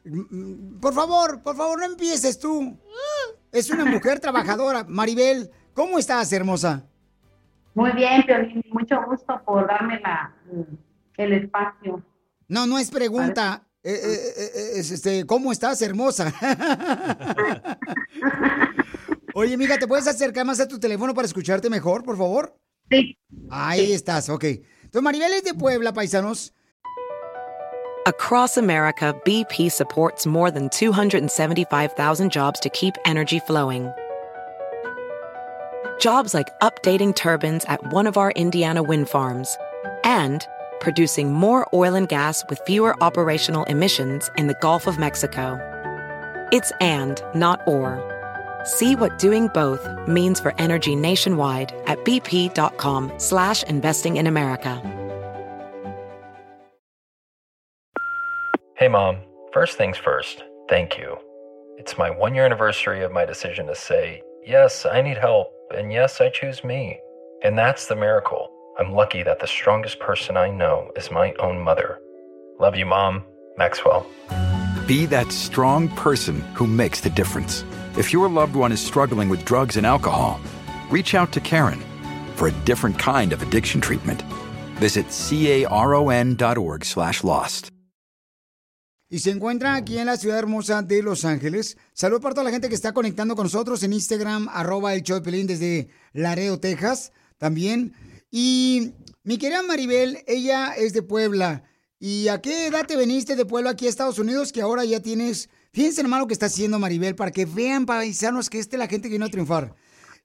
Por 0.80 0.95
favor, 0.95 1.43
por 1.43 1.57
favor, 1.57 1.78
no 1.80 1.86
empieces 1.86 2.39
tú. 2.39 2.78
Es 3.51 3.70
una 3.70 3.84
mujer 3.84 4.20
trabajadora. 4.20 4.84
Maribel, 4.86 5.51
¿cómo 5.74 5.99
estás, 5.99 6.32
hermosa? 6.32 6.84
Muy 7.74 7.91
bien, 7.93 8.22
Piolín, 8.24 8.62
mucho 8.70 8.97
gusto 9.07 9.41
por 9.45 9.66
darme 9.66 9.99
la, 10.01 10.34
el 11.16 11.32
espacio. 11.32 12.03
No, 12.47 12.66
no 12.66 12.78
es 12.78 12.91
pregunta. 12.91 13.64
Eh, 13.89 14.01
eh, 14.05 14.51
eh, 14.55 14.70
es, 14.74 14.91
este, 14.91 15.24
¿Cómo 15.24 15.51
estás, 15.51 15.80
hermosa? 15.80 16.30
Oye, 19.34 19.55
amiga, 19.55 19.78
¿te 19.78 19.86
puedes 19.89 20.07
acercar 20.07 20.45
más 20.45 20.61
a 20.61 20.68
tu 20.68 20.78
teléfono 20.78 21.14
para 21.14 21.24
escucharte 21.24 21.70
mejor, 21.70 22.05
por 22.05 22.18
favor? 22.18 22.55
Sí. 22.91 23.16
Ahí 23.49 23.93
estás, 23.93 24.28
ok. 24.28 24.45
Entonces, 24.45 25.01
Maribel 25.01 25.32
es 25.32 25.45
de 25.45 25.55
Puebla, 25.55 25.95
paisanos. 25.95 26.53
Across 28.05 28.59
America, 28.59 29.14
BP 29.24 29.70
supports 29.70 30.26
more 30.26 30.51
than 30.51 30.68
275,000 30.68 32.30
jobs 32.30 32.61
to 32.61 32.68
keep 32.68 32.95
energy 33.07 33.41
flowing. 33.41 33.91
Jobs 35.99 36.34
like 36.34 36.51
updating 36.61 37.14
turbines 37.14 37.64
at 37.68 37.80
one 37.95 38.07
of 38.07 38.18
our 38.18 38.32
Indiana 38.32 38.82
wind 38.82 39.09
farms 39.09 39.57
and 40.05 40.47
producing 40.80 41.32
more 41.32 41.66
oil 41.72 41.94
and 41.94 42.08
gas 42.08 42.44
with 42.48 42.60
fewer 42.66 42.94
operational 43.02 43.64
emissions 43.64 44.30
in 44.36 44.46
the 44.46 44.56
Gulf 44.60 44.86
of 44.86 44.98
Mexico. 44.98 45.58
It's 46.52 46.72
and, 46.80 47.22
not 47.34 47.60
or. 47.66 48.02
See 48.64 48.96
what 48.96 49.18
doing 49.18 49.48
both 49.48 49.88
means 50.06 50.40
for 50.40 50.54
energy 50.58 50.96
nationwide 50.96 51.72
at 51.86 52.04
bp.com 52.04 53.12
slash 53.18 53.62
investing 53.64 54.16
in 54.16 54.26
America. 54.26 54.82
Hey, 58.76 58.88
Mom. 58.88 59.18
First 59.52 59.78
things 59.78 59.96
first, 59.96 60.44
thank 60.68 60.98
you. 60.98 61.16
It's 61.78 61.96
my 61.96 62.10
one 62.10 62.34
year 62.34 62.44
anniversary 62.44 63.02
of 63.02 63.10
my 63.10 63.24
decision 63.24 63.66
to 63.66 63.74
say, 63.74 64.22
yes, 64.44 64.84
I 64.84 65.00
need 65.00 65.16
help, 65.16 65.48
and 65.74 65.90
yes, 65.90 66.20
I 66.20 66.28
choose 66.28 66.62
me. 66.62 67.00
And 67.42 67.58
that's 67.58 67.86
the 67.86 67.96
miracle. 67.96 68.52
I'm 68.78 68.92
lucky 68.92 69.24
that 69.24 69.40
the 69.40 69.46
strongest 69.48 69.98
person 69.98 70.36
I 70.36 70.50
know 70.50 70.92
is 70.94 71.10
my 71.10 71.34
own 71.40 71.58
mother. 71.58 71.98
Love 72.60 72.76
you, 72.76 72.86
Mom. 72.86 73.24
Maxwell. 73.56 74.06
Be 74.86 75.04
that 75.06 75.32
strong 75.32 75.88
person 75.96 76.40
who 76.54 76.66
makes 76.66 77.00
the 77.00 77.10
difference. 77.10 77.64
If 77.96 78.12
your 78.12 78.28
loved 78.28 78.54
one 78.54 78.70
is 78.70 78.80
struggling 78.80 79.28
with 79.28 79.44
drugs 79.44 79.76
and 79.76 79.84
alcohol, 79.84 80.38
reach 80.90 81.16
out 81.16 81.32
to 81.32 81.40
Karen 81.40 81.80
for 82.36 82.46
a 82.46 82.52
different 82.64 82.96
kind 83.00 83.32
of 83.32 83.42
addiction 83.42 83.80
treatment. 83.80 84.22
Visit 84.76 85.06
caron.org 85.10 86.84
slash 86.84 87.24
lost. 87.24 87.72
Y 89.10 89.20
se 89.20 89.30
encuentra 89.30 89.74
aquí 89.74 89.98
en 89.98 90.06
la 90.06 90.18
ciudad 90.18 90.38
hermosa 90.38 90.82
de 90.82 91.02
Los 91.02 91.24
Ángeles. 91.24 91.78
Saludos 91.94 92.22
para 92.22 92.34
toda 92.34 92.44
la 92.44 92.50
gente 92.50 92.68
que 92.68 92.74
está 92.74 92.92
conectando 92.92 93.34
con 93.34 93.44
nosotros 93.44 93.82
en 93.82 93.94
Instagram, 93.94 94.48
arroba 94.52 94.94
el 94.94 95.02
show 95.02 95.16
de 95.16 95.22
Pelín 95.22 95.46
desde 95.46 95.88
Laredo, 96.12 96.60
Texas, 96.60 97.10
también. 97.38 97.94
Y 98.30 98.92
mi 99.22 99.38
querida 99.38 99.62
Maribel, 99.62 100.24
ella 100.26 100.72
es 100.72 100.92
de 100.92 101.02
Puebla. 101.02 101.64
¿Y 102.00 102.28
a 102.28 102.40
qué 102.40 102.68
edad 102.68 102.86
te 102.86 102.96
viniste 102.96 103.34
de 103.34 103.44
pueblo 103.44 103.70
aquí 103.70 103.86
a 103.86 103.88
Estados 103.88 104.18
Unidos 104.18 104.52
que 104.52 104.62
ahora 104.62 104.84
ya 104.84 105.00
tienes... 105.00 105.50
Fíjense 105.72 106.00
hermano 106.00 106.22
lo 106.22 106.26
que 106.28 106.32
está 106.32 106.46
haciendo 106.46 106.78
Maribel 106.78 107.16
para 107.16 107.32
que 107.32 107.44
vean 107.44 107.86
paisanos 107.86 108.48
que 108.48 108.58
esta 108.58 108.76
es 108.76 108.78
la 108.78 108.86
gente 108.86 109.08
que 109.08 109.14
vino 109.14 109.26
a 109.26 109.30
triunfar. 109.30 109.74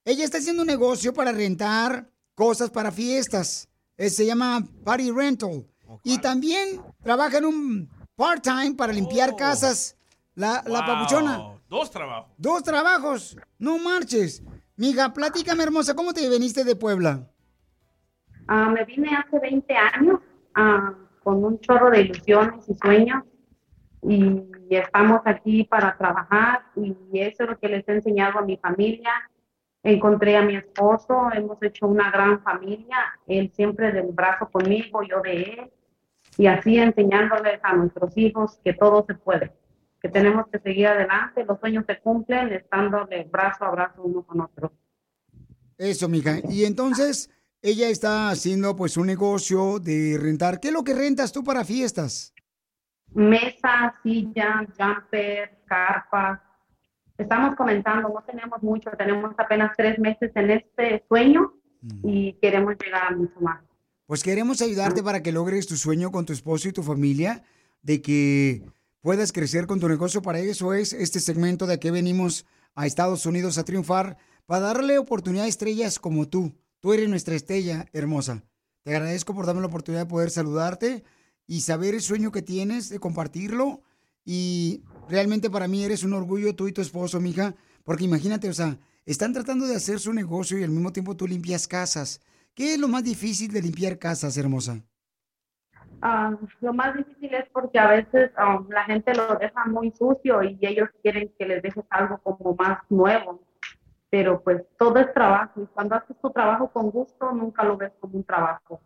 Ella 0.05 0.23
está 0.23 0.37
haciendo 0.37 0.61
un 0.61 0.67
negocio 0.67 1.13
para 1.13 1.31
rentar 1.31 2.11
cosas 2.35 2.69
para 2.69 2.91
fiestas. 2.91 3.67
Eh, 3.97 4.09
se 4.09 4.25
llama 4.25 4.67
Party 4.83 5.11
Rental. 5.11 5.67
Y 6.03 6.19
también 6.19 6.81
trabaja 7.03 7.39
en 7.39 7.45
un 7.45 7.89
part-time 8.15 8.75
para 8.75 8.93
limpiar 8.93 9.35
casas. 9.35 9.95
La, 10.35 10.63
papuchona. 10.63 11.59
Dos 11.69 11.89
trabajos. 11.89 12.31
Dos 12.37 12.63
trabajos. 12.63 13.37
No 13.57 13.79
marches. 13.79 14.43
Mija, 14.75 15.13
platícame, 15.13 15.63
hermosa, 15.63 15.95
¿cómo 15.95 16.13
te 16.13 16.27
viniste 16.29 16.63
de 16.63 16.75
Puebla? 16.75 17.32
Ah, 18.47 18.69
me 18.69 18.83
vine 18.85 19.15
hace 19.15 19.39
20 19.39 19.73
años 19.75 20.19
ah, 20.55 20.93
con 21.23 21.43
un 21.43 21.59
chorro 21.59 21.91
de 21.91 22.01
ilusiones 22.01 22.67
y 22.67 22.73
sueños 22.75 23.23
y 24.01 24.43
estamos 24.69 25.21
aquí 25.25 25.63
para 25.63 25.97
trabajar 25.97 26.63
y 26.75 26.95
eso 27.13 27.43
es 27.43 27.49
lo 27.49 27.59
que 27.59 27.69
les 27.69 27.87
he 27.87 27.93
enseñado 27.93 28.39
a 28.39 28.41
mi 28.41 28.57
familia. 28.57 29.11
Encontré 29.81 30.37
a 30.37 30.41
mi 30.41 30.55
esposo, 30.55 31.29
hemos 31.33 31.61
hecho 31.61 31.87
una 31.87 32.09
gran 32.09 32.41
familia, 32.41 32.97
él 33.27 33.51
siempre 33.53 33.91
del 33.91 34.11
brazo 34.11 34.49
conmigo, 34.49 35.03
yo 35.03 35.21
de 35.21 35.43
él, 35.43 35.71
y 36.37 36.47
así 36.47 36.77
enseñándoles 36.77 37.59
a 37.63 37.73
nuestros 37.73 38.17
hijos 38.17 38.59
que 38.63 38.73
todo 38.73 39.05
se 39.05 39.15
puede, 39.15 39.51
que 40.01 40.07
tenemos 40.07 40.47
que 40.47 40.59
seguir 40.59 40.87
adelante, 40.87 41.43
los 41.45 41.59
sueños 41.59 41.83
se 41.85 41.99
cumplen 41.99 42.53
estando 42.53 43.05
de 43.05 43.25
brazo 43.25 43.65
a 43.65 43.71
brazo 43.71 44.03
uno 44.03 44.23
con 44.23 44.41
otro. 44.41 44.71
Eso, 45.77 46.07
mija. 46.07 46.37
Y 46.49 46.63
entonces, 46.63 47.29
ella 47.63 47.89
está 47.89 48.29
haciendo 48.29 48.75
pues 48.75 48.97
un 48.97 49.07
negocio 49.07 49.79
de 49.79 50.19
rentar. 50.21 50.59
¿Qué 50.59 50.67
es 50.67 50.73
lo 50.73 50.83
que 50.83 50.93
rentas 50.93 51.31
tú 51.31 51.43
para 51.43 51.65
fiestas? 51.65 52.33
mesas, 53.13 53.93
sillas, 54.01 54.67
jumper, 54.77 55.59
carpas. 55.65 56.39
Estamos 57.17 57.55
comenzando, 57.55 58.09
no 58.09 58.23
tenemos 58.25 58.61
mucho, 58.63 58.89
tenemos 58.97 59.33
apenas 59.37 59.71
tres 59.77 59.99
meses 59.99 60.31
en 60.35 60.51
este 60.51 61.03
sueño 61.07 61.53
y 62.03 62.33
queremos 62.41 62.75
llegar 62.83 63.13
a 63.13 63.15
mucho 63.15 63.39
más. 63.39 63.61
Pues 64.07 64.23
queremos 64.23 64.61
ayudarte 64.61 65.03
para 65.03 65.21
que 65.21 65.31
logres 65.31 65.67
tu 65.67 65.75
sueño 65.75 66.11
con 66.11 66.25
tu 66.25 66.33
esposo 66.33 66.67
y 66.67 66.73
tu 66.73 66.83
familia, 66.83 67.43
de 67.81 68.01
que 68.01 68.63
puedas 69.01 69.31
crecer 69.31 69.67
con 69.67 69.79
tu 69.79 69.87
negocio. 69.87 70.21
Para 70.21 70.39
eso 70.39 70.73
es 70.73 70.93
este 70.93 71.19
segmento 71.19 71.67
de 71.67 71.79
que 71.79 71.91
venimos 71.91 72.45
a 72.75 72.85
Estados 72.85 73.25
Unidos 73.25 73.57
a 73.57 73.63
triunfar, 73.63 74.17
para 74.45 74.61
darle 74.61 74.97
oportunidad 74.97 75.45
a 75.45 75.49
estrellas 75.49 75.99
como 75.99 76.27
tú. 76.27 76.51
Tú 76.83 76.91
eres 76.91 77.07
nuestra 77.07 77.33
estrella 77.35 77.85
hermosa. 77.93 78.43
Te 78.83 78.93
agradezco 78.93 79.33
por 79.33 79.45
darme 79.45 79.61
la 79.61 79.67
oportunidad 79.67 80.03
de 80.03 80.09
poder 80.09 80.29
saludarte 80.29 81.05
y 81.47 81.61
saber 81.61 81.93
el 81.93 82.01
sueño 82.01 82.33
que 82.33 82.41
tienes, 82.41 82.89
de 82.89 82.99
compartirlo. 82.99 83.79
Y 84.25 84.83
realmente 85.07 85.49
para 85.49 85.69
mí 85.69 85.85
eres 85.85 86.03
un 86.03 86.11
orgullo 86.11 86.57
tú 86.57 86.67
y 86.67 86.73
tu 86.73 86.81
esposo, 86.81 87.21
mija, 87.21 87.55
porque 87.85 88.03
imagínate, 88.03 88.49
o 88.49 88.53
sea, 88.53 88.77
están 89.05 89.31
tratando 89.31 89.65
de 89.65 89.77
hacer 89.77 89.97
su 89.97 90.11
negocio 90.11 90.59
y 90.59 90.63
al 90.63 90.71
mismo 90.71 90.91
tiempo 90.91 91.15
tú 91.15 91.25
limpias 91.25 91.69
casas. 91.69 92.19
¿Qué 92.53 92.73
es 92.73 92.79
lo 92.81 92.89
más 92.89 93.05
difícil 93.05 93.53
de 93.53 93.61
limpiar 93.61 93.97
casas, 93.97 94.35
hermosa? 94.35 94.83
Ah, 96.01 96.37
lo 96.59 96.73
más 96.73 96.97
difícil 96.97 97.33
es 97.33 97.45
porque 97.53 97.79
a 97.79 97.87
veces 97.87 98.29
ah, 98.35 98.61
la 98.67 98.83
gente 98.83 99.15
lo 99.15 99.37
deja 99.37 99.65
muy 99.67 99.91
sucio 99.91 100.43
y 100.43 100.59
ellos 100.59 100.89
quieren 101.01 101.31
que 101.39 101.45
les 101.45 101.63
dejes 101.63 101.85
algo 101.89 102.17
como 102.17 102.53
más 102.55 102.79
nuevo. 102.89 103.41
Pero 104.13 104.43
pues 104.43 104.61
todo 104.77 104.99
es 104.99 105.11
trabajo 105.11 105.59
y 105.63 105.65
cuando 105.65 105.95
haces 105.95 106.15
tu 106.21 106.29
trabajo 106.29 106.71
con 106.71 106.91
gusto 106.91 107.31
nunca 107.31 107.63
lo 107.63 107.77
ves 107.77 107.93
como 107.99 108.15
un 108.17 108.23
trabajo. 108.23 108.79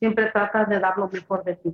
Siempre 0.00 0.28
tratas 0.32 0.68
de 0.68 0.80
dar 0.80 0.98
lo 0.98 1.08
mejor 1.08 1.44
de 1.44 1.54
ti. 1.54 1.72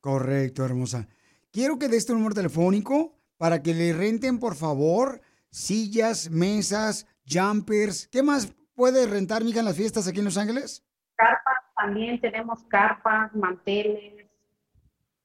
Correcto, 0.00 0.64
hermosa. 0.64 1.08
Quiero 1.50 1.80
que 1.80 1.88
des 1.88 2.06
tu 2.06 2.14
número 2.14 2.32
telefónico 2.32 3.18
para 3.38 3.60
que 3.60 3.74
le 3.74 3.92
renten, 3.92 4.38
por 4.38 4.54
favor, 4.54 5.20
sillas, 5.50 6.30
mesas, 6.30 7.08
jumpers. 7.28 8.06
¿Qué 8.06 8.22
más 8.22 8.54
puede 8.76 9.08
rentar, 9.08 9.42
mija, 9.42 9.58
en 9.58 9.64
las 9.64 9.76
fiestas 9.76 10.06
aquí 10.06 10.20
en 10.20 10.26
Los 10.26 10.38
Ángeles? 10.38 10.86
Carpas 11.16 11.56
también 11.76 12.20
tenemos 12.20 12.62
carpas, 12.66 13.34
manteles. 13.34 14.28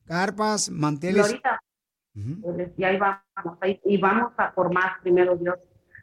Carpas, 0.05 0.67
Y 0.69 0.71
manteles. 0.71 1.27
ahorita, 1.27 1.61
pues, 2.41 2.71
y 2.75 2.83
ahí 2.83 2.97
vamos, 2.97 3.57
ahí- 3.61 3.79
y 3.85 3.97
vamos 4.01 4.33
a 4.35 4.51
por 4.51 4.73
más 4.73 4.99
primero 5.03 5.35
Dios. 5.35 5.59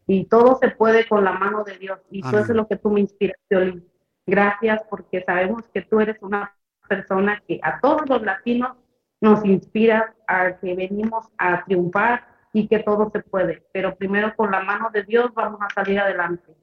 Y 0.07 0.27
todo 0.27 0.59
se 0.61 0.71
puede 0.71 1.07
con 1.09 1.25
la 1.25 1.33
mano 1.33 1.65
de 1.65 1.79
Dios. 1.79 1.99
Y 2.11 2.21
eso 2.21 2.29
Amén. 2.29 2.43
es 2.43 2.49
lo 2.51 2.69
que 2.69 2.77
tú 2.77 2.91
me 2.91 3.01
inspiras, 3.01 3.37
Violín. 3.51 3.85
Gracias 4.27 4.83
porque 4.91 5.23
sabemos 5.25 5.63
que 5.73 5.83
tú 5.83 6.01
eres 6.01 6.17
una 6.21 6.55
persona 6.89 7.43
que 7.47 7.59
a 7.63 7.81
todos 7.81 8.09
los 8.09 8.23
latinos 8.23 8.77
nos 9.21 9.45
inspira 9.45 10.15
a 10.29 10.57
que 10.59 10.75
venimos 10.75 11.27
a 11.39 11.65
triunfar 11.65 12.27
y 12.53 12.69
que 12.69 12.81
todo 12.81 13.11
se 13.13 13.21
puede. 13.21 13.67
Pero 13.73 13.97
primero 13.97 14.35
con 14.37 14.51
la 14.51 14.63
mano 14.63 14.91
de 14.93 15.03
Dios 15.05 15.31
vamos 15.35 15.61
a 15.61 15.69
salir 15.75 15.99
adelante. 15.99 16.55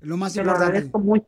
Lo 0.00 0.16
más 0.16 0.34
Te 0.34 0.40
lo 0.40 0.50
importante. 0.50 0.72
agradezco 0.78 0.98
mucho. 0.98 1.26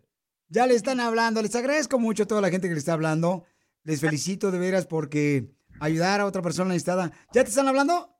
Ya 0.52 0.66
le 0.66 0.74
están 0.74 1.00
hablando. 1.00 1.44
Les 1.44 1.56
agradezco 1.56 2.00
mucho 2.00 2.24
a 2.24 2.26
toda 2.26 2.42
la 2.42 2.50
gente 2.50 2.68
que 2.68 2.74
le 2.74 2.80
está 2.80 2.94
hablando. 2.94 3.46
Les 3.84 4.02
felicito 4.02 4.50
de 4.50 4.58
veras 4.58 4.88
porque 4.88 5.54
ayudar 5.80 6.22
a 6.22 6.26
otra 6.26 6.42
persona 6.42 6.70
necesitada. 6.70 7.12
¿Ya 7.32 7.44
te 7.44 7.50
están 7.50 7.68
hablando? 7.68 8.18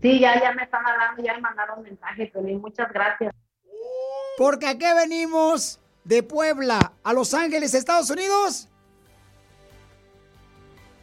Sí, 0.00 0.18
ya, 0.18 0.40
ya 0.40 0.52
me 0.54 0.62
están 0.62 0.84
hablando, 0.86 1.22
ya 1.22 1.34
me 1.34 1.42
mandaron 1.42 1.82
mensaje, 1.82 2.28
Piolín. 2.28 2.62
Muchas 2.62 2.90
gracias. 2.90 3.34
Porque 4.38 4.66
aquí 4.66 4.86
venimos 4.96 5.78
de 6.04 6.22
Puebla 6.22 6.94
a 7.04 7.12
Los 7.12 7.34
Ángeles, 7.34 7.74
Estados 7.74 8.08
Unidos. 8.08 8.70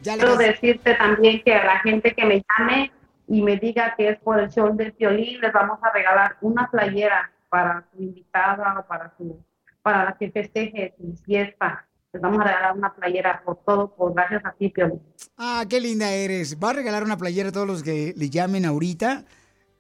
Ya 0.02 0.16
Quiero 0.16 0.30
vas- 0.36 0.40
decirte 0.40 0.96
también 0.96 1.42
que 1.44 1.54
a 1.54 1.66
la 1.66 1.80
gente 1.80 2.14
que 2.14 2.26
me 2.26 2.42
llame 2.58 2.92
y 3.28 3.42
me 3.42 3.58
diga 3.58 3.94
que 3.98 4.10
es 4.10 4.20
por 4.20 4.40
el 4.40 4.50
show 4.50 4.76
del 4.76 4.92
violín, 4.94 5.40
les 5.42 5.54
vamos 5.54 5.78
a 5.84 5.92
regalar 5.92 6.38
una 6.42 6.70
playera 6.72 7.32
para 7.50 7.86
su 7.92 8.02
invitada 8.04 8.80
o 8.80 8.88
para 8.88 9.14
su 9.18 9.44
para 9.82 10.04
la 10.06 10.18
que 10.18 10.30
festeje 10.32 10.94
su 10.98 11.16
fiesta. 11.24 11.86
Les 12.12 12.22
vamos 12.22 12.40
a 12.42 12.44
regalar 12.44 12.76
una 12.76 12.94
playera 12.94 13.42
por 13.46 13.64
todo, 13.64 13.96
por 13.96 14.14
gracias 14.14 14.44
a 14.46 14.52
ti, 14.54 14.70
Piolín. 14.70 15.00
Ah, 15.38 15.64
qué 15.70 15.80
linda 15.80 16.12
eres. 16.12 16.58
Va 16.62 16.72
a 16.72 16.74
regalar 16.74 17.04
una 17.04 17.18
playera 17.18 17.50
a 17.50 17.52
todos 17.52 17.68
los 17.68 17.84
que 17.84 18.14
le 18.18 18.30
llamen 18.30 18.66
ahorita 18.66 19.26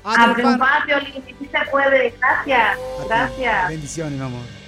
A 0.05 0.35
triunfar, 0.35 0.87
Piolín, 0.87 1.23
que 1.23 1.35
sí 1.39 1.49
se 1.51 1.71
puede. 1.71 2.15
Gracias, 2.19 2.79
gracias. 3.07 3.69
Bendiciones, 3.69 4.19
mi 4.19 4.25
amor. 4.25 4.64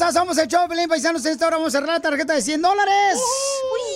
Hermosa, 0.00 0.12
somos 0.12 0.38
el 0.38 0.48
show 0.48 0.62
de 0.62 0.68
Pelín 0.68 0.88
Paisanos. 0.88 1.24
En 1.24 1.32
esta 1.32 1.46
hora 1.46 1.56
vamos 1.56 1.74
a 1.74 1.78
cerrar 1.78 1.94
la 1.94 2.00
tarjeta 2.00 2.34
de 2.34 2.42
100 2.42 2.62
dólares. 2.62 3.20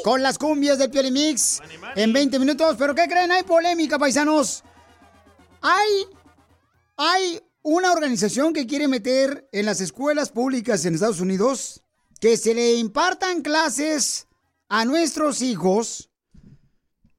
Con 0.04 0.22
las 0.22 0.38
cumbias 0.38 0.78
del 0.78 0.90
Piolimix 0.90 1.60
en 1.94 2.12
20 2.12 2.38
minutos. 2.38 2.76
¿Pero 2.78 2.94
qué 2.94 3.06
creen? 3.06 3.30
Hay 3.32 3.42
polémica, 3.42 3.98
paisanos. 3.98 4.64
Hay, 5.60 6.06
hay 6.96 7.40
una 7.62 7.92
organización 7.92 8.52
que 8.52 8.66
quiere 8.66 8.88
meter 8.88 9.48
en 9.52 9.66
las 9.66 9.80
escuelas 9.80 10.30
públicas 10.30 10.84
en 10.84 10.94
Estados 10.94 11.20
Unidos 11.20 11.82
que 12.20 12.36
se 12.36 12.54
le 12.54 12.74
impartan 12.74 13.42
clases 13.42 14.26
a 14.68 14.84
nuestros 14.84 15.42
hijos 15.42 16.10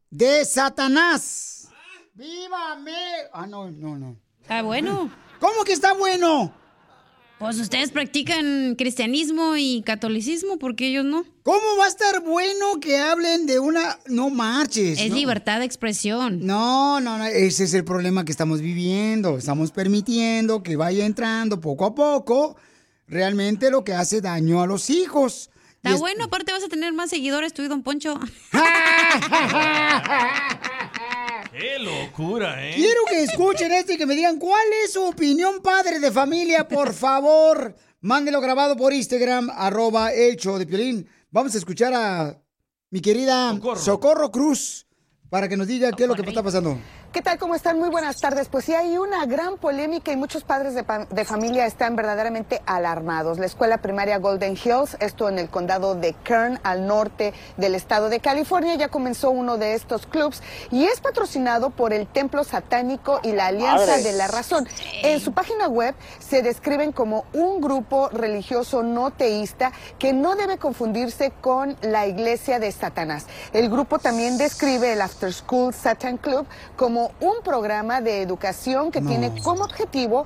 de 0.10 0.46
Satanás. 0.46 1.70
¡Vívame! 2.14 2.98
Ah, 3.32 3.48
no, 3.48 3.72
no, 3.72 3.98
no. 3.98 4.18
Está 4.42 4.62
bueno. 4.62 5.12
¿Cómo 5.40 5.64
que 5.64 5.74
está 5.74 5.94
bueno? 5.94 6.63
Pues 7.44 7.60
ustedes 7.60 7.92
practican 7.92 8.76
cristianismo 8.78 9.58
y 9.58 9.84
catolicismo, 9.86 10.58
porque 10.58 10.88
ellos 10.88 11.04
no. 11.04 11.26
¿Cómo 11.44 11.76
va 11.78 11.84
a 11.84 11.88
estar 11.90 12.24
bueno 12.24 12.80
que 12.80 12.98
hablen 12.98 13.46
de 13.46 13.60
una... 13.60 14.00
No 14.06 14.30
marches. 14.30 14.98
Es 14.98 15.10
no. 15.10 15.18
libertad 15.18 15.60
de 15.60 15.66
expresión. 15.66 16.46
No, 16.46 17.02
no, 17.02 17.18
no, 17.18 17.26
ese 17.26 17.66
es 17.66 17.74
el 17.74 17.84
problema 17.84 18.24
que 18.24 18.32
estamos 18.32 18.62
viviendo. 18.62 19.38
Estamos 19.38 19.72
permitiendo 19.72 20.64
que 20.64 20.78
vaya 20.78 21.06
entrando 21.06 21.60
poco 21.60 21.84
a 21.84 21.94
poco 21.94 22.56
realmente 23.10 23.70
lo 23.70 23.84
que 23.84 23.94
hace 23.94 24.22
daño 24.22 24.62
a 24.62 24.66
los 24.66 24.90
hijos. 24.90 25.50
Está 25.76 25.96
es- 25.96 26.00
bueno, 26.00 26.24
aparte 26.24 26.54
vas 26.54 26.64
a 26.64 26.70
tener 26.70 26.94
más 26.94 27.10
seguidores 27.10 27.52
tú 27.52 27.62
y 27.62 27.68
Don 27.68 27.84
Poncho. 27.84 28.18
¡Qué 31.54 31.78
locura, 31.78 32.68
eh! 32.68 32.74
Quiero 32.74 33.02
que 33.08 33.24
escuchen 33.24 33.72
esto 33.72 33.94
y 33.94 33.98
que 33.98 34.08
me 34.08 34.16
digan 34.16 34.40
cuál 34.40 34.64
es 34.84 34.94
su 34.94 35.04
opinión, 35.04 35.62
padre 35.62 36.00
de 36.00 36.12
familia, 36.12 36.68
por 36.68 36.94
favor. 36.94 37.76
Mándelo 38.02 38.42
grabado 38.42 38.76
por 38.76 38.92
Instagram, 38.92 39.52
arroba 39.52 40.12
el 40.12 40.36
show 40.36 40.58
de 40.58 40.66
Piolín. 40.66 41.08
Vamos 41.30 41.54
a 41.54 41.60
escuchar 41.60 41.94
a 41.94 42.42
mi 42.90 43.02
querida 43.02 43.56
Socorro, 43.78 44.32
Cruz 44.32 44.88
para 45.30 45.48
que 45.48 45.56
nos 45.56 45.68
diga 45.68 45.92
qué 45.92 46.04
es 46.04 46.10
lo 46.10 46.16
que 46.16 46.24
está 46.24 46.42
pasando. 46.42 46.80
¿Qué 47.14 47.22
tal? 47.22 47.38
¿Cómo 47.38 47.54
están? 47.54 47.78
Muy 47.78 47.90
buenas 47.90 48.20
tardes. 48.20 48.50
Pues 48.50 48.66
sí, 48.66 48.74
hay 48.74 48.98
una 48.98 49.28
gran 49.28 49.60
polémica 49.60 50.12
y 50.12 50.18
muchos 50.18 50.44
padres 50.44 50.74
de, 50.74 51.26
familia 51.26 51.68
están 51.68 51.96
verdaderamente 51.96 52.64
alarmados. 52.66 53.38
La 53.38 53.46
escuela 53.46 53.78
primaria 53.78 54.18
Golden 54.18 54.54
Hills, 54.54 54.98
esto 55.00 55.30
en 55.30 55.38
el 55.38 55.48
condado 55.48 55.94
de 55.94 56.14
Kern, 56.24 56.60
al 56.64 56.88
norte 56.88 57.36
del 57.56 57.76
estado 57.76 58.10
de 58.10 58.20
California, 58.20 58.74
ya 58.74 58.88
comenzó 58.88 59.30
uno 59.30 59.58
de 59.58 59.76
estos 59.76 60.08
clubs 60.08 60.42
y 60.72 60.86
es 60.86 61.02
patrocinado 61.02 61.70
por 61.70 61.94
el 61.94 62.08
Templo 62.08 62.44
Satánico 62.44 63.20
y 63.22 63.34
la 63.34 63.46
Alianza 63.46 63.86
Madre. 63.86 64.02
de 64.02 64.14
la 64.14 64.28
Razón. 64.28 64.68
En 65.04 65.20
su 65.20 65.34
página 65.34 65.68
web 65.68 65.94
se 66.18 66.42
describen 66.42 66.94
como 66.94 67.26
un 67.34 67.62
grupo 67.62 68.10
religioso 68.10 68.82
no 68.82 69.12
teísta 69.12 69.72
que 70.00 70.14
no 70.14 70.36
debe 70.36 70.58
confundirse 70.58 71.32
con 71.42 71.78
la 71.84 72.08
iglesia 72.08 72.58
de 72.58 72.72
Satanás. 72.72 73.28
El 73.54 73.70
grupo 73.70 74.00
también 74.00 74.40
describe 74.40 74.94
el 74.94 75.02
After 75.02 75.32
School 75.32 75.76
Satan 75.76 76.18
Club 76.18 76.48
como 76.76 77.03
un 77.20 77.44
programa 77.44 78.02
de 78.02 78.22
educación 78.22 78.92
que 78.92 79.02
No. 79.02 79.10
tiene 79.10 79.42
como 79.44 79.64
objetivo 79.64 80.26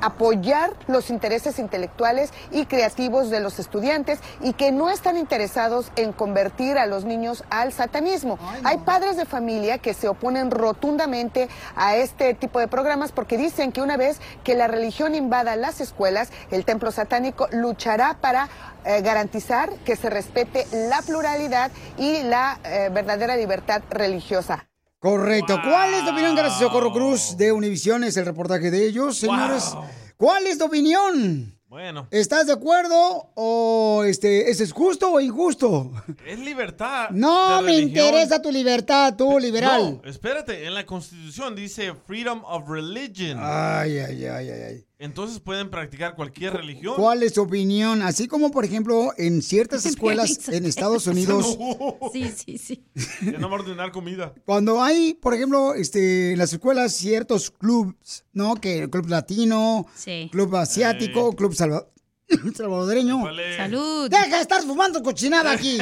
apoyar 0.00 0.72
los 0.86 1.10
intereses 1.10 1.58
intelectuales 1.58 2.30
y 2.50 2.66
creativos 2.66 3.30
de 3.30 3.40
los 3.40 3.58
estudiantes 3.58 4.18
y 4.40 4.52
que 4.52 4.72
no 4.72 4.90
están 4.90 5.16
interesados 5.16 5.90
en 5.96 6.12
convertir 6.12 6.78
a 6.78 6.86
los 6.86 7.04
niños 7.04 7.44
al 7.50 7.72
satanismo. 7.72 8.38
Hay 8.64 8.78
padres 8.78 9.16
de 9.16 9.24
familia 9.26 9.78
que 9.78 9.94
se 9.94 10.08
oponen 10.08 10.50
rotundamente 10.50 11.48
a 11.74 11.96
este 11.96 12.34
tipo 12.34 12.58
de 12.58 12.68
programas 12.68 13.12
porque 13.12 13.36
dicen 13.36 13.72
que 13.72 13.80
una 13.80 13.96
vez 13.96 14.20
que 14.44 14.54
la 14.54 14.68
religión 14.68 15.14
invada 15.14 15.56
las 15.56 15.80
escuelas, 15.80 16.30
el 16.50 16.64
templo 16.64 16.90
satánico 16.90 17.48
luchará 17.50 18.18
para 18.20 18.48
eh, 18.84 19.00
garantizar 19.02 19.70
que 19.84 19.96
se 19.96 20.10
respete 20.10 20.66
la 20.72 21.02
pluralidad 21.02 21.70
y 21.98 22.22
la 22.22 22.58
eh, 22.64 22.90
verdadera 22.92 23.36
libertad 23.36 23.82
religiosa. 23.90 24.66
Correcto. 24.98 25.60
¿Cuál 25.62 25.94
es 25.94 26.04
tu 26.04 26.10
opinión? 26.10 26.34
Gracias, 26.34 26.60
Socorro 26.60 26.92
Cruz 26.92 27.36
de 27.36 27.52
Univision. 27.52 28.04
Es 28.04 28.16
el 28.16 28.24
reportaje 28.26 28.70
de 28.70 28.86
ellos, 28.86 29.16
señores. 29.18 29.74
¿Cuál 30.16 30.46
es 30.46 30.58
tu 30.58 30.64
opinión? 30.64 31.52
Bueno, 31.68 32.06
¿Estás 32.12 32.46
de 32.46 32.52
acuerdo 32.52 33.32
o 33.34 34.04
este, 34.06 34.48
¿ese 34.50 34.62
es 34.64 34.72
justo 34.72 35.12
o 35.12 35.20
injusto? 35.20 35.90
es 36.24 36.38
libertad. 36.38 37.10
No 37.10 37.60
me 37.60 37.72
religión. 37.72 37.88
interesa 38.06 38.40
tu 38.40 38.50
libertad, 38.52 39.14
tú 39.18 39.38
liberal. 39.38 40.00
No, 40.02 40.08
espérate, 40.08 40.64
en 40.64 40.74
la 40.74 40.86
Constitución 40.86 41.54
dice 41.56 41.92
freedom 42.06 42.42
of 42.46 42.68
religion. 42.68 43.36
Ay, 43.40 43.98
ay, 43.98 44.24
ay, 44.24 44.48
ay, 44.48 44.62
ay. 44.62 44.84
Entonces 44.98 45.40
pueden 45.40 45.68
practicar 45.68 46.14
cualquier 46.14 46.54
religión. 46.54 46.94
¿Cuál 46.96 47.22
es 47.22 47.34
tu 47.34 47.42
opinión? 47.42 48.00
Así 48.00 48.28
como, 48.28 48.50
por 48.50 48.64
ejemplo, 48.64 49.12
en 49.18 49.42
ciertas 49.42 49.84
escuelas 49.86 50.48
en 50.48 50.64
Estados 50.64 51.06
Unidos, 51.06 51.58
Sí, 52.14 52.30
sí, 52.34 52.56
sí. 52.58 52.84
Ya 53.22 53.38
no 53.38 53.50
va 53.50 53.56
a 53.56 53.60
ordenar 53.60 53.92
comida. 53.92 54.32
cuando 54.46 54.82
hay, 54.82 55.12
por 55.14 55.34
ejemplo, 55.34 55.74
este, 55.74 56.32
en 56.32 56.38
las 56.38 56.52
escuelas 56.54 56.94
ciertos 56.96 57.50
clubs, 57.50 58.24
¿no? 58.32 58.54
Que 58.54 58.78
el 58.84 58.90
club 58.90 59.08
latino, 59.08 59.86
Sí. 59.94 60.28
club 60.32 60.56
asiático, 60.56 61.34
club 61.36 61.52
salva- 61.54 61.86
salvadoreño. 62.56 63.22
Salud. 63.56 64.08
Deja 64.08 64.36
de 64.36 64.42
estar 64.42 64.62
fumando 64.62 65.02
cochinada 65.02 65.52
aquí. 65.52 65.78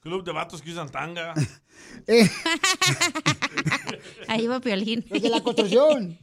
Club 0.00 0.22
de 0.24 0.32
vatos 0.32 0.60
que 0.62 0.70
usan 0.72 0.90
tanga. 0.90 1.32
Eh, 2.06 2.28
Ahí 4.28 4.46
va 4.46 4.60
Piolín. 4.60 5.04
Los 5.10 5.22
de 5.22 5.28
la 5.28 5.42
construcción. 5.42 6.18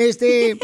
Este. 0.00 0.58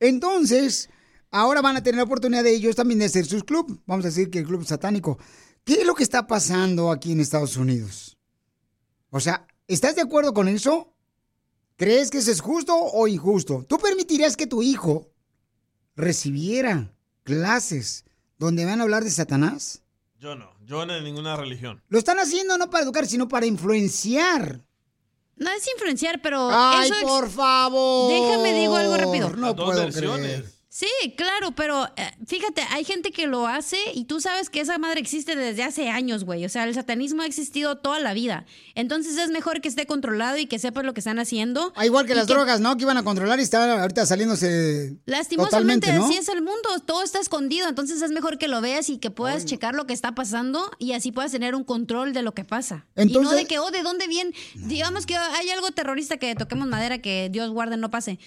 Entonces, 0.00 0.88
ahora 1.30 1.60
van 1.60 1.76
a 1.76 1.82
tener 1.82 1.98
la 1.98 2.04
oportunidad 2.04 2.42
de 2.42 2.54
ellos 2.54 2.74
también 2.74 3.00
de 3.00 3.04
hacer 3.04 3.26
sus 3.26 3.44
club. 3.44 3.82
Vamos 3.84 4.06
a 4.06 4.08
decir 4.08 4.30
que 4.30 4.38
el 4.38 4.46
club 4.46 4.64
satánico. 4.64 5.18
¿Qué 5.62 5.74
es 5.74 5.86
lo 5.86 5.94
que 5.94 6.02
está 6.02 6.26
pasando 6.26 6.90
aquí 6.90 7.12
en 7.12 7.20
Estados 7.20 7.58
Unidos? 7.58 8.16
O 9.10 9.20
sea, 9.20 9.46
¿estás 9.66 9.94
de 9.94 10.00
acuerdo 10.00 10.32
con 10.32 10.48
eso? 10.48 10.94
¿Crees 11.76 12.10
que 12.10 12.18
eso 12.18 12.30
es 12.30 12.40
justo 12.40 12.74
o 12.74 13.06
injusto? 13.06 13.66
¿Tú 13.68 13.76
permitirías 13.76 14.38
que 14.38 14.46
tu 14.46 14.62
hijo 14.62 15.12
recibiera 15.96 16.94
clases 17.24 18.06
donde 18.38 18.64
van 18.64 18.80
a 18.80 18.84
hablar 18.84 19.04
de 19.04 19.10
Satanás? 19.10 19.82
Yo 20.18 20.34
no, 20.34 20.50
yo 20.64 20.86
no 20.86 20.94
de 20.94 21.02
ninguna 21.02 21.36
religión. 21.36 21.82
Lo 21.88 21.98
están 21.98 22.18
haciendo 22.20 22.56
no 22.56 22.70
para 22.70 22.84
educar, 22.84 23.06
sino 23.06 23.28
para 23.28 23.44
influenciar. 23.44 24.64
No 25.40 25.50
es 25.50 25.66
influenciar, 25.74 26.20
pero. 26.22 26.50
Ay, 26.52 26.90
eso 26.90 27.06
por 27.06 27.30
favor. 27.30 28.12
Déjame 28.12 28.52
digo 28.52 28.76
algo 28.76 28.96
rápido. 28.96 29.30
No 29.30 29.56
puedo 29.56 29.88
creer. 29.88 30.44
Sí, 30.72 30.86
claro, 31.16 31.50
pero 31.50 31.86
eh, 31.96 32.12
fíjate, 32.28 32.62
hay 32.70 32.84
gente 32.84 33.10
que 33.10 33.26
lo 33.26 33.48
hace 33.48 33.76
y 33.92 34.04
tú 34.04 34.20
sabes 34.20 34.50
que 34.50 34.60
esa 34.60 34.78
madre 34.78 35.00
existe 35.00 35.34
desde 35.34 35.64
hace 35.64 35.90
años, 35.90 36.22
güey. 36.22 36.44
O 36.44 36.48
sea, 36.48 36.62
el 36.62 36.72
satanismo 36.74 37.22
ha 37.22 37.26
existido 37.26 37.78
toda 37.78 37.98
la 37.98 38.14
vida. 38.14 38.46
Entonces 38.76 39.16
es 39.16 39.30
mejor 39.30 39.60
que 39.60 39.66
esté 39.66 39.86
controlado 39.86 40.38
y 40.38 40.46
que 40.46 40.60
sepas 40.60 40.84
lo 40.84 40.94
que 40.94 41.00
están 41.00 41.18
haciendo. 41.18 41.72
Ah, 41.74 41.86
igual 41.86 42.06
que 42.06 42.14
las 42.14 42.28
drogas, 42.28 42.60
¿no? 42.60 42.76
Que 42.76 42.84
iban 42.84 42.96
a 42.96 43.02
controlar 43.02 43.40
y 43.40 43.42
estaban 43.42 43.68
ahorita 43.68 44.06
saliéndose 44.06 44.96
Lastimosamente 45.06 45.88
totalmente, 45.88 45.92
¿no? 45.92 46.04
así 46.06 46.16
es 46.16 46.28
el 46.28 46.40
mundo, 46.40 46.68
todo 46.86 47.02
está 47.02 47.18
escondido, 47.18 47.68
entonces 47.68 48.00
es 48.00 48.12
mejor 48.12 48.38
que 48.38 48.46
lo 48.46 48.60
veas 48.60 48.90
y 48.90 48.98
que 48.98 49.10
puedas 49.10 49.46
checar 49.46 49.74
lo 49.74 49.88
que 49.88 49.92
está 49.92 50.14
pasando 50.14 50.70
y 50.78 50.92
así 50.92 51.10
puedas 51.10 51.32
tener 51.32 51.56
un 51.56 51.64
control 51.64 52.12
de 52.12 52.22
lo 52.22 52.32
que 52.32 52.44
pasa. 52.44 52.86
y 52.94 53.00
no 53.00 53.02
Entonces- 53.02 53.38
de 53.38 53.46
que, 53.46 53.58
oh, 53.58 53.72
¿de 53.72 53.82
dónde 53.82 54.06
viene? 54.06 54.32
Digamos 54.54 55.04
que 55.04 55.16
hay 55.16 55.50
algo 55.50 55.72
terrorista 55.72 56.16
que 56.16 56.36
toquemos 56.36 56.68
madera 56.68 56.98
que 56.98 57.28
Dios 57.28 57.50
guarde 57.50 57.76
no 57.76 57.90
pase. 57.90 58.20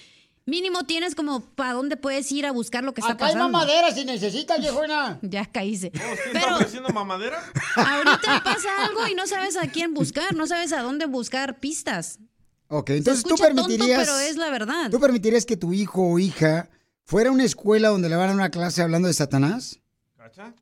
Mínimo 0.46 0.84
tienes 0.84 1.16
como 1.16 1.40
para 1.40 1.72
dónde 1.74 1.96
puedes 1.96 2.30
ir 2.32 2.46
a 2.46 2.52
buscar 2.52 2.84
lo 2.84 2.94
que 2.94 3.00
está 3.00 3.14
Acá 3.14 3.28
hay 3.28 3.34
pasando. 3.34 3.50
mamadera 3.58 3.92
si 3.92 4.04
necesitas, 4.04 4.60
viejona. 4.60 5.20
Ya 5.22 5.46
caíse. 5.46 5.92
¿Qué 5.92 6.00
está 6.34 6.56
ofreciendo 6.56 6.90
mamadera? 6.90 7.42
Ahorita 7.78 8.42
pasa 8.44 8.70
algo 8.86 9.08
y 9.08 9.16
no 9.16 9.26
sabes 9.26 9.56
a 9.56 9.68
quién 9.68 9.94
buscar, 9.94 10.36
no 10.36 10.46
sabes 10.46 10.74
a 10.74 10.82
dónde 10.82 11.06
buscar 11.06 11.60
pistas. 11.60 12.20
Ok, 12.68 12.90
entonces 12.90 13.24
tú 13.24 13.30
escucha 13.36 13.48
tonto, 13.48 13.64
permitirías. 13.68 14.00
pero 14.06 14.20
es 14.20 14.36
la 14.36 14.50
verdad. 14.50 14.90
¿Tú 14.92 15.00
permitirías 15.00 15.46
que 15.46 15.56
tu 15.56 15.72
hijo 15.74 16.02
o 16.10 16.20
hija 16.20 16.70
fuera 17.06 17.30
a 17.30 17.32
una 17.34 17.44
escuela 17.46 17.90
donde 17.90 18.10
le 18.10 18.16
van 18.16 18.26
a 18.26 18.28
dar 18.28 18.36
una 18.36 18.50
clase 18.50 18.82
hablando 18.82 19.08
de 19.08 19.14
Satanás? 19.14 19.80
¿Cacha? 20.18 20.54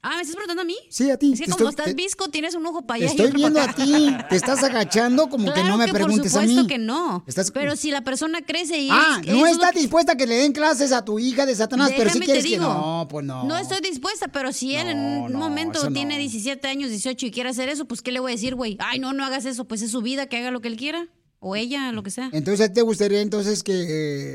Ah, 0.00 0.14
¿me 0.14 0.22
estás 0.22 0.36
preguntando 0.36 0.62
a 0.62 0.64
mí? 0.64 0.76
Sí, 0.90 1.10
a 1.10 1.16
ti. 1.18 1.32
Es 1.32 1.40
que 1.40 1.46
Te 1.46 1.50
como 1.52 1.70
estoy- 1.70 1.82
estás 1.82 1.84
te- 1.86 1.94
visco, 1.94 2.28
tienes 2.28 2.54
un 2.54 2.64
ojo 2.66 2.86
para 2.86 3.00
Te 3.00 3.04
allá 3.06 3.14
y 3.14 3.16
estoy 3.16 3.32
viendo 3.36 3.58
para 3.58 3.72
a 3.72 3.74
ti. 3.74 4.16
Te 4.30 4.36
estás 4.36 4.62
agachando 4.62 5.28
como 5.28 5.52
que 5.52 5.64
no 5.64 5.76
me 5.76 5.86
que 5.86 5.92
preguntes 5.92 6.34
a 6.36 6.38
Por 6.38 6.48
supuesto 6.48 6.62
mí. 6.62 6.68
que 6.68 6.78
no. 6.78 7.24
Estás- 7.26 7.50
Pero 7.50 7.74
si 7.74 7.90
la 7.90 8.02
persona 8.04 8.40
crece 8.42 8.78
y... 8.78 8.88
Ah, 8.92 9.20
es- 9.24 9.34
no 9.34 9.44
es 9.44 9.52
está 9.52 9.72
que- 9.72 9.80
dispuesta 9.80 10.12
a 10.12 10.16
que 10.16 10.28
le 10.28 10.36
den 10.36 10.52
clases 10.52 10.92
a 10.92 11.04
tu 11.04 11.18
hija 11.18 11.46
de 11.46 11.54
Satanás, 11.56 11.88
pero 11.96 12.10
sí 12.10 12.20
Déjame 12.20 12.26
te 12.26 12.32
quieres 12.40 12.44
que 12.44 12.58
no, 12.58 13.08
pues 13.10 13.26
no. 13.26 13.42
No 13.44 13.56
estoy 13.58 13.80
dispuesta, 13.80 14.28
pero 14.28 14.52
si 14.52 14.76
él 14.76 14.86
en 14.88 14.98
un 14.98 15.32
momento 15.32 15.88
tiene 15.92 16.16
17 16.16 16.68
años, 16.68 16.90
18 16.90 17.26
y 17.26 17.30
quiere 17.32 17.50
hacer 17.50 17.68
eso, 17.68 17.84
pues 17.86 18.00
¿qué 18.00 18.12
le 18.12 18.20
voy 18.20 18.30
a 18.30 18.34
decir, 18.36 18.54
güey? 18.54 18.76
Ay, 18.80 19.00
no, 19.00 19.12
no 19.12 19.24
hagas 19.24 19.46
eso, 19.46 19.64
pues 19.66 19.82
es 19.82 19.90
su 19.90 20.00
vida, 20.00 20.26
que 20.26 20.36
haga 20.38 20.52
lo 20.52 20.60
que 20.60 20.68
él 20.68 20.76
quiera. 20.76 21.08
O 21.40 21.54
ella, 21.56 21.90
lo 21.92 22.02
que 22.04 22.10
sea. 22.10 22.30
Entonces, 22.32 22.72
¿te 22.72 22.82
gustaría 22.82 23.20
entonces 23.20 23.62
que... 23.64 23.72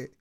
eh, 0.05 0.13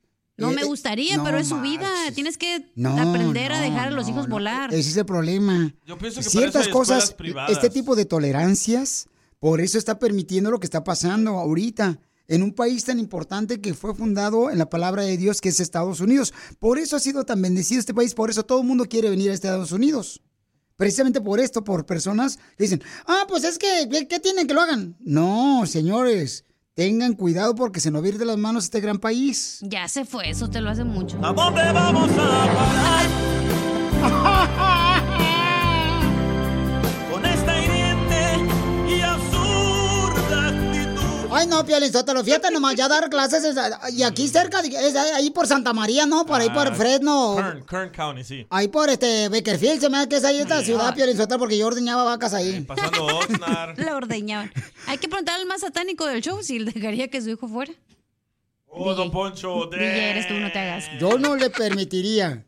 No 0.43 0.53
eh, 0.53 0.57
me 0.57 0.64
gustaría, 0.64 1.16
no 1.16 1.24
pero 1.24 1.38
es 1.38 1.49
su 1.49 1.61
vida. 1.61 1.88
Tienes 2.14 2.36
que 2.38 2.70
No, 2.74 2.97
aprender 2.99 3.53
a 3.53 3.61
dejar 3.61 3.88
a 3.88 3.90
los 3.90 4.05
no, 4.07 4.11
hijos 4.11 4.28
no. 4.28 4.34
volar. 4.34 4.72
Ese 4.74 4.90
es 4.90 4.97
el 4.97 5.07
problema. 5.07 5.74
Yo 5.86 5.97
pienso 5.99 6.20
que 6.20 6.28
Ciertas 6.28 6.68
cosas, 6.68 7.12
privadas. 7.12 7.51
este 7.53 7.70
tipo 7.70 7.97
de 7.97 8.05
tolerancias, 8.05 9.09
por 9.40 9.61
eso 9.61 9.78
está 9.78 9.99
permitiendo 9.99 10.51
lo 10.51 10.61
que 10.61 10.66
está 10.66 10.84
pasando 10.84 11.38
ahorita 11.38 11.99
en 12.28 12.43
un 12.43 12.53
país 12.53 12.84
tan 12.84 12.99
importante 12.99 13.61
que 13.61 13.74
fue 13.74 13.95
fundado 13.95 14.51
en 14.51 14.59
la 14.59 14.70
palabra 14.70 15.03
de 15.03 15.16
Dios 15.16 15.40
que 15.40 15.49
es 15.51 15.61
Estados 15.61 16.01
Unidos. 16.01 16.32
Por 16.59 16.78
eso 16.78 16.97
ha 16.97 17.01
sido 17.01 17.24
tan 17.24 17.43
bendecido 17.43 17.80
este 17.80 17.93
país, 17.95 18.14
por 18.14 18.30
eso 18.30 18.45
todo 18.45 18.61
el 18.61 18.66
mundo 18.66 18.86
quiere 18.86 19.11
venir 19.11 19.30
a 19.30 19.34
Estados 19.34 19.72
Unidos. 19.72 20.22
Precisamente 20.76 21.20
por 21.20 21.38
esto, 21.38 21.62
por 21.62 21.84
personas 21.84 22.38
que 22.57 22.64
dicen, 22.64 22.82
ah, 23.07 23.24
pues 23.28 23.45
es 23.45 23.59
que, 23.59 23.88
¿qué, 23.90 24.09
qué 24.09 24.18
tienen 24.20 24.47
que 24.47 24.55
lo 24.55 24.62
hagan? 24.62 24.97
No, 25.01 25.64
señores, 25.66 26.45
tengan 26.74 27.14
cuidado 27.14 27.54
porque 27.54 27.80
se 27.80 27.90
nos 27.90 28.02
viene 28.02 28.18
de 28.18 28.24
las 28.24 28.38
manos 28.38 28.64
este 28.64 28.80
gran 28.80 28.98
país. 28.98 29.58
Ya 29.62 29.88
se 29.88 30.04
fue, 30.04 30.30
eso 30.30 30.48
te 30.48 30.60
lo 30.60 30.70
hace 30.70 30.84
mucho. 30.84 31.18
¿A 31.24 31.32
dónde 31.32 31.62
vamos 31.72 32.10
a 32.12 32.46
parar? 34.02 34.28
Ay, 41.34 41.46
no, 41.46 41.64
Piolizotelo, 41.64 42.22
fíjate 42.24 42.50
nomás, 42.50 42.74
ya 42.76 42.88
dar 42.88 43.08
clases 43.10 43.44
es- 43.44 43.56
y 43.94 44.02
aquí 44.02 44.28
cerca, 44.28 44.60
es 44.60 44.94
ahí 44.96 45.30
por 45.30 45.46
Santa 45.46 45.72
María, 45.72 46.06
¿no? 46.06 46.24
Por 46.26 46.40
ahí 46.40 46.50
por 46.50 46.68
Ah, 46.68 46.74
Fresno. 46.74 47.34
Kern, 47.36 47.64
Kern 47.66 47.90
County, 47.90 48.24
sí. 48.24 48.46
Ahí 48.50 48.68
por 48.68 48.88
este 48.90 49.28
Bakerfield, 49.28 49.80
se 49.80 49.88
me 49.88 49.98
da 49.98 50.08
que 50.08 50.16
es 50.16 50.24
ahí 50.24 50.38
esta 50.38 50.62
ciudad, 50.62 50.94
Piolizotelo, 50.94 51.38
porque 51.38 51.56
yo 51.58 51.66
ordeñaba 51.66 52.04
vacas 52.04 52.34
ahí. 52.34 52.60
Pasando 52.62 53.04
Oxnard. 53.06 53.78
La 53.84 53.96
ordeñaban. 53.96 54.52
Hay 54.86 54.98
que 54.98 55.08
preguntar 55.08 55.40
al 55.40 55.46
más 55.46 55.60
satánico 55.62 56.06
del 56.06 56.20
show 56.22 56.42
si 56.42 56.58
dejaría 56.58 57.08
que 57.08 57.20
su 57.20 57.30
hijo 57.30 57.48
fuera. 57.48 57.72
Oh, 58.66 58.94
don 58.94 59.10
Poncho. 59.10 59.66
DJ, 59.70 60.10
eres 60.10 60.28
tú, 60.28 60.34
no 60.34 60.50
te 60.50 60.58
hagas. 60.58 60.84
Yo 60.98 61.18
no 61.18 61.36
le 61.36 61.50
permitiría. 61.50 62.46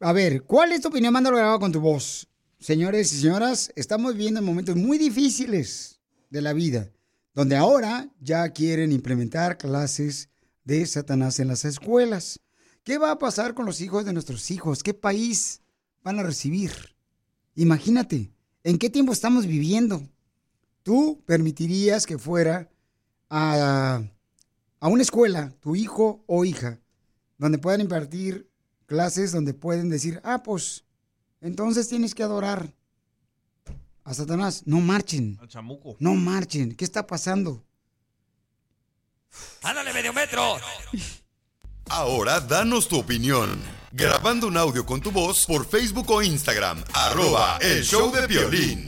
A 0.00 0.12
ver, 0.12 0.42
¿cuál 0.44 0.72
es 0.72 0.80
tu 0.80 0.88
opinión? 0.88 1.12
Mándalo 1.12 1.36
grabado 1.36 1.60
con 1.60 1.70
tu 1.70 1.80
voz. 1.80 2.26
Señores 2.58 3.12
y 3.12 3.20
señoras, 3.20 3.72
estamos 3.76 4.14
viviendo 4.14 4.42
momentos 4.42 4.76
muy 4.76 4.98
difíciles 4.98 6.00
de 6.30 6.42
la 6.42 6.52
vida, 6.52 6.90
donde 7.34 7.56
ahora 7.56 8.08
ya 8.20 8.48
quieren 8.50 8.92
implementar 8.92 9.58
clases 9.58 10.28
de 10.64 10.84
Satanás 10.86 11.40
en 11.40 11.48
las 11.48 11.64
escuelas. 11.64 12.40
¿Qué 12.82 12.98
va 12.98 13.10
a 13.12 13.18
pasar 13.18 13.54
con 13.54 13.66
los 13.66 13.80
hijos 13.80 14.04
de 14.04 14.12
nuestros 14.12 14.50
hijos? 14.50 14.82
¿Qué 14.82 14.94
país 14.94 15.60
van 16.02 16.18
a 16.18 16.22
recibir? 16.22 16.72
Imagínate, 17.54 18.32
¿en 18.64 18.78
qué 18.78 18.90
tiempo 18.90 19.12
estamos 19.12 19.46
viviendo? 19.46 20.02
¿Tú 20.82 21.22
permitirías 21.26 22.06
que 22.06 22.18
fuera 22.18 22.70
a, 23.28 24.02
a 24.80 24.88
una 24.88 25.02
escuela, 25.02 25.52
tu 25.60 25.76
hijo 25.76 26.24
o 26.26 26.44
hija, 26.44 26.80
donde 27.38 27.58
puedan 27.58 27.80
impartir 27.80 28.50
clases, 28.86 29.32
donde 29.32 29.54
pueden 29.54 29.88
decir, 29.88 30.20
ah, 30.24 30.42
pues, 30.42 30.84
entonces 31.40 31.88
tienes 31.88 32.14
que 32.14 32.22
adorar 32.22 32.74
a 34.04 34.14
Satanás? 34.14 34.62
No 34.66 34.80
marchen, 34.80 35.38
Al 35.40 35.48
chamuco. 35.48 35.96
no 36.00 36.14
marchen. 36.14 36.74
¿Qué 36.74 36.84
está 36.84 37.06
pasando? 37.06 37.64
¡Ándale, 39.62 39.92
medio 39.92 40.12
metro! 40.12 40.56
Ahora 41.88 42.40
danos 42.40 42.88
tu 42.88 42.98
opinión. 42.98 43.60
Grabando 43.92 44.46
un 44.46 44.56
audio 44.56 44.86
con 44.86 45.00
tu 45.00 45.10
voz 45.10 45.46
por 45.46 45.66
Facebook 45.68 46.10
o 46.10 46.22
Instagram. 46.22 46.82
Arroba 46.94 47.58
el 47.60 47.82
show 47.84 48.12
de 48.12 48.26
violín. 48.26 48.86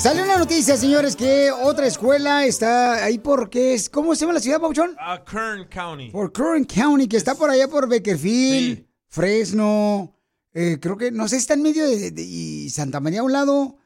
Salió 0.00 0.22
una 0.22 0.38
noticia, 0.38 0.76
señores, 0.76 1.16
que 1.16 1.50
otra 1.50 1.86
escuela 1.86 2.46
está 2.46 3.04
ahí 3.04 3.18
porque 3.18 3.74
es, 3.74 3.90
¿cómo 3.90 4.14
se 4.14 4.20
llama 4.22 4.34
la 4.34 4.40
ciudad, 4.40 4.60
Pauchón? 4.60 4.94
A 4.98 5.22
Kern 5.24 5.64
County. 5.68 6.10
Por 6.10 6.32
Kern 6.32 6.64
County, 6.64 7.08
que 7.08 7.16
está 7.16 7.34
por 7.34 7.50
allá 7.50 7.66
por 7.68 7.88
Bakerfield, 7.88 8.86
Fresno, 9.08 10.14
eh, 10.54 10.78
creo 10.80 10.96
que, 10.96 11.10
no 11.10 11.26
sé, 11.26 11.36
está 11.36 11.54
en 11.54 11.62
medio 11.62 11.84
de, 11.84 12.12
de- 12.12 12.22
y 12.22 12.70
Santa 12.70 13.00
María 13.00 13.20
a 13.20 13.24
un 13.24 13.32
lado. 13.32 13.76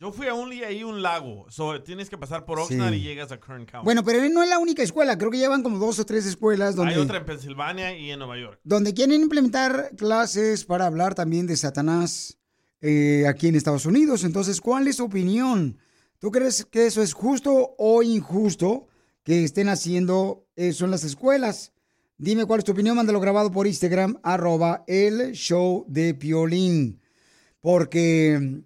Yo 0.00 0.10
fui 0.12 0.26
a 0.28 0.34
un 0.34 0.50
ahí 0.52 0.84
un 0.84 1.02
lago. 1.02 1.46
So, 1.50 1.82
tienes 1.82 2.08
que 2.08 2.16
pasar 2.16 2.44
por 2.46 2.60
Oxnard 2.60 2.92
Sí. 2.94 3.00
y 3.00 3.02
llegas 3.02 3.30
a 3.32 3.38
Kern 3.38 3.66
County. 3.66 3.84
Bueno, 3.84 4.02
pero 4.04 4.26
no 4.30 4.42
es 4.42 4.48
la 4.48 4.58
única 4.58 4.82
escuela, 4.82 5.18
creo 5.18 5.30
que 5.30 5.38
llevan 5.38 5.62
como 5.62 5.78
dos 5.78 5.98
o 5.98 6.06
tres 6.06 6.24
escuelas 6.24 6.76
donde... 6.76 6.94
Hay 6.94 7.00
otra 7.00 7.18
en 7.18 7.26
Pensilvania 7.26 7.96
y 7.96 8.10
en 8.10 8.18
Nueva 8.20 8.38
York. 8.38 8.58
donde 8.64 8.94
quieren 8.94 9.20
implementar 9.20 9.90
clases 9.96 10.64
para 10.64 10.86
hablar 10.86 11.14
también 11.14 11.46
de 11.46 11.56
Satanás 11.56 12.37
eh, 12.80 13.26
aquí 13.26 13.48
en 13.48 13.54
Estados 13.54 13.86
Unidos. 13.86 14.24
Entonces, 14.24 14.60
¿cuál 14.60 14.88
es 14.88 14.96
tu 14.96 15.04
opinión? 15.04 15.78
¿Tú 16.18 16.30
crees 16.30 16.64
que 16.64 16.86
eso 16.86 17.02
es 17.02 17.12
justo 17.12 17.74
o 17.78 18.02
injusto 18.02 18.86
que 19.22 19.44
estén 19.44 19.68
haciendo 19.68 20.46
eso 20.56 20.84
en 20.84 20.90
las 20.90 21.04
escuelas? 21.04 21.72
Dime 22.16 22.46
cuál 22.46 22.58
es 22.58 22.64
tu 22.64 22.72
opinión, 22.72 22.96
mándalo 22.96 23.20
grabado 23.20 23.52
por 23.52 23.68
Instagram, 23.68 24.18
arroba 24.24 24.82
el 24.88 25.32
show 25.32 25.84
de 25.86 26.14
Piolín. 26.14 27.00
Porque 27.60 28.62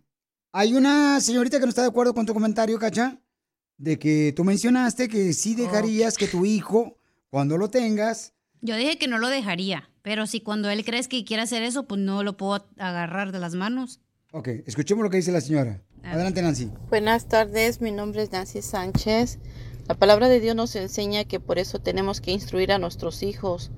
hay 0.53 0.75
una 0.75 1.21
señorita 1.21 1.59
que 1.59 1.67
no 1.67 1.69
está 1.69 1.83
de 1.83 1.89
acuerdo 1.89 2.15
con 2.15 2.25
tu 2.25 2.33
comentario, 2.33 2.79
Cacha, 2.79 3.21
de 3.77 3.99
que 3.99 4.33
tú 4.35 4.45
mencionaste 4.45 5.09
que 5.09 5.33
sí 5.35 5.55
dejarías 5.55 6.17
que 6.17 6.29
tu 6.29 6.47
hijo, 6.47 6.97
cuando 7.29 7.59
lo 7.59 7.69
tengas, 7.69 8.33
Yo 8.65 8.77
dije 8.77 8.97
que 8.97 9.09
no 9.09 9.19
lo 9.19 9.29
dejaría, 9.29 9.91
pero 10.03 10.29
si 10.29 10.41
cuando 10.41 10.71
él 10.71 10.85
crees 10.85 11.09
que 11.09 11.25
quiere 11.25 11.43
hacer 11.43 11.65
eso, 11.65 11.89
pues 11.89 12.01
no 12.01 12.23
lo 12.23 12.37
puedo 12.37 12.65
agarrar 12.79 13.33
de 13.33 13.41
las 13.41 13.57
manos. 13.57 14.01
Ok, 14.31 14.49
escuchemos 14.67 15.03
lo 15.03 15.11
que 15.11 15.17
dice 15.17 15.33
la 15.33 15.41
señora. 15.41 15.83
Adelante, 16.05 16.43
Nancy. 16.43 16.71
Buenas 16.89 17.27
tardes, 17.27 17.81
mi 17.81 17.91
nombre 17.91 18.23
es 18.23 18.31
Nancy 18.31 18.63
Sánchez. 18.63 19.41
La 19.89 19.97
palabra 19.97 20.29
de 20.29 20.39
Dios 20.39 20.55
nos 20.55 20.77
enseña 20.77 21.25
que 21.25 21.41
por 21.41 21.59
eso 21.59 21.81
tenemos 21.81 22.21
que 22.21 22.31
instruir 22.31 22.71
a 22.71 22.79
nuestros 22.79 23.25
hijos 23.25 23.73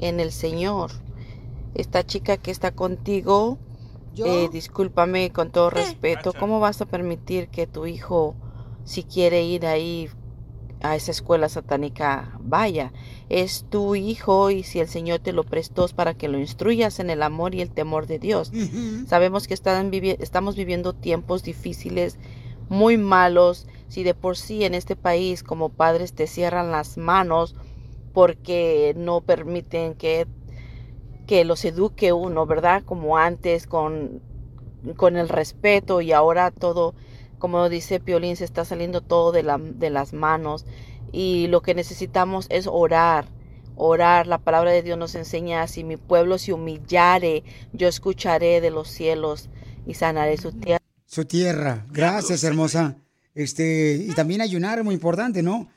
en 0.00 0.18
el 0.18 0.32
Señor. 0.32 0.90
Esta 1.74 2.04
chica 2.04 2.38
que 2.38 2.50
está 2.50 2.72
contigo, 2.72 3.60
eh, 4.16 4.48
discúlpame 4.52 5.30
con 5.30 5.52
todo 5.52 5.70
respeto, 5.70 6.32
¿cómo 6.32 6.58
vas 6.58 6.80
a 6.80 6.86
permitir 6.86 7.50
que 7.50 7.68
tu 7.68 7.86
hijo, 7.86 8.34
si 8.84 9.04
quiere 9.04 9.44
ir 9.44 9.64
ahí 9.64 10.10
a 10.82 10.96
esa 10.96 11.10
escuela 11.12 11.48
satánica, 11.48 12.36
vaya? 12.40 12.92
Es 13.28 13.64
tu 13.70 13.94
hijo 13.94 14.50
y 14.50 14.62
si 14.64 14.80
el 14.80 14.88
Señor 14.88 15.20
te 15.20 15.32
lo 15.32 15.44
prestó 15.44 15.84
es 15.84 15.92
para 15.92 16.14
que 16.14 16.28
lo 16.28 16.38
instruyas 16.38 16.98
en 16.98 17.10
el 17.10 17.22
amor 17.22 17.54
y 17.54 17.60
el 17.60 17.70
temor 17.70 18.06
de 18.06 18.18
Dios. 18.18 18.50
Sabemos 19.06 19.46
que 19.46 19.54
están 19.54 19.90
vivi- 19.90 20.16
estamos 20.20 20.56
viviendo 20.56 20.92
tiempos 20.92 21.42
difíciles, 21.42 22.18
muy 22.68 22.96
malos. 22.96 23.66
Si 23.88 24.02
de 24.02 24.14
por 24.14 24.36
sí 24.36 24.64
en 24.64 24.74
este 24.74 24.96
país 24.96 25.42
como 25.42 25.68
padres 25.68 26.14
te 26.14 26.26
cierran 26.26 26.70
las 26.72 26.96
manos 26.98 27.54
porque 28.12 28.94
no 28.96 29.20
permiten 29.20 29.94
que, 29.94 30.26
que 31.26 31.44
los 31.44 31.64
eduque 31.64 32.12
uno, 32.12 32.46
¿verdad? 32.46 32.82
Como 32.84 33.16
antes, 33.16 33.66
con, 33.66 34.20
con 34.96 35.16
el 35.16 35.28
respeto 35.28 36.00
y 36.00 36.12
ahora 36.12 36.50
todo, 36.50 36.94
como 37.42 37.68
dice 37.68 37.98
Piolín, 37.98 38.36
se 38.36 38.44
está 38.44 38.64
saliendo 38.64 39.00
todo 39.00 39.32
de, 39.32 39.42
la, 39.42 39.58
de 39.58 39.90
las 39.90 40.12
manos. 40.12 40.64
Y 41.10 41.48
lo 41.48 41.60
que 41.60 41.74
necesitamos 41.74 42.46
es 42.48 42.68
orar 42.70 43.26
orar. 43.74 44.26
La 44.26 44.38
palabra 44.38 44.70
de 44.70 44.82
Dios 44.82 44.96
nos 44.96 45.14
enseña, 45.14 45.66
si 45.66 45.82
mi 45.82 45.96
pueblo 45.96 46.38
se 46.38 46.52
humillare, 46.52 47.42
yo 47.72 47.88
escucharé 47.88 48.60
de 48.60 48.70
los 48.70 48.88
cielos 48.88 49.48
y 49.86 49.94
sanaré 49.94 50.36
su 50.36 50.52
tierra. 50.52 50.84
Su 51.06 51.24
tierra. 51.24 51.84
Gracias, 51.90 52.44
hermosa. 52.44 52.96
Este, 53.34 53.94
y 54.08 54.12
también 54.14 54.40
ayunar 54.40 54.78
es 54.78 54.84
muy 54.84 54.94
importante, 54.94 55.42
¿no? 55.42 55.68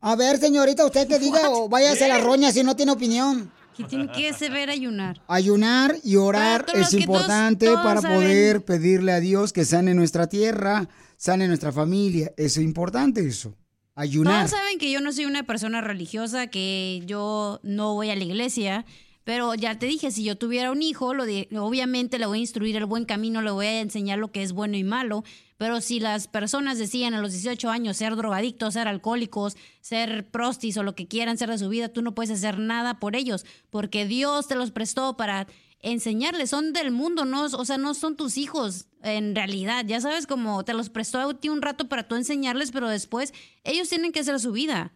A 0.00 0.14
ver, 0.16 0.36
señorita, 0.38 0.84
usted 0.84 1.08
que 1.08 1.18
diga 1.18 1.48
o 1.48 1.68
váyase 1.68 2.04
a 2.04 2.08
la 2.08 2.18
roña 2.18 2.52
si 2.52 2.62
no 2.62 2.76
tiene 2.76 2.92
opinión. 2.92 3.50
Que 3.76 3.84
tiene 3.84 4.10
que 4.12 4.32
saber 4.32 4.68
ayunar. 4.68 5.22
Ayunar 5.26 5.96
y 6.04 6.16
orar 6.16 6.66
es 6.74 6.74
que 6.74 6.80
todos- 6.80 6.94
importante 6.94 7.66
todos 7.66 7.82
para 7.82 8.00
saben. 8.02 8.18
poder 8.18 8.64
pedirle 8.64 9.12
a 9.12 9.20
Dios 9.20 9.52
que 9.52 9.64
sane 9.64 9.94
nuestra 9.94 10.28
tierra, 10.28 10.88
sane 11.24 11.48
nuestra 11.48 11.72
familia. 11.72 12.34
Es 12.36 12.58
importante 12.58 13.26
eso. 13.26 13.56
Ayunar. 13.94 14.46
Todos 14.46 14.60
saben 14.60 14.78
que 14.78 14.90
yo 14.90 15.00
no 15.00 15.10
soy 15.10 15.24
una 15.24 15.44
persona 15.44 15.80
religiosa, 15.80 16.48
que 16.48 17.02
yo 17.06 17.60
no 17.62 17.94
voy 17.94 18.10
a 18.10 18.16
la 18.16 18.24
iglesia, 18.24 18.84
Pero 19.26 19.54
ya 19.54 19.78
te 19.78 19.86
dije, 19.86 20.10
si 20.10 20.22
yo 20.22 20.36
tuviera 20.36 20.70
un 20.70 20.82
hijo, 20.82 21.14
lo 21.14 21.24
obviamente 21.64 22.18
le 22.18 22.26
voy 22.26 22.40
a 22.40 22.40
instruir 22.42 22.76
el 22.76 22.84
buen 22.84 23.06
camino, 23.06 23.40
le 23.40 23.52
voy 23.52 23.64
a 23.64 23.80
enseñar 23.80 24.18
lo 24.18 24.30
que 24.32 24.42
es 24.42 24.52
bueno 24.52 24.76
y 24.76 24.84
malo. 24.84 25.24
Pero 25.56 25.80
si 25.80 25.98
las 25.98 26.28
personas 26.28 26.76
decían 26.76 27.14
a 27.14 27.22
los 27.22 27.32
18 27.32 27.70
años 27.70 27.96
ser 27.96 28.16
drogadictos, 28.16 28.74
ser 28.74 28.86
alcohólicos, 28.86 29.56
ser 29.80 30.28
prostis 30.30 30.76
o 30.76 30.82
lo 30.82 30.94
que 30.94 31.08
quieran 31.08 31.38
ser 31.38 31.48
de 31.48 31.56
su 31.56 31.70
vida, 31.70 31.88
tú 31.88 32.02
no 32.02 32.14
puedes 32.14 32.32
hacer 32.32 32.58
nada 32.58 33.00
por 33.00 33.16
ellos, 33.16 33.46
porque 33.70 34.06
Dios 34.06 34.46
te 34.46 34.56
los 34.56 34.72
prestó 34.72 35.16
para 35.16 35.46
enseñarles, 35.84 36.50
son 36.50 36.72
del 36.72 36.90
mundo, 36.90 37.24
no, 37.24 37.44
o 37.44 37.64
sea, 37.64 37.78
no 37.78 37.94
son 37.94 38.16
tus 38.16 38.38
hijos 38.38 38.86
en 39.02 39.34
realidad, 39.34 39.84
ya 39.86 40.00
sabes, 40.00 40.26
como 40.26 40.64
te 40.64 40.72
los 40.72 40.88
prestó 40.88 41.18
a 41.18 41.34
ti 41.34 41.50
un 41.50 41.62
rato 41.62 41.88
para 41.88 42.08
tú 42.08 42.14
enseñarles, 42.16 42.72
pero 42.72 42.88
después 42.88 43.34
ellos 43.62 43.88
tienen 43.88 44.10
que 44.10 44.20
hacer 44.20 44.40
su 44.40 44.52
vida. 44.52 44.92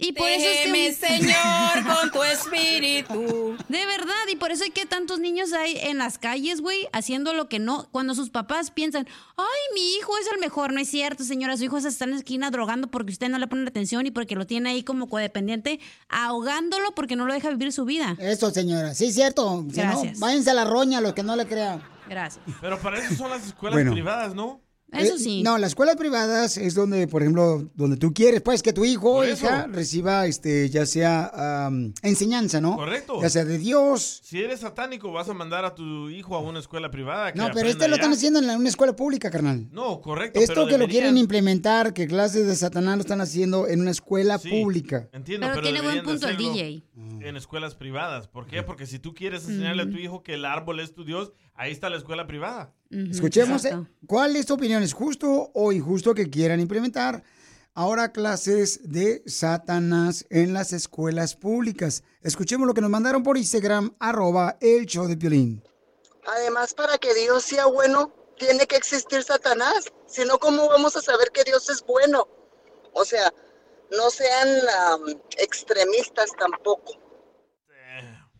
Y 0.00 0.12
por 0.12 0.28
eso 0.28 0.48
es 0.48 0.72
que... 0.72 0.92
Señor, 0.94 1.94
con 1.96 2.10
tu 2.12 2.22
espíritu. 2.22 3.56
De 3.68 3.84
verdad, 3.86 4.14
y 4.32 4.36
por 4.36 4.52
eso 4.52 4.64
hay 4.64 4.70
que 4.70 4.86
tantos 4.86 5.18
niños 5.18 5.52
hay 5.52 5.76
en 5.76 5.98
las 5.98 6.18
calles, 6.18 6.60
güey, 6.60 6.86
haciendo 6.92 7.32
lo 7.34 7.48
que 7.48 7.58
no, 7.58 7.88
cuando 7.90 8.14
sus 8.14 8.30
papás 8.30 8.70
piensan, 8.70 9.08
ay, 9.36 9.46
mi 9.74 9.94
hijo 9.96 10.12
es 10.18 10.28
el 10.32 10.38
mejor, 10.38 10.72
no 10.72 10.80
es 10.80 10.88
cierto, 10.88 11.24
señora, 11.24 11.56
su 11.56 11.64
hijo 11.64 11.80
se 11.80 11.88
está 11.88 12.04
en 12.04 12.12
la 12.12 12.16
esquina 12.18 12.50
drogando 12.50 12.88
porque 12.90 13.12
usted 13.12 13.28
no 13.28 13.38
le 13.38 13.48
pone 13.48 13.66
atención 13.68 14.06
y 14.06 14.10
porque 14.12 14.36
lo 14.36 14.46
tiene 14.46 14.70
ahí 14.70 14.82
como 14.84 15.08
codependiente, 15.08 15.80
ahogándolo 16.08 16.92
porque 16.94 17.16
no 17.16 17.26
lo 17.26 17.34
deja 17.34 17.50
vivir 17.50 17.72
su 17.72 17.84
vida. 17.84 18.16
Eso, 18.20 18.50
señora, 18.50 18.94
sí, 18.94 19.06
es 19.06 19.14
cierto. 19.14 19.64
Si 19.72 19.80
no, 19.80 19.90
Gracias. 19.92 20.20
váyanse 20.20 20.50
a 20.50 20.54
la 20.54 20.64
roña, 20.64 21.00
los 21.00 21.14
que 21.14 21.22
no 21.22 21.34
le 21.36 21.46
crean. 21.46 21.82
Gracias. 22.08 22.44
Pero 22.60 22.78
para 22.80 22.98
eso 23.04 23.14
son 23.16 23.30
las 23.30 23.46
escuelas 23.46 23.74
Bueno. 23.76 23.92
privadas, 23.92 24.34
¿no? 24.34 24.60
Eh, 24.90 25.42
No, 25.44 25.58
las 25.58 25.68
escuelas 25.72 25.96
privadas 25.96 26.56
es 26.56 26.74
donde, 26.74 27.06
por 27.08 27.20
ejemplo, 27.22 27.68
donde 27.74 27.96
tú 27.98 28.14
quieres, 28.14 28.40
pues, 28.40 28.62
que 28.62 28.72
tu 28.72 28.84
hijo 28.86 29.16
o 29.16 29.22
eso. 29.22 29.44
hija 29.44 29.66
reciba, 29.66 30.26
este, 30.26 30.70
ya 30.70 30.86
sea 30.86 31.68
enseñanza, 32.02 32.60
¿no? 32.60 32.76
Correcto. 32.76 33.20
Ya 33.20 33.28
sea 33.30 33.44
de 33.44 33.58
Dios. 33.58 34.20
Si 34.24 34.40
eres 34.40 34.60
satánico, 34.60 35.12
vas 35.12 35.28
a 35.28 35.34
mandar 35.34 35.64
a 35.64 35.74
tu 35.74 36.08
hijo 36.08 36.36
a 36.36 36.40
una 36.40 36.58
escuela 36.58 36.90
privada. 36.90 37.32
que 37.32 37.38
No, 37.38 37.50
pero 37.52 37.68
este 37.68 37.86
lo 37.88 37.96
están 37.96 38.12
haciendo 38.12 38.38
en 38.38 38.46
la- 38.46 38.56
una 38.56 38.68
escuela 38.68 38.94
pública, 38.96 39.30
carnal. 39.30 39.68
No, 39.72 40.00
correcto. 40.00 40.40
Esto 40.40 40.54
pero 40.54 40.66
que 40.68 40.78
lo 40.78 40.88
quieren 40.88 41.18
implementar, 41.18 41.92
que 41.92 42.06
clases 42.06 42.46
de 42.46 42.56
Satanás 42.56 42.96
lo 42.96 43.00
están 43.02 43.20
haciendo 43.20 43.68
en 43.68 43.80
una 43.80 43.90
escuela 43.90 44.38
Sí, 44.38 44.48
pública. 44.48 45.08
Entiendo, 45.12 45.46
Pero 45.48 45.60
pero, 45.60 45.66
tiene 45.74 45.80
buen 45.82 46.02
punto 46.04 46.28
el 46.28 46.36
DJ. 46.36 46.82
En 47.20 47.36
escuelas 47.36 47.74
privadas. 47.74 48.28
¿Por 48.28 48.46
qué? 48.46 48.62
Porque 48.62 48.86
si 48.86 48.98
tú 48.98 49.14
quieres 49.14 49.42
enseñarle 49.48 49.82
a 49.82 49.90
tu 49.90 49.96
hijo 49.98 50.22
que 50.22 50.34
el 50.34 50.44
árbol 50.44 50.80
es 50.80 50.94
tu 50.94 51.04
Dios, 51.04 51.32
ahí 51.58 51.72
está 51.72 51.90
la 51.90 51.98
escuela 51.98 52.26
privada. 52.26 52.72
Escuchemos, 52.90 53.64
eh, 53.66 53.76
¿cuál 54.06 54.36
es 54.36 54.46
tu 54.46 54.54
opinión? 54.54 54.82
¿Es 54.82 54.94
justo 54.94 55.50
o 55.52 55.72
injusto 55.72 56.14
que 56.14 56.30
quieran 56.30 56.60
implementar 56.60 57.22
ahora 57.74 58.12
clases 58.12 58.80
de 58.90 59.22
Satanás 59.26 60.24
en 60.30 60.54
las 60.54 60.72
escuelas 60.72 61.36
públicas? 61.36 62.04
Escuchemos 62.22 62.66
lo 62.66 62.72
que 62.72 62.80
nos 62.80 62.90
mandaron 62.90 63.22
por 63.22 63.36
Instagram, 63.36 63.94
arroba 63.98 64.56
el 64.60 64.86
show 64.86 65.06
de 65.06 65.16
Piolín. 65.16 65.62
Además, 66.26 66.72
para 66.72 66.96
que 66.96 67.12
Dios 67.12 67.42
sea 67.42 67.66
bueno, 67.66 68.12
tiene 68.38 68.66
que 68.66 68.76
existir 68.76 69.22
Satanás. 69.22 69.92
Si 70.06 70.24
no, 70.24 70.38
¿cómo 70.38 70.68
vamos 70.68 70.96
a 70.96 71.02
saber 71.02 71.30
que 71.32 71.44
Dios 71.44 71.68
es 71.68 71.84
bueno? 71.84 72.26
O 72.94 73.04
sea, 73.04 73.32
no 73.90 74.10
sean 74.10 74.48
extremistas 75.36 76.30
tampoco. 76.38 76.92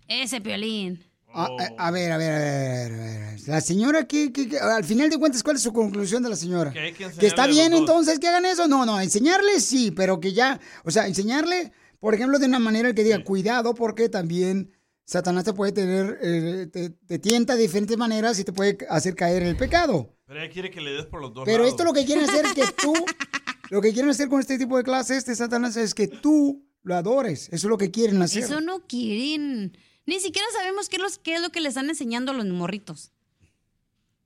Ese 0.06 0.40
piolín. 0.40 1.07
A, 1.32 1.44
a- 1.44 1.86
a 1.88 1.90
ver, 1.90 2.10
a 2.12 2.16
ver, 2.16 2.32
a 2.32 2.38
ver, 2.38 2.92
a 2.92 2.96
ver. 2.96 3.48
La 3.48 3.60
señora, 3.60 4.06
que, 4.06 4.32
al 4.60 4.84
final 4.84 5.10
de 5.10 5.18
cuentas, 5.18 5.42
¿cuál 5.42 5.56
es 5.56 5.62
su 5.62 5.72
conclusión 5.72 6.22
de 6.22 6.28
la 6.30 6.36
señora? 6.36 6.72
Que 6.72 6.78
hay 6.80 6.92
que 6.92 7.08
Que 7.10 7.26
está 7.26 7.46
bien 7.46 7.72
entonces 7.74 8.18
que 8.18 8.28
hagan 8.28 8.46
eso. 8.46 8.66
No, 8.66 8.84
no, 8.86 9.00
enseñarle 9.00 9.60
sí, 9.60 9.90
pero 9.90 10.20
que 10.20 10.32
ya, 10.32 10.58
o 10.84 10.90
sea, 10.90 11.06
enseñarle, 11.06 11.72
por 12.00 12.14
ejemplo, 12.14 12.38
de 12.38 12.46
una 12.46 12.58
manera 12.58 12.92
que 12.94 13.04
diga, 13.04 13.22
cuidado, 13.24 13.74
porque 13.74 14.08
también 14.08 14.72
Satanás 15.04 15.44
te 15.44 15.52
puede 15.52 15.72
tener, 15.72 16.18
eh, 16.22 16.66
te, 16.72 16.90
te 16.90 17.18
tienta 17.18 17.56
de 17.56 17.62
diferentes 17.62 17.96
maneras 17.96 18.38
y 18.38 18.44
te 18.44 18.52
puede 18.52 18.78
hacer 18.90 19.14
caer 19.14 19.42
en 19.42 19.48
el 19.48 19.56
pecado. 19.56 20.14
Pero 20.26 20.40
ella 20.42 20.52
quiere 20.52 20.70
que 20.70 20.80
le 20.80 20.90
des 20.92 21.06
por 21.06 21.20
los 21.22 21.32
dos 21.32 21.44
Pero 21.46 21.58
lados. 21.58 21.70
esto 21.72 21.84
lo 21.84 21.92
que 21.94 22.04
quieren 22.04 22.24
hacer 22.28 22.44
es 22.46 22.52
que 22.52 22.64
tú, 22.82 22.92
lo 23.70 23.80
que 23.80 23.92
quieren 23.92 24.10
hacer 24.10 24.28
con 24.28 24.40
este 24.40 24.58
tipo 24.58 24.76
de 24.76 24.82
clases 24.82 25.24
de 25.24 25.34
Satanás 25.36 25.76
es 25.76 25.94
que 25.94 26.08
tú 26.08 26.66
lo 26.82 26.94
adores. 26.94 27.44
Eso 27.48 27.66
es 27.66 27.70
lo 27.70 27.78
que 27.78 27.90
quieren 27.90 28.20
hacer. 28.22 28.44
Eso 28.44 28.60
no 28.60 28.86
quieren. 28.86 29.76
Ni 30.08 30.20
siquiera 30.20 30.48
sabemos 30.56 30.88
qué 30.88 30.96
es, 30.96 31.02
los- 31.02 31.18
qué 31.18 31.34
es 31.34 31.42
lo 31.42 31.50
que 31.50 31.60
le 31.60 31.68
están 31.68 31.90
enseñando 31.90 32.32
a 32.32 32.34
los 32.34 32.46
morritos. 32.46 33.12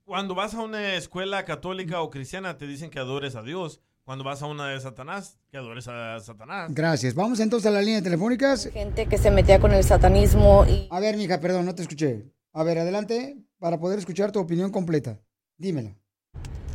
Cuando 0.05 0.33
vas 0.33 0.53
a 0.53 0.61
una 0.61 0.95
escuela 0.95 1.43
católica 1.43 1.99
o 1.99 2.09
cristiana, 2.09 2.57
te 2.57 2.65
dicen 2.67 2.89
que 2.89 2.99
adores 2.99 3.35
a 3.35 3.41
Dios. 3.41 3.81
Cuando 4.05 4.23
vas 4.23 4.41
a 4.41 4.45
una 4.45 4.69
de 4.69 4.79
Satanás, 4.79 5.39
que 5.51 5.57
adores 5.57 5.89
a 5.89 6.17
Satanás. 6.21 6.73
Gracias. 6.73 7.13
Vamos 7.15 7.41
entonces 7.41 7.69
a 7.69 7.71
las 7.71 7.83
líneas 7.83 8.01
telefónicas. 8.01 8.69
Gente 8.71 9.07
que 9.07 9.17
se 9.17 9.29
metía 9.29 9.59
con 9.59 9.73
el 9.73 9.83
satanismo 9.83 10.65
y... 10.65 10.87
A 10.89 11.01
ver, 11.01 11.17
mija, 11.17 11.41
perdón, 11.41 11.65
no 11.65 11.75
te 11.75 11.81
escuché. 11.81 12.31
A 12.53 12.63
ver, 12.63 12.79
adelante 12.79 13.35
para 13.59 13.77
poder 13.77 13.99
escuchar 13.99 14.31
tu 14.31 14.39
opinión 14.39 14.71
completa. 14.71 15.19
Dímela. 15.57 15.97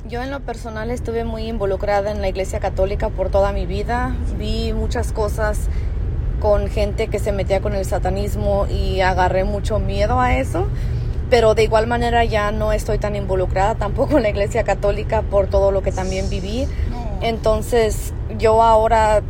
Yo 0.07 0.23
en 0.23 0.31
lo 0.31 0.41
personal 0.41 0.91
estuve 0.91 1.25
muy 1.25 1.45
involucrada 1.45 2.11
en 2.11 2.21
la 2.21 2.29
iglesia 2.29 2.61
católica 2.61 3.09
por 3.09 3.31
toda 3.31 3.53
mi 3.53 3.65
vida. 3.65 4.15
Vi 4.37 4.75
muchas 4.75 5.13
cosas 5.13 5.61
con 6.41 6.69
gente 6.69 7.09
que 7.09 7.19
se 7.19 7.33
metía 7.33 7.61
con 7.61 7.75
el 7.75 7.85
satanismo 7.85 8.67
y 8.67 9.01
agarré 9.01 9.45
mucho 9.45 9.79
miedo 9.79 10.21
a 10.21 10.37
eso. 10.37 10.67
Pero 11.31 11.55
de 11.55 11.65
igual 11.65 11.87
manera 11.87 12.25
ya 12.25 12.51
no 12.51 12.73
estoy 12.73 12.99
tan 12.99 13.15
involucrada 13.15 13.75
tampoco 13.75 14.17
en 14.17 14.23
la 14.23 14.31
iglesia 14.31 14.65
católica 14.65 15.23
por 15.23 15.47
todo 15.47 15.71
lo 15.71 15.83
que 15.83 15.93
también 15.93 16.31
viví. 16.31 16.67
Entonces 17.21 18.15
yo 18.39 18.63
ahora 18.63 19.23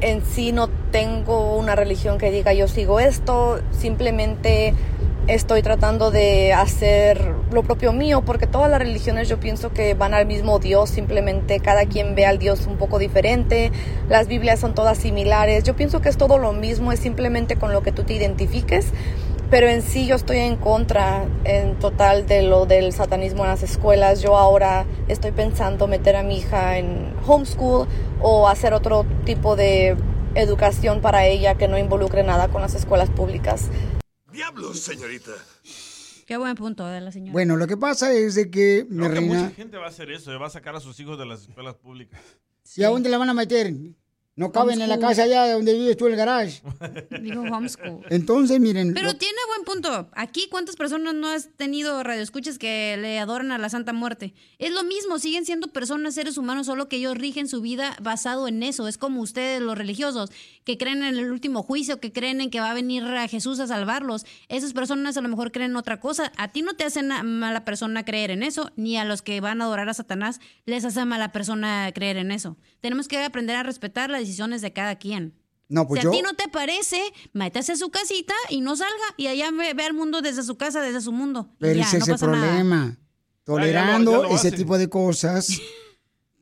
en 0.00 0.24
sí 0.24 0.52
no 0.52 0.68
tengo 0.90 1.56
una 1.56 1.76
religión 1.76 2.18
que 2.18 2.30
diga 2.30 2.52
yo 2.52 2.68
sigo 2.68 3.00
esto, 3.00 3.60
simplemente 3.70 4.74
estoy 5.34 5.62
tratando 5.62 6.10
de 6.10 6.52
hacer 6.52 7.32
lo 7.52 7.62
propio 7.62 7.92
mío, 7.92 8.22
porque 8.22 8.48
todas 8.48 8.68
las 8.68 8.80
religiones 8.80 9.28
yo 9.28 9.38
pienso 9.38 9.72
que 9.72 9.94
van 9.94 10.12
al 10.12 10.26
mismo 10.26 10.58
Dios, 10.58 10.90
simplemente 10.90 11.60
cada 11.60 11.86
quien 11.86 12.16
ve 12.16 12.26
al 12.26 12.40
Dios 12.40 12.66
un 12.66 12.76
poco 12.76 12.98
diferente, 12.98 13.70
las 14.08 14.26
Biblias 14.26 14.58
son 14.58 14.74
todas 14.74 14.98
similares, 14.98 15.62
yo 15.62 15.76
pienso 15.76 16.00
que 16.00 16.08
es 16.08 16.16
todo 16.16 16.36
lo 16.38 16.52
mismo, 16.52 16.90
es 16.90 16.98
simplemente 16.98 17.54
con 17.54 17.72
lo 17.72 17.80
que 17.82 17.92
tú 17.92 18.02
te 18.02 18.14
identifiques, 18.14 18.88
pero 19.50 19.68
en 19.68 19.82
sí 19.82 20.08
yo 20.08 20.16
estoy 20.16 20.38
en 20.38 20.56
contra 20.56 21.24
en 21.44 21.76
total 21.76 22.26
de 22.26 22.42
lo 22.42 22.66
del 22.66 22.92
satanismo 22.92 23.44
en 23.44 23.50
las 23.50 23.62
escuelas, 23.62 24.22
yo 24.22 24.36
ahora 24.36 24.84
estoy 25.06 25.30
pensando 25.30 25.86
meter 25.86 26.16
a 26.16 26.24
mi 26.24 26.38
hija 26.38 26.76
en 26.76 27.14
homeschool 27.24 27.86
o 28.20 28.48
hacer 28.48 28.74
otro 28.74 29.06
tipo 29.24 29.54
de 29.54 29.96
educación 30.34 31.00
para 31.00 31.24
ella 31.26 31.54
que 31.54 31.68
no 31.68 31.78
involucre 31.78 32.24
nada 32.24 32.48
con 32.48 32.62
las 32.62 32.74
escuelas 32.74 33.10
públicas. 33.10 33.68
Diablos, 34.32 34.80
señorita. 34.80 35.32
Qué 36.26 36.36
buen 36.36 36.54
punto 36.54 36.86
de 36.86 37.00
la 37.00 37.10
señora. 37.10 37.32
Bueno, 37.32 37.56
lo 37.56 37.66
que 37.66 37.76
pasa 37.76 38.12
es 38.12 38.36
de 38.36 38.50
que, 38.50 38.86
mi 38.88 38.98
Creo 38.98 39.08
que 39.10 39.14
reina, 39.20 39.42
mucha 39.42 39.54
gente 39.54 39.76
va 39.76 39.86
a 39.86 39.88
hacer 39.88 40.10
eso, 40.10 40.38
va 40.38 40.46
a 40.46 40.50
sacar 40.50 40.76
a 40.76 40.80
sus 40.80 40.98
hijos 41.00 41.18
de 41.18 41.26
las 41.26 41.42
escuelas 41.42 41.74
públicas. 41.76 42.20
¿y 42.76 42.84
a 42.84 42.88
dónde 42.88 43.08
la 43.08 43.18
van 43.18 43.30
a 43.30 43.34
meter? 43.34 43.72
No 44.36 44.52
caben 44.52 44.80
en 44.80 44.88
la 44.88 44.98
casa 44.98 45.24
allá 45.24 45.52
donde 45.52 45.74
vives 45.74 45.96
tú, 45.98 46.06
en 46.06 46.12
el 46.12 46.16
garage. 46.18 46.62
Digo 47.20 47.42
homeschool. 47.42 48.06
Entonces, 48.08 48.58
miren, 48.60 48.94
Pero 48.94 49.08
lo- 49.08 49.16
tiene 49.18 49.36
buen 49.48 49.64
punto. 49.64 50.08
Aquí, 50.14 50.46
¿cuántas 50.50 50.76
personas 50.76 51.14
no 51.14 51.26
has 51.28 51.50
tenido 51.56 52.02
radioescuchas 52.02 52.56
que 52.56 52.96
le 52.96 53.18
adoran 53.18 53.50
a 53.52 53.58
la 53.58 53.68
Santa 53.68 53.92
Muerte? 53.92 54.32
Es 54.58 54.70
lo 54.72 54.82
mismo, 54.84 55.18
siguen 55.18 55.44
siendo 55.44 55.66
personas, 55.72 56.14
seres 56.14 56.38
humanos, 56.38 56.66
solo 56.66 56.88
que 56.88 56.96
ellos 56.96 57.18
rigen 57.18 57.48
su 57.48 57.60
vida 57.60 57.96
basado 58.00 58.46
en 58.48 58.62
eso. 58.62 58.88
Es 58.88 58.96
como 58.96 59.20
ustedes, 59.20 59.60
los 59.60 59.76
religiosos, 59.76 60.30
que 60.70 60.78
creen 60.78 61.02
en 61.02 61.16
el 61.18 61.30
último 61.32 61.62
juicio, 61.62 61.98
que 62.00 62.12
creen 62.12 62.40
en 62.40 62.50
que 62.50 62.60
va 62.60 62.70
a 62.70 62.74
venir 62.74 63.02
a 63.04 63.26
Jesús 63.26 63.58
a 63.60 63.66
salvarlos. 63.66 64.24
Esas 64.48 64.72
personas 64.72 65.16
a 65.16 65.20
lo 65.20 65.28
mejor 65.28 65.50
creen 65.50 65.72
en 65.72 65.76
otra 65.76 65.98
cosa. 65.98 66.30
A 66.36 66.48
ti 66.48 66.62
no 66.62 66.74
te 66.74 66.84
hace 66.84 67.02
mala 67.02 67.64
persona 67.64 68.04
creer 68.04 68.30
en 68.30 68.42
eso, 68.42 68.70
ni 68.76 68.96
a 68.96 69.04
los 69.04 69.22
que 69.22 69.40
van 69.40 69.60
a 69.60 69.64
adorar 69.64 69.88
a 69.88 69.94
Satanás 69.94 70.40
les 70.66 70.84
hace 70.84 71.04
mala 71.04 71.32
persona 71.32 71.90
creer 71.94 72.16
en 72.18 72.30
eso. 72.30 72.56
Tenemos 72.80 73.08
que 73.08 73.18
aprender 73.22 73.56
a 73.56 73.62
respetar 73.64 74.10
las 74.10 74.20
decisiones 74.20 74.62
de 74.62 74.72
cada 74.72 74.96
quien. 74.96 75.34
No, 75.68 75.86
pues 75.86 76.00
si 76.00 76.04
yo- 76.04 76.10
a 76.10 76.12
ti 76.12 76.22
no 76.22 76.34
te 76.34 76.48
parece, 76.48 77.00
métase 77.32 77.72
a 77.72 77.76
su 77.76 77.90
casita 77.90 78.34
y 78.48 78.60
no 78.60 78.76
salga. 78.76 78.92
Y 79.16 79.26
allá 79.26 79.50
ve, 79.50 79.74
ve 79.74 79.84
al 79.84 79.94
mundo 79.94 80.20
desde 80.20 80.42
su 80.42 80.56
casa, 80.56 80.80
desde 80.80 81.00
su 81.00 81.12
mundo. 81.12 81.52
Pero 81.58 81.74
ya, 81.74 81.82
ese 81.84 81.98
no 81.98 82.04
es 82.04 82.22
el 82.22 82.30
nada. 82.30 82.42
problema. 82.46 82.98
Tolerando 83.44 84.22
ya 84.22 84.28
lo 84.28 84.34
ese 84.34 84.52
tipo 84.52 84.78
de 84.78 84.88
cosas, 84.88 85.48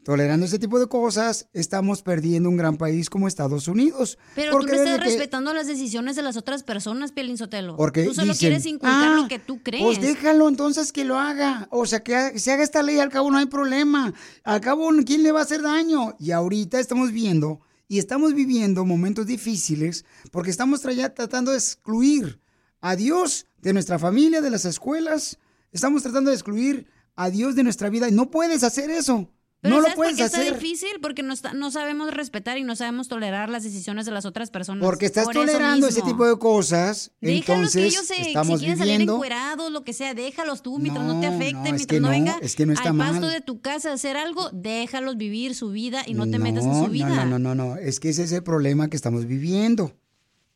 tolerando 0.09 0.47
ese 0.47 0.59
tipo 0.59 0.81
de 0.81 0.87
cosas, 0.87 1.51
estamos 1.53 2.01
perdiendo 2.01 2.49
un 2.49 2.57
gran 2.57 2.79
país 2.79 3.11
como 3.11 3.29
Estados 3.29 3.69
Unidos. 3.69 4.17
Pero 4.35 4.53
Por 4.53 4.63
tú 4.63 4.69
no 4.69 4.73
estás 4.73 5.01
que- 5.01 5.05
respetando 5.05 5.53
las 5.53 5.67
decisiones 5.67 6.17
de 6.17 6.23
las 6.23 6.39
otras 6.39 6.63
personas, 6.63 7.13
Pielín 7.13 7.37
Sotelo. 7.37 7.77
Porque 7.77 8.05
tú 8.05 8.15
solo 8.15 8.33
dicen, 8.33 8.39
quieres 8.49 8.65
inculcar 8.65 9.09
"Ah, 9.13 9.17
lo 9.21 9.29
que 9.29 9.39
tú 9.39 9.63
crees. 9.63 9.85
Pues 9.85 10.01
déjalo 10.01 10.49
entonces 10.49 10.93
que 10.93 11.05
lo 11.05 11.19
haga. 11.19 11.69
O 11.71 11.85
sea, 11.85 12.03
que 12.03 12.39
se 12.39 12.51
haga 12.51 12.63
esta 12.65 12.83
ley, 12.83 12.99
al 13.01 13.11
cabo 13.11 13.31
no 13.31 13.37
hay 13.37 13.45
problema. 13.45 14.15
Al 14.45 14.63
cabo, 14.63 14.89
¿quién 15.05 15.23
le 15.23 15.31
va 15.31 15.41
a 15.41 15.43
hacer 15.43 15.61
daño? 15.61 16.17
Y 16.19 16.31
ahorita 16.31 16.81
estamos 16.81 17.13
viendo 17.13 17.61
y 17.87 17.99
estamos 17.99 18.33
viviendo 18.33 18.87
momentos 18.87 19.27
difíciles 19.27 20.07
porque 20.33 20.51
estamos 20.51 20.83
tra- 20.83 21.13
tratando 21.15 21.51
de 21.51 21.59
excluir 21.59 22.41
a 22.81 22.97
Dios 22.97 23.45
de 23.61 23.75
nuestra 23.75 23.99
familia, 23.99 24.41
de 24.41 24.49
las 24.49 24.65
escuelas. 24.65 25.37
Estamos 25.71 26.03
tratando 26.03 26.31
de 26.31 26.37
excluir 26.37 26.87
a 27.15 27.29
Dios 27.29 27.55
de 27.57 27.63
nuestra 27.63 27.91
vida 27.91 28.09
y 28.09 28.13
no 28.13 28.31
puedes 28.31 28.63
hacer 28.65 28.89
eso. 28.89 29.31
Pero 29.61 29.75
no 29.75 29.81
lo 29.81 29.83
¿sabes 29.89 29.97
por 29.97 30.05
puedes 30.05 30.17
qué 30.19 30.23
está 30.25 30.39
hacer. 30.39 30.55
difícil? 30.55 31.01
Porque 31.03 31.25
no, 31.25 31.33
está- 31.35 31.53
no 31.53 31.73
sabemos 31.73 32.15
respetar 32.15 32.59
y 32.59 32.63
no 32.63 32.77
sabemos 32.77 33.09
tolerar 33.09 33.51
las 33.51 33.65
decisiones 33.65 34.07
de 34.07 34.13
las 34.13 34.25
otras 34.25 34.51
personas. 34.53 34.85
Porque 34.85 35.07
estás 35.07 35.25
Por 35.25 35.35
tolerando 35.35 35.89
ese 35.89 36.01
tipo 36.03 36.25
de 36.25 36.39
cosas. 36.39 37.11
Déjalos 37.21 37.45
que 37.45 37.53
entonces, 37.55 37.85
ellos 37.93 38.07
se, 38.07 38.21
estamos 38.29 38.61
si 38.61 38.67
quieren 38.67 38.79
salir 38.79 39.01
encuerados, 39.01 39.73
lo 39.73 39.83
que 39.83 39.93
sea, 39.93 40.15
déjalos 40.15 40.63
tú 40.63 40.79
mientras 40.79 41.05
no, 41.05 41.19
te 41.21 41.29
No, 41.29 41.35
afecte, 41.35 41.55
no, 41.55 41.59
es 41.59 41.73
mientras 41.73 41.87
que 41.89 42.01
no, 42.01 42.07
no, 42.07 42.11
venga 42.13 42.39
es 42.41 42.55
que 42.55 42.67
no 42.67 42.73
está 42.73 42.91
al 42.91 42.97
pasto 42.99 43.21
mal. 43.23 43.31
de 43.33 43.41
tu 43.41 43.61
casa 43.61 43.91
a 43.91 43.95
hacer 43.95 44.17
algo, 44.17 44.49
déjalos 44.53 45.17
vivir 45.17 45.57
su 45.57 45.71
vida 45.71 46.03
y 46.07 46.15
no 46.15 46.31
te 46.31 46.39
metas 46.39 46.65
en 46.65 46.75
su 46.85 46.89
vida. 46.91 47.09
No, 47.09 47.25
no, 47.27 47.39
no, 47.41 47.55
no, 47.57 47.71
no. 47.71 47.77
Es 47.79 47.99
que 47.99 48.11
ese 48.11 48.23
es 48.23 48.31
el 48.33 48.45
problema 48.45 48.89
que 48.89 48.97
estamos 48.97 49.27
viviendo. 49.27 49.93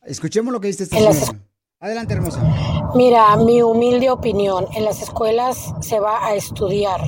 Escuchemos 0.05 0.53
lo 0.53 0.61
que 0.61 0.69
dice 0.69 0.85
esta 0.85 0.97
señora. 0.97 1.43
Adelante, 1.81 2.15
hermosa. 2.15 2.41
Mira, 2.95 3.37
mi 3.37 3.63
humilde 3.63 4.11
opinión, 4.11 4.67
en 4.77 4.85
las 4.85 5.03
escuelas 5.03 5.73
se 5.81 5.99
va 5.99 6.25
a 6.25 6.37
estudiar. 6.37 7.01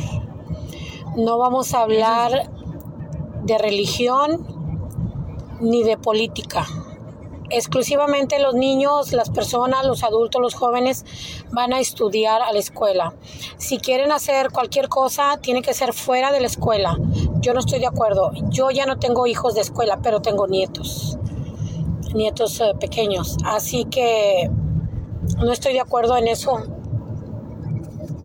No 1.17 1.39
vamos 1.39 1.75
a 1.75 1.83
hablar 1.83 2.51
de 3.45 3.57
religión 3.59 4.45
ni 5.61 5.85
de 5.85 5.97
política. 5.97 6.67
Exclusivamente 7.51 8.41
los 8.41 8.55
niños, 8.55 9.13
las 9.13 9.31
personas, 9.31 9.87
los 9.87 10.03
adultos, 10.03 10.43
los 10.43 10.55
jóvenes 10.55 11.05
van 11.53 11.73
a 11.73 11.79
estudiar 11.79 12.43
a 12.43 12.53
la 12.53 12.59
escuela. 12.59 13.15
Si 13.59 13.79
quieren 13.79 14.11
hacer 14.11 14.51
cualquier 14.51 14.89
cosa, 14.89 15.39
tiene 15.41 15.63
que 15.63 15.73
ser 15.73 15.93
fuera 15.93 16.33
de 16.33 16.41
la 16.41 16.49
escuela. 16.49 16.99
Yo 17.41 17.55
no 17.55 17.61
estoy 17.61 17.79
de 17.79 17.87
acuerdo. 17.87 18.33
Yo 18.49 18.73
ya 18.73 18.85
no 18.85 18.99
tengo 18.99 19.29
hijos 19.29 19.55
de 19.55 19.61
escuela, 19.61 20.01
pero 20.03 20.21
tengo 20.21 20.49
nietos. 20.49 21.17
Nietos 22.13 22.61
eh, 22.61 22.73
pequeños. 22.81 23.37
Así 23.45 23.85
que 23.85 24.51
no 25.39 25.53
estoy 25.53 25.75
de 25.75 25.81
acuerdo 25.81 26.17
en 26.17 26.27
eso. 26.27 26.61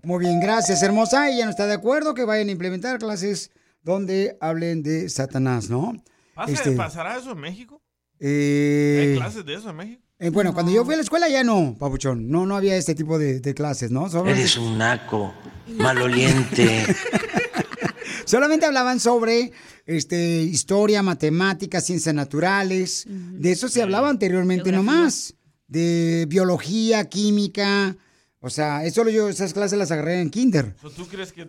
Muy 0.09 0.25
bien, 0.25 0.39
gracias, 0.39 0.81
hermosa. 0.81 1.29
Ella 1.29 1.45
no 1.45 1.51
está 1.51 1.67
de 1.67 1.73
acuerdo 1.75 2.15
que 2.15 2.25
vayan 2.25 2.47
a 2.47 2.51
implementar 2.51 2.97
clases 2.97 3.51
donde 3.83 4.35
hablen 4.41 4.81
de 4.81 5.07
Satanás, 5.07 5.69
¿no? 5.69 6.01
¿Pasa- 6.33 6.51
Este, 6.51 6.71
¿Pasará 6.71 7.15
eso 7.19 7.33
en 7.33 7.37
México? 7.37 7.79
eh, 8.19 9.09
¿Hay 9.11 9.17
clases 9.19 9.45
de 9.45 9.53
eso 9.53 9.69
en 9.69 9.75
México? 9.75 10.01
eh, 10.17 10.31
bueno, 10.31 10.51
cuando 10.55 10.71
yo 10.71 10.83
fui 10.83 10.95
a 10.95 10.97
la 10.97 11.03
escuela 11.03 11.29
ya 11.29 11.43
no, 11.43 11.75
papuchón. 11.77 12.27
No, 12.27 12.47
no 12.47 12.55
había 12.55 12.75
este 12.75 12.95
tipo 12.95 13.19
de, 13.19 13.39
de 13.39 13.53
clases, 13.53 13.91
¿no? 13.91 14.07
Eres 14.25 14.57
un 14.57 14.79
naco, 14.79 15.31
maloliente. 15.77 16.87
Solamente 18.25 18.65
hablaban 18.65 18.99
sobre 18.99 19.51
este, 19.85 20.41
historia, 20.41 21.03
matemáticas, 21.03 21.85
ciencias 21.85 22.15
naturales. 22.15 23.05
De 23.07 23.51
eso 23.51 23.69
se 23.69 23.83
hablaba 23.83 24.09
anteriormente 24.09 24.71
nomás. 24.71 25.35
De 25.67 26.25
biología, 26.27 27.07
química. 27.07 27.95
O 28.41 28.49
sea, 28.49 28.85
eso 28.85 29.03
lo 29.03 29.09
yo, 29.09 29.27
esas 29.27 29.53
clases 29.53 29.77
las 29.77 29.91
agarré 29.91 30.21
en 30.21 30.29
kinder. 30.29 30.73
¿So 30.81 30.89
¿Tú 30.89 31.07
crees 31.07 31.33
que.? 31.33 31.41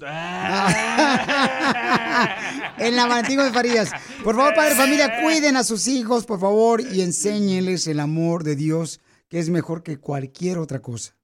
En 2.78 2.96
la 2.96 3.06
Valentín 3.06 3.38
de 3.38 3.52
Farías. 3.52 3.90
Por 4.24 4.34
favor, 4.34 4.54
padre 4.54 4.70
de 4.70 4.76
familia, 4.76 5.20
cuiden 5.22 5.56
a 5.56 5.62
sus 5.64 5.86
hijos, 5.86 6.24
por 6.26 6.40
favor, 6.40 6.80
y 6.80 7.02
enséñenles 7.02 7.86
el 7.86 8.00
amor 8.00 8.42
de 8.42 8.56
Dios, 8.56 9.00
que 9.28 9.38
es 9.38 9.50
mejor 9.50 9.82
que 9.82 9.98
cualquier 9.98 10.58
otra 10.58 10.80
cosa. 10.80 11.14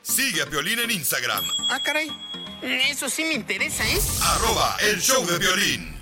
Sigue 0.00 0.42
a 0.42 0.46
Piolín 0.46 0.78
en 0.78 0.90
Instagram, 0.90 1.44
Ah, 1.68 1.80
caray. 1.84 2.08
Eso 2.62 3.08
sí 3.08 3.24
me 3.24 3.34
interesa, 3.34 3.84
¿eh? 3.88 3.98
arroba 4.22 4.76
el 4.88 5.00
show 5.00 5.26
de 5.26 5.38
violín. 5.38 5.92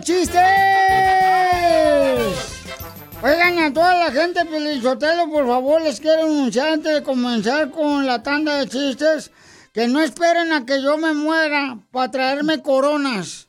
Chistes! 0.00 0.38
Oigan, 3.22 3.58
a 3.58 3.72
toda 3.72 3.94
la 3.94 4.12
gente, 4.12 4.44
Pelizotelo, 4.44 5.28
por 5.28 5.46
favor, 5.46 5.82
les 5.82 6.00
quiero 6.00 6.22
anunciar 6.22 6.68
antes 6.74 6.94
de 6.94 7.02
comenzar 7.02 7.70
con 7.70 8.06
la 8.06 8.22
tanda 8.22 8.58
de 8.58 8.68
chistes 8.68 9.32
que 9.72 9.88
no 9.88 10.00
esperen 10.00 10.52
a 10.52 10.64
que 10.64 10.80
yo 10.82 10.96
me 10.98 11.12
muera 11.14 11.78
para 11.90 12.10
traerme 12.10 12.62
coronas. 12.62 13.48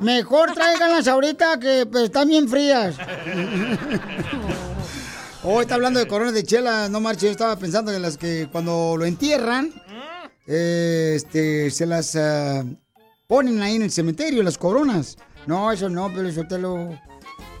Mejor 0.00 0.54
tráiganlas 0.54 1.08
ahorita 1.08 1.58
que 1.58 1.84
pues, 1.86 2.04
están 2.04 2.28
bien 2.28 2.48
frías. 2.48 2.96
Hoy 5.42 5.62
está 5.62 5.74
hablando 5.74 5.98
de 5.98 6.06
coronas 6.06 6.34
de 6.34 6.44
chela, 6.44 6.88
no 6.88 7.00
marche. 7.00 7.26
Yo 7.26 7.32
estaba 7.32 7.56
pensando 7.56 7.92
en 7.92 8.02
las 8.02 8.16
que 8.16 8.48
cuando 8.52 8.96
lo 8.96 9.04
entierran, 9.04 9.72
eh, 10.46 11.14
este, 11.16 11.70
se 11.72 11.86
las 11.86 12.14
ah, 12.14 12.64
ponen 13.26 13.60
ahí 13.60 13.74
en 13.74 13.82
el 13.82 13.90
cementerio, 13.90 14.44
las 14.44 14.56
coronas. 14.56 15.16
No, 15.48 15.72
eso 15.72 15.88
no, 15.88 16.12
Pelizotelo. 16.12 17.00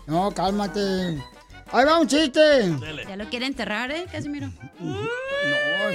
No, 0.06 0.30
cálmate. 0.32 1.24
Ahí 1.72 1.86
va 1.86 1.98
un 1.98 2.06
chiste. 2.06 2.76
Ya 3.08 3.16
lo 3.16 3.24
quiere 3.30 3.46
enterrar, 3.46 3.90
¿eh, 3.90 4.04
Casimiro? 4.12 4.48
No, 4.78 4.98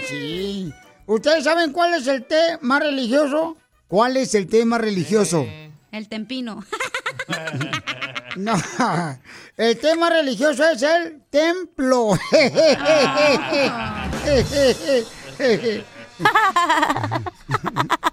sí. 0.10 0.74
¿Ustedes 1.06 1.44
saben 1.44 1.72
cuál 1.72 1.94
es 1.94 2.08
el 2.08 2.26
té 2.26 2.58
más 2.62 2.82
religioso? 2.82 3.58
¿Cuál 3.88 4.18
es 4.18 4.34
el 4.34 4.48
té 4.48 4.66
más 4.66 4.82
religioso? 4.82 5.46
El 5.92 6.10
tempino. 6.10 6.66
No, 8.36 8.56
el 9.58 9.78
té 9.78 9.96
más 9.96 10.12
religioso 10.12 10.68
es 10.68 10.82
el 10.82 11.22
templo. 11.30 12.18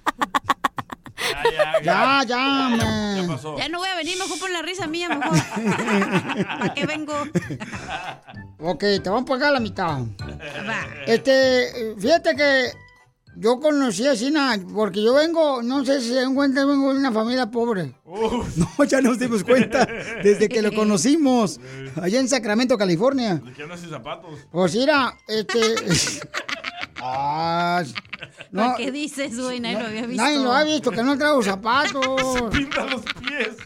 Ya, 1.83 2.23
ya, 2.27 2.37
man. 2.37 3.39
Ya 3.59 3.69
no 3.69 3.79
voy 3.79 3.89
a 3.89 3.97
venir, 3.97 4.19
mejor 4.19 4.39
por 4.39 4.51
la 4.51 4.63
risa 4.63 4.87
mía, 4.87 5.09
mejor. 5.09 5.39
¿Para 6.45 6.75
qué 6.75 6.87
vengo? 6.87 7.15
Ok, 8.59 8.81
te 9.03 9.09
van 9.11 9.23
a 9.23 9.27
pagar 9.27 9.53
la 9.53 9.61
mitad. 9.61 10.01
Este, 11.07 11.95
fíjate 11.99 12.37
que 12.37 12.73
yo 13.37 13.59
conocí 13.61 14.07
a 14.07 14.17
Sina, 14.17 14.59
porque 14.75 15.03
yo 15.03 15.15
vengo, 15.15 15.63
no 15.63 15.85
sé 15.85 16.01
si 16.01 16.09
se 16.09 16.17
dan 16.17 16.35
cuenta, 16.35 16.65
vengo 16.67 16.93
de 16.93 16.99
una 16.99 17.13
familia 17.13 17.51
pobre. 17.51 17.95
No, 18.57 18.85
ya 18.85 19.01
nos 19.01 19.19
dimos 19.19 19.45
cuenta 19.45 19.87
desde 20.23 20.49
que 20.49 20.61
lo 20.61 20.73
conocimos, 20.75 21.61
allá 22.01 22.21
en 22.21 22.29
Sacramento, 22.29 22.77
California. 22.77 23.37
¿De 23.37 23.53
qué 23.53 23.63
andas 23.63 23.81
sin 23.81 23.91
zapatos? 23.91 24.41
Pues 24.51 24.75
mira, 24.75 25.17
este... 25.29 25.61
Ah, 27.03 27.83
no, 28.53 28.63
¿Para 28.63 28.77
qué 28.77 28.91
dices, 28.91 29.39
güey? 29.39 29.61
Nadie 29.61 29.79
lo 29.79 29.87
había 29.87 30.07
visto. 30.07 30.23
nadie 30.23 30.39
lo 30.39 30.53
ha 30.53 30.65
visto, 30.65 30.91
que 30.91 31.03
no 31.03 31.17
traigo 31.17 31.43
zapatos. 31.45 32.43
Pinta 32.51 32.85
los 32.87 33.03
pies. 33.03 33.57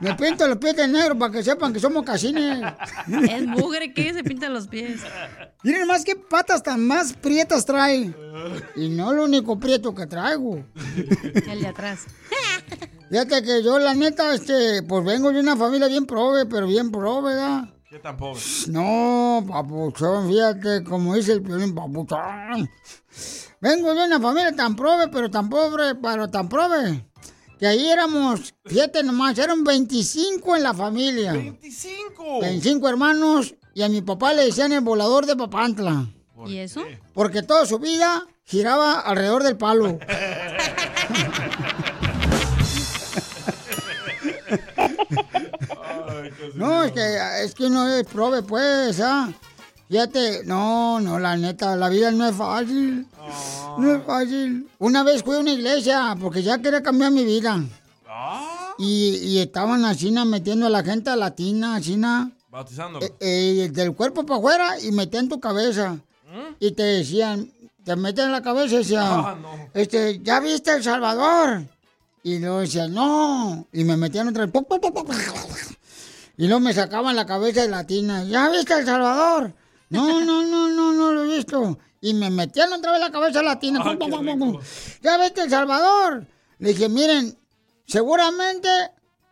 Me 0.00 0.14
pinto 0.14 0.46
los 0.46 0.58
pies 0.58 0.76
de 0.76 0.88
negro 0.88 1.18
para 1.18 1.32
que 1.32 1.42
sepan 1.42 1.72
que 1.72 1.80
somos 1.80 2.04
casines. 2.04 2.62
Es 3.28 3.46
mugre 3.46 3.92
que 3.92 4.12
se 4.12 4.22
pintan 4.22 4.52
los 4.54 4.68
pies. 4.68 5.00
Miren 5.62 5.86
más 5.86 6.04
qué 6.04 6.14
patas 6.14 6.62
tan 6.62 6.86
más 6.86 7.12
prietas 7.14 7.64
trae. 7.64 8.14
Y 8.76 8.90
no 8.90 9.12
lo 9.14 9.24
único 9.24 9.58
prieto 9.58 9.94
que 9.94 10.06
traigo. 10.06 10.62
El 11.48 11.60
de 11.62 11.66
atrás. 11.66 12.06
Fíjate 13.10 13.42
que 13.42 13.62
yo, 13.62 13.78
la 13.78 13.94
neta, 13.94 14.34
este, 14.34 14.82
pues 14.82 15.04
vengo 15.04 15.32
de 15.32 15.40
una 15.40 15.56
familia 15.56 15.88
bien 15.88 16.06
prove, 16.06 16.44
pero 16.46 16.66
bien 16.66 16.90
prove, 16.90 17.30
¿verdad? 17.30 17.68
¿Qué 17.88 17.98
tan 18.00 18.16
pobre? 18.16 18.40
No, 18.68 19.44
papuchón, 19.48 20.28
fíjate, 20.28 20.82
como 20.82 21.14
dice 21.14 21.32
el 21.32 21.42
piolín, 21.42 21.74
papuchón. 21.74 22.68
Vengo 23.66 23.92
de 23.96 24.04
una 24.04 24.20
familia 24.20 24.54
tan 24.54 24.76
prove, 24.76 25.08
pero 25.08 25.28
tan 25.28 25.50
pobre, 25.50 25.96
pero 25.96 26.30
tan 26.30 26.48
prove. 26.48 27.04
Que 27.58 27.66
ahí 27.66 27.88
éramos, 27.88 28.54
fíjate 28.64 29.02
nomás, 29.02 29.36
eran 29.38 29.64
25 29.64 30.54
en 30.54 30.62
la 30.62 30.72
familia. 30.72 31.32
¡25! 31.32 32.42
25 32.42 32.88
hermanos, 32.88 33.56
y 33.74 33.82
a 33.82 33.88
mi 33.88 34.02
papá 34.02 34.34
le 34.34 34.44
decían 34.44 34.70
el 34.70 34.82
volador 34.82 35.26
de 35.26 35.34
Papantla. 35.34 36.06
¿Y 36.46 36.58
eso? 36.58 36.84
Porque 37.12 37.42
toda 37.42 37.66
su 37.66 37.80
vida 37.80 38.24
giraba 38.44 39.00
alrededor 39.00 39.42
del 39.42 39.56
palo. 39.56 39.98
No, 46.54 46.84
es 46.84 46.92
que, 46.92 47.18
es 47.42 47.54
que 47.54 47.68
no 47.68 47.88
es 47.88 48.06
prove, 48.06 48.42
pues, 48.42 49.00
¿ah? 49.00 49.28
Fíjate, 49.88 50.42
no, 50.44 50.98
no, 51.00 51.18
la 51.18 51.36
neta, 51.36 51.76
la 51.76 51.88
vida 51.88 52.10
no 52.10 52.26
es 52.26 52.34
fácil. 52.34 53.06
No 53.78 53.94
es 53.94 54.04
fácil. 54.04 54.68
Una 54.78 55.02
vez 55.02 55.22
fui 55.22 55.36
a 55.36 55.40
una 55.40 55.52
iglesia 55.52 56.16
porque 56.20 56.42
ya 56.42 56.58
quería 56.58 56.82
cambiar 56.82 57.12
mi 57.12 57.24
vida. 57.24 57.62
Y, 58.78 59.16
y 59.22 59.38
estaban 59.38 59.84
así 59.84 60.10
metiendo 60.10 60.66
a 60.66 60.70
la 60.70 60.82
gente 60.82 61.14
latina, 61.16 61.76
así 61.76 61.96
na, 61.96 62.30
Bautizándolo. 62.50 63.06
eh, 63.06 63.14
eh, 63.20 63.70
del 63.72 63.94
cuerpo 63.94 64.24
para 64.26 64.38
afuera 64.38 64.80
y 64.80 64.90
metían 64.92 65.28
tu 65.28 65.40
cabeza. 65.40 65.96
Y 66.60 66.72
te 66.72 66.82
decían, 66.82 67.50
te 67.84 67.96
meten 67.96 68.26
en 68.26 68.32
la 68.32 68.42
cabeza 68.42 68.74
y 68.74 68.78
decían, 68.78 69.04
Ah, 69.06 69.36
no. 69.40 69.48
este, 69.72 70.20
¿ya 70.22 70.40
viste 70.40 70.72
El 70.72 70.82
Salvador? 70.82 71.62
Y 72.22 72.38
luego 72.38 72.58
decían, 72.60 72.92
no. 72.92 73.66
Y 73.72 73.84
me 73.84 73.96
metían 73.96 74.28
otra 74.28 74.46
vez. 74.46 74.52
Y 76.36 76.46
luego 76.46 76.60
me 76.60 76.74
sacaban 76.74 77.16
la 77.16 77.24
cabeza 77.24 77.62
de 77.62 77.68
latina. 77.68 78.24
¿Ya 78.24 78.50
viste 78.50 78.74
El 78.74 78.84
Salvador? 78.84 79.54
No, 79.88 80.20
no, 80.24 80.42
no, 80.42 80.68
no, 80.68 80.92
no 80.92 81.12
lo 81.12 81.24
he 81.24 81.36
visto. 81.36 81.78
Y 82.00 82.14
me 82.14 82.30
metían 82.30 82.72
otra 82.72 82.92
vez 82.92 83.00
la 83.00 83.10
cabeza 83.10 83.42
latina. 83.42 83.80
Ah, 83.82 83.84
¡Pum, 83.84 84.10
pum, 84.10 84.24
pum, 84.24 84.38
pum! 84.38 84.60
¿Ya 85.02 85.18
viste 85.18 85.42
El 85.42 85.50
Salvador? 85.50 86.26
Le 86.58 86.68
dije, 86.70 86.88
miren, 86.88 87.38
seguramente 87.86 88.68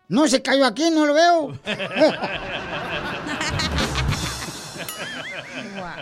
no 0.09 0.29
se 0.29 0.43
cayó 0.43 0.67
aquí, 0.67 0.91
no 0.91 1.07
lo 1.07 1.15
veo. 1.15 1.59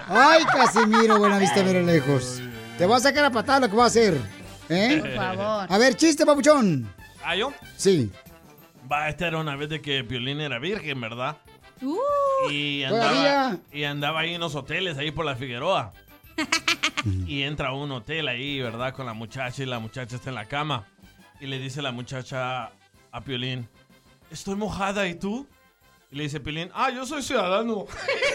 Ay, 0.08 0.44
Casimiro, 0.44 1.18
buena 1.18 1.38
vista, 1.38 1.62
mira 1.62 1.80
lejos. 1.80 2.40
Te 2.78 2.86
voy 2.86 2.96
a 2.96 3.00
sacar 3.00 3.24
a 3.24 3.30
patada 3.30 3.60
lo 3.60 3.68
que 3.70 3.76
va 3.76 3.84
a 3.84 3.86
hacer. 3.86 4.18
¿Eh? 4.68 4.98
Por 5.00 5.14
favor. 5.14 5.66
A 5.68 5.78
ver, 5.78 5.96
chiste, 5.96 6.24
papuchón. 6.26 6.92
¿Ah, 7.24 7.36
yo? 7.36 7.52
Sí. 7.76 8.10
Va, 8.90 9.08
esta 9.08 9.28
era 9.28 9.38
una 9.38 9.56
vez 9.56 9.68
de 9.68 9.80
que 9.80 10.04
Piolín 10.04 10.40
era 10.40 10.58
virgen, 10.58 11.00
¿verdad? 11.00 11.36
Uh. 11.82 12.50
Y 12.50 12.84
andaba, 12.84 13.58
y 13.72 13.84
andaba 13.84 14.20
ahí 14.20 14.34
en 14.34 14.40
los 14.40 14.54
hoteles, 14.54 14.98
ahí 14.98 15.10
por 15.10 15.24
la 15.24 15.36
Figueroa. 15.36 15.92
y 17.26 17.42
entra 17.42 17.68
a 17.68 17.72
un 17.72 17.90
hotel 17.92 18.28
ahí, 18.28 18.60
¿verdad? 18.60 18.94
Con 18.94 19.06
la 19.06 19.14
muchacha 19.14 19.62
y 19.62 19.66
la 19.66 19.78
muchacha 19.78 20.16
está 20.16 20.30
en 20.30 20.36
la 20.36 20.46
cama. 20.46 20.86
Y 21.40 21.46
le 21.46 21.58
dice 21.58 21.82
la 21.82 21.92
muchacha 21.92 22.70
a 23.10 23.20
Piolín, 23.20 23.68
estoy 24.30 24.54
mojada, 24.54 25.06
¿y 25.08 25.16
tú? 25.16 25.46
Y 26.10 26.16
le 26.16 26.24
dice 26.24 26.40
Piolín, 26.40 26.70
ah, 26.74 26.90
yo 26.90 27.04
soy 27.04 27.22
ciudadano. 27.22 27.86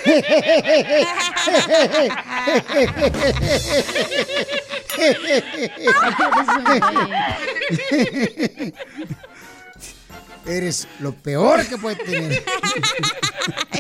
Eres 10.48 10.88
lo 11.00 11.14
peor 11.14 11.66
que 11.68 11.78
puede 11.78 11.98
tener. 11.98 12.32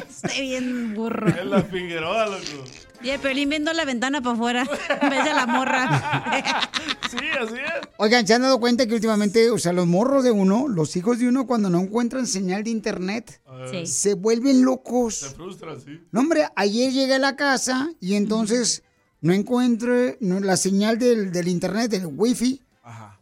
Estoy 0.10 0.42
bien 0.42 0.94
burro. 0.94 1.28
En 1.30 1.50
la 1.50 1.64
Figueroa, 1.64 2.26
loco. 2.28 2.64
Y 3.04 3.10
el 3.12 3.20
Piolín 3.20 3.50
viendo 3.50 3.72
la 3.74 3.86
ventana 3.86 4.22
para 4.22 4.34
afuera 4.36 4.68
en 5.02 5.10
vez 5.10 5.24
de 5.24 5.34
la 5.34 5.46
morra. 5.46 6.70
Sí, 7.10 7.16
así 7.42 7.54
es. 7.56 7.88
Oigan, 8.00 8.28
¿se 8.28 8.34
han 8.34 8.42
dado 8.42 8.60
cuenta 8.60 8.86
que 8.86 8.94
últimamente, 8.94 9.50
o 9.50 9.58
sea, 9.58 9.72
los 9.72 9.88
morros 9.88 10.26
de 10.26 10.32
uno, 10.32 10.68
los 10.68 10.94
hijos 10.98 11.20
de 11.20 11.30
uno, 11.30 11.48
cuando 11.48 11.70
no 11.70 11.80
encuentran 11.80 12.28
señal 12.28 12.66
de 12.66 12.70
internet, 12.70 13.42
Sí. 13.72 13.86
se 13.88 14.14
vuelven 14.14 14.66
locos. 14.66 15.16
Se 15.16 15.30
frustra, 15.30 15.80
sí. 15.80 16.02
No, 16.12 16.20
hombre, 16.20 16.50
ayer 16.58 16.92
llegué 16.92 17.14
a 17.16 17.20
la 17.20 17.38
casa 17.38 17.90
y 18.02 18.16
entonces 18.16 18.84
no 19.22 19.32
encuentro 19.32 19.94
la 20.20 20.58
señal 20.58 21.00
del, 21.00 21.32
del 21.32 21.48
internet, 21.48 21.90
del 21.92 22.08
wifi. 22.08 22.62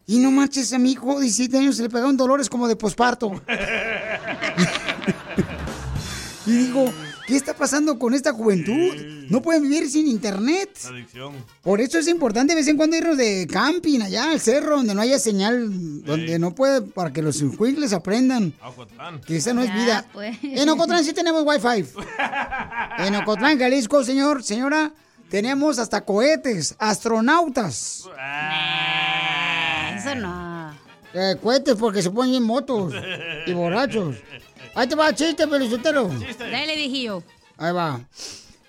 Y 0.08 0.20
no 0.20 0.30
manches, 0.30 0.72
a 0.74 0.78
mi 0.78 0.92
hijo 0.92 1.16
de 1.16 1.22
17 1.22 1.58
años 1.58 1.78
se 1.78 1.84
le 1.84 1.90
pegaron 1.90 2.16
dolores 2.16 2.50
como 2.50 2.68
de 2.68 2.76
posparto. 2.76 3.42
y 6.46 6.52
digo, 6.52 6.94
¿qué 7.26 7.36
está 7.36 7.56
pasando 7.56 7.98
con 7.98 8.14
esta 8.14 8.32
juventud? 8.32 8.96
No 9.30 9.42
pueden 9.42 9.64
vivir 9.64 9.90
sin 9.90 10.08
internet. 10.08 10.70
Adicción. 10.86 11.34
Por 11.64 11.82
eso 11.82 11.98
es 11.98 12.08
importante 12.08 12.54
de 12.54 12.60
vez 12.60 12.68
en 12.68 12.78
cuando 12.78 12.96
irnos 12.96 13.18
de 13.18 13.48
camping 13.52 14.02
allá 14.02 14.30
al 14.30 14.40
cerro, 14.40 14.78
donde 14.78 14.94
no 14.94 15.02
haya 15.02 15.18
señal, 15.18 16.04
donde 16.04 16.38
no 16.38 16.54
puede, 16.54 16.84
para 16.84 17.12
que 17.12 17.24
los 17.24 17.42
les 17.60 17.94
aprendan. 17.94 18.54
Aguatlán. 18.62 19.22
Que 19.22 19.38
esa 19.38 19.54
no 19.54 19.64
es 19.64 19.74
vida. 19.74 20.06
pues. 20.14 20.38
En 20.44 20.70
Ocotlán 20.70 21.04
sí 21.04 21.14
tenemos 21.14 21.44
wifi. 21.44 21.90
En 23.00 23.16
Ocotlán, 23.16 23.58
Jalisco, 23.60 24.04
señor, 24.04 24.44
señora, 24.44 24.94
tenemos 25.30 25.80
hasta 25.80 26.06
cohetes, 26.06 26.76
astronautas. 26.78 28.08
Eso 30.06 30.16
no. 30.16 30.74
Eh, 31.14 31.38
cohetes 31.42 31.76
porque 31.76 32.02
se 32.02 32.12
ponen 32.12 32.36
en 32.36 32.44
motos 32.44 32.94
y 33.46 33.54
borrachos. 33.54 34.18
Ahí 34.76 34.88
te 34.88 34.96
va 34.96 35.10
el 35.10 35.16
chiste, 35.16 35.48
felicitero. 35.48 36.10
Dale, 36.40 36.76
viejillo. 36.76 37.24
Ahí 37.58 37.72
va. 37.74 38.02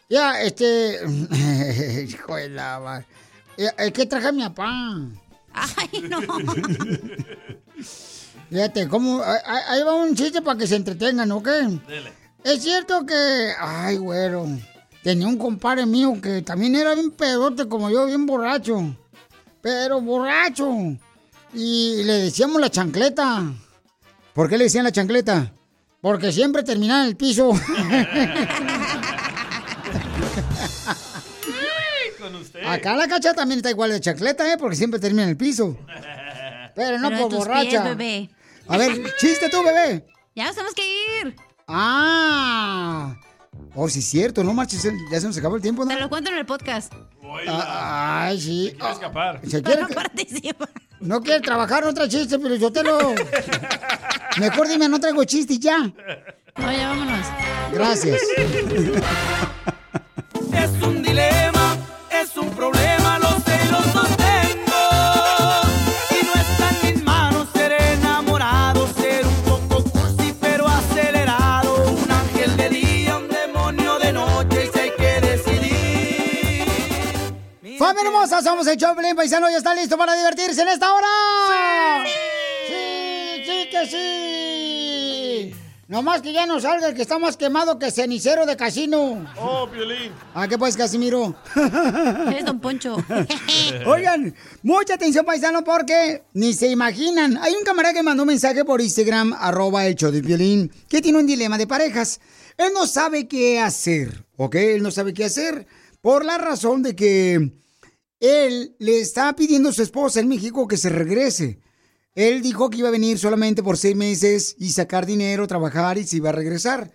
Ya, 0.09 0.41
este. 0.41 1.01
Hijo 2.09 2.37
de 2.37 2.49
la. 2.51 3.05
Es 3.57 3.93
que 3.93 4.07
traje 4.07 4.29
a 4.29 4.33
mi 4.33 4.45
papá. 4.45 5.01
Ay, 5.53 6.03
no. 6.09 6.21
Fíjate, 8.51 8.87
¿cómo? 8.89 9.23
Ahí 9.25 9.83
va 9.83 9.95
un 9.95 10.15
chiste 10.15 10.41
para 10.41 10.57
que 10.57 10.69
se 10.69 10.77
entretengan, 10.77 11.33
¿ok? 11.33 11.49
Dele. 11.89 12.13
Es 12.45 12.63
cierto 12.63 13.05
que. 13.05 13.53
Ay, 13.59 13.97
güero. 13.97 14.47
Tenía 15.03 15.27
un 15.27 15.39
compadre 15.39 15.85
mío 15.87 16.21
que 16.23 16.43
también 16.43 16.77
era 16.77 16.95
bien 16.95 17.11
pedote 17.11 17.69
como 17.69 17.91
yo, 17.91 18.07
bien 18.07 18.25
borracho. 18.27 18.95
Pero 19.61 20.01
borracho. 20.01 20.97
Y 21.59 22.03
le 22.05 22.13
decíamos 22.19 22.61
la 22.61 22.69
chancleta. 22.71 23.51
¿Por 24.35 24.49
qué 24.51 24.59
le 24.59 24.65
decían 24.65 24.85
la 24.85 24.93
chancleta? 24.93 25.55
Porque 26.03 26.31
siempre 26.31 26.63
terminaba 26.63 27.01
en 27.05 27.09
el 27.09 27.17
piso. 27.17 27.51
Con 32.21 32.35
usted. 32.35 32.63
Acá 32.63 32.95
la 32.97 33.09
cacha 33.09 33.33
también 33.33 33.59
está 33.61 33.71
igual 33.71 33.91
de 33.91 34.01
chancleta, 34.01 34.53
¿eh? 34.53 34.57
Porque 34.59 34.77
siempre 34.77 35.01
termina 35.01 35.23
en 35.23 35.31
el 35.31 35.37
piso. 35.39 35.79
Pero 36.75 36.99
no 36.99 37.09
Pero 37.09 37.23
por 37.23 37.31
tus 37.31 37.39
borracha. 37.39 37.71
pies, 37.71 37.85
bebé. 37.85 38.31
A 38.69 38.77
ver, 38.77 39.15
chiste 39.19 39.49
tú, 39.49 39.63
bebé. 39.65 40.07
Ya 40.35 40.45
nos 40.45 40.55
tenemos 40.55 40.75
que 40.75 40.87
ir. 41.23 41.35
Ah. 41.67 43.17
Oh, 43.75 43.89
sí, 43.89 44.01
es 44.01 44.05
cierto, 44.05 44.45
no 44.45 44.53
marches, 44.53 44.87
ya 45.11 45.21
se 45.21 45.27
nos 45.27 45.39
acabó 45.39 45.57
el 45.57 45.63
tiempo, 45.63 45.87
¿no? 45.87 45.95
Te 45.95 46.01
lo 46.01 46.11
cuento 46.11 46.31
en 46.31 46.37
el 46.37 46.45
podcast. 46.45 46.93
Ah, 47.49 48.27
ay, 48.27 48.41
sí. 48.41 48.73
Quiero 48.77 48.93
escapar. 48.93 49.41
Se 49.47 49.63
quiere 49.63 49.85
Pero 49.87 49.95
participa. 49.95 50.69
No 51.01 51.23
quiere 51.23 51.41
trabajar 51.41 51.83
en 51.83 51.91
otra 51.91 52.09
chiste, 52.09 52.39
pero 52.39 52.55
yo 52.55 52.73
te 52.73 52.83
lo. 52.83 53.15
Mejor 54.39 54.69
dime, 54.69 54.89
no 54.89 54.99
traigo 54.99 55.25
chiste 55.25 55.55
y 55.55 55.59
ya. 55.59 55.79
No, 55.79 56.73
ya 56.73 56.89
vámonos. 56.89 57.27
Gracias. 57.73 58.21
¡Familia 77.97 78.11
hermosa! 78.11 78.43
Somos 78.43 78.67
el 78.67 78.77
Choplin 78.77 79.17
Paisano. 79.17 79.49
¿Ya 79.49 79.57
está 79.57 79.75
listo 79.75 79.97
para 79.97 80.15
divertirse 80.15 80.61
en 80.61 80.69
esta 80.69 80.93
hora? 80.93 81.07
¡Sí! 82.69 83.43
¡Sí, 83.47 83.69
que 83.71 83.87
sí! 83.87 85.55
Nomás 85.89 86.21
que 86.21 86.35
ya 86.35 86.45
no 86.45 86.61
salga 86.61 86.89
el 86.89 86.95
que 86.95 87.01
está 87.01 87.19
más 87.19 87.39
quemado 87.39 87.79
que 87.79 87.91
cenicero 87.91 88.45
de 88.45 88.55
casino. 88.55 89.27
Oh, 89.39 89.67
Piolín. 89.73 90.13
¿A 90.35 90.47
qué 90.47 90.59
pues, 90.59 90.77
Casimiro? 90.77 91.37
Es 92.37 92.45
Don 92.45 92.61
Poncho. 92.61 92.97
Oigan, 93.87 94.35
mucha 94.63 94.95
atención, 94.95 95.25
paisano, 95.25 95.65
porque 95.65 96.25
ni 96.35 96.53
se 96.53 96.67
imaginan. 96.67 97.39
Hay 97.39 97.55
un 97.55 97.65
camarada 97.65 97.95
que 97.95 98.03
mandó 98.03 98.25
un 98.25 98.29
mensaje 98.29 98.63
por 98.67 98.83
Instagram, 98.83 99.33
arroba 99.33 99.87
el 99.87 99.95
show 99.95 100.11
del 100.11 100.21
violín, 100.21 100.71
que 100.87 101.01
tiene 101.01 101.19
un 101.19 101.27
dilema 101.27 101.57
de 101.57 101.67
parejas. 101.67 102.21
Él 102.59 102.73
no 102.75 102.87
sabe 102.87 103.27
qué 103.27 103.59
hacer, 103.59 104.27
¿ok? 104.37 104.55
Él 104.57 104.83
no 104.83 104.91
sabe 104.91 105.15
qué 105.15 105.25
hacer 105.25 105.67
por 106.03 106.27
la 106.27 106.37
razón 106.37 106.83
de 106.83 106.95
que 106.95 107.53
él 108.21 108.77
le 108.79 109.01
está 109.01 109.35
pidiendo 109.37 109.69
a 109.69 109.73
su 109.73 109.83
esposa 109.83 110.21
en 110.21 110.29
México 110.29 110.67
que 110.67 110.77
se 110.77 110.89
regrese. 110.89 111.61
Él 112.15 112.41
dijo 112.41 112.71
que 112.71 112.79
iba 112.79 112.89
a 112.89 112.93
venir 112.93 113.19
solamente 113.19 113.63
por 113.63 113.77
seis 113.77 113.95
meses 113.95 114.57
y 114.59 114.71
sacar 114.71 115.05
dinero, 115.05 115.47
trabajar 115.47 115.99
y 115.99 116.05
se 116.05 116.17
iba 116.17 116.31
a 116.31 116.33
regresar. 116.33 116.91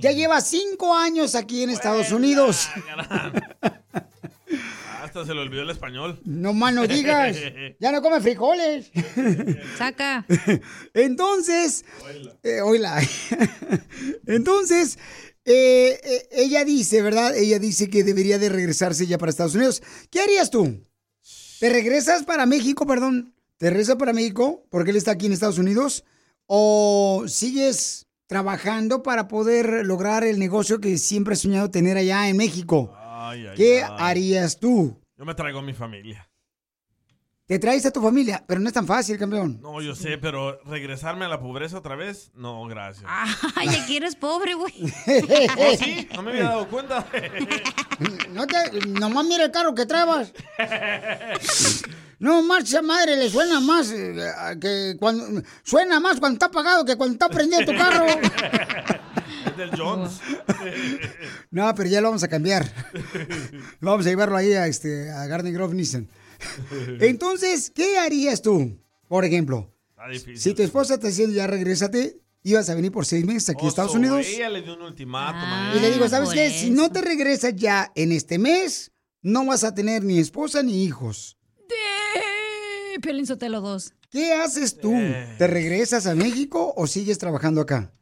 Ya 0.00 0.12
lleva 0.12 0.40
cinco 0.40 0.94
años 0.94 1.34
aquí 1.34 1.62
en 1.62 1.70
Estados 1.70 2.12
Unidos. 2.12 2.68
Hasta 5.02 5.26
se 5.26 5.34
le 5.34 5.40
olvidó 5.40 5.62
el 5.62 5.70
español. 5.70 6.20
No 6.24 6.52
más 6.52 6.72
no 6.72 6.86
digas. 6.86 7.36
Ya 7.80 7.90
no 7.90 8.00
come 8.00 8.20
frijoles. 8.20 8.92
Saca. 9.76 10.24
Entonces, 10.94 11.84
eh, 12.44 12.60
oíla. 12.60 13.00
Entonces, 14.26 14.98
eh, 15.50 16.00
eh, 16.04 16.28
ella 16.32 16.64
dice, 16.64 17.02
¿verdad? 17.02 17.36
Ella 17.36 17.58
dice 17.58 17.90
que 17.90 18.04
debería 18.04 18.38
de 18.38 18.48
regresarse 18.48 19.06
ya 19.06 19.18
para 19.18 19.30
Estados 19.30 19.54
Unidos. 19.54 19.82
¿Qué 20.10 20.20
harías 20.20 20.50
tú? 20.50 20.86
¿Te 21.58 21.68
regresas 21.68 22.22
para 22.22 22.46
México, 22.46 22.86
perdón? 22.86 23.34
¿Te 23.58 23.68
regresas 23.68 23.96
para 23.96 24.12
México 24.12 24.64
porque 24.70 24.90
él 24.90 24.96
está 24.96 25.10
aquí 25.12 25.26
en 25.26 25.32
Estados 25.32 25.58
Unidos? 25.58 26.04
¿O 26.46 27.24
sigues 27.26 28.06
trabajando 28.26 29.02
para 29.02 29.28
poder 29.28 29.84
lograr 29.84 30.24
el 30.24 30.38
negocio 30.38 30.80
que 30.80 30.96
siempre 30.98 31.34
has 31.34 31.40
soñado 31.40 31.70
tener 31.70 31.96
allá 31.96 32.28
en 32.28 32.36
México? 32.36 32.94
Ay, 32.96 33.46
ay, 33.46 33.56
¿Qué 33.56 33.82
ay. 33.82 33.90
harías 33.98 34.58
tú? 34.58 34.96
Yo 35.18 35.24
me 35.24 35.34
traigo 35.34 35.58
a 35.58 35.62
mi 35.62 35.74
familia. 35.74 36.29
Te 37.50 37.58
traes 37.58 37.84
a 37.84 37.90
tu 37.90 38.00
familia, 38.00 38.44
pero 38.46 38.60
no 38.60 38.68
es 38.68 38.72
tan 38.72 38.86
fácil, 38.86 39.18
campeón. 39.18 39.58
No, 39.60 39.82
yo 39.82 39.96
sé, 39.96 40.18
pero 40.18 40.60
regresarme 40.66 41.24
a 41.24 41.28
la 41.28 41.40
pobreza 41.40 41.78
otra 41.78 41.96
vez, 41.96 42.30
no, 42.36 42.64
gracias. 42.68 43.04
Ay, 43.56 43.66
aquí 43.70 43.96
eres 43.96 44.14
pobre, 44.14 44.54
güey. 44.54 44.72
¿Oh, 45.58 45.76
sí? 45.76 46.08
No 46.14 46.22
me 46.22 46.30
había 46.30 46.44
dado 46.44 46.68
cuenta. 46.68 47.04
No 48.30 48.46
te, 48.46 48.56
nomás 48.86 49.26
mira 49.26 49.44
el 49.44 49.50
carro 49.50 49.74
que 49.74 49.84
traebas. 49.84 50.32
No, 52.20 52.40
marcha 52.42 52.80
madre, 52.80 53.16
le 53.16 53.28
suena 53.28 53.60
más 53.60 53.90
eh, 53.90 54.14
que 54.58 54.96
cuando 54.98 55.42
suena 55.64 56.00
más 56.00 56.18
cuando 56.20 56.36
está 56.36 56.46
apagado 56.46 56.84
que 56.84 56.96
cuando 56.96 57.14
está 57.14 57.28
prendido 57.28 57.64
tu 57.66 57.76
carro. 57.76 58.06
Es 58.06 59.56
del 59.56 59.70
Jones. 59.76 60.20
No, 61.50 61.74
pero 61.74 61.90
ya 61.90 62.00
lo 62.00 62.08
vamos 62.08 62.22
a 62.22 62.28
cambiar. 62.28 62.72
Vamos 63.80 64.06
a 64.06 64.08
llevarlo 64.08 64.36
ahí 64.36 64.52
a 64.52 64.66
este 64.66 65.10
a 65.10 65.26
Garden 65.26 65.52
Grove 65.52 65.74
Nissan. 65.74 66.08
Entonces, 67.00 67.70
¿qué 67.70 67.98
harías 67.98 68.42
tú? 68.42 68.78
Por 69.08 69.24
ejemplo, 69.24 69.74
difícil. 70.10 70.38
si 70.38 70.54
tu 70.54 70.62
esposa 70.62 70.98
te 70.98 71.08
dice 71.08 71.32
ya 71.32 71.46
regrésate, 71.46 72.20
ibas 72.42 72.68
a 72.70 72.74
venir 72.74 72.92
por 72.92 73.06
seis 73.06 73.24
meses 73.24 73.48
aquí 73.50 73.66
a 73.66 73.68
Estados 73.68 73.94
Unidos. 73.94 74.26
Ella 74.26 74.48
le 74.48 74.62
dio 74.62 74.74
un 74.74 74.82
ultimátum. 74.82 75.40
Ah, 75.42 75.74
Y 75.76 75.80
le 75.80 75.92
digo. 75.92 76.08
¿sabes 76.08 76.30
qué? 76.30 76.50
Si 76.50 76.70
no 76.70 76.90
te 76.90 77.00
regresas 77.02 77.54
ya 77.56 77.90
en 77.94 78.12
este 78.12 78.38
mes, 78.38 78.92
no 79.22 79.44
vas 79.44 79.64
a 79.64 79.74
tener 79.74 80.02
ni 80.04 80.18
esposa 80.18 80.62
ni 80.62 80.84
hijos. 80.84 81.36
Eh, 82.94 82.98
Piolín 83.00 83.26
Sotelo 83.26 83.60
2. 83.60 83.94
¿Qué 84.10 84.32
haces 84.32 84.76
tú? 84.78 84.92
¿Te 85.38 85.46
regresas 85.46 86.06
a 86.06 86.14
México 86.14 86.72
o 86.76 86.86
sigues 86.86 87.18
trabajando 87.18 87.60
acá? 87.60 87.92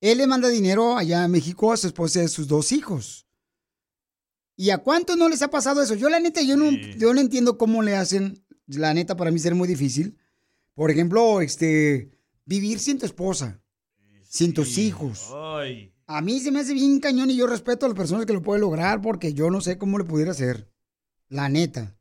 Él 0.00 0.18
le 0.18 0.26
manda 0.26 0.48
dinero 0.48 0.96
allá 0.96 1.24
a 1.24 1.28
México 1.28 1.72
a 1.72 1.76
su 1.76 1.88
esposa 1.88 2.22
y 2.22 2.24
a 2.24 2.28
sus 2.28 2.48
dos 2.48 2.72
hijos. 2.72 3.26
¿Y 4.60 4.70
a 4.70 4.78
cuántos 4.78 5.16
no 5.16 5.28
les 5.28 5.40
ha 5.42 5.50
pasado 5.50 5.80
eso? 5.80 5.94
Yo 5.94 6.08
la 6.08 6.18
neta, 6.18 6.42
yo 6.42 6.56
no, 6.56 6.72
yo 6.72 7.14
no 7.14 7.20
entiendo 7.20 7.56
cómo 7.56 7.80
le 7.80 7.94
hacen. 7.94 8.44
La 8.66 8.92
neta, 8.92 9.16
para 9.16 9.30
mí 9.30 9.38
será 9.38 9.54
muy 9.54 9.68
difícil. 9.68 10.18
Por 10.74 10.90
ejemplo, 10.90 11.40
este, 11.40 12.10
vivir 12.44 12.80
sin 12.80 12.98
tu 12.98 13.06
esposa, 13.06 13.62
sin 14.24 14.52
tus 14.52 14.76
hijos. 14.76 15.30
Ay. 15.32 15.94
A 16.08 16.20
mí 16.22 16.40
se 16.40 16.50
me 16.50 16.58
hace 16.58 16.74
bien 16.74 16.98
cañón 16.98 17.30
y 17.30 17.36
yo 17.36 17.46
respeto 17.46 17.86
a 17.86 17.88
las 17.88 17.96
personas 17.96 18.26
que 18.26 18.32
lo 18.32 18.42
pueden 18.42 18.62
lograr 18.62 19.00
porque 19.00 19.32
yo 19.32 19.48
no 19.48 19.60
sé 19.60 19.78
cómo 19.78 19.96
le 19.96 20.04
pudiera 20.04 20.32
hacer. 20.32 20.68
La 21.28 21.48
neta. 21.48 21.96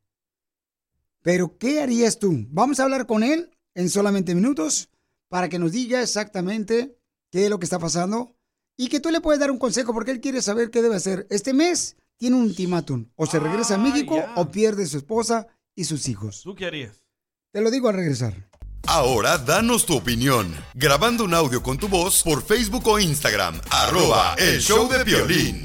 Pero, 1.22 1.60
¿qué 1.60 1.82
harías 1.82 2.18
tú? 2.18 2.48
Vamos 2.50 2.80
a 2.80 2.86
hablar 2.86 3.06
con 3.06 3.22
él 3.22 3.56
en 3.76 3.88
solamente 3.92 4.34
minutos 4.34 4.90
para 5.30 5.48
que 5.48 5.60
nos 5.60 5.74
diga 5.74 6.02
exactamente 6.02 6.98
qué 7.30 7.44
es 7.44 7.52
lo 7.52 7.60
que 7.60 7.66
está 7.66 7.78
pasando 7.78 8.36
y 8.76 8.90
que 8.90 9.00
tú 9.00 9.12
le 9.12 9.22
puedes 9.22 9.40
dar 9.40 9.52
un 9.52 9.60
consejo 9.60 9.94
porque 9.94 10.10
él 10.10 10.22
quiere 10.22 10.42
saber 10.42 10.72
qué 10.72 10.82
debe 10.82 10.96
hacer. 10.96 11.28
Este 11.30 11.54
mes 11.54 11.98
tiene 12.18 12.36
un 12.36 12.44
ultimátum. 12.44 13.10
O 13.16 13.26
se 13.26 13.40
regresa 13.40 13.76
a 13.76 13.78
México 13.78 14.24
o 14.36 14.52
pierde 14.52 14.86
su 14.86 14.98
esposa 14.98 15.48
y 15.76 15.86
sus 15.86 16.08
hijos. 16.08 16.42
¿Tú 16.44 16.56
qué 16.56 16.66
harías? 16.66 17.04
Te 17.52 17.62
lo 17.62 17.72
digo 17.72 17.90
al 17.90 17.96
regresar. 17.96 18.50
Ahora 18.88 19.38
danos 19.38 19.86
tu 19.86 19.98
opinión, 19.98 20.56
grabando 20.74 21.26
un 21.26 21.34
audio 21.34 21.62
con 21.62 21.78
tu 21.78 21.90
voz 21.90 22.24
por 22.24 22.42
Facebook 22.42 22.88
o 22.88 23.00
Instagram, 23.00 23.60
arroba 23.70 24.36
el 24.38 24.62
show 24.62 24.88
de 24.88 25.04
violín. 25.04 25.64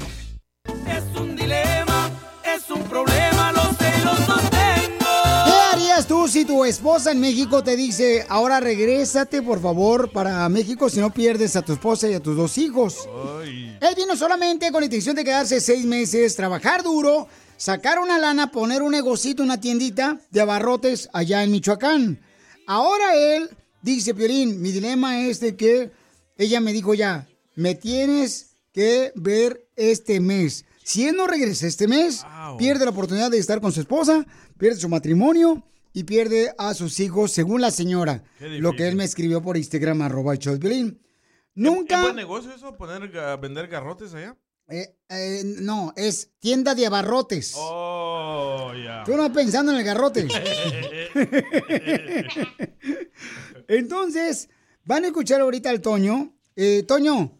Si 6.33 6.45
tu 6.45 6.65
esposa 6.65 7.11
en 7.11 7.19
México 7.19 7.63
te 7.63 7.75
dice, 7.75 8.25
ahora 8.27 8.59
regrésate 8.59 9.43
por 9.43 9.61
favor 9.61 10.11
para 10.11 10.49
México 10.49 10.89
si 10.89 10.99
no 10.99 11.13
pierdes 11.13 11.55
a 11.55 11.61
tu 11.61 11.73
esposa 11.73 12.09
y 12.09 12.15
a 12.15 12.19
tus 12.19 12.35
dos 12.35 12.57
hijos? 12.57 13.07
Él 13.45 13.93
vino 13.95 14.15
solamente 14.15 14.71
con 14.71 14.81
la 14.81 14.85
intención 14.85 15.15
de 15.15 15.23
quedarse 15.23 15.61
seis 15.61 15.85
meses, 15.85 16.35
trabajar 16.35 16.81
duro, 16.81 17.27
sacar 17.55 17.99
una 17.99 18.17
lana, 18.17 18.51
poner 18.51 18.81
un 18.81 18.93
negocito, 18.93 19.43
una 19.43 19.61
tiendita 19.61 20.19
de 20.31 20.41
abarrotes 20.41 21.07
allá 21.13 21.43
en 21.43 21.51
Michoacán. 21.51 22.19
Ahora 22.65 23.15
él 23.15 23.51
dice, 23.83 24.15
Piolín, 24.15 24.59
mi 24.59 24.71
dilema 24.71 25.27
es 25.27 25.39
de 25.39 25.55
que 25.55 25.91
ella 26.35 26.59
me 26.59 26.73
dijo 26.73 26.95
ya, 26.95 27.27
me 27.53 27.75
tienes 27.75 28.55
que 28.71 29.11
ver 29.13 29.67
este 29.75 30.19
mes. 30.19 30.65
Si 30.83 31.07
él 31.07 31.15
no 31.15 31.27
regresa 31.27 31.67
este 31.67 31.87
mes, 31.87 32.25
pierde 32.57 32.85
la 32.85 32.91
oportunidad 32.91 33.29
de 33.29 33.37
estar 33.37 33.61
con 33.61 33.71
su 33.71 33.81
esposa, 33.81 34.25
pierde 34.57 34.79
su 34.79 34.89
matrimonio 34.89 35.63
y 35.93 36.03
pierde 36.03 36.53
a 36.57 36.73
sus 36.73 36.99
hijos, 36.99 37.31
según 37.31 37.61
la 37.61 37.71
señora. 37.71 38.23
Lo 38.39 38.75
que 38.75 38.87
él 38.87 38.95
me 38.95 39.03
escribió 39.03 39.41
por 39.41 39.57
Instagram, 39.57 40.01
arroba 40.01 40.33
el 40.33 40.39
show 40.39 40.53
de 40.53 40.59
Piolín. 40.59 40.99
¿Es 40.99 41.51
Nunca... 41.55 42.01
buen 42.01 42.15
negocio 42.15 42.51
eso? 42.53 42.75
¿Poner, 42.75 43.11
¿Vender 43.39 43.67
garrotes 43.67 44.13
allá? 44.15 44.35
Eh, 44.67 44.95
eh, 45.09 45.41
no, 45.43 45.93
es 45.95 46.31
tienda 46.39 46.73
de 46.73 46.87
abarrotes. 46.87 47.53
Oh, 47.57 48.71
ya. 48.73 49.03
Tú 49.03 49.15
no 49.15 49.31
pensando 49.31 49.71
en 49.71 49.77
el 49.77 49.83
garrote. 49.83 50.27
Entonces, 53.67 54.49
van 54.85 55.03
a 55.03 55.07
escuchar 55.07 55.41
ahorita 55.41 55.69
al 55.69 55.81
Toño. 55.81 56.33
Eh, 56.55 56.83
Toño. 56.87 57.39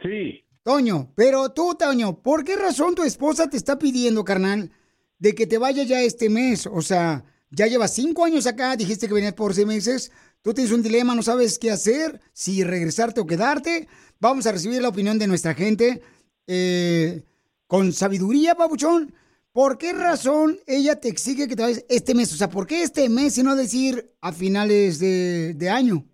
Sí. 0.00 0.44
Toño, 0.62 1.12
pero 1.16 1.50
tú, 1.50 1.74
Toño, 1.76 2.22
¿por 2.22 2.44
qué 2.44 2.56
razón 2.56 2.94
tu 2.94 3.02
esposa 3.02 3.48
te 3.48 3.56
está 3.56 3.78
pidiendo, 3.78 4.24
carnal, 4.24 4.70
de 5.18 5.34
que 5.34 5.46
te 5.46 5.58
vayas 5.58 5.88
ya 5.88 6.02
este 6.02 6.28
mes? 6.28 6.66
O 6.66 6.82
sea, 6.82 7.24
ya 7.50 7.66
llevas 7.66 7.94
cinco 7.94 8.24
años 8.24 8.46
acá, 8.46 8.76
dijiste 8.76 9.08
que 9.08 9.14
venías 9.14 9.34
por 9.34 9.54
seis 9.54 9.66
meses. 9.66 10.12
Tú 10.42 10.52
tienes 10.52 10.72
un 10.72 10.82
dilema, 10.82 11.14
no 11.14 11.22
sabes 11.22 11.58
qué 11.58 11.70
hacer, 11.70 12.20
si 12.32 12.62
regresarte 12.62 13.20
o 13.20 13.26
quedarte. 13.26 13.88
Vamos 14.20 14.46
a 14.46 14.52
recibir 14.52 14.82
la 14.82 14.88
opinión 14.88 15.18
de 15.18 15.26
nuestra 15.26 15.54
gente 15.54 16.02
eh, 16.46 17.22
con 17.66 17.92
sabiduría, 17.92 18.54
papuchón. 18.54 19.12
¿Por 19.52 19.78
qué 19.78 19.92
razón 19.92 20.56
ella 20.66 21.00
te 21.00 21.08
exige 21.08 21.48
que 21.48 21.56
te 21.56 21.62
vayas 21.62 21.84
este 21.88 22.14
mes? 22.14 22.32
O 22.32 22.36
sea, 22.36 22.48
¿por 22.48 22.66
qué 22.66 22.82
este 22.82 23.08
mes 23.08 23.38
y 23.38 23.42
no 23.42 23.56
decir 23.56 24.04
a 24.20 24.32
finales 24.32 25.00
de, 25.00 25.70
año? 25.70 26.04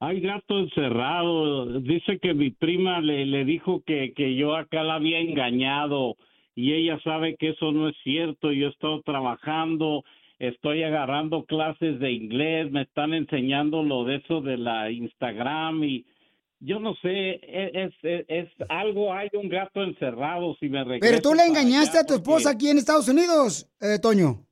Hay 0.00 0.20
gato 0.20 0.58
encerrado. 0.58 1.80
Dice 1.80 2.18
que 2.20 2.34
mi 2.34 2.50
prima 2.50 3.00
le, 3.00 3.24
le 3.24 3.44
dijo 3.44 3.82
que, 3.86 4.12
que 4.14 4.36
yo 4.36 4.56
acá 4.56 4.82
la 4.82 4.96
había 4.96 5.20
engañado 5.20 6.16
y 6.54 6.72
ella 6.72 6.98
sabe 7.02 7.36
que 7.38 7.50
eso 7.50 7.72
no 7.72 7.88
es 7.88 7.96
cierto. 8.04 8.52
Yo 8.52 8.66
he 8.66 8.70
estado 8.70 9.00
trabajando, 9.02 10.04
estoy 10.38 10.82
agarrando 10.82 11.44
clases 11.44 11.98
de 12.00 12.12
inglés, 12.12 12.70
me 12.70 12.82
están 12.82 13.14
enseñando 13.14 13.82
lo 13.82 14.04
de 14.04 14.16
eso 14.16 14.40
de 14.40 14.58
la 14.58 14.90
Instagram 14.90 15.84
y 15.84 16.04
yo 16.64 16.78
no 16.78 16.94
sé, 17.02 17.08
e, 17.10 17.70
es, 17.74 17.92
es, 18.02 18.24
es 18.28 18.48
algo, 18.68 19.12
hay 19.12 19.28
un 19.32 19.48
gato 19.48 19.82
encerrado 19.82 20.54
si 20.60 20.68
me. 20.68 20.84
Pero 21.00 21.20
tú 21.20 21.34
le 21.34 21.44
engañaste 21.44 21.98
a 21.98 22.02
tu 22.06 22.14
porque 22.14 22.22
esposa 22.22 22.50
aquí 22.50 22.68
en 22.68 22.78
Estados 22.78 23.08
Unidos, 23.08 23.68
eh, 23.80 23.98
Toño. 24.00 24.46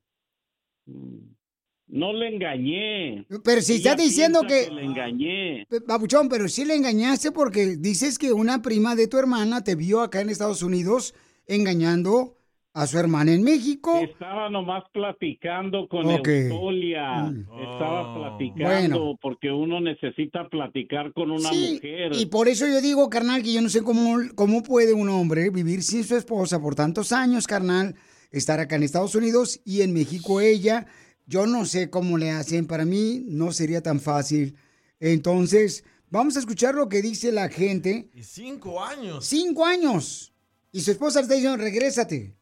No 1.86 2.12
le 2.12 2.28
engañé. 2.28 3.26
Pero 3.44 3.60
si 3.60 3.74
Ella 3.74 3.92
estás 3.92 4.04
diciendo 4.04 4.40
piensa 4.40 4.68
que- 4.68 4.74
le 4.74 4.84
engañé. 4.84 5.66
Babuchón, 5.86 6.28
pero 6.28 6.48
sí 6.48 6.64
le 6.64 6.74
engañaste 6.74 7.32
porque 7.32 7.76
dices 7.78 8.18
que 8.18 8.32
una 8.32 8.62
prima 8.62 8.94
de 8.94 9.08
tu 9.08 9.18
hermana 9.18 9.62
te 9.64 9.74
vio 9.74 10.00
acá 10.00 10.20
en 10.20 10.30
Estados 10.30 10.62
Unidos 10.62 11.14
engañando 11.54 12.36
a 12.72 12.86
su 12.86 12.98
hermana 12.98 13.32
en 13.34 13.42
México. 13.42 13.98
Estaba 14.00 14.48
nomás 14.48 14.84
platicando 14.92 15.88
con 15.88 16.06
Ok. 16.06 16.28
Eustolia. 16.28 17.24
Mm. 17.24 17.40
Estaba 17.40 18.14
platicando 18.14 18.98
Bueno. 19.00 19.18
porque 19.20 19.50
uno 19.50 19.80
necesita 19.80 20.48
platicar 20.48 21.12
con 21.12 21.32
una 21.32 21.50
Sí, 21.50 21.72
mujer. 21.74 22.12
y 22.14 22.26
por 22.26 22.46
eso 22.48 22.66
yo 22.68 22.80
digo, 22.80 23.10
carnal, 23.10 23.42
que 23.42 23.52
yo 23.52 23.60
no 23.60 23.68
sé 23.68 23.82
cómo, 23.82 24.18
cómo 24.36 24.62
puede 24.62 24.94
un 24.94 25.08
hombre 25.08 25.50
vivir 25.50 25.82
sin 25.82 26.04
su 26.04 26.14
esposa 26.16 26.60
por 26.60 26.76
tantos 26.76 27.10
años, 27.10 27.48
carnal, 27.48 27.96
estar 28.30 28.60
acá 28.60 28.76
en 28.76 28.84
Estados 28.84 29.16
Unidos 29.16 29.60
y 29.64 29.82
en 29.82 29.92
México 29.92 30.40
ella. 30.40 30.86
Yo 31.26 31.46
no 31.46 31.64
sé 31.64 31.90
cómo 31.90 32.18
le 32.18 32.30
hacen, 32.30 32.66
para 32.68 32.84
mí 32.84 33.24
no 33.26 33.50
sería 33.50 33.82
tan 33.82 33.98
fácil. 33.98 34.56
Entonces, 35.00 35.84
vamos 36.08 36.36
a 36.36 36.40
escuchar 36.40 36.74
lo 36.76 36.88
que 36.88 37.02
dice 37.02 37.32
la 37.32 37.48
gente. 37.48 38.10
Y 38.14 38.22
cinco 38.22 38.82
años. 38.84 39.24
Cinco 39.26 39.64
años. 39.66 40.29
Y 40.72 40.80
su 40.80 40.90
esposa 40.92 41.20
le 41.20 41.22
está 41.24 41.34
diciendo, 41.34 41.56
regrésate. 41.56 42.36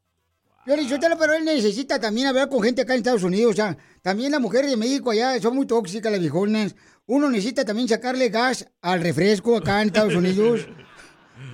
Yo 0.66 0.76
le 0.76 0.82
digo, 0.82 0.98
pero 1.18 1.32
él 1.32 1.44
necesita 1.46 1.98
también 1.98 2.26
hablar 2.26 2.50
con 2.50 2.62
gente 2.62 2.82
acá 2.82 2.92
en 2.92 2.98
Estados 2.98 3.22
Unidos. 3.22 3.52
O 3.52 3.56
sea, 3.56 3.76
también 4.02 4.32
las 4.32 4.40
mujeres 4.40 4.70
de 4.70 4.76
México 4.76 5.10
allá 5.10 5.40
son 5.40 5.56
muy 5.56 5.66
tóxicas, 5.66 6.12
las 6.12 6.20
viejonas. 6.20 6.74
Uno 7.06 7.30
necesita 7.30 7.64
también 7.64 7.88
sacarle 7.88 8.28
gas 8.28 8.66
al 8.82 9.00
refresco 9.00 9.56
acá 9.56 9.80
en 9.80 9.88
Estados 9.88 10.14
Unidos. 10.14 10.68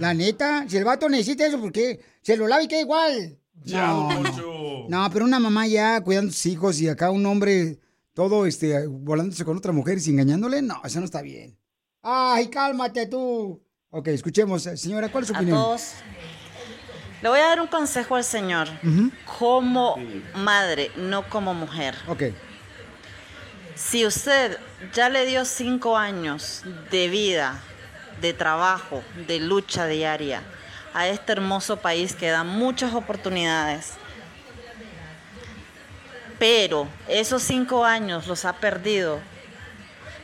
La 0.00 0.14
neta, 0.14 0.64
si 0.68 0.76
el 0.76 0.84
vato 0.84 1.08
necesita 1.08 1.46
eso, 1.46 1.60
porque 1.60 2.00
se 2.22 2.36
lo 2.36 2.48
lava 2.48 2.64
y 2.64 2.68
queda 2.68 2.80
igual. 2.80 3.38
Ya, 3.62 3.86
No, 3.86 4.88
no, 4.88 5.10
pero 5.12 5.24
una 5.24 5.38
mamá 5.38 5.68
ya 5.68 6.00
cuidando 6.00 6.30
a 6.30 6.32
sus 6.32 6.46
hijos 6.46 6.80
y 6.80 6.88
acá 6.88 7.10
un 7.10 7.24
hombre 7.24 7.78
todo 8.14 8.46
este 8.46 8.86
volándose 8.88 9.44
con 9.44 9.56
otra 9.56 9.70
mujer 9.72 9.98
y 10.04 10.10
engañándole, 10.10 10.60
no, 10.60 10.80
eso 10.84 10.98
no 10.98 11.06
está 11.06 11.22
bien. 11.22 11.56
Ay, 12.02 12.48
cálmate 12.48 13.06
tú. 13.06 13.62
Ok, 13.90 14.08
escuchemos, 14.08 14.62
señora, 14.62 15.10
¿cuál 15.10 15.22
es 15.22 15.28
su 15.28 15.34
a 15.34 15.38
opinión? 15.38 15.56
todos. 15.56 15.92
Le 17.24 17.30
voy 17.30 17.40
a 17.40 17.48
dar 17.48 17.60
un 17.62 17.68
consejo 17.68 18.16
al 18.16 18.24
Señor 18.24 18.68
como 19.38 19.96
madre, 20.34 20.90
no 20.96 21.26
como 21.30 21.54
mujer. 21.54 21.94
Ok. 22.06 22.24
Si 23.74 24.04
usted 24.04 24.58
ya 24.92 25.08
le 25.08 25.24
dio 25.24 25.46
cinco 25.46 25.96
años 25.96 26.62
de 26.90 27.08
vida, 27.08 27.62
de 28.20 28.34
trabajo, 28.34 29.02
de 29.26 29.40
lucha 29.40 29.86
diaria 29.86 30.42
a 30.92 31.08
este 31.08 31.32
hermoso 31.32 31.78
país 31.78 32.14
que 32.14 32.28
da 32.28 32.44
muchas 32.44 32.92
oportunidades, 32.92 33.94
pero 36.38 36.86
esos 37.08 37.42
cinco 37.42 37.86
años 37.86 38.26
los 38.26 38.44
ha 38.44 38.52
perdido 38.52 39.18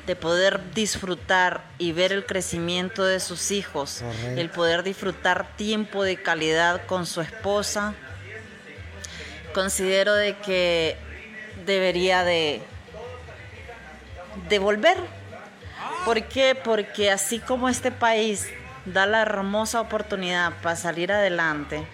de 0.06 0.16
poder 0.16 0.72
disfrutar 0.74 1.62
y 1.78 1.92
ver 1.92 2.12
el 2.12 2.26
crecimiento 2.26 3.04
de 3.04 3.20
sus 3.20 3.50
hijos, 3.50 4.02
Correcto. 4.02 4.40
el 4.40 4.50
poder 4.50 4.82
disfrutar 4.82 5.56
tiempo 5.56 6.02
de 6.02 6.20
calidad 6.20 6.84
con 6.86 7.06
su 7.06 7.20
esposa, 7.20 7.94
considero 9.54 10.14
de 10.14 10.36
que 10.38 10.96
debería 11.66 12.24
de, 12.24 12.62
de 14.48 14.58
volver. 14.58 14.96
¿Por 16.04 16.22
qué? 16.24 16.54
Porque 16.54 17.10
así 17.10 17.38
como 17.38 17.68
este 17.68 17.90
país 17.90 18.46
da 18.86 19.06
la 19.06 19.22
hermosa 19.22 19.80
oportunidad 19.80 20.54
para 20.62 20.76
salir 20.76 21.12
adelante, 21.12 21.86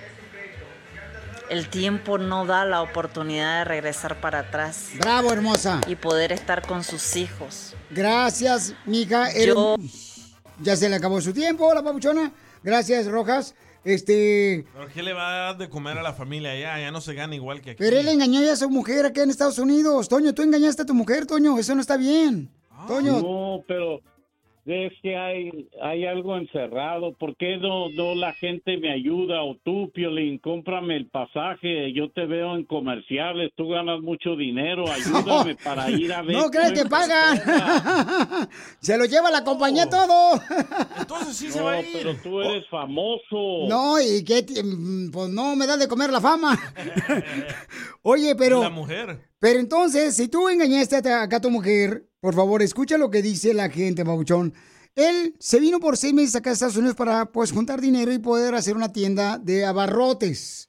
El 1.48 1.68
tiempo 1.68 2.18
no 2.18 2.44
da 2.44 2.64
la 2.64 2.82
oportunidad 2.82 3.58
de 3.58 3.64
regresar 3.66 4.16
para 4.16 4.40
atrás. 4.40 4.88
Bravo, 4.94 5.32
hermosa. 5.32 5.80
Y 5.86 5.94
poder 5.94 6.32
estar 6.32 6.62
con 6.66 6.82
sus 6.82 7.14
hijos. 7.14 7.75
Gracias, 7.90 8.74
mija. 8.84 9.28
Yo- 9.38 9.76
Ya 10.62 10.74
se 10.76 10.88
le 10.88 10.96
acabó 10.96 11.20
su 11.20 11.32
tiempo, 11.32 11.72
la 11.74 11.82
papuchona. 11.82 12.32
Gracias, 12.62 13.06
Rojas. 13.06 13.54
Este. 13.84 14.64
¿Pero 14.72 14.88
qué 14.92 15.02
le 15.02 15.12
va 15.12 15.28
a 15.28 15.38
dar 15.48 15.58
de 15.58 15.68
comer 15.68 15.96
a 15.98 16.02
la 16.02 16.12
familia 16.12 16.50
allá? 16.52 16.80
Ya 16.80 16.90
no 16.90 17.00
se 17.00 17.14
gana 17.14 17.34
igual 17.36 17.60
que 17.60 17.70
aquí. 17.70 17.78
Pero 17.78 17.98
él 17.98 18.08
engañó 18.08 18.42
ya 18.42 18.54
a 18.54 18.56
su 18.56 18.68
mujer 18.70 19.06
acá 19.06 19.22
en 19.22 19.30
Estados 19.30 19.58
Unidos. 19.58 20.08
Toño, 20.08 20.34
tú 20.34 20.42
engañaste 20.42 20.82
a 20.82 20.86
tu 20.86 20.94
mujer, 20.94 21.26
Toño. 21.26 21.58
Eso 21.58 21.74
no 21.74 21.80
está 21.82 21.96
bien. 21.96 22.50
Toño. 22.88 23.20
No, 23.20 23.62
pero 23.68 24.00
es 24.66 24.92
que 25.00 25.16
hay, 25.16 25.68
hay 25.80 26.06
algo 26.06 26.36
encerrado. 26.36 27.12
¿Por 27.12 27.36
qué 27.36 27.56
no, 27.56 27.88
no 27.90 28.16
la 28.16 28.32
gente 28.32 28.76
me 28.78 28.92
ayuda? 28.92 29.42
O 29.44 29.56
tú, 29.64 29.92
Piolín, 29.94 30.38
cómprame 30.38 30.96
el 30.96 31.06
pasaje. 31.06 31.92
Yo 31.92 32.10
te 32.10 32.26
veo 32.26 32.56
en 32.56 32.64
comerciales. 32.64 33.52
Tú 33.56 33.68
ganas 33.68 34.00
mucho 34.00 34.34
dinero. 34.34 34.84
Ayúdame 34.90 35.54
para 35.56 35.88
ir 35.90 36.12
a 36.12 36.22
ver. 36.22 36.36
No 36.36 36.50
crees 36.50 36.72
que 36.72 36.84
pagan. 36.84 37.38
se 38.80 38.98
lo 38.98 39.04
lleva 39.04 39.30
la 39.30 39.44
compañía 39.44 39.88
todo. 39.88 40.40
Entonces 40.98 41.36
sí 41.36 41.48
No, 41.56 41.70
pero 41.92 42.16
tú 42.16 42.40
eres 42.40 42.66
famoso. 42.68 43.68
No, 43.68 44.00
y 44.00 44.24
que 44.24 44.44
pues 45.12 45.28
no 45.30 45.54
me 45.54 45.66
da 45.66 45.76
de 45.76 45.86
comer 45.86 46.10
la 46.10 46.20
fama. 46.20 46.58
Oye, 48.02 48.34
pero. 48.34 48.62
La 48.62 48.70
mujer. 48.70 49.20
Pero 49.38 49.60
entonces, 49.60 50.16
si 50.16 50.28
tú 50.28 50.48
engañaste 50.48 50.96
a 51.08 51.24
a 51.24 51.40
tu 51.40 51.50
mujer, 51.50 52.04
por 52.26 52.34
favor, 52.34 52.60
escucha 52.60 52.98
lo 52.98 53.08
que 53.08 53.22
dice 53.22 53.54
la 53.54 53.70
gente, 53.70 54.02
Babuchón. 54.02 54.52
Él 54.96 55.36
se 55.38 55.60
vino 55.60 55.78
por 55.78 55.96
seis 55.96 56.12
meses 56.12 56.34
acá 56.34 56.50
a 56.50 56.54
Estados 56.54 56.76
Unidos 56.76 56.96
para, 56.96 57.26
pues, 57.26 57.52
juntar 57.52 57.80
dinero 57.80 58.12
y 58.12 58.18
poder 58.18 58.56
hacer 58.56 58.74
una 58.74 58.92
tienda 58.92 59.38
de 59.38 59.64
abarrotes. 59.64 60.68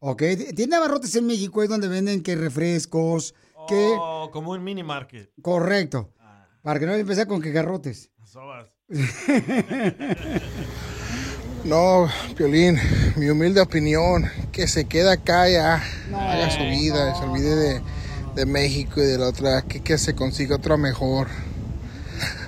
Ok, 0.00 0.22
tienda 0.54 0.76
de 0.76 0.84
abarrotes 0.84 1.16
en 1.16 1.26
México 1.26 1.62
es 1.62 1.70
donde 1.70 1.88
venden 1.88 2.22
que 2.22 2.36
refrescos, 2.36 3.34
que... 3.66 3.94
Oh, 3.98 4.28
como 4.30 4.50
un 4.50 4.62
mini 4.62 4.82
market. 4.82 5.30
Correcto. 5.40 6.12
Para 6.60 6.78
que 6.78 6.84
no 6.84 6.92
empezar 6.92 7.26
con 7.26 7.40
que 7.40 7.50
garrotes. 7.50 8.10
Sobas. 8.26 8.68
No, 11.64 12.08
Piolín, 12.36 12.78
mi 13.16 13.28
humilde 13.28 13.60
opinión, 13.60 14.30
que 14.52 14.68
se 14.68 14.84
queda 14.84 15.14
acá 15.14 15.48
ya, 15.48 15.82
haga 16.14 16.50
su 16.50 16.60
vida, 16.60 17.14
se 17.16 17.24
olvide 17.24 17.56
de, 17.56 17.82
de 18.38 18.46
México 18.46 19.00
y 19.02 19.06
de 19.06 19.18
la 19.18 19.28
otra, 19.28 19.62
que, 19.62 19.82
que 19.82 19.98
se 19.98 20.14
consiga 20.14 20.56
otra 20.56 20.76
mejor. 20.76 21.26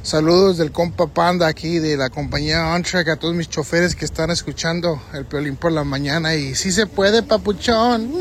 Saludos 0.03 0.57
del 0.57 0.73
compa 0.73 1.07
Panda 1.09 1.47
aquí 1.47 1.79
de 1.79 1.97
la 1.97 2.11
compañía 2.11 2.75
OnTrack 2.75 3.09
a 3.09 3.17
todos 3.17 3.35
mis 3.35 3.49
choferes 3.51 3.95
que 3.95 4.05
están 4.05 4.31
escuchando 4.31 5.01
el 5.15 5.27
Piolín 5.27 5.57
por 5.57 5.73
la 5.73 5.85
mañana 5.85 6.35
y 6.35 6.55
si 6.55 6.71
se 6.71 6.87
puede, 6.87 7.23
papuchón. 7.23 8.13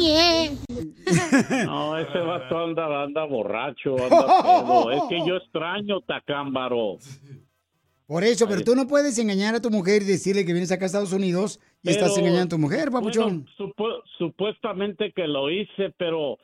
No, 1.65 1.97
ese 1.97 2.19
vato 2.19 2.59
anda, 2.65 3.03
anda 3.03 3.25
borracho, 3.25 3.95
anda 4.03 4.41
pedo. 4.43 4.91
Es 4.91 5.01
que 5.09 5.17
yo 5.27 5.37
extraño 5.37 6.01
Tacámbaro. 6.01 6.97
Por 8.05 8.23
eso, 8.23 8.47
pero 8.47 8.61
tú 8.63 8.75
no 8.75 8.87
puedes 8.87 9.17
engañar 9.17 9.55
a 9.55 9.59
tu 9.61 9.69
mujer 9.71 10.01
y 10.03 10.05
decirle 10.05 10.45
que 10.45 10.51
vienes 10.53 10.71
acá 10.71 10.85
a 10.85 10.87
Estados 10.87 11.13
Unidos 11.13 11.59
y 11.83 11.89
estás 11.89 12.15
engañando 12.17 12.43
a 12.43 12.49
tu 12.49 12.57
mujer, 12.59 12.91
papuchón. 12.91 13.45
bueno, 13.57 13.73
supu- 13.75 14.01
supuestamente 14.19 15.11
que 15.15 15.27
lo 15.27 15.49
hice, 15.49 15.93
pero 15.97 16.37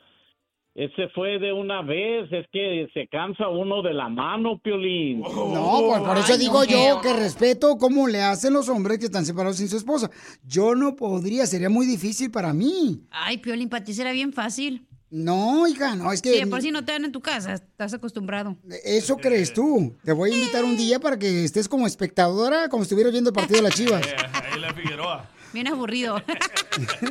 ese 0.76 1.08
fue 1.14 1.38
de 1.38 1.54
una 1.54 1.80
vez. 1.80 2.30
Es 2.30 2.46
que 2.52 2.86
se 2.92 3.08
cansa 3.08 3.48
uno 3.48 3.80
de 3.82 3.94
la 3.94 4.10
mano, 4.10 4.60
Piolín. 4.62 5.20
No, 5.20 5.82
pues 5.88 6.02
por 6.02 6.18
eso 6.18 6.36
digo 6.36 6.64
yo 6.64 7.00
que 7.00 7.14
respeto 7.14 7.78
cómo 7.78 8.06
le 8.06 8.20
hacen 8.20 8.52
los 8.52 8.68
hombres 8.68 8.98
que 8.98 9.06
están 9.06 9.24
separados 9.24 9.56
sin 9.56 9.68
su 9.68 9.78
esposa. 9.78 10.10
Yo 10.44 10.74
no 10.74 10.94
podría, 10.94 11.46
sería 11.46 11.70
muy 11.70 11.86
difícil 11.86 12.30
para 12.30 12.52
mí. 12.52 13.00
Ay, 13.10 13.38
Piolín, 13.38 13.70
para 13.70 13.84
ti 13.84 13.94
será 13.94 14.12
bien 14.12 14.34
fácil. 14.34 14.86
No, 15.08 15.66
hija, 15.66 15.94
no, 15.94 16.12
es 16.12 16.20
que... 16.20 16.32
Sí, 16.32 16.46
por 16.46 16.60
si 16.60 16.70
no 16.72 16.84
te 16.84 16.92
dan 16.92 17.06
en 17.06 17.12
tu 17.12 17.22
casa, 17.22 17.54
estás 17.54 17.94
acostumbrado. 17.94 18.56
Eso 18.84 19.16
crees 19.16 19.54
tú. 19.54 19.94
Te 20.04 20.12
voy 20.12 20.32
a 20.32 20.34
invitar 20.34 20.64
un 20.64 20.76
día 20.76 20.98
para 20.98 21.18
que 21.18 21.44
estés 21.44 21.68
como 21.68 21.86
espectadora, 21.86 22.68
como 22.68 22.82
si 22.82 22.88
estuvieras 22.88 23.12
viendo 23.12 23.30
el 23.30 23.34
partido 23.34 23.62
de 23.62 23.68
las 23.68 23.74
chivas. 23.76 24.06
Eh, 24.06 24.16
ahí 24.52 24.60
la 24.60 24.74
Figueroa. 24.74 25.30
Bien 25.56 25.68
aburrido. 25.68 26.20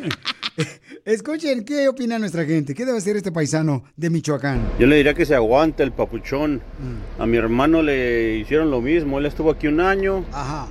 Escuchen, 1.03 1.65
¿qué 1.65 1.87
opina 1.87 2.19
nuestra 2.19 2.45
gente? 2.45 2.75
¿Qué 2.75 2.85
debe 2.85 2.99
hacer 2.99 3.15
este 3.15 3.31
paisano 3.31 3.85
de 3.97 4.11
Michoacán? 4.11 4.61
Yo 4.77 4.85
le 4.85 4.97
diría 4.97 5.15
que 5.15 5.25
se 5.25 5.33
aguante 5.33 5.81
el 5.81 5.91
papuchón. 5.91 6.57
Mm. 6.57 7.21
A 7.23 7.25
mi 7.25 7.37
hermano 7.37 7.81
le 7.81 8.35
hicieron 8.35 8.69
lo 8.69 8.81
mismo. 8.81 9.17
Él 9.17 9.25
estuvo 9.25 9.49
aquí 9.49 9.65
un 9.65 9.79
año. 9.79 10.23
Ajá. 10.31 10.67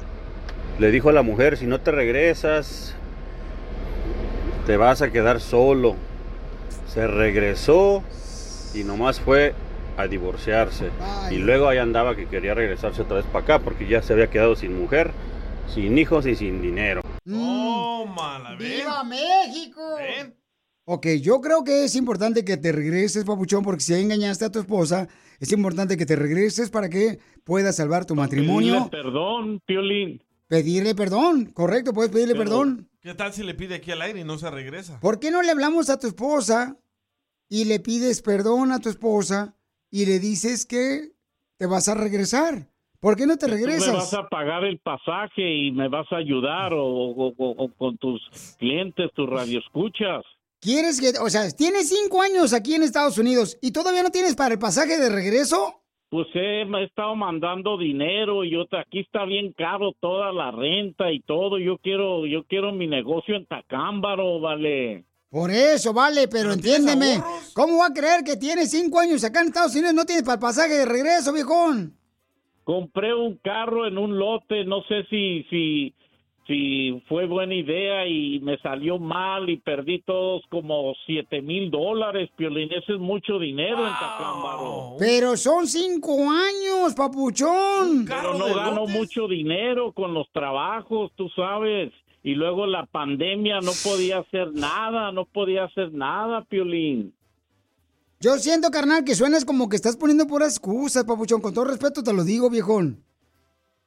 Le 0.78 0.92
dijo 0.92 1.08
a 1.08 1.12
la 1.12 1.22
mujer, 1.22 1.56
si 1.56 1.66
no 1.66 1.80
te 1.80 1.90
regresas, 1.90 2.94
te 4.68 4.76
vas 4.76 5.02
a 5.02 5.10
quedar 5.10 5.40
solo. 5.40 5.96
Se 6.86 7.08
regresó 7.08 8.04
y 8.72 8.84
nomás 8.84 9.18
fue 9.18 9.52
a 9.96 10.06
divorciarse. 10.06 10.90
Y 11.32 11.38
luego 11.38 11.66
ahí 11.66 11.78
andaba 11.78 12.14
que 12.14 12.26
quería 12.26 12.54
regresarse 12.54 13.02
otra 13.02 13.16
vez 13.16 13.26
para 13.26 13.42
acá 13.42 13.58
porque 13.58 13.88
ya 13.88 14.00
se 14.00 14.12
había 14.12 14.30
quedado 14.30 14.54
sin 14.54 14.80
mujer, 14.80 15.10
sin 15.74 15.98
hijos 15.98 16.24
y 16.26 16.36
sin 16.36 16.62
dinero. 16.62 17.03
Tómala, 17.24 18.56
ven. 18.56 18.58
¡Viva 18.58 19.04
México! 19.04 19.80
Ok, 20.86 21.06
yo 21.22 21.40
creo 21.40 21.64
que 21.64 21.84
es 21.84 21.96
importante 21.96 22.44
que 22.44 22.58
te 22.58 22.70
regreses, 22.70 23.24
papuchón, 23.24 23.64
porque 23.64 23.82
si 23.82 23.94
engañaste 23.94 24.44
a 24.44 24.52
tu 24.52 24.58
esposa, 24.58 25.08
es 25.40 25.50
importante 25.52 25.96
que 25.96 26.04
te 26.04 26.14
regreses 26.14 26.68
para 26.68 26.90
que 26.90 27.18
puedas 27.42 27.76
salvar 27.76 28.04
tu 28.04 28.14
matrimonio. 28.14 28.90
Pedirle 28.90 28.90
perdón, 28.90 29.60
Piolín. 29.64 30.22
Pedirle 30.46 30.94
perdón, 30.94 31.46
correcto, 31.46 31.94
puedes 31.94 32.12
pedirle 32.12 32.34
Pero, 32.34 32.44
perdón. 32.44 32.90
¿Qué 33.00 33.14
tal 33.14 33.32
si 33.32 33.42
le 33.42 33.54
pide 33.54 33.76
aquí 33.76 33.92
al 33.92 34.02
aire 34.02 34.20
y 34.20 34.24
no 34.24 34.36
se 34.36 34.50
regresa? 34.50 35.00
¿Por 35.00 35.20
qué 35.20 35.30
no 35.30 35.40
le 35.40 35.50
hablamos 35.50 35.88
a 35.88 35.98
tu 35.98 36.06
esposa 36.06 36.76
y 37.48 37.64
le 37.64 37.80
pides 37.80 38.20
perdón 38.20 38.70
a 38.70 38.80
tu 38.80 38.90
esposa 38.90 39.56
y 39.90 40.04
le 40.04 40.18
dices 40.18 40.66
que 40.66 41.14
te 41.56 41.64
vas 41.64 41.88
a 41.88 41.94
regresar? 41.94 42.68
¿Por 43.04 43.16
qué 43.16 43.26
no 43.26 43.36
te 43.36 43.44
Tú 43.46 43.52
me 43.52 43.58
vas 43.60 43.66
regresas? 43.66 44.14
a 44.14 44.26
pagar 44.30 44.64
el 44.64 44.78
pasaje 44.78 45.42
y 45.46 45.70
me 45.72 45.88
vas 45.88 46.10
a 46.10 46.16
ayudar 46.16 46.72
o, 46.72 46.86
o- 46.86 47.34
o- 47.36 47.64
o 47.64 47.68
con 47.76 47.98
tus 47.98 48.18
clientes, 48.58 49.10
tus 49.14 49.28
radioescuchas. 49.28 50.24
¿Quieres 50.58 50.98
que, 51.02 51.12
o 51.20 51.28
sea, 51.28 51.50
tienes 51.50 51.90
cinco 51.90 52.22
años 52.22 52.54
aquí 52.54 52.74
en 52.74 52.82
Estados 52.82 53.18
Unidos 53.18 53.58
y 53.60 53.72
todavía 53.72 54.02
no 54.02 54.08
tienes 54.08 54.34
para 54.34 54.54
el 54.54 54.58
pasaje 54.58 54.96
de 54.98 55.10
regreso? 55.10 55.82
Pues 56.08 56.28
he, 56.32 56.64
me 56.64 56.80
he 56.80 56.84
estado 56.84 57.14
mandando 57.14 57.76
dinero 57.76 58.42
y 58.42 58.52
yo, 58.52 58.62
aquí 58.80 59.00
está 59.00 59.26
bien 59.26 59.52
caro 59.52 59.92
toda 60.00 60.32
la 60.32 60.50
renta 60.50 61.12
y 61.12 61.20
todo. 61.20 61.58
Yo 61.58 61.76
quiero, 61.76 62.24
yo 62.24 62.44
quiero 62.44 62.72
mi 62.72 62.86
negocio 62.86 63.36
en 63.36 63.44
Tacámbaro, 63.44 64.40
vale. 64.40 65.04
Por 65.28 65.50
eso, 65.50 65.92
vale, 65.92 66.26
pero 66.28 66.54
entiéndeme, 66.54 67.20
¿cómo 67.52 67.80
va 67.80 67.88
a 67.88 67.92
creer 67.92 68.24
que 68.24 68.36
tienes 68.38 68.70
cinco 68.70 68.98
años 68.98 69.22
acá 69.24 69.42
en 69.42 69.48
Estados 69.48 69.72
Unidos 69.74 69.92
y 69.92 69.96
no 69.96 70.06
tienes 70.06 70.24
para 70.24 70.36
el 70.36 70.40
pasaje 70.40 70.72
de 70.78 70.86
regreso, 70.86 71.30
viejón? 71.34 71.98
Compré 72.64 73.14
un 73.14 73.36
carro 73.36 73.86
en 73.86 73.98
un 73.98 74.18
lote, 74.18 74.64
no 74.64 74.82
sé 74.84 75.04
si, 75.10 75.44
si, 75.50 75.94
si 76.46 77.02
fue 77.08 77.26
buena 77.26 77.54
idea 77.54 78.06
y 78.06 78.40
me 78.40 78.56
salió 78.58 78.98
mal 78.98 79.50
y 79.50 79.58
perdí 79.58 80.00
todos 80.00 80.42
como 80.48 80.94
siete 81.04 81.42
mil 81.42 81.70
dólares, 81.70 82.30
Piolín. 82.36 82.72
Ese 82.72 82.94
es 82.94 82.98
mucho 82.98 83.38
dinero 83.38 83.86
en 83.86 83.92
Tacámbaro. 83.92 84.96
Pero 84.98 85.36
son 85.36 85.66
cinco 85.66 86.16
años, 86.30 86.94
papuchón. 86.96 88.06
Pero 88.08 88.34
no 88.34 88.54
gano 88.54 88.86
mucho 88.86 89.28
dinero 89.28 89.92
con 89.92 90.14
los 90.14 90.30
trabajos, 90.32 91.12
tú 91.16 91.28
sabes. 91.36 91.92
Y 92.22 92.34
luego 92.34 92.66
la 92.66 92.86
pandemia 92.86 93.60
no 93.60 93.72
podía 93.84 94.20
hacer 94.20 94.52
nada, 94.54 95.12
no 95.12 95.26
podía 95.26 95.64
hacer 95.64 95.92
nada, 95.92 96.42
Piolín. 96.44 97.12
Yo 98.24 98.38
siento, 98.38 98.70
carnal, 98.70 99.04
que 99.04 99.14
suenas 99.14 99.44
como 99.44 99.68
que 99.68 99.76
estás 99.76 99.98
poniendo 99.98 100.26
puras 100.26 100.54
excusas, 100.54 101.04
papuchón. 101.04 101.42
Con 101.42 101.52
todo 101.52 101.66
respeto 101.66 102.02
te 102.02 102.14
lo 102.14 102.24
digo, 102.24 102.48
viejón. 102.48 103.04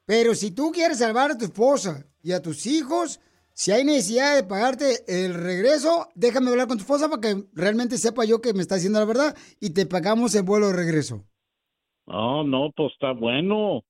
Pero 0.05 0.35
si 0.35 0.51
tú 0.51 0.71
quieres 0.71 0.99
salvar 0.99 1.31
a 1.31 1.37
tu 1.39 1.45
esposa 1.45 2.05
y 2.21 2.33
a 2.33 2.41
tus 2.43 2.67
hijos, 2.67 3.19
si 3.53 3.71
hay 3.71 3.83
necesidad 3.83 4.35
de 4.35 4.43
pagarte 4.43 5.03
el 5.07 5.33
regreso, 5.33 6.09
déjame 6.13 6.51
hablar 6.51 6.67
con 6.67 6.77
tu 6.77 6.83
esposa 6.83 7.09
para 7.09 7.19
que 7.19 7.45
realmente 7.51 7.97
sepa 7.97 8.25
yo 8.25 8.39
que 8.39 8.53
me 8.53 8.61
está 8.61 8.75
diciendo 8.75 8.99
la 8.99 9.05
verdad 9.05 9.35
y 9.59 9.71
te 9.71 9.87
pagamos 9.87 10.35
el 10.35 10.43
vuelo 10.43 10.67
de 10.67 10.73
regreso. 10.73 11.25
No, 12.05 12.43
no, 12.43 12.71
pues 12.75 12.93
está 12.93 13.13
bueno. 13.13 13.81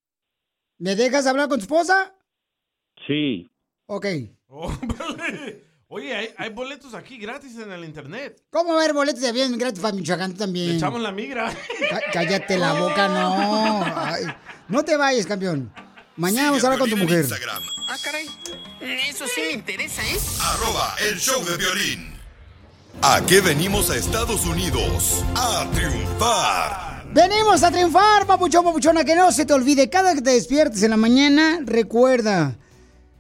¿Me 0.78 0.96
dejas 0.96 1.28
hablar 1.28 1.50
con 1.50 1.60
tu 1.60 1.64
esposa? 1.64 2.16
Sí. 3.06 3.52
Ok. 3.88 4.06
Oh, 4.50 4.72
vale. 4.98 5.67
Oye, 5.90 6.14
hay, 6.14 6.30
hay 6.38 6.50
boletos 6.50 6.94
aquí 6.94 7.18
gratis 7.18 7.58
en 7.58 7.72
el 7.72 7.86
internet. 7.86 8.42
¿Cómo 8.50 8.72
va 8.74 8.80
a 8.82 8.84
haber 8.84 8.94
boletos 8.94 9.22
de 9.22 9.30
avión 9.30 9.58
gratis 9.58 9.80
para 9.80 9.96
Michoacán 9.96 10.34
también? 10.36 10.72
Le 10.72 10.76
echamos 10.76 11.00
la 11.02 11.14
migra. 11.14 11.50
Cá- 11.90 12.02
Cállate 12.12 12.58
la 12.58 12.74
boca, 12.74 13.08
no. 13.08 13.84
Ay, 13.96 14.26
no 14.68 14.84
te 14.84 14.98
vayas, 14.98 15.26
campeón. 15.26 15.72
Mañana 16.18 16.50
vamos 16.50 16.64
a 16.64 16.68
hablar 16.68 16.80
con 16.80 16.90
tu 16.90 16.98
mujer. 16.98 17.26
Ah, 17.90 17.96
caray. 18.04 18.26
Eso 19.10 19.26
sí 19.28 19.40
me 19.48 19.52
interesa, 19.54 20.02
¿eh? 20.04 20.18
Arroba 20.42 20.94
el 21.10 21.18
show 21.20 21.42
de 21.46 21.56
violín. 21.56 22.18
¿A 23.02 23.22
qué 23.26 23.40
venimos 23.40 23.90
a 23.90 23.96
Estados 23.96 24.46
Unidos? 24.46 25.24
A 25.36 25.70
triunfar. 25.74 27.06
Venimos 27.14 27.64
a 27.64 27.72
triunfar, 27.72 28.28
papuchón, 28.28 28.66
papuchona, 28.66 29.06
que 29.06 29.16
no 29.16 29.32
se 29.32 29.46
te 29.46 29.54
olvide. 29.54 29.90
Cada 29.90 30.14
que 30.16 30.22
te 30.22 30.32
despiertes 30.32 30.84
en 30.84 30.90
la 30.90 30.98
mañana, 30.98 31.60
recuerda, 31.64 32.58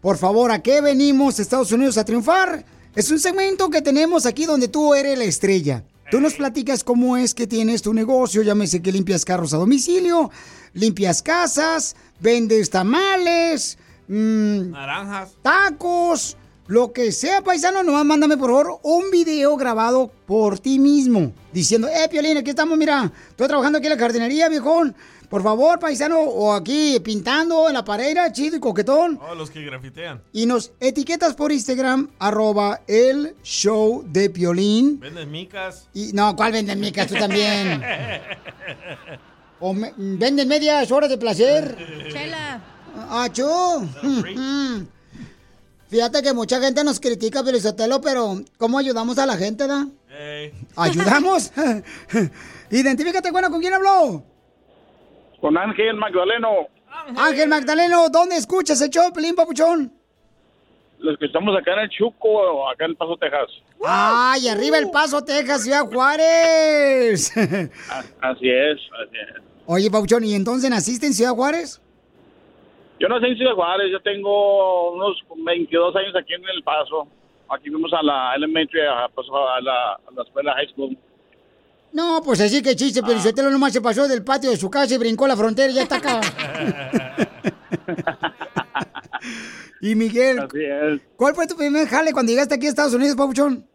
por 0.02 0.18
favor, 0.18 0.52
¿a 0.52 0.61
qué 0.61 0.82
venimos 0.82 1.40
Estados 1.40 1.72
Unidos 1.72 1.98
a 1.98 2.06
triunfar? 2.06 2.64
Es 2.95 3.11
un 3.11 3.19
segmento 3.19 3.69
que 3.69 3.82
tenemos 3.82 4.26
aquí 4.26 4.45
donde 4.45 4.68
tú 4.68 4.94
eres 4.94 5.18
la 5.18 5.26
estrella. 5.26 5.84
Tú 6.10 6.22
nos 6.22 6.36
platicas 6.36 6.84
cómo 6.84 7.18
es 7.18 7.34
que 7.34 7.48
tienes 7.48 7.82
tu 7.82 7.94
negocio, 7.94 8.41
llámese 8.41 8.82
que 8.82 8.94
limpias 8.94 9.26
carros 9.26 9.53
a 9.53 9.57
domicilio, 9.57 10.32
limpias 10.74 11.22
casas, 11.22 11.98
vendes 12.19 12.69
tamales, 12.69 13.78
mm, 14.07 14.72
Naranjas. 14.72 15.32
tacos, 15.41 16.38
lo 16.68 16.94
que 16.94 17.11
sea, 17.11 17.41
paisano, 17.41 17.84
nomás 17.84 18.06
mándame 18.06 18.38
por 18.38 18.52
favor 18.52 18.80
un 18.84 19.11
video 19.11 19.57
grabado 19.57 20.10
por 20.26 20.60
ti 20.60 20.80
mismo, 20.80 21.34
diciendo, 21.52 21.90
eh, 21.90 22.07
Piolín, 22.10 22.38
aquí 22.38 22.52
estamos, 22.52 22.78
mira, 22.78 23.11
estoy 23.30 23.48
trabajando 23.48 23.80
aquí 23.80 23.88
en 23.88 23.94
la 23.94 23.99
jardinería, 23.99 24.48
viejón. 24.48 24.95
Por 25.30 25.44
favor, 25.44 25.78
paisano, 25.78 26.20
o 26.22 26.54
aquí 26.54 26.99
pintando 27.04 27.68
en 27.68 27.74
la 27.74 27.84
pared, 27.84 28.16
chido 28.32 28.56
y 28.56 28.60
coquetón. 28.62 29.20
Oh, 29.30 29.36
los 29.36 29.52
que 29.52 29.62
grafitean. 29.64 30.22
Y 30.32 30.45
nos 30.45 30.72
etiquetas 30.80 31.36
por 31.36 31.52
Instagram, 31.52 32.10
arroba 32.18 32.80
el 32.88 33.36
show 33.44 34.06
de 34.08 34.30
Piolín. 34.30 34.99
Venden 35.02 35.30
micas. 35.30 35.90
Y, 35.94 36.14
no, 36.14 36.34
¿cuál 36.36 36.54
venden 36.54 36.80
micas? 36.80 37.08
Tú 37.08 37.16
también. 37.16 37.82
O 39.60 39.74
me- 39.74 39.91
venden 39.98 40.48
medias 40.48 40.91
horas 40.91 41.10
de 41.10 41.18
placer. 41.18 41.76
Chela. 42.12 42.62
Ah, 43.10 43.28
chu. 43.34 43.44
Fíjate 45.90 46.22
que 46.22 46.32
mucha 46.34 46.60
gente 46.60 46.84
nos 46.84 46.99
critica, 46.99 47.44
Pelizotelo, 47.44 47.99
pero 47.99 48.40
¿cómo 48.60 48.78
ayudamos 48.78 49.18
a 49.18 49.26
la 49.26 49.36
gente, 49.36 49.66
da? 49.66 49.88
¿Ayudamos? 50.76 51.52
Identifícate, 52.70 53.32
bueno, 53.32 53.49
¿con 53.49 53.60
quién 53.62 53.74
habló? 53.74 54.24
Con 55.42 55.58
Ángel 55.58 55.96
Magdaleno. 55.96 56.68
Ángel 57.18 57.48
Magdaleno, 57.50 58.10
¿dónde 58.10 58.36
escuchas 58.38 58.82
el 58.82 58.90
show, 58.90 59.12
Pelín 59.14 59.36
Papuchón? 59.36 59.94
Los 61.00 61.18
que 61.20 61.26
estamos 61.28 61.56
acá 61.56 61.74
en 61.74 61.80
el 61.82 61.90
Chuco, 61.90 62.68
acá 62.70 62.86
en 62.86 62.92
El 62.92 62.98
Paso, 62.98 63.18
Texas. 63.18 63.50
¡Ay, 63.86 64.48
arriba 64.48 64.80
el 64.80 64.90
Paso, 64.90 65.24
Texas, 65.24 65.64
Ciudad 65.64 65.86
Juárez! 65.86 67.38
A- 67.38 68.00
Así 68.32 68.50
es, 68.50 68.80
así 69.04 69.18
es. 69.18 69.42
Oye, 69.68 69.92
Papuchón, 69.92 70.24
¿y 70.24 70.34
entonces 70.34 70.70
naciste 70.72 71.06
en 71.06 71.14
Ciudad 71.14 71.34
Juárez? 71.34 71.80
Yo 73.00 73.08
nací 73.10 73.28
en 73.28 73.38
Ciudad 73.38 73.54
Juárez, 73.54 73.92
yo 73.92 74.00
tengo 74.02 74.94
unos 74.94 75.18
22 75.46 75.96
años 75.98 76.16
aquí 76.20 76.34
en 76.34 76.42
El 76.50 76.64
Paso. 76.64 77.08
Aquí 77.50 77.70
fuimos 77.70 77.94
a 77.94 78.02
la 78.02 78.34
elementary, 78.36 78.82
a, 78.82 79.08
pues, 79.14 79.28
a, 79.32 79.62
la, 79.62 79.92
a 79.94 80.00
la 80.16 80.24
escuela 80.24 80.54
high 80.56 80.68
school. 80.70 80.98
No, 81.98 82.22
pues 82.24 82.40
así 82.41 82.61
que 82.61 82.76
chiste, 82.76 83.02
pero 83.02 83.19
Sotelo 83.19 83.49
nomás 83.49 83.74
se 83.74 83.82
pasó 83.82 84.07
del 84.07 84.24
patio 84.24 84.52
de 84.52 84.57
su 84.57 84.69
casa 84.69 84.94
y 84.94 84.99
brincó 84.99 85.28
la 85.28 85.36
frontera 85.36 85.72
y 85.72 85.74
ya 85.74 85.82
está 85.82 85.95
acá. 85.95 86.22
y 89.82 89.95
Miguel, 89.95 90.38
Así 90.38 90.64
es. 90.64 91.02
¿cuál 91.15 91.34
fue 91.34 91.48
tu 91.48 91.57
primer 91.57 91.88
jale 91.88 92.14
cuando 92.14 92.32
llegaste 92.32 92.53
aquí 92.53 92.68
a 92.68 92.69
Estados 92.69 92.94
Unidos, 92.94 93.15
Papuchón? 93.15 93.65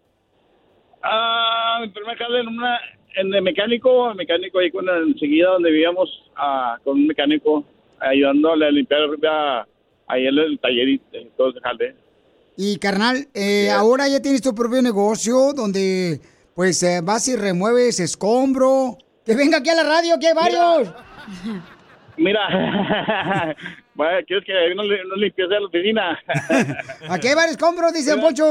Ah, 1.02 1.78
mi 1.80 1.88
primer 1.88 2.16
jale 2.16 2.42
en 2.42 2.46
una 2.46 2.78
en 3.16 3.34
el 3.34 3.42
mecánico, 3.42 4.12
el 4.12 4.16
mecánico 4.16 4.60
ahí 4.60 4.70
con 4.70 4.88
enseguida 4.88 5.48
donde 5.54 5.72
vivíamos 5.72 6.08
ah, 6.36 6.78
con 6.84 6.98
un 6.98 7.08
mecánico 7.08 7.64
ayudándole 7.98 8.66
a 8.66 8.70
limpiar 8.70 9.00
arriba 9.00 9.66
ahí 10.06 10.28
en 10.28 10.38
el 10.38 10.60
taller 10.60 10.88
y 10.90 11.00
eh, 11.10 11.28
todo 11.36 11.50
ese 11.50 11.58
jale. 11.58 11.96
Y 12.56 12.78
carnal, 12.78 13.26
eh, 13.34 13.68
ahora 13.70 14.06
ya 14.06 14.22
tienes 14.22 14.42
tu 14.42 14.54
propio 14.54 14.80
negocio 14.80 15.52
donde 15.54 16.20
pues 16.54 16.82
eh, 16.82 17.00
vas 17.02 17.28
y 17.28 17.36
remueves 17.36 18.00
escombro. 18.00 18.98
Que 19.24 19.36
venga 19.36 19.58
aquí 19.58 19.70
a 19.70 19.74
la 19.74 19.84
radio, 19.84 20.18
que 20.18 20.28
hay 20.28 20.34
varios. 20.34 20.94
Mira, 22.16 22.40
bueno, 23.94 24.18
¿quieres 24.26 24.44
que 24.44 24.74
no, 24.74 24.82
no 24.82 25.16
limpieza 25.16 25.60
la 25.60 25.66
oficina? 25.66 26.18
Aquí 27.08 27.28
hay 27.28 27.34
varios 27.34 27.52
escombros, 27.52 27.92
dice 27.92 28.14
Mira. 28.16 28.26
Poncho. 28.26 28.44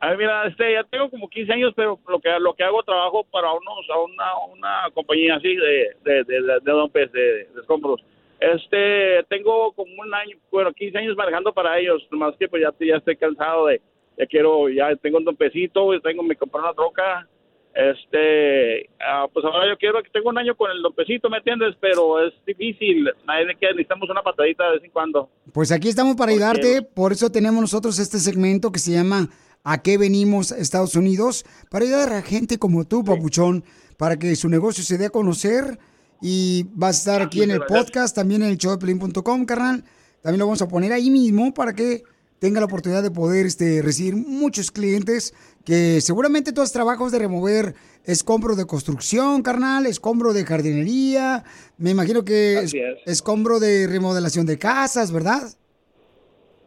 A 0.00 0.08
ver, 0.10 0.18
mira, 0.18 0.46
este, 0.46 0.74
ya 0.74 0.84
tengo 0.84 1.08
como 1.08 1.28
15 1.28 1.52
años, 1.52 1.72
pero 1.74 1.98
lo 2.08 2.20
que 2.20 2.28
lo 2.38 2.52
que 2.52 2.62
hago 2.62 2.82
trabajo 2.82 3.24
para 3.30 3.50
unos 3.52 3.88
a 3.90 3.98
una, 4.00 4.36
una 4.52 4.90
compañía 4.92 5.36
así 5.36 5.56
de 5.56 5.96
de 6.04 6.24
de, 6.24 6.42
de, 6.42 6.60
de 6.62 6.72
dompes, 6.72 7.10
de, 7.12 7.20
de 7.54 7.60
escombros. 7.60 8.02
Este, 8.38 9.22
tengo 9.30 9.72
como 9.72 9.90
un 10.02 10.12
año, 10.12 10.36
bueno, 10.50 10.72
15 10.74 10.98
años 10.98 11.16
manejando 11.16 11.54
para 11.54 11.78
ellos, 11.78 12.06
nomás 12.10 12.36
que 12.36 12.48
pues 12.48 12.62
ya, 12.62 12.74
ya 12.84 12.96
estoy 12.96 13.16
cansado 13.16 13.66
de, 13.66 13.80
ya 14.16 14.26
quiero, 14.26 14.68
ya 14.68 14.94
tengo 14.96 15.18
un 15.18 15.24
dompecito, 15.24 16.00
tengo, 16.00 16.22
me 16.22 16.36
compré 16.36 16.60
una 16.60 16.72
troca, 16.72 17.28
este, 17.74 18.88
ah, 19.00 19.26
pues 19.32 19.44
ahora 19.44 19.68
yo 19.68 19.76
quiero 19.76 20.00
que 20.02 20.10
tengo 20.10 20.28
un 20.28 20.38
año 20.38 20.54
con 20.56 20.70
el 20.70 20.80
dompecito, 20.80 21.28
¿me 21.28 21.38
entiendes? 21.38 21.74
Pero 21.80 22.24
es 22.24 22.32
difícil, 22.46 23.10
nadie 23.26 23.56
que 23.58 23.66
necesitamos 23.66 24.08
una 24.08 24.22
patadita 24.22 24.64
de 24.66 24.72
vez 24.74 24.84
en 24.84 24.90
cuando. 24.90 25.28
Pues 25.52 25.72
aquí 25.72 25.88
estamos 25.88 26.14
para 26.14 26.30
ayudarte, 26.30 26.82
por 26.82 27.10
eso 27.10 27.30
tenemos 27.30 27.60
nosotros 27.60 27.98
este 27.98 28.18
segmento 28.18 28.70
que 28.70 28.78
se 28.78 28.92
llama 28.92 29.28
¿A 29.64 29.82
qué 29.82 29.98
venimos 29.98 30.52
Estados 30.52 30.94
Unidos? 30.94 31.44
Para 31.68 31.84
ayudar 31.84 32.12
a 32.12 32.22
gente 32.22 32.58
como 32.58 32.84
tú, 32.84 33.02
Papuchón, 33.02 33.64
para 33.96 34.18
que 34.18 34.36
su 34.36 34.48
negocio 34.48 34.84
se 34.84 34.96
dé 34.96 35.06
a 35.06 35.10
conocer 35.10 35.78
y 36.22 36.66
vas 36.74 36.96
a 36.96 36.98
estar 36.98 37.22
aquí 37.26 37.42
en 37.42 37.50
el 37.50 37.58
muchas 37.58 37.70
gracias. 37.70 37.86
podcast, 37.86 38.16
también 38.16 38.42
en 38.42 38.50
el 38.50 38.56
showdepelín.com, 38.56 39.46
carnal. 39.46 39.84
También 40.22 40.38
lo 40.38 40.46
vamos 40.46 40.62
a 40.62 40.68
poner 40.68 40.92
ahí 40.92 41.10
mismo 41.10 41.52
para 41.52 41.72
que 41.74 42.02
tenga 42.38 42.60
la 42.60 42.66
oportunidad 42.66 43.02
de 43.02 43.10
poder 43.10 43.46
este, 43.46 43.80
recibir 43.82 44.16
muchos 44.16 44.70
clientes 44.70 45.34
que 45.64 46.00
seguramente 46.00 46.52
tú 46.52 46.60
trabajos 46.72 47.10
de 47.12 47.18
remover 47.18 47.74
escombro 48.04 48.54
de 48.54 48.66
construcción, 48.66 49.42
carnal, 49.42 49.86
escombro 49.86 50.32
de 50.34 50.44
jardinería, 50.44 51.42
me 51.78 51.90
imagino 51.90 52.24
que 52.24 52.58
es- 52.58 52.74
escombro 53.06 53.60
de 53.60 53.86
remodelación 53.86 54.44
de 54.46 54.58
casas, 54.58 55.10
¿verdad? 55.10 55.42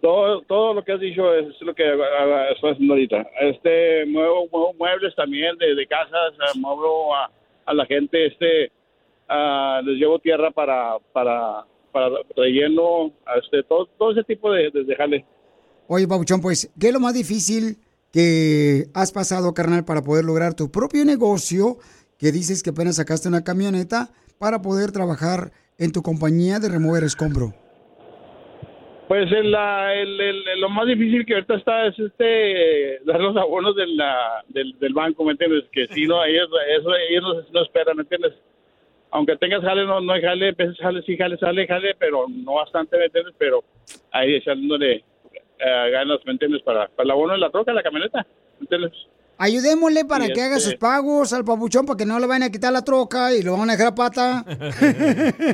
Todo, 0.01 0.41
todo 0.43 0.73
lo 0.75 0.83
que 0.83 0.91
has 0.93 0.99
dicho 0.99 1.33
es 1.33 1.47
lo 1.61 1.73
que 1.73 1.83
estoy 2.53 2.71
haciendo 2.71 2.93
ahorita. 2.93 3.27
Este, 3.41 4.05
muevo, 4.05 4.47
muevo 4.51 4.73
muebles 4.77 5.13
también 5.15 5.57
de, 5.57 5.73
de 5.75 5.87
casas, 5.87 6.33
ah, 6.39 6.51
muevo 6.55 7.15
a, 7.15 7.31
a 7.65 7.73
la 7.73 7.85
gente, 7.87 8.27
este, 8.27 8.71
ah, 9.27 9.81
les 9.83 9.97
llevo 9.97 10.19
tierra 10.19 10.51
para, 10.51 10.97
para, 11.13 11.65
para 11.91 12.09
relleno, 12.35 13.11
este, 13.41 13.63
todo, 13.63 13.87
todo 13.97 14.11
ese 14.11 14.23
tipo 14.23 14.51
de, 14.51 14.69
de, 14.71 14.83
de 14.83 14.95
jale. 14.95 15.25
Oye, 15.87 16.07
Pabuchón, 16.07 16.41
pues, 16.41 16.71
¿qué 16.79 16.87
es 16.87 16.93
lo 16.93 16.99
más 16.99 17.13
difícil 17.13 17.77
que 18.11 18.87
has 18.93 19.11
pasado, 19.11 19.53
carnal, 19.53 19.85
para 19.85 20.01
poder 20.01 20.25
lograr 20.25 20.53
tu 20.53 20.69
propio 20.71 21.05
negocio? 21.05 21.77
Que 22.17 22.31
dices 22.31 22.63
que 22.63 22.71
apenas 22.71 22.95
sacaste 22.97 23.27
una 23.29 23.43
camioneta 23.43 24.09
para 24.39 24.61
poder 24.61 24.91
trabajar 24.91 25.51
en 25.77 25.91
tu 25.91 26.01
compañía 26.01 26.59
de 26.59 26.69
remover 26.69 27.03
escombro. 27.03 27.53
Pues 29.07 29.31
el, 29.31 29.55
el- 29.55 30.19
el- 30.19 30.59
lo 30.59 30.69
más 30.69 30.85
difícil 30.87 31.25
que 31.25 31.35
ahorita 31.35 31.55
está 31.55 31.85
es 31.87 31.97
este 31.97 32.99
dar 33.05 33.21
los 33.21 33.37
abonos 33.37 33.73
del, 33.75 34.93
banco, 34.93 35.23
¿me 35.23 35.31
entiendes? 35.31 35.63
Que 35.71 35.87
si 35.87 36.05
no, 36.05 36.25
ellos, 36.25 36.49
eso, 36.77 36.89
ellos 37.09 37.45
no 37.53 37.61
esperan, 37.63 37.95
¿me 37.95 38.01
entiendes? 38.03 38.33
Aunque 39.11 39.37
tengas 39.37 39.61
jale, 39.61 39.85
no, 39.85 40.01
no 40.01 40.11
hay 40.11 40.21
jale, 40.21 40.49
a 40.49 40.51
veces 40.51 40.75
jale, 40.81 41.01
sí, 41.03 41.15
jale, 41.15 41.37
sale, 41.37 41.65
jale, 41.65 41.95
pero 41.97 42.25
no 42.27 42.55
bastante, 42.55 42.97
¿me 42.97 43.05
entiendes? 43.05 43.33
Pero 43.37 43.63
ahí 44.11 44.35
echándole 44.35 45.05
eh, 45.59 45.91
ganas, 45.91 46.19
¿me 46.25 46.33
entiendes? 46.33 46.61
Para, 46.63 46.87
para 46.87 47.03
el 47.05 47.11
abono 47.11 47.33
de 47.33 47.39
la 47.39 47.49
troca, 47.49 47.73
la 47.73 47.83
camioneta, 47.83 48.25
¿me 48.59 48.63
entiendes? 48.63 48.91
Ayudémosle 49.39 50.03
para 50.05 50.27
que 50.29 50.41
haga 50.41 50.57
este- 50.57 50.71
sus 50.71 50.75
pagos 50.79 51.31
al 51.31 51.45
papuchón 51.45 51.85
para 51.85 51.95
que 51.97 52.05
no 52.07 52.19
le 52.19 52.25
vayan 52.25 52.43
a 52.43 52.49
quitar 52.51 52.73
la 52.73 52.81
troca 52.81 53.35
y 53.35 53.43
lo 53.43 53.55
van 53.55 53.69
a 53.69 53.73
dejar 53.73 53.87
a 53.89 53.95
pata. 53.95 54.43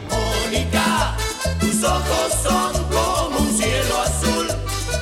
Mónica, 0.10 1.18
tus 1.60 1.84
ojos 1.84 2.34
son 2.44 2.74
como 2.90 3.40
un 3.40 3.58
cielo 3.58 4.02
azul 4.02 4.48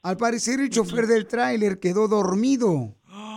Al 0.02 0.16
parecer 0.16 0.60
el 0.60 0.70
chofer 0.70 1.06
del 1.06 1.26
tráiler 1.26 1.78
quedó 1.78 2.08
dormido. 2.08 2.96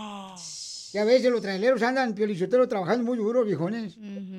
Ya 0.93 1.03
ves, 1.03 1.23
los 1.25 1.41
traileros 1.41 1.83
andan, 1.83 2.15
piolichotero, 2.15 2.67
trabajando 2.67 3.03
muy 3.03 3.17
duro, 3.17 3.43
viejones. 3.43 3.97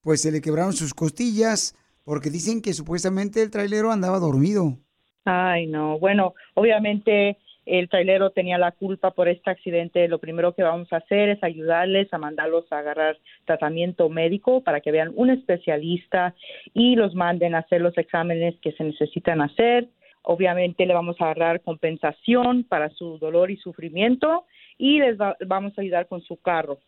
pues, 0.01 0.21
se 0.21 0.31
le 0.31 0.41
quebraron 0.41 0.73
sus 0.73 0.95
costillas? 0.95 1.75
Porque 2.03 2.31
dicen 2.31 2.61
que 2.61 2.73
supuestamente 2.73 3.41
el 3.43 3.51
trailero 3.51 3.91
andaba 3.91 4.17
dormido. 4.19 4.79
Ay, 5.25 5.67
no. 5.67 5.99
Bueno, 5.99 6.33
obviamente 6.55 7.37
el 7.65 7.87
trailero 7.89 8.31
tenía 8.31 8.57
la 8.57 8.71
culpa 8.71 9.11
por 9.11 9.27
este 9.27 9.49
accidente. 9.49 10.07
Lo 10.07 10.19
primero 10.19 10.53
que 10.53 10.63
vamos 10.63 10.91
a 10.91 10.97
hacer 10.97 11.29
es 11.29 11.43
ayudarles 11.43 12.13
a 12.13 12.17
mandarlos 12.17 12.65
a 12.71 12.79
agarrar 12.79 13.17
tratamiento 13.45 14.09
médico 14.09 14.61
para 14.61 14.81
que 14.81 14.91
vean 14.91 15.11
un 15.15 15.29
especialista 15.29 16.35
y 16.73 16.95
los 16.95 17.15
manden 17.15 17.55
a 17.55 17.59
hacer 17.59 17.81
los 17.81 17.97
exámenes 17.97 18.55
que 18.61 18.71
se 18.73 18.83
necesitan 18.83 19.41
hacer. 19.41 19.87
Obviamente 20.23 20.85
le 20.85 20.93
vamos 20.93 21.15
a 21.19 21.25
agarrar 21.25 21.61
compensación 21.61 22.63
para 22.63 22.89
su 22.89 23.17
dolor 23.17 23.51
y 23.51 23.57
sufrimiento 23.57 24.45
y 24.77 24.99
les 24.99 25.19
va- 25.19 25.35
vamos 25.45 25.73
a 25.77 25.81
ayudar 25.81 26.07
con 26.07 26.21
su 26.21 26.37
carro. 26.37 26.79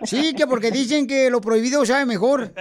Sí, 0.04 0.34
que 0.36 0.46
porque 0.48 0.72
dicen 0.72 1.08
que 1.08 1.30
lo 1.30 1.42
prohibido 1.42 1.86
sabe 1.86 2.06
mejor. 2.06 2.54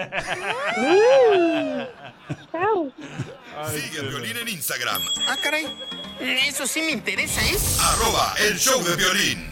Sigue 3.71 3.99
a 3.99 4.09
Piolín 4.09 4.37
en 4.37 4.49
Instagram, 4.49 5.03
Ah, 5.29 5.37
caray. 5.43 5.67
Eso 6.49 6.67
sí 6.67 6.81
me 6.83 6.91
interesa, 6.93 7.41
¿eh? 7.43 7.57
arroba 7.81 8.35
el 8.49 8.57
show 8.59 8.83
de 8.83 8.97
violín. 8.97 9.47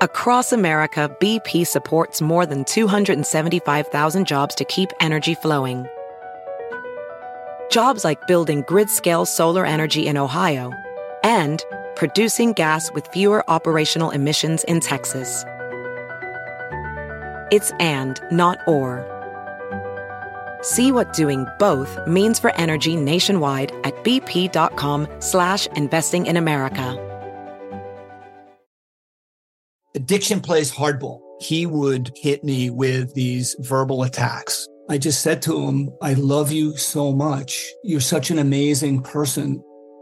Across 0.00 0.52
America, 0.52 1.08
BP 1.20 1.64
supports 1.66 2.20
more 2.20 2.46
than 2.46 2.64
275,000 2.64 4.26
jobs 4.26 4.54
to 4.54 4.64
keep 4.64 4.90
energy 5.00 5.34
flowing. 5.34 5.86
Jobs 7.70 8.04
like 8.04 8.26
building 8.26 8.62
grid 8.66 8.90
scale 8.90 9.24
solar 9.24 9.64
energy 9.64 10.06
in 10.06 10.16
Ohio 10.18 10.70
and 11.22 11.62
producing 11.96 12.52
gas 12.52 12.90
with 12.92 13.06
fewer 13.08 13.48
operational 13.50 14.10
emissions 14.10 14.64
in 14.64 14.80
Texas. 14.80 15.44
It's 17.50 17.72
and, 17.80 18.20
not 18.30 18.58
or. 18.66 19.10
See 20.62 20.92
what 20.92 21.12
doing 21.12 21.46
both 21.58 21.98
means 22.06 22.38
for 22.38 22.54
energy 22.56 22.96
nationwide 22.96 23.72
at 23.84 23.94
bp.com 24.02 25.06
slash 25.20 25.66
investing 25.76 26.26
in 26.26 26.36
America. 26.36 27.00
Addiction 29.94 30.40
plays 30.40 30.72
hardball. 30.72 31.20
He 31.40 31.66
would 31.66 32.10
hit 32.16 32.42
me 32.42 32.70
with 32.70 33.14
these 33.14 33.54
verbal 33.60 34.02
attacks. 34.02 34.66
I 34.88 34.98
just 34.98 35.22
said 35.22 35.40
to 35.42 35.66
him, 35.66 35.90
I 36.02 36.14
love 36.14 36.50
you 36.50 36.76
so 36.76 37.12
much. 37.12 37.72
You're 37.84 38.00
such 38.00 38.30
an 38.30 38.38
amazing 38.38 39.02
person. 39.02 39.62